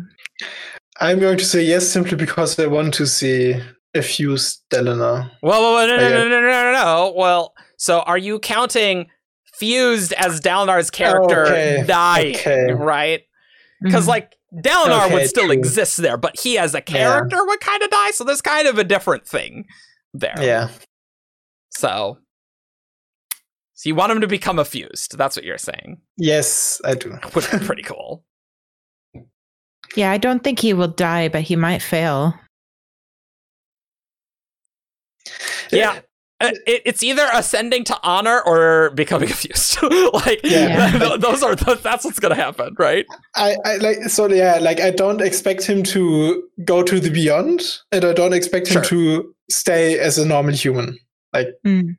I'm 0.99 1.19
going 1.19 1.37
to 1.37 1.45
say 1.45 1.63
yes 1.63 1.87
simply 1.87 2.17
because 2.17 2.59
I 2.59 2.65
want 2.65 2.93
to 2.95 3.07
see 3.07 3.61
a 3.95 4.01
fused 4.01 4.61
Dalinar. 4.69 5.31
Well, 5.41 5.61
well, 5.61 5.73
well, 5.73 5.87
no, 5.87 5.97
no, 5.97 6.09
no, 6.09 6.27
no, 6.27 6.41
no, 6.41 6.41
no, 6.41 6.71
no. 6.73 7.13
Well, 7.15 7.53
so 7.77 7.99
are 8.01 8.17
you 8.17 8.39
counting 8.39 9.07
fused 9.57 10.13
as 10.13 10.41
Dalinar's 10.41 10.91
character 10.91 11.45
Okay, 11.45 11.83
dying, 11.87 12.35
okay. 12.35 12.71
right? 12.73 13.21
Because 13.81 14.05
Mhm. 14.05 14.09
like 14.09 14.35
Dalinar 14.53 15.11
would 15.13 15.27
still 15.27 15.45
true. 15.45 15.53
exist 15.53 15.97
there, 15.97 16.17
but 16.17 16.39
he 16.39 16.57
as 16.57 16.73
a 16.75 16.81
character 16.81 17.45
would 17.45 17.59
kind 17.61 17.81
of 17.83 17.89
die. 17.89 18.11
So 18.11 18.23
there's 18.23 18.41
kind 18.41 18.67
of 18.67 18.77
a 18.77 18.83
different 18.83 19.27
thing 19.27 19.65
there. 20.13 20.35
Yeah. 20.39 20.69
So, 21.71 22.19
so 23.73 23.89
you 23.89 23.95
want 23.95 24.11
him 24.13 24.21
to 24.21 24.27
become 24.27 24.59
a 24.59 24.65
fused? 24.65 25.17
That's 25.17 25.35
what 25.35 25.43
you're 25.45 25.57
saying. 25.57 26.01
Yes, 26.17 26.79
I 26.85 26.95
do. 26.95 27.11
Would 27.35 27.47
be 27.51 27.59
pretty 27.59 27.83
cool. 27.83 28.23
yeah, 29.95 30.11
I 30.11 30.17
don't 30.17 30.43
think 30.43 30.59
he 30.59 30.73
will 30.73 30.87
die, 30.87 31.27
but 31.29 31.41
he 31.43 31.55
might 31.57 31.81
fail. 31.81 32.33
Yeah. 35.77 35.99
Uh, 36.41 36.51
It, 36.67 36.81
it's 36.85 37.01
either 37.01 37.25
ascending 37.33 37.85
to 37.85 37.97
honor 38.03 38.41
or 38.45 38.89
becoming 38.91 39.29
a 39.31 39.33
fused. 39.33 39.81
like 40.13 40.41
Yeah. 40.43 40.91
th- 40.99 41.21
those 41.21 41.41
are 41.43 41.55
th- 41.55 41.81
that's 41.81 42.03
what's 42.03 42.19
gonna 42.19 42.35
happen, 42.35 42.75
right? 42.77 43.05
I, 43.35 43.55
I 43.63 43.77
like 43.77 43.97
so 44.09 44.27
yeah, 44.27 44.57
like 44.61 44.79
I 44.81 44.91
don't 44.91 45.21
expect 45.21 45.63
him 45.65 45.81
to 45.83 46.43
go 46.65 46.83
to 46.83 46.99
the 46.99 47.09
beyond, 47.09 47.61
and 47.91 48.03
I 48.03 48.11
don't 48.13 48.33
expect 48.33 48.67
him 48.67 48.81
to 48.83 49.33
stay 49.49 49.97
as 49.99 50.17
a 50.17 50.25
normal 50.25 50.53
human. 50.53 50.97
Mm. 51.65 51.95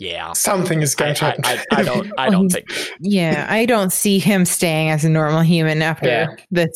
Yeah. 0.00 0.32
Something 0.32 0.80
is 0.82 0.96
I, 0.96 0.98
going 0.98 1.14
to 1.14 1.24
I, 1.24 1.28
happen. 1.28 1.44
I, 1.46 1.64
I 1.80 1.82
don't 1.84 2.12
I 2.18 2.30
don't 2.30 2.48
think 2.52 2.66
Yeah, 3.00 3.46
I 3.48 3.66
don't 3.66 3.92
see 3.92 4.18
him 4.18 4.44
staying 4.46 4.88
as 4.90 5.04
a 5.04 5.10
normal 5.10 5.42
human 5.42 5.82
after 5.82 6.08
Yeah. 6.08 6.28
this. 6.50 6.70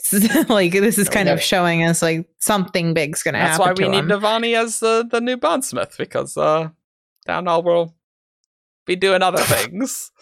like 0.49 0.73
this 0.73 0.99
is 0.99 1.09
kind 1.09 1.27
Yeah. 1.29 1.35
of 1.35 1.43
showing 1.43 1.83
us 1.83 2.03
like 2.03 2.29
something 2.39 2.95
big's 2.95 3.23
gonna 3.23 3.39
that's 3.39 3.57
happen. 3.57 3.67
why 3.67 3.73
we 3.73 3.85
to 3.85 3.91
need 3.91 3.99
him. 3.99 4.09
Navani 4.21 4.55
as 4.57 4.79
the, 4.79 5.09
the 5.11 5.21
new 5.21 5.37
bondsmith, 5.39 5.97
because 5.99 6.37
uh 6.37 6.69
Dalinar 7.27 7.65
will 7.65 7.97
be 8.87 8.95
doing 8.95 9.23
other 9.23 9.39
things. 9.43 10.13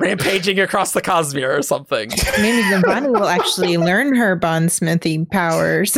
Rampaging 0.00 0.58
across 0.58 0.92
the 0.92 1.00
Cosmere 1.02 1.56
or 1.58 1.62
something. 1.62 2.08
Maybe 2.40 2.62
Navani 2.62 3.12
will 3.12 3.28
actually 3.28 3.76
learn 3.76 4.16
her 4.16 4.36
bondsmithing 4.36 5.30
powers. 5.30 5.96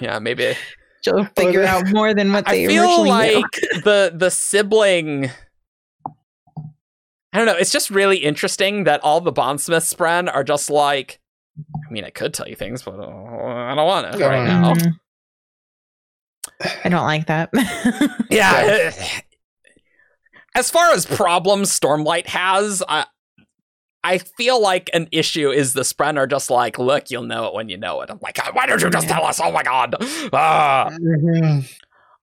Yeah, 0.00 0.18
maybe 0.18 0.54
She'll 1.02 1.24
figure 1.36 1.62
out 1.64 1.86
more 1.88 2.12
than 2.12 2.32
what 2.32 2.44
they 2.44 2.64
I 2.64 2.66
they 2.66 2.74
feel 2.74 2.82
originally 2.82 3.08
like 3.08 3.44
knew. 3.72 3.80
the 3.82 4.12
the 4.14 4.30
sibling. 4.30 5.30
I 7.32 7.38
don't 7.38 7.46
know. 7.46 7.54
It's 7.56 7.70
just 7.72 7.90
really 7.90 8.18
interesting 8.18 8.84
that 8.84 9.00
all 9.04 9.20
the 9.20 9.32
bondsmiths, 9.32 9.94
Bren, 9.94 10.32
are 10.32 10.44
just 10.44 10.68
like. 10.70 11.20
I 11.74 11.92
mean, 11.92 12.04
I 12.04 12.10
could 12.10 12.32
tell 12.32 12.48
you 12.48 12.56
things, 12.56 12.82
but 12.82 12.98
uh, 12.98 13.06
I 13.06 13.74
don't 13.74 13.86
want 13.86 14.12
to 14.12 14.18
right 14.18 14.46
now. 14.46 14.74
Mm. 14.74 14.92
I 16.84 16.88
don't 16.88 17.04
like 17.04 17.26
that. 17.26 17.50
Yeah. 18.30 18.92
As 20.56 20.68
far 20.70 20.90
as 20.90 21.06
problems 21.06 21.70
Stormlight 21.78 22.26
has, 22.26 22.82
I 22.88 23.06
I 24.02 24.18
feel 24.18 24.60
like 24.60 24.90
an 24.94 25.08
issue 25.12 25.50
is 25.50 25.74
the 25.74 25.82
Spren 25.82 26.16
are 26.16 26.26
just 26.26 26.50
like, 26.50 26.78
look, 26.78 27.10
you'll 27.10 27.22
know 27.22 27.46
it 27.46 27.54
when 27.54 27.68
you 27.68 27.76
know 27.76 28.00
it. 28.00 28.10
I'm 28.10 28.18
like, 28.22 28.38
why 28.54 28.66
don't 28.66 28.80
you 28.82 28.90
just 28.90 29.06
Yeah. 29.06 29.14
tell 29.16 29.26
us? 29.26 29.38
Oh 29.40 29.52
my 29.52 29.62
god. 29.62 29.94
Ah. 30.32 30.90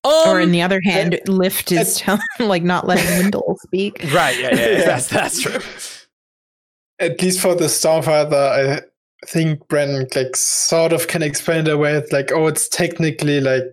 Mhm. 0.08 0.26
or 0.28 0.38
Um, 0.38 0.42
in 0.44 0.52
the 0.52 0.62
other 0.62 0.82
hand, 0.84 1.20
Lift 1.28 1.72
is 1.72 1.96
tell- 2.00 2.20
like 2.40 2.64
not 2.64 2.88
letting 2.88 3.06
Wyndle 3.18 3.56
speak. 3.62 4.00
right, 4.14 4.38
yeah, 4.40 4.56
yeah, 4.56 4.68
Yeah. 4.70 4.86
that's 4.86 5.08
that's 5.08 5.42
true. 5.42 5.60
At 7.00 7.22
least 7.22 7.40
for 7.40 7.54
the 7.56 7.66
Stormfather, 7.66 8.34
I 8.34 8.82
think 9.28 9.60
Bren 9.68 10.14
like 10.16 10.36
sort 10.36 10.94
of 10.94 11.08
can 11.08 11.22
explain 11.22 11.68
it 11.68 11.74
away. 11.74 11.94
It's 11.94 12.12
like, 12.12 12.32
oh, 12.32 12.48
it's 12.48 12.68
technically 12.68 13.40
like 13.40 13.64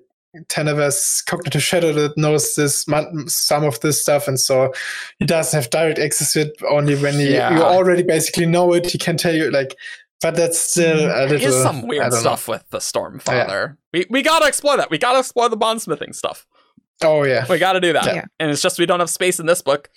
Tanavast's 0.49 1.23
cognitive 1.23 1.63
shadow 1.63 1.93
that 1.93 2.19
knows 2.19 2.55
this 2.57 2.85
some 3.29 3.65
of 3.65 3.81
this 3.81 4.03
stuff, 4.03 4.29
and 4.29 4.39
so 4.39 4.75
he 5.21 5.25
doesn't 5.27 5.57
have 5.59 5.71
direct 5.71 5.99
access 5.99 6.33
to 6.35 6.43
it 6.43 6.53
only 6.69 6.97
when 6.97 7.15
he 7.15 7.33
Yeah. 7.35 7.55
you 7.57 7.63
already 7.63 8.03
basically 8.03 8.45
know 8.47 8.75
it. 8.75 8.91
He 8.91 8.99
can 8.99 9.17
tell 9.17 9.35
you 9.35 9.51
like, 9.51 9.75
but 10.25 10.35
that's 10.37 10.59
still 10.59 11.07
a 11.07 11.27
little. 11.29 11.49
is 11.49 11.63
some 11.63 11.87
weird 11.87 12.03
don't 12.03 12.13
know. 12.13 12.19
stuff 12.21 12.49
with 12.49 12.65
the 12.71 12.79
Stormfather. 12.79 13.77
We 13.93 14.07
we 14.11 14.23
gotta 14.23 14.47
explore 14.49 14.77
that. 14.77 14.91
We 14.91 14.99
gotta 14.99 15.21
explore 15.21 15.49
the 15.49 15.57
bondsmithing 15.57 16.15
stuff. 16.15 16.47
Oh 17.03 17.23
yeah, 17.25 17.45
We 17.49 17.59
gotta 17.59 17.81
do 17.81 17.93
that. 17.93 18.07
Yeah. 18.07 18.25
And 18.41 18.51
it's 18.51 18.63
just 18.63 18.79
we 18.79 18.87
don't 18.87 19.01
have 19.01 19.11
space 19.11 19.39
in 19.39 19.47
this 19.47 19.63
book. 19.63 19.91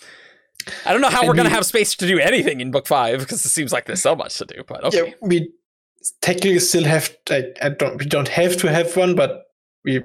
I 0.85 0.91
don't 0.91 1.01
know 1.01 1.09
how 1.09 1.19
And 1.21 1.29
we're 1.29 1.35
gonna 1.35 1.49
have 1.49 1.65
space 1.65 1.95
to 1.95 2.07
do 2.07 2.19
anything 2.19 2.59
in 2.59 2.71
book 2.71 2.87
five 2.87 3.19
because 3.19 3.45
it 3.45 3.49
seems 3.49 3.71
like 3.71 3.85
there's 3.85 4.01
so 4.01 4.15
much 4.15 4.37
to 4.39 4.45
do. 4.45 4.63
But 4.67 4.83
okay. 4.83 5.07
yeah. 5.07 5.13
We 5.21 5.51
technically 6.21 6.59
still 6.59 6.83
have 6.83 7.15
like 7.29 7.57
I 7.61 7.69
don't 7.69 7.97
we 7.99 8.05
don't 8.05 8.27
have 8.27 8.57
to 8.57 8.69
have 8.71 8.95
one, 8.97 9.15
but 9.15 9.43
we 9.85 10.03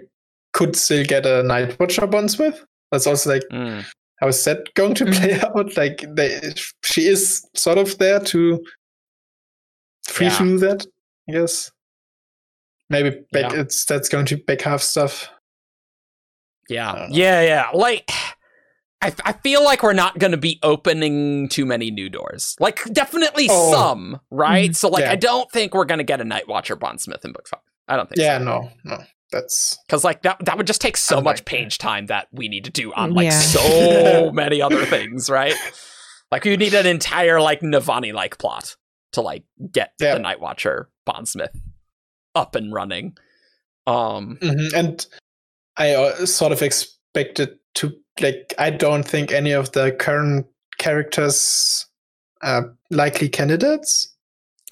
could 0.52 0.76
still 0.76 1.04
get 1.04 1.26
a 1.26 1.42
Night 1.42 1.78
Watcher 1.80 2.06
bondsmith. 2.06 2.64
That's 2.92 3.06
also 3.06 3.30
like 3.30 3.42
Mm. 3.50 3.84
how 4.20 4.28
is 4.28 4.44
that 4.44 4.72
going 4.74 4.94
to 4.94 5.04
Mhm. 5.06 5.14
play 5.18 5.40
out? 5.44 5.76
Like 5.76 6.04
they, 6.14 6.38
she 6.84 7.08
is 7.08 7.44
sort 7.54 7.78
of 7.78 7.96
there 7.98 8.20
to 8.20 8.62
free 10.08 10.26
Yeah. 10.26 10.38
to 10.38 10.44
do 10.44 10.58
that. 10.58 10.86
I 11.28 11.32
guess 11.32 11.70
maybe 12.90 13.10
back, 13.32 13.52
Yeah. 13.52 13.60
it's 13.60 13.84
that's 13.84 14.08
going 14.08 14.26
to 14.26 14.36
be 14.36 14.42
back 14.42 14.62
half 14.62 14.82
stuff. 14.82 15.28
Yeah, 16.68 17.08
yeah, 17.10 17.42
yeah. 17.42 17.68
Like, 17.74 18.10
I, 19.02 19.12
I 19.24 19.32
feel 19.32 19.64
like 19.64 19.82
we're 19.82 19.92
not 19.92 20.18
going 20.18 20.30
to 20.30 20.36
be 20.36 20.58
opening 20.62 21.48
too 21.48 21.66
many 21.66 21.90
new 21.90 22.08
doors. 22.08 22.56
Like, 22.60 22.82
definitely 22.92 23.48
Oh. 23.50 23.72
some, 23.72 24.20
right? 24.30 24.66
Mm-hmm. 24.70 24.74
So, 24.74 24.88
like, 24.88 25.02
Yeah. 25.04 25.12
I 25.12 25.16
don't 25.16 25.50
think 25.50 25.74
we're 25.74 25.84
going 25.84 25.98
to 25.98 26.04
get 26.04 26.20
a 26.20 26.24
Night 26.24 26.48
Watcher 26.48 26.76
Bondsmith 26.76 27.24
in 27.24 27.32
book 27.32 27.48
five. 27.48 27.60
I 27.88 27.96
don't 27.96 28.08
think 28.08 28.20
Yeah, 28.20 28.38
so. 28.38 28.44
no, 28.44 28.70
no, 28.84 28.98
that's 29.32 29.76
Because, 29.86 30.04
like, 30.04 30.22
that, 30.22 30.38
that 30.44 30.56
would 30.56 30.68
just 30.68 30.80
take 30.80 30.96
so 30.96 31.16
much 31.20 31.40
Unlikely. 31.40 31.58
Eh. 31.58 31.62
page 31.64 31.78
time 31.78 32.06
that 32.06 32.28
we 32.32 32.48
need 32.48 32.64
to 32.64 32.70
do 32.70 32.92
on, 32.94 33.12
like, 33.12 33.24
Yeah. 33.24 33.40
so 33.40 34.30
many 34.34 34.62
other 34.62 34.86
things, 34.86 35.28
right? 35.28 35.54
Like, 36.30 36.44
you 36.44 36.56
need 36.56 36.74
an 36.74 36.86
entire, 36.86 37.40
like, 37.40 37.60
Navani 37.60 38.12
like 38.14 38.38
plot 38.38 38.76
to, 39.12 39.20
like, 39.20 39.44
get 39.70 39.92
Yeah. 40.00 40.14
the 40.14 40.20
Night 40.20 40.40
Watcher 40.40 40.88
Bondsmith 41.06 41.56
up 42.34 42.54
and 42.54 42.72
running. 42.72 43.16
Um, 43.86 44.38
Mhm, 44.40 44.72
and 44.74 45.06
I 45.76 45.94
uh, 45.94 46.26
sort 46.26 46.52
of 46.52 46.62
expected 46.62 47.58
to 47.74 47.92
like. 48.20 48.54
I 48.58 48.70
don't 48.70 49.02
think 49.02 49.32
any 49.32 49.52
of 49.52 49.72
the 49.72 49.92
current 49.92 50.46
characters 50.78 51.86
are 52.42 52.74
likely 52.90 53.28
candidates. 53.28 54.08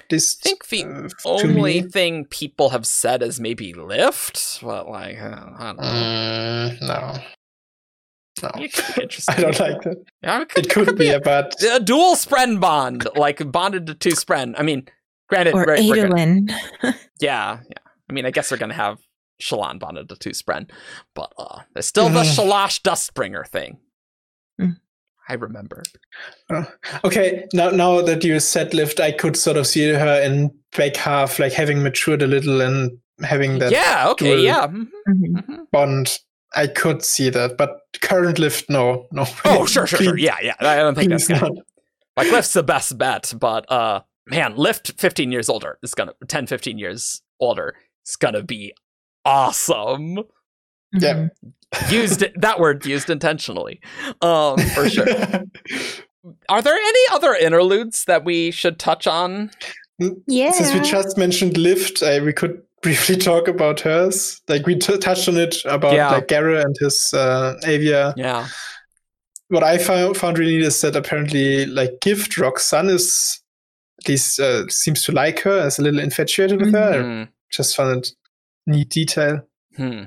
This 0.09 0.39
I 0.45 0.51
think 0.51 0.69
the 0.69 0.85
uh, 0.85 1.09
only 1.29 1.83
me. 1.83 1.89
thing 1.89 2.25
people 2.27 2.71
have 2.71 2.87
said 2.87 3.23
is 3.23 3.41
maybe 3.41 3.75
lift, 3.75 4.61
but 4.63 4.89
like 4.89 5.19
uh, 5.21 5.47
I 5.59 5.67
don't 5.67 5.77
know. 5.77 5.83
Mm, 5.83 6.81
no, 6.83 7.19
no, 8.43 8.51
It 8.57 8.73
could 8.73 8.95
be 8.95 9.03
interesting. 9.03 9.35
I 9.39 9.41
don't 9.41 9.61
like 9.61 9.83
that. 9.83 9.97
Yeah, 10.23 10.41
it 10.43 10.49
could, 10.49 10.67
It 10.67 10.71
could 10.73 10.97
be, 10.99 11.19
but 11.23 11.55
a 11.63 11.81
dual 11.81 12.15
spren 12.15 12.61
bond, 12.61 13.07
like 13.17 13.51
bonded 13.51 13.87
to 13.89 13.95
two 13.95 14.11
spren. 14.11 14.55
I 14.57 14.63
mean, 14.63 14.87
granted, 15.29 15.55
Or 15.55 15.65
right, 15.65 15.83
we're 15.83 16.09
gonna- 16.09 16.15
Adolin. 16.15 16.51
yeah, 17.21 17.61
yeah. 17.69 17.79
I 18.09 18.13
mean, 18.13 18.27
I 18.27 18.31
guess 18.31 18.51
we're 18.51 18.57
gonna 18.57 18.75
have 18.75 18.99
Shallan 19.43 19.79
bonded 19.79 20.09
to 20.11 20.17
two 20.17 20.31
spren, 20.31 20.71
but 21.15 21.33
uh, 21.39 21.61
there's 21.75 21.87
still 21.87 22.09
the 22.09 22.21
Mhm. 22.21 22.37
Shalash 22.37 22.81
Dustbringer 22.83 23.47
thing. 23.47 23.79
Mm. 24.61 24.77
I 25.29 25.35
remember. 25.35 25.83
okay. 27.05 27.47
Now, 27.53 27.71
now 27.71 28.01
that 28.03 28.25
you 28.25 28.41
said 28.41 28.75
lift, 28.75 29.01
I 29.01 29.13
could 29.13 29.37
sort 29.37 29.57
of 29.57 29.67
see 29.67 29.89
her 29.93 30.21
in 30.23 30.51
back 30.77 30.97
half, 30.97 31.39
like 31.39 31.53
having 31.53 31.83
matured 31.83 32.23
a 32.23 32.27
little 32.27 32.61
and 32.61 32.99
having 33.23 33.59
that 33.61 33.71
yeah. 33.73 34.09
Okay. 34.11 34.35
dual- 34.35 34.45
Yeah. 34.45 34.67
mhm, 34.67 34.89
Mhm. 35.09 35.47
mhm. 35.47 35.71
bond. 35.73 36.19
I 36.55 36.67
could 36.67 37.05
see 37.05 37.31
that, 37.31 37.57
but 37.57 37.79
current 38.01 38.39
lift, 38.39 38.69
no, 38.69 39.07
no. 39.13 39.25
Oh, 39.45 39.67
sure, 39.67 39.87
sure, 39.87 40.01
sure. 40.01 40.19
Yeah, 40.19 40.37
yeah. 40.43 40.55
I 40.61 40.77
don't 40.77 40.95
think 40.95 41.11
that's 41.11 41.27
please 41.27 41.39
gonna 41.39 41.55
not. 41.55 41.65
Like 42.17 42.33
Lift's 42.33 42.53
the 42.53 42.63
best 42.63 42.99
bet, 42.99 43.33
but 43.39 43.71
uh 43.71 44.01
man, 44.27 44.57
Lift 44.57 44.93
15 44.99 45.31
years 45.31 45.49
older 45.49 45.79
is 45.83 45.95
gonna 45.95 46.13
10, 46.27 46.47
15 46.47 46.77
years 46.79 47.23
older 47.41 47.75
is 48.07 48.17
gonna 48.17 48.43
be 48.43 48.75
awesome. 49.25 50.19
Yeah. 50.93 51.29
Mhm. 51.75 51.93
Used 51.93 52.25
that 52.37 52.59
word 52.59 52.85
used 52.85 53.11
intentionally. 53.11 53.81
Um 54.21 54.59
for 54.75 54.89
sure. 54.91 55.07
Are 56.49 56.61
there 56.63 56.75
any 56.75 57.01
other 57.13 57.35
interludes 57.35 58.05
that 58.05 58.25
we 58.25 58.51
should 58.51 58.79
touch 58.79 59.07
on? 59.07 59.51
Yeah. 60.27 60.51
Since 60.51 60.75
we 60.75 60.81
just 60.81 61.17
mentioned 61.17 61.57
Lift, 61.57 62.03
uh, 62.03 62.21
we 62.23 62.33
could 62.33 62.61
briefly 62.83 63.17
talk 63.29 63.49
about 63.49 63.81
hers. 63.81 64.41
Like 64.49 64.67
we 64.67 64.77
t- 64.77 64.99
touched 64.99 65.29
on 65.29 65.37
it 65.37 65.57
about 65.65 65.95
Yeah. 65.95 66.11
like 66.11 66.29
Gara 66.29 66.61
and 66.63 66.77
his 66.81 67.13
uh, 67.15 67.57
Aviar. 67.65 68.15
Yeah. 68.17 68.49
What 69.49 69.65
I 69.65 69.79
found 69.79 70.17
found 70.17 70.39
really 70.39 70.59
neat 70.59 70.67
is 70.67 70.81
that 70.83 70.95
apparently 70.97 71.67
like 71.67 72.01
Gift 72.01 72.37
Roxanne 72.37 72.89
is 72.89 73.41
at 74.03 74.09
least 74.09 74.39
uh, 74.41 74.67
seems 74.69 75.03
to 75.05 75.13
like 75.13 75.41
her, 75.41 75.67
is 75.67 75.79
a 75.79 75.83
little 75.83 76.01
infatuated 76.01 76.61
with 76.61 76.73
her. 76.73 76.93
I 76.93 77.03
Hmm. 77.03 77.31
just 77.53 77.77
found 77.77 77.99
it 77.99 78.09
neat 78.67 78.91
detail. 78.91 79.43
Hmm. 79.77 80.05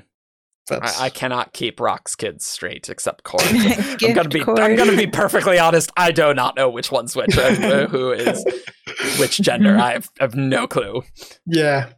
I, 0.70 0.94
I 0.98 1.10
cannot 1.10 1.52
keep 1.52 1.78
Rock's 1.78 2.14
kids 2.16 2.46
straight 2.46 2.88
except 2.88 3.22
Cord. 3.24 3.42
I'm 3.44 4.14
gonna 4.14 4.30
be 4.30 4.40
I'm 4.40 4.76
gonna 4.76 4.96
be 4.96 5.06
perfectly 5.06 5.58
honest. 5.58 5.92
I 5.94 6.10
do 6.10 6.32
not 6.32 6.56
know 6.56 6.70
which 6.70 6.90
one's 6.90 7.14
which, 7.14 7.34
who 7.34 8.12
is 8.12 8.42
which 9.18 9.36
gender. 9.42 9.76
I 9.76 9.92
have, 9.92 10.10
I 10.18 10.24
have 10.24 10.34
no 10.36 10.66
clue. 10.66 11.02
yeah, 11.46 11.90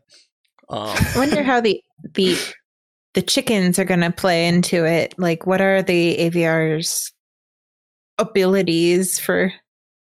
Um, 0.68 0.88
I 0.96 1.12
wonder 1.16 1.42
how 1.42 1.60
the 1.60 1.80
the 2.14 2.36
the 3.14 3.22
chickens 3.22 3.78
are 3.78 3.84
going 3.84 4.00
to 4.00 4.10
play 4.10 4.46
into 4.46 4.84
it. 4.84 5.14
Like, 5.18 5.46
what 5.46 5.60
are 5.60 5.82
the 5.82 6.16
Aviar's 6.18 7.12
abilities 8.18 9.18
for 9.18 9.52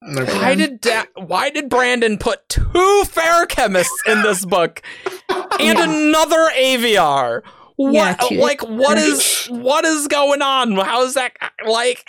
No 0.02 0.26
Why 0.26 0.56
did 0.56 0.82
da- 0.82 1.06
why 1.16 1.50
did 1.50 1.70
Brandon 1.70 2.18
put 2.18 2.48
two 2.50 2.62
Feruchemists 3.06 3.88
in 4.08 4.22
this 4.24 4.46
book 4.46 4.82
and 5.30 5.78
Yeah. 5.78 5.84
another 5.84 6.50
Aviar? 6.58 7.42
What 7.76 7.94
Yeah, 7.94 8.14
two. 8.16 8.36
like 8.36 8.62
what 8.62 8.98
is 8.98 9.46
what 9.50 9.86
is 9.86 10.08
going 10.08 10.42
on? 10.42 10.74
How 10.74 11.04
is 11.04 11.14
that 11.14 11.34
like? 11.68 12.06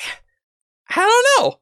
I 0.88 0.96
don't 1.36 1.44
know. 1.44 1.60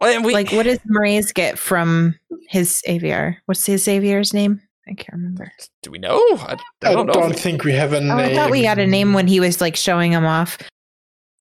And 0.00 0.24
we, 0.24 0.32
like, 0.34 0.50
what 0.50 0.64
does 0.64 0.80
Moraes 0.90 1.32
get 1.32 1.56
from 1.58 2.16
his 2.48 2.82
Aviar? 2.88 3.36
What's 3.46 3.64
his 3.64 3.86
Aviar's 3.86 4.34
name? 4.34 4.60
I 4.88 4.94
can't 4.94 5.12
remember. 5.14 5.50
do 5.82 5.90
we 5.90 5.98
know? 5.98 6.18
I, 6.38 6.56
I 6.82 6.90
I 6.90 6.92
don't 6.92 7.06
don't, 7.06 7.30
know. 7.30 7.34
think 7.34 7.64
we 7.64 7.72
have 7.72 7.92
a 7.92 7.96
Oh, 7.98 8.00
name. 8.00 8.10
I 8.12 8.34
thought 8.34 8.50
we 8.50 8.64
had 8.64 8.78
a 8.78 8.86
name 8.86 9.12
when 9.14 9.26
he 9.26 9.40
was 9.40 9.60
like 9.60 9.76
showing 9.76 10.12
him 10.12 10.24
off 10.26 10.58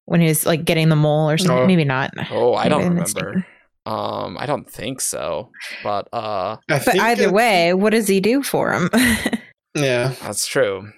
when 0.05 0.21
he 0.21 0.27
was 0.27 0.45
like 0.45 0.63
getting 0.65 0.89
the 0.89 0.95
mole 0.95 1.29
or 1.29 1.37
something. 1.37 1.57
No. 1.57 1.67
Maybe 1.67 1.83
not. 1.85 2.11
Oh, 2.31 2.53
I 2.55 2.63
Maybe 2.63 2.69
don't 2.69 2.89
remember. 2.89 3.45
Um, 3.85 4.37
I 4.39 4.45
don't 4.45 4.69
think 4.69 5.01
so. 5.01 5.49
But 5.83 6.07
uh, 6.13 6.55
I 6.69 6.79
But 6.85 6.97
either 6.99 7.31
way, 7.33 7.73
what 7.73 7.89
does 7.91 8.07
he 8.07 8.21
do 8.21 8.41
for 8.43 8.71
him? 8.71 8.89
yeah, 9.75 10.13
that's 10.21 10.47
true. 10.47 10.89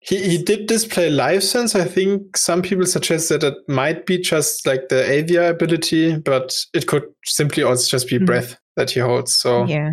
he 0.00 0.16
he 0.30 0.42
did 0.42 0.66
display 0.68 1.10
life 1.10 1.42
sense. 1.42 1.74
I 1.74 1.84
think 1.84 2.36
some 2.36 2.62
people 2.62 2.86
suggest 2.86 3.28
that 3.28 3.42
it 3.44 3.54
might 3.68 4.06
be 4.06 4.16
just 4.18 4.66
like 4.66 4.88
the 4.88 5.02
aviar 5.04 5.50
ability, 5.50 6.16
but 6.18 6.54
it 6.72 6.86
could 6.86 7.04
simply 7.26 7.62
also 7.62 7.86
just 7.90 8.08
be 8.08 8.18
Mhm. 8.18 8.24
breath 8.26 8.56
that 8.76 8.90
he 8.90 9.00
holds. 9.00 9.34
So 9.36 9.64
yeah. 9.66 9.90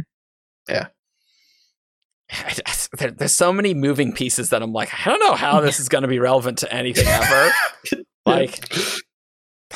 I- 0.70 0.74
I- 0.74 0.88
there- 2.98 3.12
there's 3.12 3.34
so 3.34 3.52
many 3.54 3.74
moving 3.74 4.14
pieces 4.14 4.50
that 4.50 4.62
I'm 4.62 4.74
like, 4.74 4.90
I 4.94 5.10
don't 5.10 5.20
know 5.20 5.36
how 5.36 5.62
this 5.62 5.80
is 5.80 5.90
going 5.90 6.02
to 6.04 6.08
be 6.08 6.20
relevant 6.20 6.60
to 6.60 6.74
anything 6.74 7.08
ever. 7.08 7.52
like, 8.26 8.74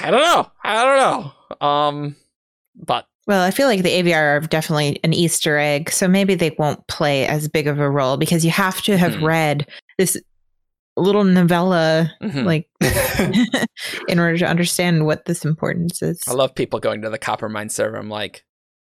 I 0.02 0.12
don't 0.12 0.22
know. 0.22 0.52
I 0.64 0.84
don't 0.84 1.32
know. 1.62 1.68
Um, 1.68 2.16
but 2.76 3.06
Well, 3.28 3.42
I 3.44 3.52
feel 3.52 3.68
like 3.68 3.84
the 3.84 3.90
Aviar 3.90 4.38
are 4.38 4.40
definitely 4.48 5.00
an 5.04 5.14
Easter 5.14 5.58
egg, 5.58 5.92
so 5.92 6.08
maybe 6.08 6.36
they 6.36 6.56
won't 6.58 6.86
play 6.88 7.28
as 7.28 7.48
big 7.48 7.68
of 7.68 7.80
a 7.80 7.90
role 7.90 8.18
because 8.18 8.44
you 8.46 8.52
have 8.52 8.82
to 8.84 8.98
have 8.98 9.14
Mhm. 9.14 9.24
read 9.24 9.68
this 9.98 10.18
little 10.98 11.24
novella 11.24 12.12
mhm. 12.22 12.44
like 12.44 12.68
in 14.10 14.20
order 14.20 14.38
to 14.38 14.46
understand 14.46 15.06
what 15.06 15.26
this 15.26 15.46
importance 15.46 16.02
is. 16.02 16.20
I 16.28 16.34
love 16.34 16.54
people 16.56 16.80
going 16.80 17.02
to 17.04 17.10
the 17.10 17.20
Coppermind 17.20 17.72
server. 17.72 17.96
I'm 17.98 18.10
like, 18.10 18.44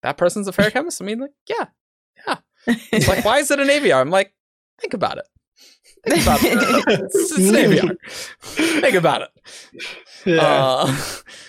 that 0.04 0.18
person's 0.18 0.48
a 0.48 0.52
Feruchemist. 0.54 1.02
I 1.02 1.06
mean, 1.06 1.20
like, 1.20 1.32
yeah, 1.50 1.66
yeah. 1.66 1.66
It's 2.68 3.08
like, 3.08 3.24
why 3.26 3.40
is 3.40 3.50
it 3.52 3.60
an 3.60 3.68
Aviar? 3.68 4.00
I'm 4.02 4.10
like, 4.10 4.34
think 4.80 4.94
about 4.94 5.18
it. 5.18 5.26
Think 6.08 6.22
about 6.24 6.40
it. 6.44 6.84
It's, 7.04 7.32
it's 7.32 7.50
an 7.50 7.56
Aviar. 7.56 7.98
Think 8.82 8.96
about 8.96 9.22
it. 9.24 9.30
yeah. 10.26 10.42
Uh, 10.42 10.98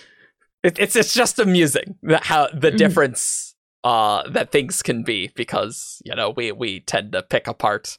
it, 0.63 0.79
it's 0.79 0.95
it's 0.95 1.13
just 1.13 1.39
amusing 1.39 1.95
that 2.03 2.23
how 2.25 2.47
the 2.53 2.71
Mhm. 2.71 2.77
difference 2.77 3.55
uh 3.85 4.27
that 4.29 4.51
things 4.51 4.81
can 4.81 5.03
be 5.03 5.31
because 5.35 6.01
you 6.03 6.13
know 6.13 6.31
we 6.31 6.51
we 6.51 6.81
tend 6.81 7.13
to 7.13 7.21
pick 7.23 7.47
apart 7.47 7.97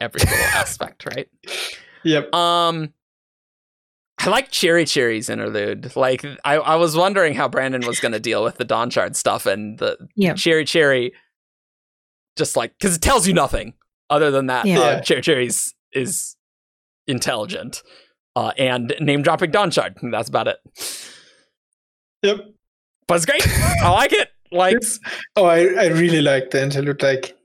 every 0.00 0.20
little 0.20 0.36
aspect, 0.54 1.06
right? 1.06 1.28
yep. 2.04 2.32
Um, 2.34 2.92
I 4.20 4.28
like 4.30 4.50
Chiri-Chiri's 4.50 5.30
interlude. 5.30 5.94
Like 5.96 6.24
I 6.44 6.56
I 6.56 6.74
was 6.76 6.96
wondering 6.96 7.34
how 7.34 7.48
Brandon 7.48 7.86
was 7.86 8.00
going 8.00 8.12
to 8.12 8.20
deal 8.20 8.42
with 8.44 8.56
the 8.58 8.64
Dawn 8.64 8.90
Shard 8.90 9.16
stuff 9.16 9.46
and 9.46 9.78
the 9.78 9.96
Yeah. 10.16 10.32
Chiri-Chiri, 10.34 11.12
just 12.38 12.56
like 12.56 12.72
because 12.78 12.96
it 12.96 13.02
tells 13.02 13.26
you 13.28 13.34
nothing 13.34 13.74
other 14.08 14.30
than 14.30 14.46
that. 14.46 14.64
Yeah. 14.64 14.78
Uh, 14.78 14.90
Yeah. 14.92 15.00
Chiri-Chiri's 15.00 15.74
is 15.92 16.36
intelligent. 17.06 17.82
Uh, 18.36 18.52
and 18.56 18.94
name 19.00 19.22
dropping 19.22 19.50
Dawn 19.50 19.70
Shard. 19.70 19.96
and 20.00 20.14
That's 20.14 20.28
about 20.28 20.46
it. 20.48 20.58
Yep. 22.22 22.40
But 23.06 23.14
it's 23.16 23.26
great. 23.26 23.46
I 23.82 23.90
like 23.90 24.12
it. 24.12 24.28
Like, 24.52 24.76
It's- 24.76 24.98
oh, 25.36 25.44
I, 25.44 25.60
I 25.74 25.86
really 25.88 26.22
like 26.22 26.50
the 26.50 26.62
interlude. 26.62 27.02
Like 27.02 27.36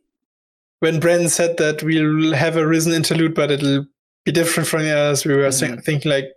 when 0.79 0.99
Bren 0.99 1.29
said 1.29 1.57
that 1.57 1.83
we'll 1.83 2.33
have 2.33 2.57
a 2.57 2.65
risen 2.67 2.93
interlude, 2.93 3.33
but 3.33 3.51
it'll 3.51 3.85
be 4.25 4.31
different 4.31 4.67
from 4.69 4.83
the 4.83 4.91
others, 4.95 5.25
we 5.25 5.33
were 5.35 5.51
thi- 5.51 5.67
Mhm. 5.67 5.83
thinking 5.83 6.11
like, 6.11 6.31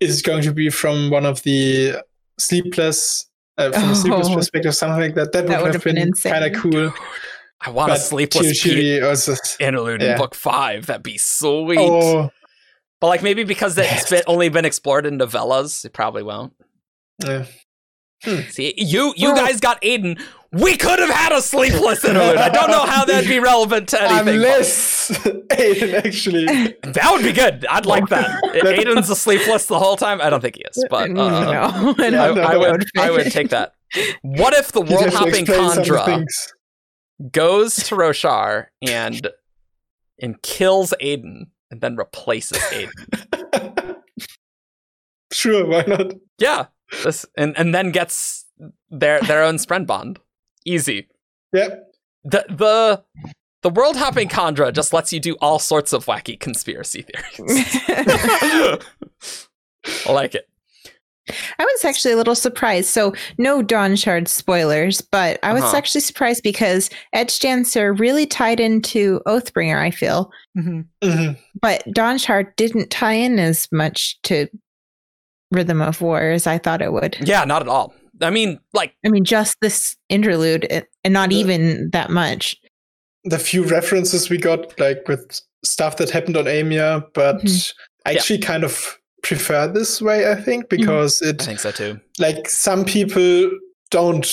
is 0.00 0.20
it 0.20 0.24
going 0.24 0.42
to 0.42 0.52
be 0.52 0.70
from 0.70 1.10
one 1.10 1.26
of 1.26 1.42
the 1.42 1.96
sleepless, 2.38 3.26
uh, 3.58 3.70
from 3.72 3.88
the 3.88 3.94
sleepless 4.02 4.28
Oh. 4.30 4.34
perspective, 4.34 4.74
something 4.74 5.00
like 5.00 5.14
that? 5.16 5.32
That, 5.32 5.46
That 5.48 5.62
would 5.62 5.74
have 5.74 5.84
been, 5.84 5.98
insane. 5.98 6.32
kind 6.32 6.44
of 6.54 6.60
cool. 6.62 6.92
I 7.60 7.70
want 7.70 7.92
a 7.92 7.96
sleepless 7.96 8.62
Pete 8.62 9.02
also, 9.02 9.34
interlude 9.58 10.02
in 10.02 10.16
book 10.16 10.34
five. 10.34 10.86
That'd 10.86 11.02
be 11.02 11.18
sweet. 11.18 11.78
oh, 11.78 12.30
But 13.00 13.06
like 13.08 13.22
maybe 13.22 13.44
because 13.44 13.76
it's 13.76 13.88
Yes. 13.90 14.10
been, 14.10 14.22
only 14.26 14.48
been 14.48 14.64
explored 14.64 15.06
in 15.06 15.18
novellas, 15.18 15.84
it 15.84 15.92
probably 15.92 16.22
won't. 16.22 16.52
yeah. 17.24 17.46
See, 18.50 18.74
you 18.76 19.12
you 19.16 19.34
guys 19.34 19.60
got 19.60 19.80
Aiden. 19.82 20.20
We 20.50 20.76
could 20.76 20.98
have 20.98 21.10
had 21.10 21.30
a 21.30 21.40
sleepless 21.42 22.04
interlude. 22.04 22.36
I 22.38 22.48
don't 22.48 22.68
know 22.70 22.84
how 22.84 23.04
that'd 23.04 23.28
be 23.28 23.38
relevant 23.38 23.90
to 23.90 24.02
anything. 24.10 24.36
Unless 24.36 25.10
Aiden 25.50 25.94
actually. 26.04 26.44
that 26.82 27.10
would 27.12 27.22
be 27.22 27.32
good. 27.32 27.64
I'd 27.70 27.86
like 27.86 28.08
that. 28.08 28.42
Aiden's 28.54 29.08
a 29.10 29.14
sleepless 29.16 29.66
the 29.66 29.78
whole 29.78 29.96
time. 29.96 30.20
I 30.20 30.30
don't 30.30 30.40
think 30.40 30.56
he 30.56 30.62
is, 30.62 30.84
but 30.90 31.10
uh, 31.10 31.12
no, 31.12 31.94
I 31.96 32.10
no, 32.10 32.34
I, 32.40 32.56
would 32.56 32.84
I 32.98 33.10
would 33.10 33.30
take 33.30 33.50
that. 33.50 33.74
What 34.22 34.52
if 34.54 34.72
the 34.72 34.80
world 34.80 35.12
hopping 35.12 35.46
things. 35.46 36.52
Goes 37.32 37.76
to 37.76 37.94
Roshar 37.96 38.66
and 38.82 39.28
and 40.20 40.42
kills 40.42 40.94
Aiden 41.00 41.48
and 41.70 41.80
then 41.80 41.96
replaces 41.96 42.58
Aiden? 42.58 43.96
sure, 45.32 45.66
why 45.66 45.84
not? 45.86 46.12
Yeah, 46.38 46.66
this 47.04 47.26
and 47.36 47.56
and 47.58 47.74
then 47.74 47.90
gets 47.90 48.46
their 48.90 49.20
their 49.20 49.42
own 49.42 49.58
friend 49.58 49.86
bond. 49.86 50.20
Easy. 50.64 51.08
Yep. 51.52 51.84
The 52.24 52.44
the 52.48 53.04
the 53.62 53.70
world 53.70 53.96
hopping 53.96 54.28
Chandra 54.28 54.70
just 54.70 54.92
lets 54.92 55.12
you 55.12 55.20
do 55.20 55.34
all 55.40 55.58
sorts 55.58 55.92
of 55.92 56.06
wacky 56.06 56.38
conspiracy 56.38 57.02
theories. 57.02 57.66
I 60.06 60.12
like 60.12 60.34
it. 60.34 60.48
I 61.58 61.64
was 61.64 61.84
actually 61.84 62.12
a 62.12 62.16
little 62.16 62.34
surprised. 62.34 62.88
So, 62.88 63.14
no 63.38 63.62
Dawn 63.62 63.96
Shard 63.96 64.28
spoilers, 64.28 65.00
but 65.00 65.38
I 65.42 65.52
was 65.52 65.62
Uh-huh. 65.64 65.76
actually 65.76 66.00
surprised 66.02 66.42
because 66.42 66.90
Edge 67.12 67.38
Dancer 67.40 67.92
really 67.92 68.26
tied 68.26 68.60
into 68.60 69.20
Oathbringer, 69.26 69.78
I 69.80 69.90
feel. 69.90 70.30
Mhm. 70.56 71.36
But 71.60 71.82
Dawn 71.92 72.18
Shard 72.18 72.54
didn't 72.56 72.90
tie 72.90 73.12
in 73.14 73.38
as 73.38 73.68
much 73.72 74.20
to 74.24 74.48
Rhythm 75.50 75.80
of 75.80 76.00
War 76.02 76.20
as 76.30 76.46
I 76.46 76.58
thought 76.58 76.82
it 76.82 76.92
would. 76.92 77.16
Yeah, 77.22 77.44
not 77.44 77.62
at 77.62 77.68
all. 77.68 77.94
I 78.20 78.30
mean, 78.30 78.58
like, 78.74 78.94
I 79.06 79.08
mean, 79.08 79.24
just 79.24 79.56
this 79.62 79.96
interlude 80.08 80.66
eh, 80.70 80.82
and 81.04 81.14
not 81.14 81.30
Yeah. 81.30 81.38
even 81.38 81.90
that 81.90 82.10
much. 82.10 82.56
the 83.24 83.38
few 83.38 83.64
references 83.64 84.30
we 84.30 84.38
got, 84.38 84.78
like 84.78 85.06
with 85.08 85.40
stuff 85.64 85.96
that 85.98 86.08
happened 86.08 86.36
on 86.36 86.44
Amia, 86.46 87.04
but 87.14 87.36
Mhm. 87.42 87.72
I 88.06 88.12
Yeah. 88.12 88.18
actually 88.18 88.38
kind 88.38 88.64
of 88.64 88.97
prefer 89.28 89.68
this 89.68 90.00
way, 90.02 90.30
I 90.30 90.34
think, 90.34 90.68
because 90.68 91.22
I 91.22 91.28
it 91.30 91.42
think 91.42 91.60
so 91.60 91.70
too. 91.70 92.00
like 92.18 92.48
some 92.48 92.84
people 92.84 93.50
don't 93.90 94.26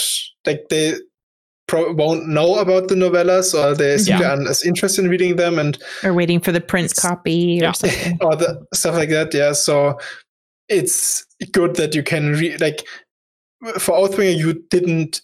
like 0.45 0.65
they 0.69 0.93
pro- 1.67 1.93
won't 1.93 2.27
know 2.27 2.59
about 2.59 2.87
the 2.87 2.95
novellas 2.95 3.53
or 3.53 3.75
they 3.75 3.97
simply 3.97 4.25
aren't 4.25 4.47
as 4.49 4.63
interested 4.65 5.03
in 5.05 5.09
reading 5.11 5.35
them 5.35 5.57
and 5.59 5.77
Or 6.03 6.13
waiting 6.13 6.39
for 6.39 6.51
the 6.51 6.61
print 6.61 6.91
It's- 6.91 7.01
copy 7.01 7.59
Yeah. 7.61 7.69
or 7.69 7.73
something. 7.73 8.17
or 8.21 8.35
the 8.35 8.65
stuff 8.73 8.95
like 8.95 9.09
that. 9.09 9.33
Yeah, 9.33 9.53
so 9.53 9.99
it's 10.69 11.25
good 11.51 11.75
that 11.75 11.93
you 11.95 12.03
can 12.03 12.31
read 12.33 12.59
like 12.61 12.83
for 13.79 13.93
Oathbringer 13.95 14.37
you 14.37 14.53
didn't 14.69 15.21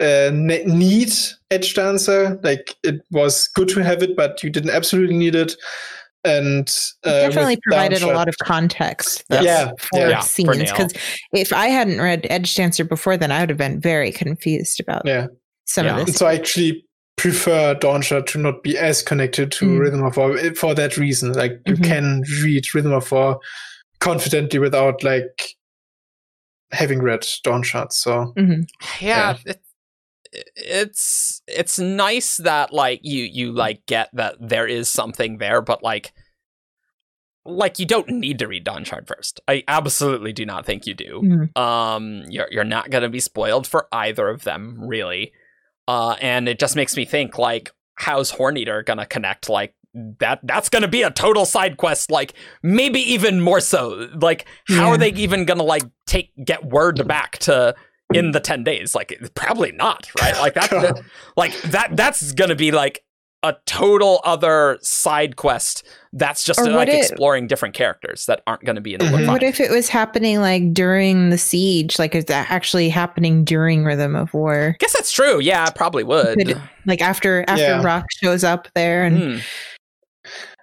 uh, 0.00 0.30
ne- 0.32 0.64
need 0.64 1.12
Edge 1.50 1.74
Dancer. 1.74 2.38
Like 2.42 2.74
it 2.84 3.00
was 3.10 3.48
good 3.48 3.68
to 3.70 3.82
have 3.82 4.02
it, 4.02 4.16
but 4.16 4.42
you 4.42 4.50
didn't 4.50 4.70
absolutely 4.70 5.16
need 5.16 5.34
it. 5.34 5.54
And 6.24 6.68
uh, 7.06 7.10
It 7.10 7.20
definitely 7.28 7.54
with 7.54 7.62
provided 7.62 8.02
a 8.02 8.08
lot 8.08 8.28
of 8.28 8.36
context 8.38 9.24
though, 9.28 9.40
Yeah, 9.40 9.70
for 9.80 9.98
yeah. 10.00 10.08
Yeah, 10.08 10.20
scenes. 10.20 10.58
Because 10.70 10.92
if 11.32 11.52
I 11.52 11.68
hadn't 11.68 12.00
read 12.00 12.26
Edge 12.28 12.54
Dancer 12.54 12.84
before, 12.84 13.16
then 13.16 13.30
I 13.30 13.40
would 13.40 13.48
have 13.50 13.58
been 13.58 13.80
very 13.80 14.10
confused 14.10 14.80
about 14.80 15.02
Yeah. 15.06 15.28
some 15.66 15.86
Yeah. 15.86 15.92
of 15.92 15.98
And 16.00 16.08
this. 16.08 16.16
so 16.16 16.26
I 16.26 16.34
actually 16.34 16.84
prefer 17.16 17.74
Dawnshard 17.74 18.26
to 18.28 18.38
not 18.38 18.62
be 18.62 18.76
as 18.76 19.00
connected 19.02 19.52
to 19.52 19.64
Mm. 19.66 19.78
Rhythm 19.80 20.02
of 20.04 20.16
War 20.16 20.36
eh, 20.38 20.50
for 20.54 20.74
that 20.74 20.96
reason. 20.96 21.32
Like 21.32 21.60
you 21.66 21.74
Mhm. 21.76 21.84
can 21.84 22.22
read 22.42 22.74
Rhythm 22.74 22.92
of 22.92 23.10
War 23.12 23.38
confidently 24.00 24.58
without 24.58 25.02
like 25.04 25.54
having 26.72 27.00
read 27.00 27.26
Dawnshard. 27.44 27.92
So 27.92 28.32
Mhm. 28.36 28.68
yeah, 29.00 29.36
It, 29.46 29.60
it's 30.56 31.42
it's 31.46 31.78
nice 31.78 32.36
that 32.38 32.72
like 32.72 33.00
you 33.02 33.24
you 33.24 33.52
like 33.52 33.84
get 33.86 34.10
that 34.12 34.36
there 34.40 34.66
is 34.66 34.88
something 34.88 35.38
there 35.38 35.60
but 35.62 35.82
like 35.82 36.12
like 37.44 37.78
you 37.78 37.86
don't 37.86 38.08
need 38.10 38.38
to 38.40 38.46
read 38.46 38.64
Dawn 38.64 38.84
Shard 38.84 39.08
first. 39.08 39.40
I 39.48 39.64
absolutely 39.68 40.32
do 40.34 40.44
not 40.44 40.66
think 40.66 40.86
you 40.86 40.92
do. 40.94 41.22
Mhm. 41.24 41.56
Um 41.58 42.24
you're 42.28 42.48
you're 42.50 42.64
not 42.64 42.90
going 42.90 43.02
to 43.02 43.08
be 43.08 43.20
spoiled 43.20 43.66
for 43.66 43.88
either 43.92 44.28
of 44.28 44.44
them 44.44 44.76
really. 44.78 45.32
Uh 45.86 46.16
and 46.20 46.48
it 46.48 46.58
just 46.58 46.76
makes 46.76 46.96
me 46.96 47.04
think 47.06 47.38
like 47.38 47.70
how's 47.94 48.32
Horneater 48.32 48.84
going 48.84 48.98
to 48.98 49.06
connect 49.06 49.48
like 49.48 49.74
that 50.20 50.40
that's 50.42 50.68
going 50.68 50.82
to 50.82 50.88
be 50.88 51.02
a 51.02 51.10
total 51.10 51.46
side 51.46 51.78
quest 51.78 52.10
like 52.10 52.34
maybe 52.62 53.00
even 53.00 53.40
more 53.40 53.60
so 53.60 54.08
like 54.20 54.44
how 54.68 54.74
Yeah. 54.74 54.86
are 54.88 54.98
they 54.98 55.12
even 55.12 55.46
going 55.46 55.58
to 55.58 55.64
like 55.64 55.84
take 56.06 56.30
get 56.44 56.64
word 56.66 57.08
back 57.08 57.38
to 57.38 57.74
in 58.14 58.30
the 58.32 58.40
10 58.40 58.64
days 58.64 58.94
like 58.94 59.12
probably 59.34 59.70
not 59.72 60.08
right 60.20 60.36
like 60.38 60.54
that, 60.54 60.70
that 60.70 61.00
like 61.36 61.54
that 61.62 61.94
that's 61.96 62.32
gonna 62.32 62.54
be 62.54 62.70
like 62.70 63.04
a 63.44 63.54
total 63.66 64.20
other 64.24 64.78
side 64.82 65.36
quest 65.36 65.86
that's 66.12 66.42
just 66.42 66.58
Or 66.58 66.70
uh, 66.70 66.74
like 66.74 66.88
it- 66.88 66.96
exploring 67.10 67.46
different 67.46 67.74
characters 67.74 68.26
that 68.26 68.42
aren't 68.48 68.64
going 68.64 68.74
to 68.74 68.82
be 68.82 68.94
in 68.94 68.98
the 68.98 69.04
Mhm. 69.04 69.28
What 69.28 69.44
if 69.44 69.60
it 69.60 69.70
was 69.70 69.88
happening 69.88 70.40
like 70.40 70.72
during 70.74 71.30
the 71.30 71.38
siege? 71.38 72.00
Like, 72.00 72.16
is 72.16 72.24
that 72.24 72.50
actually 72.50 72.88
happening 72.88 73.44
during 73.44 73.84
Rhythm 73.84 74.16
of 74.16 74.34
War? 74.34 74.70
I 74.74 74.76
guess 74.80 74.92
that's 74.94 75.12
true 75.12 75.38
yeah 75.38 75.68
it 75.68 75.76
probably 75.76 76.02
would 76.02 76.38
Could- 76.38 76.60
Like 76.86 77.00
after 77.00 77.44
after 77.46 77.62
Yeah. 77.62 77.82
Rock 77.82 78.06
shows 78.10 78.42
up 78.42 78.66
there 78.74 79.04
and 79.04 79.34
Hmm. 79.34 79.38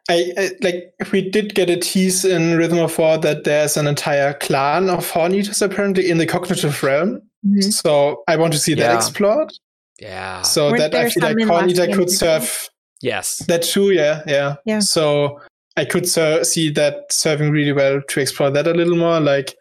I, 0.09 0.31
I 0.37 0.51
like 0.61 0.93
we 1.11 1.27
did 1.27 1.55
get 1.55 1.69
a 1.69 1.77
tease 1.77 2.25
in 2.25 2.57
Rhythm 2.57 2.77
of 2.79 2.95
War 2.97 3.17
that 3.19 3.43
there's 3.43 3.75
an 3.77 3.87
entire 3.87 4.33
clan 4.33 4.89
of 4.89 5.09
Horn 5.09 5.33
Eaters 5.33 5.61
apparently 5.61 6.09
in 6.11 6.17
the 6.19 6.27
cognitive 6.27 6.83
realm. 6.83 7.21
Mhm. 7.45 7.71
So 7.73 8.23
I 8.27 8.35
want 8.37 8.53
to 8.53 8.59
see 8.59 8.73
that 8.75 8.91
Yeah. 8.91 8.95
explored. 8.95 9.51
yeah 9.99 10.41
So 10.41 10.67
Weren't 10.71 10.79
that 10.79 10.95
I 10.95 11.09
feel 11.09 11.23
like 11.23 11.39
in 11.39 11.47
Horn 11.47 11.67
last 11.67 11.79
Eater 11.79 11.95
could 11.95 12.09
serve 12.09 12.69
yes 13.01 13.37
that 13.47 13.63
too. 13.63 13.91
Yeah, 13.91 14.23
yeah, 14.27 14.55
Yeah. 14.65 14.79
So 14.79 15.39
I 15.77 15.85
could 15.85 16.07
ser- 16.07 16.43
see 16.43 16.69
that 16.71 17.11
serving 17.11 17.51
really 17.51 17.71
well 17.73 18.01
to 18.07 18.19
explore 18.19 18.49
that 18.51 18.65
a 18.67 18.73
little 18.73 18.95
more. 18.95 19.19
Like 19.19 19.55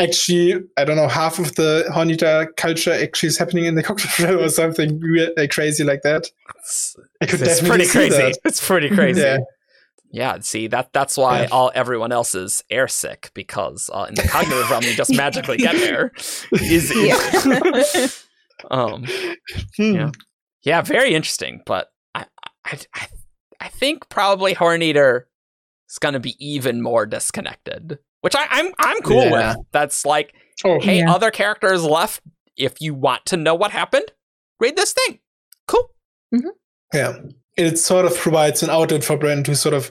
actually, 0.00 0.54
I 0.76 0.84
don't 0.84 0.96
know, 0.96 1.08
half 1.08 1.38
of 1.38 1.54
the 1.56 1.84
Horn 1.92 2.10
Eater 2.10 2.52
culture 2.56 2.92
actually 2.92 3.28
is 3.28 3.38
happening 3.38 3.64
in 3.66 3.74
the 3.74 3.82
cocktail 3.88 4.26
realm 4.28 4.44
or 4.44 4.48
something 4.48 4.98
weird, 5.02 5.30
like 5.36 5.50
crazy 5.50 5.84
like 5.84 6.02
that. 6.02 6.26
it's, 6.60 6.96
I 7.20 7.26
could 7.26 7.40
it's 7.40 7.60
definitely 7.60 7.68
pretty 7.68 7.84
see 7.86 7.98
crazy 7.98 8.16
that. 8.32 8.38
it's 8.44 8.66
pretty 8.66 8.88
crazy 8.90 9.20
Yeah. 9.20 9.38
Yeah, 10.10 10.38
see 10.40 10.68
that 10.68 10.92
that's 10.92 11.16
why 11.16 11.42
Yeah. 11.42 11.48
all 11.52 11.70
everyone 11.74 12.12
else 12.12 12.34
is 12.34 12.64
airsick 12.72 13.32
because 13.34 13.90
uh, 13.92 14.06
in 14.08 14.14
the 14.14 14.22
cognitive 14.22 14.70
realm 14.70 14.84
you 14.84 14.94
just 14.94 15.14
magically 15.14 15.56
get 15.58 15.74
there. 15.76 16.12
Is 16.52 16.90
Yeah. 16.96 18.08
um 18.70 19.04
Hmm. 19.76 19.94
Yeah. 19.94 20.10
yeah, 20.62 20.80
very 20.82 21.14
interesting. 21.14 21.60
But 21.66 21.88
I 22.14 22.24
I 22.64 22.78
I, 22.94 23.06
I 23.60 23.68
think 23.68 24.08
probably 24.08 24.54
Horneater 24.54 25.24
is 25.90 25.98
going 25.98 26.14
to 26.14 26.20
be 26.20 26.36
even 26.44 26.80
more 26.82 27.04
disconnected, 27.06 27.98
which 28.22 28.34
I, 28.34 28.46
I'm 28.50 28.72
I'm 28.78 29.00
cool 29.02 29.24
Yeah. 29.24 29.56
with. 29.56 29.66
That's 29.72 30.04
like, 30.06 30.32
Oh, 30.64 30.80
hey, 30.80 30.98
Yeah. 31.00 31.12
other 31.12 31.30
characters 31.30 31.84
left. 31.84 32.22
If 32.56 32.80
you 32.80 32.92
want 32.94 33.26
to 33.26 33.36
know 33.36 33.54
what 33.54 33.70
happened, 33.70 34.06
read 34.58 34.74
this 34.76 34.92
thing. 34.92 35.20
Cool. 35.68 35.90
Yeah. 36.92 37.18
It 37.58 37.76
sort 37.78 38.06
of 38.06 38.16
provides 38.16 38.62
an 38.62 38.70
outlet 38.70 39.04
for 39.04 39.16
Brand 39.18 39.44
to 39.46 39.54
sort 39.56 39.74
of, 39.74 39.90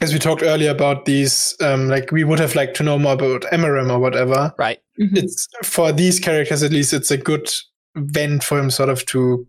as 0.00 0.12
we 0.12 0.18
talked 0.18 0.42
earlier 0.42 0.70
about 0.70 1.04
these, 1.04 1.54
um, 1.60 1.88
like 1.88 2.10
we 2.10 2.24
would 2.24 2.38
have 2.40 2.54
liked 2.54 2.74
to 2.76 2.82
know 2.82 2.98
more 2.98 3.12
about 3.12 3.42
Emerim 3.52 3.90
or 3.92 3.98
whatever. 3.98 4.52
Right. 4.58 4.80
Mhm. 4.98 5.16
It's 5.18 5.46
for 5.62 5.92
these 5.92 6.18
characters 6.18 6.62
at 6.62 6.72
least, 6.72 6.92
it's 6.94 7.10
a 7.10 7.16
good 7.18 7.48
vent 7.96 8.42
for 8.42 8.58
him 8.58 8.70
sort 8.70 8.88
of 8.88 9.04
to 9.06 9.46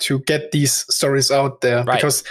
to 0.00 0.18
get 0.20 0.50
these 0.52 0.84
stories 0.94 1.30
out 1.30 1.62
there 1.62 1.82
Right. 1.84 1.96
because 1.96 2.22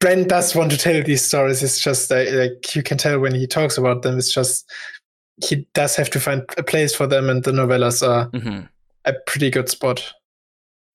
Brent 0.00 0.28
does 0.28 0.52
want 0.56 0.72
to 0.72 0.76
tell 0.78 1.00
these 1.00 1.24
stories. 1.24 1.62
It's 1.62 1.78
just 1.80 2.10
uh, 2.10 2.24
like 2.32 2.74
you 2.74 2.82
can 2.82 2.98
tell 2.98 3.20
when 3.20 3.36
he 3.36 3.46
talks 3.46 3.78
about 3.78 4.02
them. 4.02 4.18
It's 4.18 4.32
just 4.34 4.68
he 5.44 5.68
does 5.74 5.94
have 5.94 6.10
to 6.10 6.18
find 6.20 6.42
a 6.58 6.62
place 6.64 6.92
for 6.92 7.06
them, 7.06 7.30
and 7.30 7.44
the 7.44 7.52
novellas 7.52 8.02
are 8.06 8.24
hmm 8.36 8.62
a 9.04 9.12
pretty 9.26 9.50
good 9.50 9.68
spot. 9.68 10.12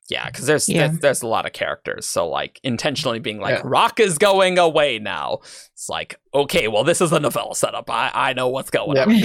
Yeah, 0.10 0.26
because 0.30 0.46
there's, 0.46 0.70
Yeah. 0.70 0.88
there's 0.88 1.00
there's 1.00 1.22
a 1.22 1.28
lot 1.28 1.46
of 1.46 1.52
characters. 1.54 2.06
So 2.06 2.28
like 2.30 2.60
intentionally 2.64 3.20
being 3.20 3.40
like 3.40 3.58
Yeah. 3.58 3.62
Rock 3.66 4.00
is 4.00 4.18
going 4.18 4.58
away 4.58 5.00
now. 5.00 5.40
It's 5.74 5.90
like 5.90 6.20
okay, 6.34 6.68
well 6.68 6.84
this 6.84 7.02
is 7.02 7.12
a 7.12 7.20
novella 7.20 7.56
setup. 7.56 7.90
I 7.90 8.12
I 8.14 8.34
know 8.34 8.48
what's 8.48 8.70
going 8.70 8.98
on. 8.98 9.20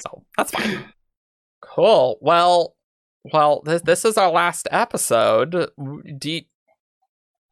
So 0.00 0.24
that's 0.36 0.50
fine. 0.50 0.84
Cool. 1.60 2.18
Well, 2.20 2.74
well, 3.32 3.62
this 3.64 3.82
this 3.82 4.04
is 4.04 4.16
our 4.16 4.30
last 4.30 4.66
episode. 4.70 5.70
Do 6.18 6.30
you, 6.30 6.42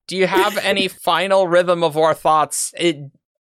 do 0.08 0.16
you 0.16 0.26
have 0.26 0.56
any 0.62 0.88
final 0.88 1.46
Rhythm 1.46 1.82
of 1.84 1.94
War 1.94 2.12
thoughts? 2.14 2.74
It, 2.76 2.96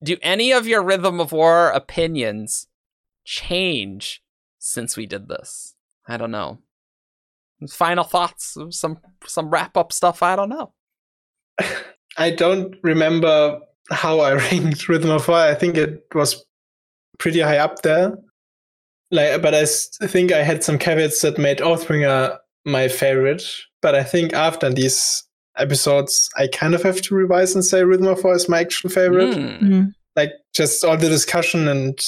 do 0.03 0.17
any 0.21 0.51
of 0.51 0.67
your 0.67 0.83
Rhythm 0.83 1.19
of 1.19 1.31
War 1.31 1.69
opinions 1.71 2.67
change 3.25 4.21
since 4.59 4.95
we 4.97 5.05
did 5.05 5.27
this? 5.27 5.75
I 6.07 6.17
don't 6.17 6.31
know. 6.31 6.59
Final 7.67 8.03
thoughts, 8.03 8.57
some 8.71 8.99
some 9.25 9.49
wrap 9.49 9.77
up 9.77 9.91
stuff. 9.93 10.21
I 10.23 10.35
don't 10.35 10.49
know. 10.49 10.73
I 12.17 12.29
don't 12.31 12.75
remember 12.83 13.59
how 13.91 14.19
I 14.19 14.33
ranked 14.51 14.87
Rhythm 14.87 15.09
of 15.11 15.25
Fire. 15.25 15.51
I 15.51 15.55
think 15.55 15.77
it 15.77 16.03
was 16.13 16.43
pretty 17.19 17.39
high 17.41 17.57
up 17.57 17.81
there. 17.81 18.17
Like, 19.11 19.41
but 19.41 19.53
I 19.53 19.65
think 19.65 20.31
I 20.31 20.41
had 20.43 20.63
some 20.63 20.77
caveats 20.79 21.21
that 21.21 21.37
made 21.37 21.59
Oathbringer 21.59 22.37
my 22.65 22.87
favorite. 22.87 23.43
But 23.81 23.95
I 23.95 24.03
think 24.03 24.33
after 24.33 24.71
these 24.71 25.23
episodes, 25.57 26.29
I 26.37 26.47
kind 26.47 26.73
of 26.73 26.81
have 26.83 27.01
to 27.03 27.15
revise 27.15 27.53
and 27.53 27.63
say 27.63 27.83
Rhythm 27.83 28.07
of 28.07 28.21
Fire 28.21 28.35
is 28.35 28.49
my 28.49 28.61
actual 28.61 28.89
favorite. 28.89 29.35
Mm. 29.35 29.61
Mhm. 29.61 29.93
Like, 30.15 30.31
just 30.55 30.83
all 30.83 30.97
the 30.97 31.09
discussion 31.09 31.67
and 31.67 31.99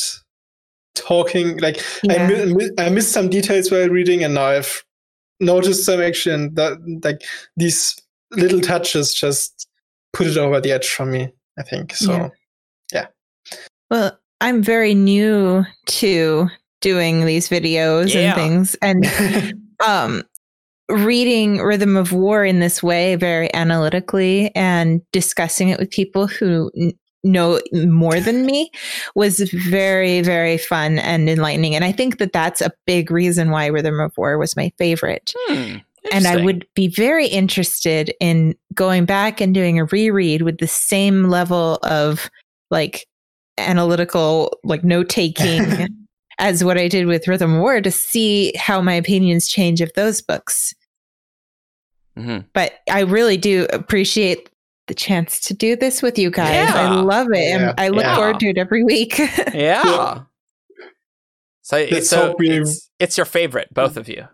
talking. 0.95 1.57
Like, 1.57 1.77
I, 2.10 2.14
Yeah. 2.15 2.27
mi- 2.45 2.53
mi- 2.53 2.72
I 2.77 2.90
missed 2.90 3.11
some 3.11 3.30
details 3.30 3.69
while 3.72 3.90
reading, 3.90 4.23
and 4.23 4.34
now 4.36 4.45
I've 4.45 4.84
noticed 5.39 5.85
some 5.85 6.01
action 6.01 6.53
that 6.55 6.77
like 7.03 7.21
these 7.57 7.95
little 8.31 8.61
touches 8.61 9.13
just 9.13 9.67
put 10.13 10.27
it 10.27 10.37
over 10.37 10.59
the 10.61 10.71
edge 10.71 10.87
for 10.89 11.05
me. 11.05 11.31
I 11.57 11.63
think 11.63 11.93
so. 11.95 12.29
Yeah. 12.93 13.07
Well, 13.89 14.17
I'm 14.41 14.61
very 14.61 14.93
new 14.93 15.63
to 15.87 16.47
doing 16.81 17.25
these 17.25 17.49
videos 17.49 18.13
Yeah. 18.13 18.33
and 18.33 18.35
things 18.35 18.75
and 18.81 19.53
um 19.85 20.23
reading 20.89 21.57
rhythm 21.59 21.97
of 21.97 22.11
war 22.11 22.45
in 22.45 22.59
this 22.59 22.83
way 22.83 23.15
very 23.15 23.51
analytically 23.55 24.51
and 24.55 25.01
discussing 25.11 25.69
it 25.69 25.79
with 25.79 25.89
people 25.89 26.27
who 26.27 26.69
n- 26.79 26.93
know 27.26 27.60
more 27.73 28.19
than 28.19 28.45
me 28.45 28.72
was 29.15 29.39
very 29.52 30.22
very 30.22 30.57
fun 30.57 30.99
and 30.99 31.30
enlightening 31.30 31.76
and 31.76 31.84
i 31.84 31.91
think 31.91 32.18
that 32.19 32.31
that's 32.31 32.61
a 32.61 32.72
big 32.85 33.11
reason 33.11 33.52
why 33.52 33.65
rhythm 33.65 33.99
of 33.99 34.15
war 34.18 34.38
was 34.38 34.56
my 34.56 34.72
favorite 34.77 35.34
Hmm. 35.47 35.77
and 36.14 36.27
I 36.27 36.38
would 36.43 36.68
be 36.76 36.88
very 36.88 37.26
interested 37.27 38.14
in 38.19 38.56
going 38.76 39.06
back 39.06 39.41
and 39.41 39.53
doing 39.53 39.80
a 39.80 39.85
reread 39.85 40.43
with 40.43 40.60
the 40.60 40.68
same 40.68 41.26
level 41.26 41.80
of 41.81 42.30
like 42.69 43.07
analytical, 43.57 44.56
like 44.64 44.84
note 44.84 45.10
taking 45.10 45.88
as 46.39 46.64
what 46.64 46.77
I 46.77 46.88
did 46.88 47.07
with 47.07 47.27
Rhythm 47.27 47.56
of 47.56 47.61
War 47.61 47.81
to 47.81 47.89
see 47.89 48.53
how 48.56 48.81
my 48.81 48.93
opinions 48.93 49.47
change 49.47 49.81
of 49.81 49.91
those 49.95 50.22
books. 50.22 50.73
Mhm. 52.18 52.45
But 52.53 52.73
I 52.89 53.02
really 53.02 53.38
do 53.38 53.65
appreciate 53.73 54.49
the 54.87 54.93
chance 54.93 55.39
to 55.41 55.53
do 55.53 55.75
this 55.75 56.01
with 56.01 56.17
you 56.19 56.29
guys. 56.29 56.69
I 56.69 56.89
love 57.01 57.27
it. 57.31 57.37
and 57.51 57.61
Yeah. 57.63 57.73
I 57.77 57.87
look 57.89 58.03
Yeah. 58.03 58.15
forward 58.15 58.39
to 58.39 58.47
it 58.49 58.57
every 58.57 58.83
week. 58.83 59.17
Yeah. 59.53 60.21
So, 61.61 61.77
Let's 61.89 62.09
so 62.09 62.35
it's, 62.39 62.91
it's 62.99 63.17
your 63.17 63.25
favorite, 63.25 63.73
both 63.73 63.97
of 63.97 64.07
you. 64.07 64.27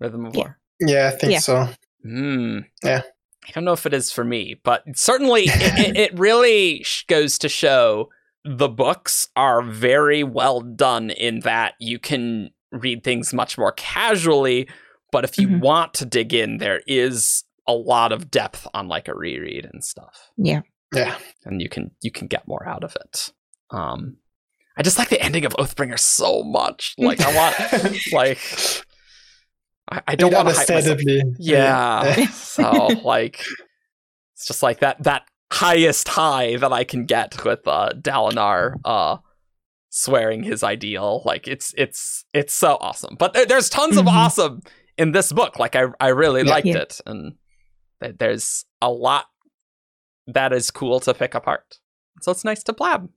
Rhythm 0.00 0.24
of 0.24 0.34
Yeah. 0.34 0.40
War. 0.40 0.58
yeah, 0.80 1.10
I 1.12 1.16
think 1.16 1.32
Yeah. 1.34 1.38
so. 1.40 1.68
Hmm. 2.02 2.60
Yeah. 2.82 3.02
I 3.46 3.50
don't 3.52 3.64
know 3.64 3.72
if 3.72 3.84
it 3.84 3.92
is 3.92 4.10
for 4.10 4.24
me, 4.24 4.58
but 4.64 4.84
certainly 4.94 5.42
it, 5.44 5.78
it, 5.88 5.96
it 6.12 6.18
really 6.18 6.84
goes 7.08 7.36
to 7.38 7.48
show 7.48 8.08
the 8.44 8.68
books 8.68 9.28
are 9.36 9.60
very 9.62 10.22
well 10.22 10.60
done 10.60 11.10
in 11.10 11.40
that 11.40 11.74
you 11.78 11.98
can 11.98 12.50
read 12.72 13.04
things 13.04 13.34
much 13.34 13.58
more 13.58 13.72
casually, 13.72 14.66
but 15.12 15.24
if 15.24 15.36
you 15.38 15.48
Mhm. 15.48 15.60
want 15.60 15.92
to 15.94 16.06
dig 16.06 16.32
in, 16.32 16.56
there 16.58 16.80
is 16.86 17.44
a 17.68 17.72
lot 17.72 18.10
of 18.10 18.30
depth 18.30 18.66
on 18.74 18.88
like 18.88 19.06
a 19.06 19.14
reread 19.14 19.64
and 19.72 19.84
stuff. 19.84 20.30
Yeah. 20.36 20.62
Yeah. 20.92 21.16
And 21.44 21.60
you 21.62 21.68
can 21.68 21.92
you 22.00 22.10
can 22.10 22.26
get 22.26 22.48
more 22.48 22.66
out 22.66 22.82
of 22.82 22.96
it. 22.96 23.32
Um, 23.70 24.16
I 24.76 24.82
just 24.82 24.98
like 24.98 25.10
the 25.10 25.20
ending 25.22 25.44
of 25.44 25.52
Oathbringer 25.52 25.98
so 25.98 26.42
much. 26.42 26.94
Like 26.98 27.20
I 27.20 27.34
want 27.36 27.56
like 28.12 28.38
I, 29.90 30.02
I 30.08 30.14
don't 30.16 30.32
It 30.32 30.36
want 30.36 30.48
to 30.48 30.54
hype 30.54 30.68
myself. 30.68 30.84
understandably. 30.90 31.34
Yeah. 31.38 32.26
so 32.30 32.70
like 33.04 33.44
it's 34.34 34.46
just 34.46 34.62
like 34.62 34.80
that 34.80 35.02
that 35.04 35.22
highest 35.52 36.08
high 36.08 36.56
that 36.56 36.72
I 36.72 36.84
can 36.84 37.04
get 37.06 37.44
with 37.44 37.66
uh 37.66 37.90
Dalinar 38.00 38.74
uh 38.84 39.18
swearing 39.90 40.42
his 40.42 40.62
ideal. 40.62 41.22
Like 41.24 41.48
it's 41.48 41.74
it's 41.76 42.24
it's 42.32 42.54
so 42.54 42.78
awesome. 42.80 43.16
But 43.18 43.34
there, 43.34 43.46
there's 43.46 43.68
tons 43.68 43.96
of 43.96 44.06
Mhm. 44.06 44.12
awesome 44.12 44.60
in 44.96 45.12
this 45.12 45.32
book. 45.32 45.58
Like 45.58 45.76
I 45.76 45.84
I 46.00 46.08
really 46.08 46.42
Yeah. 46.44 46.50
liked 46.50 46.66
Yeah. 46.66 46.76
it 46.78 47.00
and 47.06 47.32
th- 47.32 47.38
there's 48.00 48.64
a 48.82 48.90
lot 48.90 49.26
that 50.26 50.52
is 50.52 50.70
cool 50.70 51.00
to 51.00 51.14
pick 51.14 51.34
apart. 51.34 51.78
So 52.22 52.30
it's 52.32 52.44
nice 52.44 52.62
to 52.64 52.72
blab. 52.72 53.08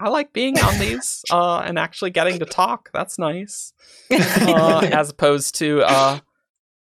I 0.00 0.08
like 0.08 0.32
being 0.32 0.58
on 0.58 0.78
these 0.78 1.22
uh 1.30 1.58
and 1.64 1.78
actually 1.78 2.10
getting 2.10 2.38
to 2.40 2.44
talk. 2.44 2.90
That's 2.92 3.18
nice 3.18 3.72
uh, 4.10 4.80
as 4.92 5.10
opposed 5.10 5.54
to 5.56 5.82
uh, 5.82 6.18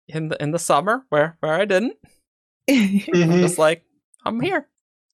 in 0.08 0.30
the 0.30 0.42
in 0.42 0.52
the 0.52 0.60
summer 0.60 1.04
where 1.10 1.38
where 1.40 1.54
I 1.54 1.66
didn't. 1.66 1.94
I'm 2.70 3.00
Mhm. 3.00 3.42
just 3.42 3.58
like 3.58 3.84
I'm 4.26 4.40
here. 4.40 4.68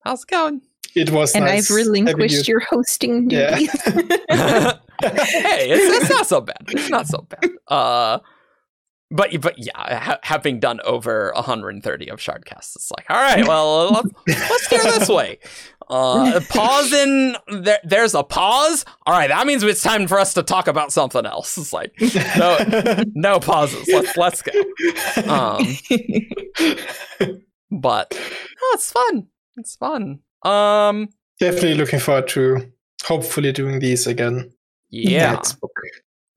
How's 0.03 0.23
it 0.23 0.29
going? 0.29 0.61
it 0.95 1.11
was 1.11 1.35
and 1.35 1.45
nice 1.45 1.69
I've 1.69 1.75
relinquished 1.75 2.47
you- 2.47 2.53
your 2.53 2.59
hosting 2.61 3.29
Yeah. 3.29 3.55
duties. 3.55 3.81
hey, 5.01 5.69
it's, 5.69 6.01
it's 6.03 6.09
not 6.09 6.27
so 6.27 6.41
bad. 6.41 6.57
It's 6.69 6.89
not 6.89 7.07
so 7.07 7.27
bad. 7.29 8.21
But 9.09 9.39
but 9.41 9.55
yeah, 9.57 9.99
ha- 9.99 10.19
having 10.23 10.59
done 10.59 10.81
over 10.83 11.31
130 11.35 12.09
of 12.09 12.19
Shardcasts, 12.19 12.75
it's 12.75 12.91
like, 12.91 13.05
all 13.09 13.15
right, 13.15 13.47
well, 13.47 13.91
let's, 13.93 14.09
let's 14.27 14.65
steer 14.65 14.83
this 14.83 15.07
way. 15.07 15.39
Uh, 15.89 16.41
pause 16.49 16.91
in. 16.91 17.37
There, 17.47 17.79
there's 17.85 18.13
a 18.13 18.23
pause. 18.23 18.83
All 19.05 19.13
right, 19.17 19.29
that 19.29 19.47
means 19.47 19.63
it's 19.63 19.81
time 19.81 20.07
for 20.07 20.19
us 20.19 20.33
to 20.33 20.43
talk 20.43 20.67
about 20.67 20.91
something 20.91 21.25
else. 21.25 21.57
It's 21.57 21.71
like 21.71 21.93
no, 22.37 23.03
no 23.13 23.39
pauses. 23.39 23.87
Let's 23.87 24.17
let's 24.17 24.41
go. 24.41 24.51
Um, 25.31 25.65
but 27.71 28.11
no, 28.11 28.67
it's 28.73 28.91
fun. 28.91 29.27
It's 29.55 29.75
fun. 29.77 30.19
Um, 30.43 31.09
Definitely 31.39 31.75
looking 31.75 31.99
forward 31.99 32.27
to 32.29 32.71
hopefully 33.05 33.51
doing 33.53 33.79
these 33.79 34.05
again. 34.07 34.51
yeah. 34.89 35.41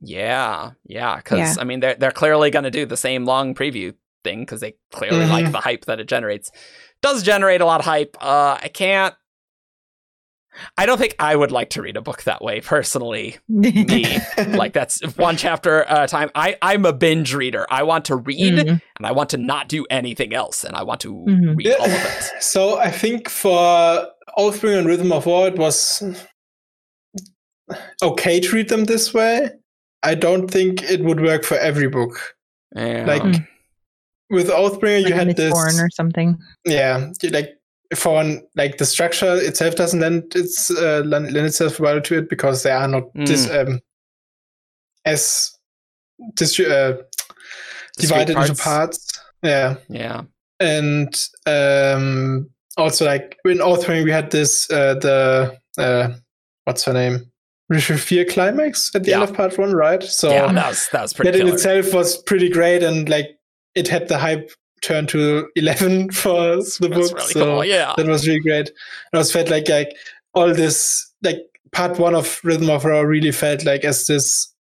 Yeah, 0.00 0.70
yeah, 0.86 1.16
because 1.16 1.38
Yeah. 1.38 1.54
I 1.60 1.64
mean 1.64 1.80
they're 1.80 1.94
they're 1.94 2.10
clearly 2.10 2.50
going 2.50 2.64
to 2.64 2.70
do 2.70 2.86
the 2.86 2.96
same 2.96 3.24
long 3.26 3.54
preview 3.54 3.94
thing 4.24 4.40
because 4.40 4.60
they 4.60 4.74
clearly 4.92 5.26
like 5.26 5.46
Mhm. 5.46 5.52
the 5.52 5.60
hype 5.60 5.84
that 5.86 6.00
it 6.00 6.08
generates. 6.08 6.50
Does 7.02 7.22
generate 7.22 7.60
a 7.60 7.66
lot 7.66 7.80
of 7.80 7.86
hype. 7.86 8.16
Uh, 8.20 8.58
I 8.62 8.68
can't. 8.68 9.14
I 10.76 10.84
don't 10.84 10.98
think 10.98 11.14
I 11.20 11.36
would 11.36 11.52
like 11.52 11.70
to 11.70 11.82
read 11.82 11.96
a 11.96 12.02
book 12.02 12.24
that 12.24 12.42
way 12.42 12.60
personally. 12.60 13.36
Me, 13.48 14.18
like 14.48 14.72
that's 14.72 15.00
one 15.16 15.36
chapter 15.36 15.84
at 15.84 16.04
a 16.04 16.08
time. 16.08 16.28
I 16.34 16.56
I'm 16.60 16.84
a 16.84 16.92
binge 16.92 17.34
reader. 17.34 17.66
I 17.70 17.82
want 17.84 18.06
to 18.06 18.16
read 18.16 18.54
Mhm. 18.54 18.82
and 18.98 19.06
I 19.06 19.12
want 19.12 19.30
to 19.30 19.36
not 19.38 19.68
do 19.68 19.86
anything 19.90 20.34
else, 20.34 20.64
and 20.64 20.74
I 20.76 20.82
want 20.82 21.00
to 21.02 21.12
Mhm. 21.14 21.56
read 21.56 21.74
all 21.78 21.86
of 21.86 21.92
it. 21.92 22.30
So 22.42 22.78
I 22.78 22.90
think 22.90 23.28
for 23.28 24.08
Oathbringer 24.36 24.78
and 24.78 24.88
Rhythm 24.88 25.12
of 25.12 25.26
War, 25.26 25.46
it 25.48 25.56
was 25.56 26.02
okay 28.02 28.40
to 28.40 28.50
read 28.52 28.68
them 28.68 28.84
this 28.84 29.14
way. 29.14 29.50
I 30.02 30.14
don't 30.14 30.48
think 30.50 30.82
it 30.82 31.02
would 31.04 31.20
work 31.20 31.44
for 31.44 31.56
every 31.58 31.88
book. 31.88 32.34
Yeah. 32.74 33.04
Like 33.06 33.22
Mm. 33.22 33.46
with 34.30 34.48
Oathbringer, 34.48 35.08
you 35.08 35.14
had 35.14 35.36
this, 35.36 35.52
Mistborn 35.52 35.82
or 35.84 35.90
something. 35.90 36.38
yeah, 36.64 37.10
like 37.30 37.50
for 37.96 38.22
like 38.54 38.78
the 38.78 38.86
structure 38.86 39.34
itself 39.36 39.74
doesn't 39.74 39.98
lend 40.00 40.34
its 40.36 40.70
uh, 40.70 41.02
lend, 41.04 41.32
lend 41.32 41.46
itself 41.46 41.80
well 41.80 42.00
to 42.00 42.18
it 42.18 42.28
because 42.30 42.62
they 42.62 42.70
are 42.70 42.86
not 42.88 43.12
Mm. 43.14 43.26
dis, 43.26 43.50
um, 43.50 43.80
as 45.04 45.52
distri- 46.34 46.70
uh, 46.70 47.02
Discrete 47.98 48.26
divided 48.28 48.36
into 48.36 48.54
parts. 48.62 49.06
Yeah. 49.42 49.76
Yeah. 49.88 50.22
and 50.60 51.14
um 51.46 52.50
also 52.76 53.04
like 53.06 53.38
in 53.46 53.58
Oathbringer 53.58 54.04
we 54.04 54.10
had 54.12 54.30
this 54.30 54.70
uh 54.70 54.94
the 54.94 55.56
uh 55.78 56.08
what's 56.64 56.84
her 56.84 56.92
name 56.92 57.32
Re-Shephir 57.70 58.28
climax 58.28 58.90
at 58.94 59.04
the 59.04 59.14
end 59.14 59.22
of 59.22 59.32
part 59.32 59.56
one 59.56 59.72
right 59.72 60.02
so 60.02 60.30
yeah, 60.30 60.52
that 60.52 60.68
was 60.68 60.88
that 60.92 61.02
was 61.02 61.12
pretty 61.14 61.30
that 61.38 61.40
in 61.40 61.54
itself 61.54 61.94
was 61.94 62.20
pretty 62.22 62.50
great 62.50 62.82
and 62.82 63.08
like 63.08 63.38
it 63.74 63.88
had 63.88 64.08
the 64.08 64.18
hype 64.18 64.50
turn 64.82 65.06
to 65.06 65.48
11 65.56 66.10
for 66.12 66.56
the 66.56 66.62
That's 66.62 66.78
book 66.80 66.90
really 67.18 67.32
so 67.32 67.44
cool. 67.44 67.64
Yeah. 67.64 67.94
that 67.96 68.06
was 68.06 68.26
really 68.26 68.40
great 68.40 68.68
and 68.68 69.14
I 69.14 69.18
was 69.18 69.32
felt 69.32 69.50
like 69.50 69.68
like 69.68 69.94
all 70.34 70.52
this 70.52 71.10
like 71.22 71.38
part 71.72 71.98
one 71.98 72.14
of 72.14 72.40
Rhythm 72.42 72.70
of 72.70 72.84
War 72.84 73.06
really 73.06 73.30
felt 73.30 73.64
like 73.64 73.84
as 73.84 74.06
this 74.06 74.52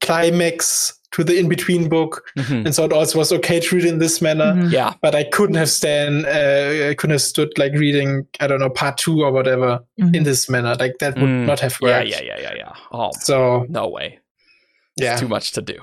climax 0.00 0.97
to 1.12 1.24
the 1.24 1.38
in-between 1.38 1.88
book 1.88 2.30
Mhm. 2.36 2.66
and 2.66 2.74
so 2.74 2.84
it 2.84 2.92
also 2.92 3.18
was 3.18 3.32
okay 3.32 3.60
to 3.60 3.76
read 3.76 3.84
in 3.86 3.98
this 3.98 4.20
manner 4.20 4.52
Mhm. 4.52 4.70
Yeah. 4.70 4.92
but 5.00 5.14
I 5.14 5.24
couldn't 5.24 5.56
have 5.56 5.70
stand. 5.70 6.26
Uh, 6.26 6.90
I 6.90 6.94
couldn't 6.94 7.12
have 7.14 7.22
stood 7.22 7.50
like 7.58 7.72
reading. 7.72 8.26
I 8.40 8.46
don't 8.46 8.60
know 8.60 8.68
part 8.70 8.98
two 8.98 9.22
or 9.22 9.32
whatever 9.32 9.80
Mhm. 10.00 10.14
in 10.16 10.22
this 10.24 10.48
manner. 10.50 10.74
Like 10.78 10.98
that 11.00 11.14
would 11.16 11.24
Mm, 11.28 11.46
not 11.46 11.60
have 11.60 11.76
Yeah. 11.80 11.88
worked. 11.88 12.08
Yeah. 12.10 12.20
Yeah. 12.22 12.34
Yeah. 12.38 12.40
Yeah. 12.42 12.54
yeah. 12.56 12.72
Oh 12.92 13.10
So 13.20 13.64
no 13.70 13.88
way. 13.88 14.18
yeah, 14.96 15.16
too 15.16 15.28
much 15.28 15.52
to 15.52 15.62
do. 15.62 15.76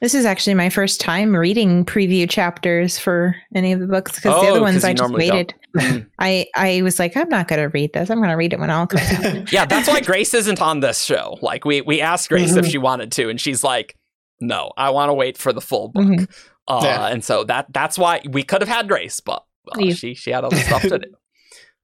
This 0.00 0.14
is 0.14 0.24
actually 0.24 0.54
my 0.54 0.68
first 0.68 1.00
time 1.00 1.34
reading 1.34 1.84
preview 1.84 2.30
chapters 2.30 2.98
for 3.00 3.34
any 3.52 3.72
of 3.72 3.80
the 3.80 3.88
books 3.88 4.12
because 4.14 4.40
the 4.40 4.48
other 4.48 4.60
ones 4.60 4.84
I 4.84 4.92
just 4.92 5.12
waited. 5.12 5.52
Mm. 5.76 6.06
I 6.20 6.46
I 6.54 6.82
was 6.82 7.00
like, 7.00 7.16
I'm 7.16 7.28
not 7.28 7.48
going 7.48 7.60
to 7.60 7.68
read 7.70 7.92
this. 7.94 8.08
I'm 8.08 8.18
going 8.18 8.30
to 8.30 8.36
read 8.36 8.52
it 8.52 8.60
when 8.60 8.70
all 8.70 8.86
comes 8.86 9.02
out. 9.24 9.52
yeah, 9.56 9.64
that's 9.66 9.88
why 9.88 10.00
Grace 10.00 10.34
isn't 10.34 10.62
on 10.62 10.78
this 10.80 11.02
show. 11.02 11.38
Like 11.42 11.64
we 11.64 11.80
we 11.80 12.00
asked 12.00 12.28
Grace 12.28 12.54
if 12.54 12.66
Mhm. 12.66 12.70
she 12.70 12.78
wanted 12.78 13.10
to, 13.12 13.28
and 13.28 13.40
she's 13.40 13.64
like, 13.64 13.96
"No, 14.40 14.72
I 14.76 14.90
want 14.90 15.08
to 15.10 15.14
wait 15.14 15.36
for 15.38 15.52
the 15.52 15.60
full 15.60 15.88
book." 15.88 16.04
Mhm. 16.04 16.28
Uh, 16.66 16.80
Yeah. 16.84 17.06
And 17.06 17.24
so 17.24 17.44
that 17.44 17.66
that's 17.70 17.98
why 17.98 18.20
we 18.28 18.42
could 18.42 18.60
have 18.60 18.68
had 18.68 18.88
Grace, 18.88 19.20
but 19.20 19.44
uh, 19.74 19.80
You- 19.80 19.94
she 19.94 20.14
she 20.14 20.30
had 20.30 20.44
other 20.44 20.56
stuff 20.56 20.82
to 20.82 20.98
do. 20.98 21.10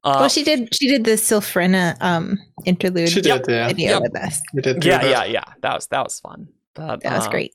Uh, 0.06 0.16
well, 0.20 0.28
she 0.28 0.44
did. 0.44 0.68
She 0.74 0.86
did 0.86 1.04
the 1.04 1.12
Sylphrena 1.16 1.96
um 2.02 2.38
interlude 2.66 3.08
she 3.08 3.22
did. 3.22 3.42
Yeah, 3.48 3.68
video 3.68 3.88
Yep. 3.92 4.02
with 4.02 4.16
us. 4.16 4.42
she 4.54 4.60
did. 4.60 4.84
yeah, 4.84 4.98
that. 4.98 5.08
yeah, 5.08 5.24
yeah. 5.24 5.44
That 5.62 5.74
was 5.76 5.86
that 5.86 6.04
was 6.04 6.20
fun. 6.20 6.48
But, 6.74 7.00
That 7.02 7.16
was 7.16 7.26
uh, 7.26 7.30
great. 7.30 7.54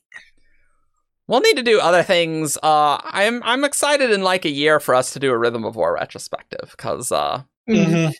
We'll 1.28 1.42
need 1.42 1.56
to 1.58 1.62
do 1.62 1.78
other 1.78 2.02
things. 2.02 2.58
Uh, 2.60 2.98
I'm 3.04 3.40
I'm 3.44 3.62
excited 3.62 4.10
in 4.10 4.22
like 4.24 4.44
a 4.44 4.50
year 4.50 4.80
for 4.80 4.96
us 4.96 5.12
to 5.12 5.20
do 5.20 5.30
a 5.30 5.38
Rhythm 5.38 5.64
of 5.64 5.76
War 5.76 5.94
retrospective 5.94 6.72
because 6.72 7.12
uh, 7.12 7.42
Mhm. 7.68 8.12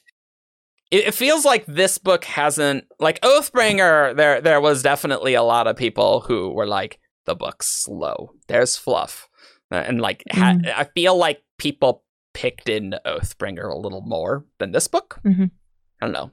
It, 0.91 1.07
it 1.09 1.15
feels 1.15 1.45
like 1.45 1.65
this 1.67 1.99
book 1.99 2.25
hasn't 2.25 2.85
like 2.99 3.21
Oathbringer. 3.23 4.17
There 4.17 4.41
there 4.41 4.61
was 4.61 4.83
definitely 4.83 5.35
a 5.35 5.43
lot 5.43 5.67
of 5.67 5.77
people 5.77 6.21
who 6.21 6.51
were 6.53 6.67
like 6.67 6.99
the 7.27 7.35
book's 7.35 7.67
slow. 7.69 8.31
There's 8.49 8.77
fluff, 8.77 9.29
Uh, 9.71 9.77
and 9.77 10.01
like 10.01 10.23
ha- 10.31 10.59
I 10.77 10.85
feel 10.95 11.17
like 11.17 11.43
people 11.59 12.05
picked 12.35 12.69
into 12.69 13.01
Oathbringer 13.07 13.71
a 13.71 13.77
little 13.79 14.03
more 14.03 14.45
than 14.59 14.73
this 14.73 14.89
book. 14.89 15.21
Mhm. 15.25 15.51
I 16.01 16.07
don't 16.07 16.13
know. 16.13 16.31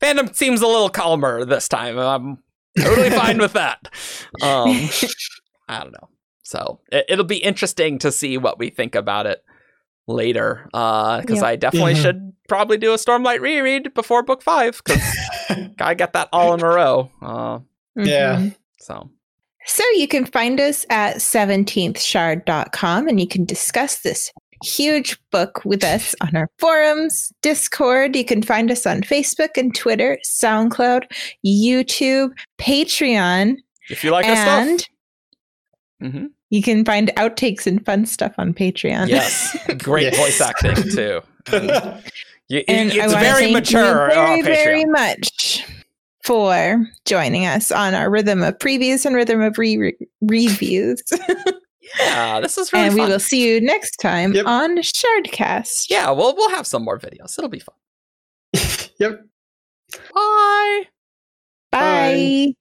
Fandom 0.00 0.34
seems 0.34 0.60
a 0.62 0.66
little 0.66 0.88
calmer 0.90 1.44
this 1.44 1.68
time. 1.68 1.98
I'm 1.98 2.38
totally 2.78 3.10
fine 3.10 3.38
with 3.38 3.52
that. 3.54 3.88
Um, 4.42 4.88
I 5.68 5.80
don't 5.80 5.92
know. 5.92 6.10
So 6.42 6.80
it, 6.92 7.06
it'll 7.08 7.24
be 7.24 7.38
interesting 7.42 7.98
to 8.00 8.12
see 8.12 8.36
what 8.36 8.58
we 8.58 8.68
think 8.70 8.94
about 8.94 9.26
it 9.26 9.42
later. 10.06 10.68
Uh, 10.74 11.20
because 11.20 11.40
Yeah. 11.40 11.46
I 11.48 11.56
definitely 11.56 11.94
should 11.96 12.32
probably 12.48 12.76
do 12.78 12.92
a 12.92 12.96
Stormlight 12.96 13.40
reread 13.40 13.92
before 13.94 14.22
book 14.22 14.42
five. 14.42 14.80
Because 14.84 15.02
I 15.80 15.94
get 15.98 16.12
that 16.12 16.28
all 16.32 16.54
in 16.54 16.60
a 16.62 16.66
row. 16.68 17.10
Uh, 17.20 17.58
Yeah. 17.96 18.36
Mhm. 18.36 18.54
so 18.78 19.10
So 19.66 19.82
you 19.94 20.06
can 20.06 20.24
find 20.26 20.60
us 20.60 20.86
at 20.90 21.16
17thshard.com 21.16 23.08
and 23.08 23.20
you 23.20 23.26
can 23.26 23.44
discuss 23.44 23.98
this 24.00 24.30
huge 24.64 25.18
book 25.32 25.60
with 25.64 25.82
us 25.84 26.14
on 26.22 26.34
our 26.36 26.48
forums, 26.58 27.32
Discord. 27.42 28.14
You 28.16 28.24
can 28.24 28.42
find 28.42 28.70
us 28.70 28.86
on 28.86 29.02
Facebook 29.02 29.50
and 29.56 29.74
Twitter, 29.74 30.18
SoundCloud, 30.24 31.04
YouTube, 31.44 32.30
Patreon, 32.58 33.56
if 33.90 34.02
you 34.04 34.10
like 34.12 34.24
our 34.26 34.34
stuff, 34.36 34.66
and 34.68 34.86
Mhm. 36.02 36.30
You 36.50 36.62
can 36.62 36.84
find 36.84 37.08
outtakes 37.16 37.66
and 37.66 37.84
fun 37.84 38.06
stuff 38.06 38.34
on 38.38 38.54
Patreon. 38.54 39.08
yes, 39.08 39.56
great 39.78 40.12
Yes. 40.12 40.16
voice 40.16 40.40
acting 40.40 40.90
too. 40.90 41.20
And 41.52 42.02
you- 42.48 42.64
And 42.68 42.90
it's 42.92 42.98
wanna 42.98 43.18
very 43.20 43.42
thank 43.44 43.54
mature. 43.54 44.08
You 44.10 44.42
very, 44.42 44.42
very 44.42 44.84
much 44.84 45.64
for 46.24 46.84
joining 47.04 47.46
us 47.46 47.70
on 47.70 47.94
our 47.94 48.10
Rhythm 48.10 48.42
of 48.42 48.58
Previews 48.58 49.04
and 49.06 49.14
Rhythm 49.14 49.40
of 49.42 49.58
re- 49.58 49.76
re- 49.76 49.96
Reviews. 50.22 51.02
Yeah, 52.00 52.40
this 52.40 52.58
is 52.58 52.72
really 52.72 52.86
and 52.86 52.94
we 52.96 53.00
will 53.02 53.20
see 53.20 53.48
you 53.48 53.60
next 53.60 53.96
time 53.98 54.32
Yep. 54.32 54.44
on 54.46 54.76
Shardcast. 54.78 55.86
Yeah, 55.88 56.10
we'll 56.10 56.34
we'll 56.34 56.50
have 56.50 56.66
some 56.66 56.84
more 56.84 56.98
videos. 56.98 57.38
It'll 57.38 57.48
be 57.48 57.60
fun. 57.60 57.76
yep. 58.98 59.20
Bye. 60.12 60.82
Bye. 61.70 62.54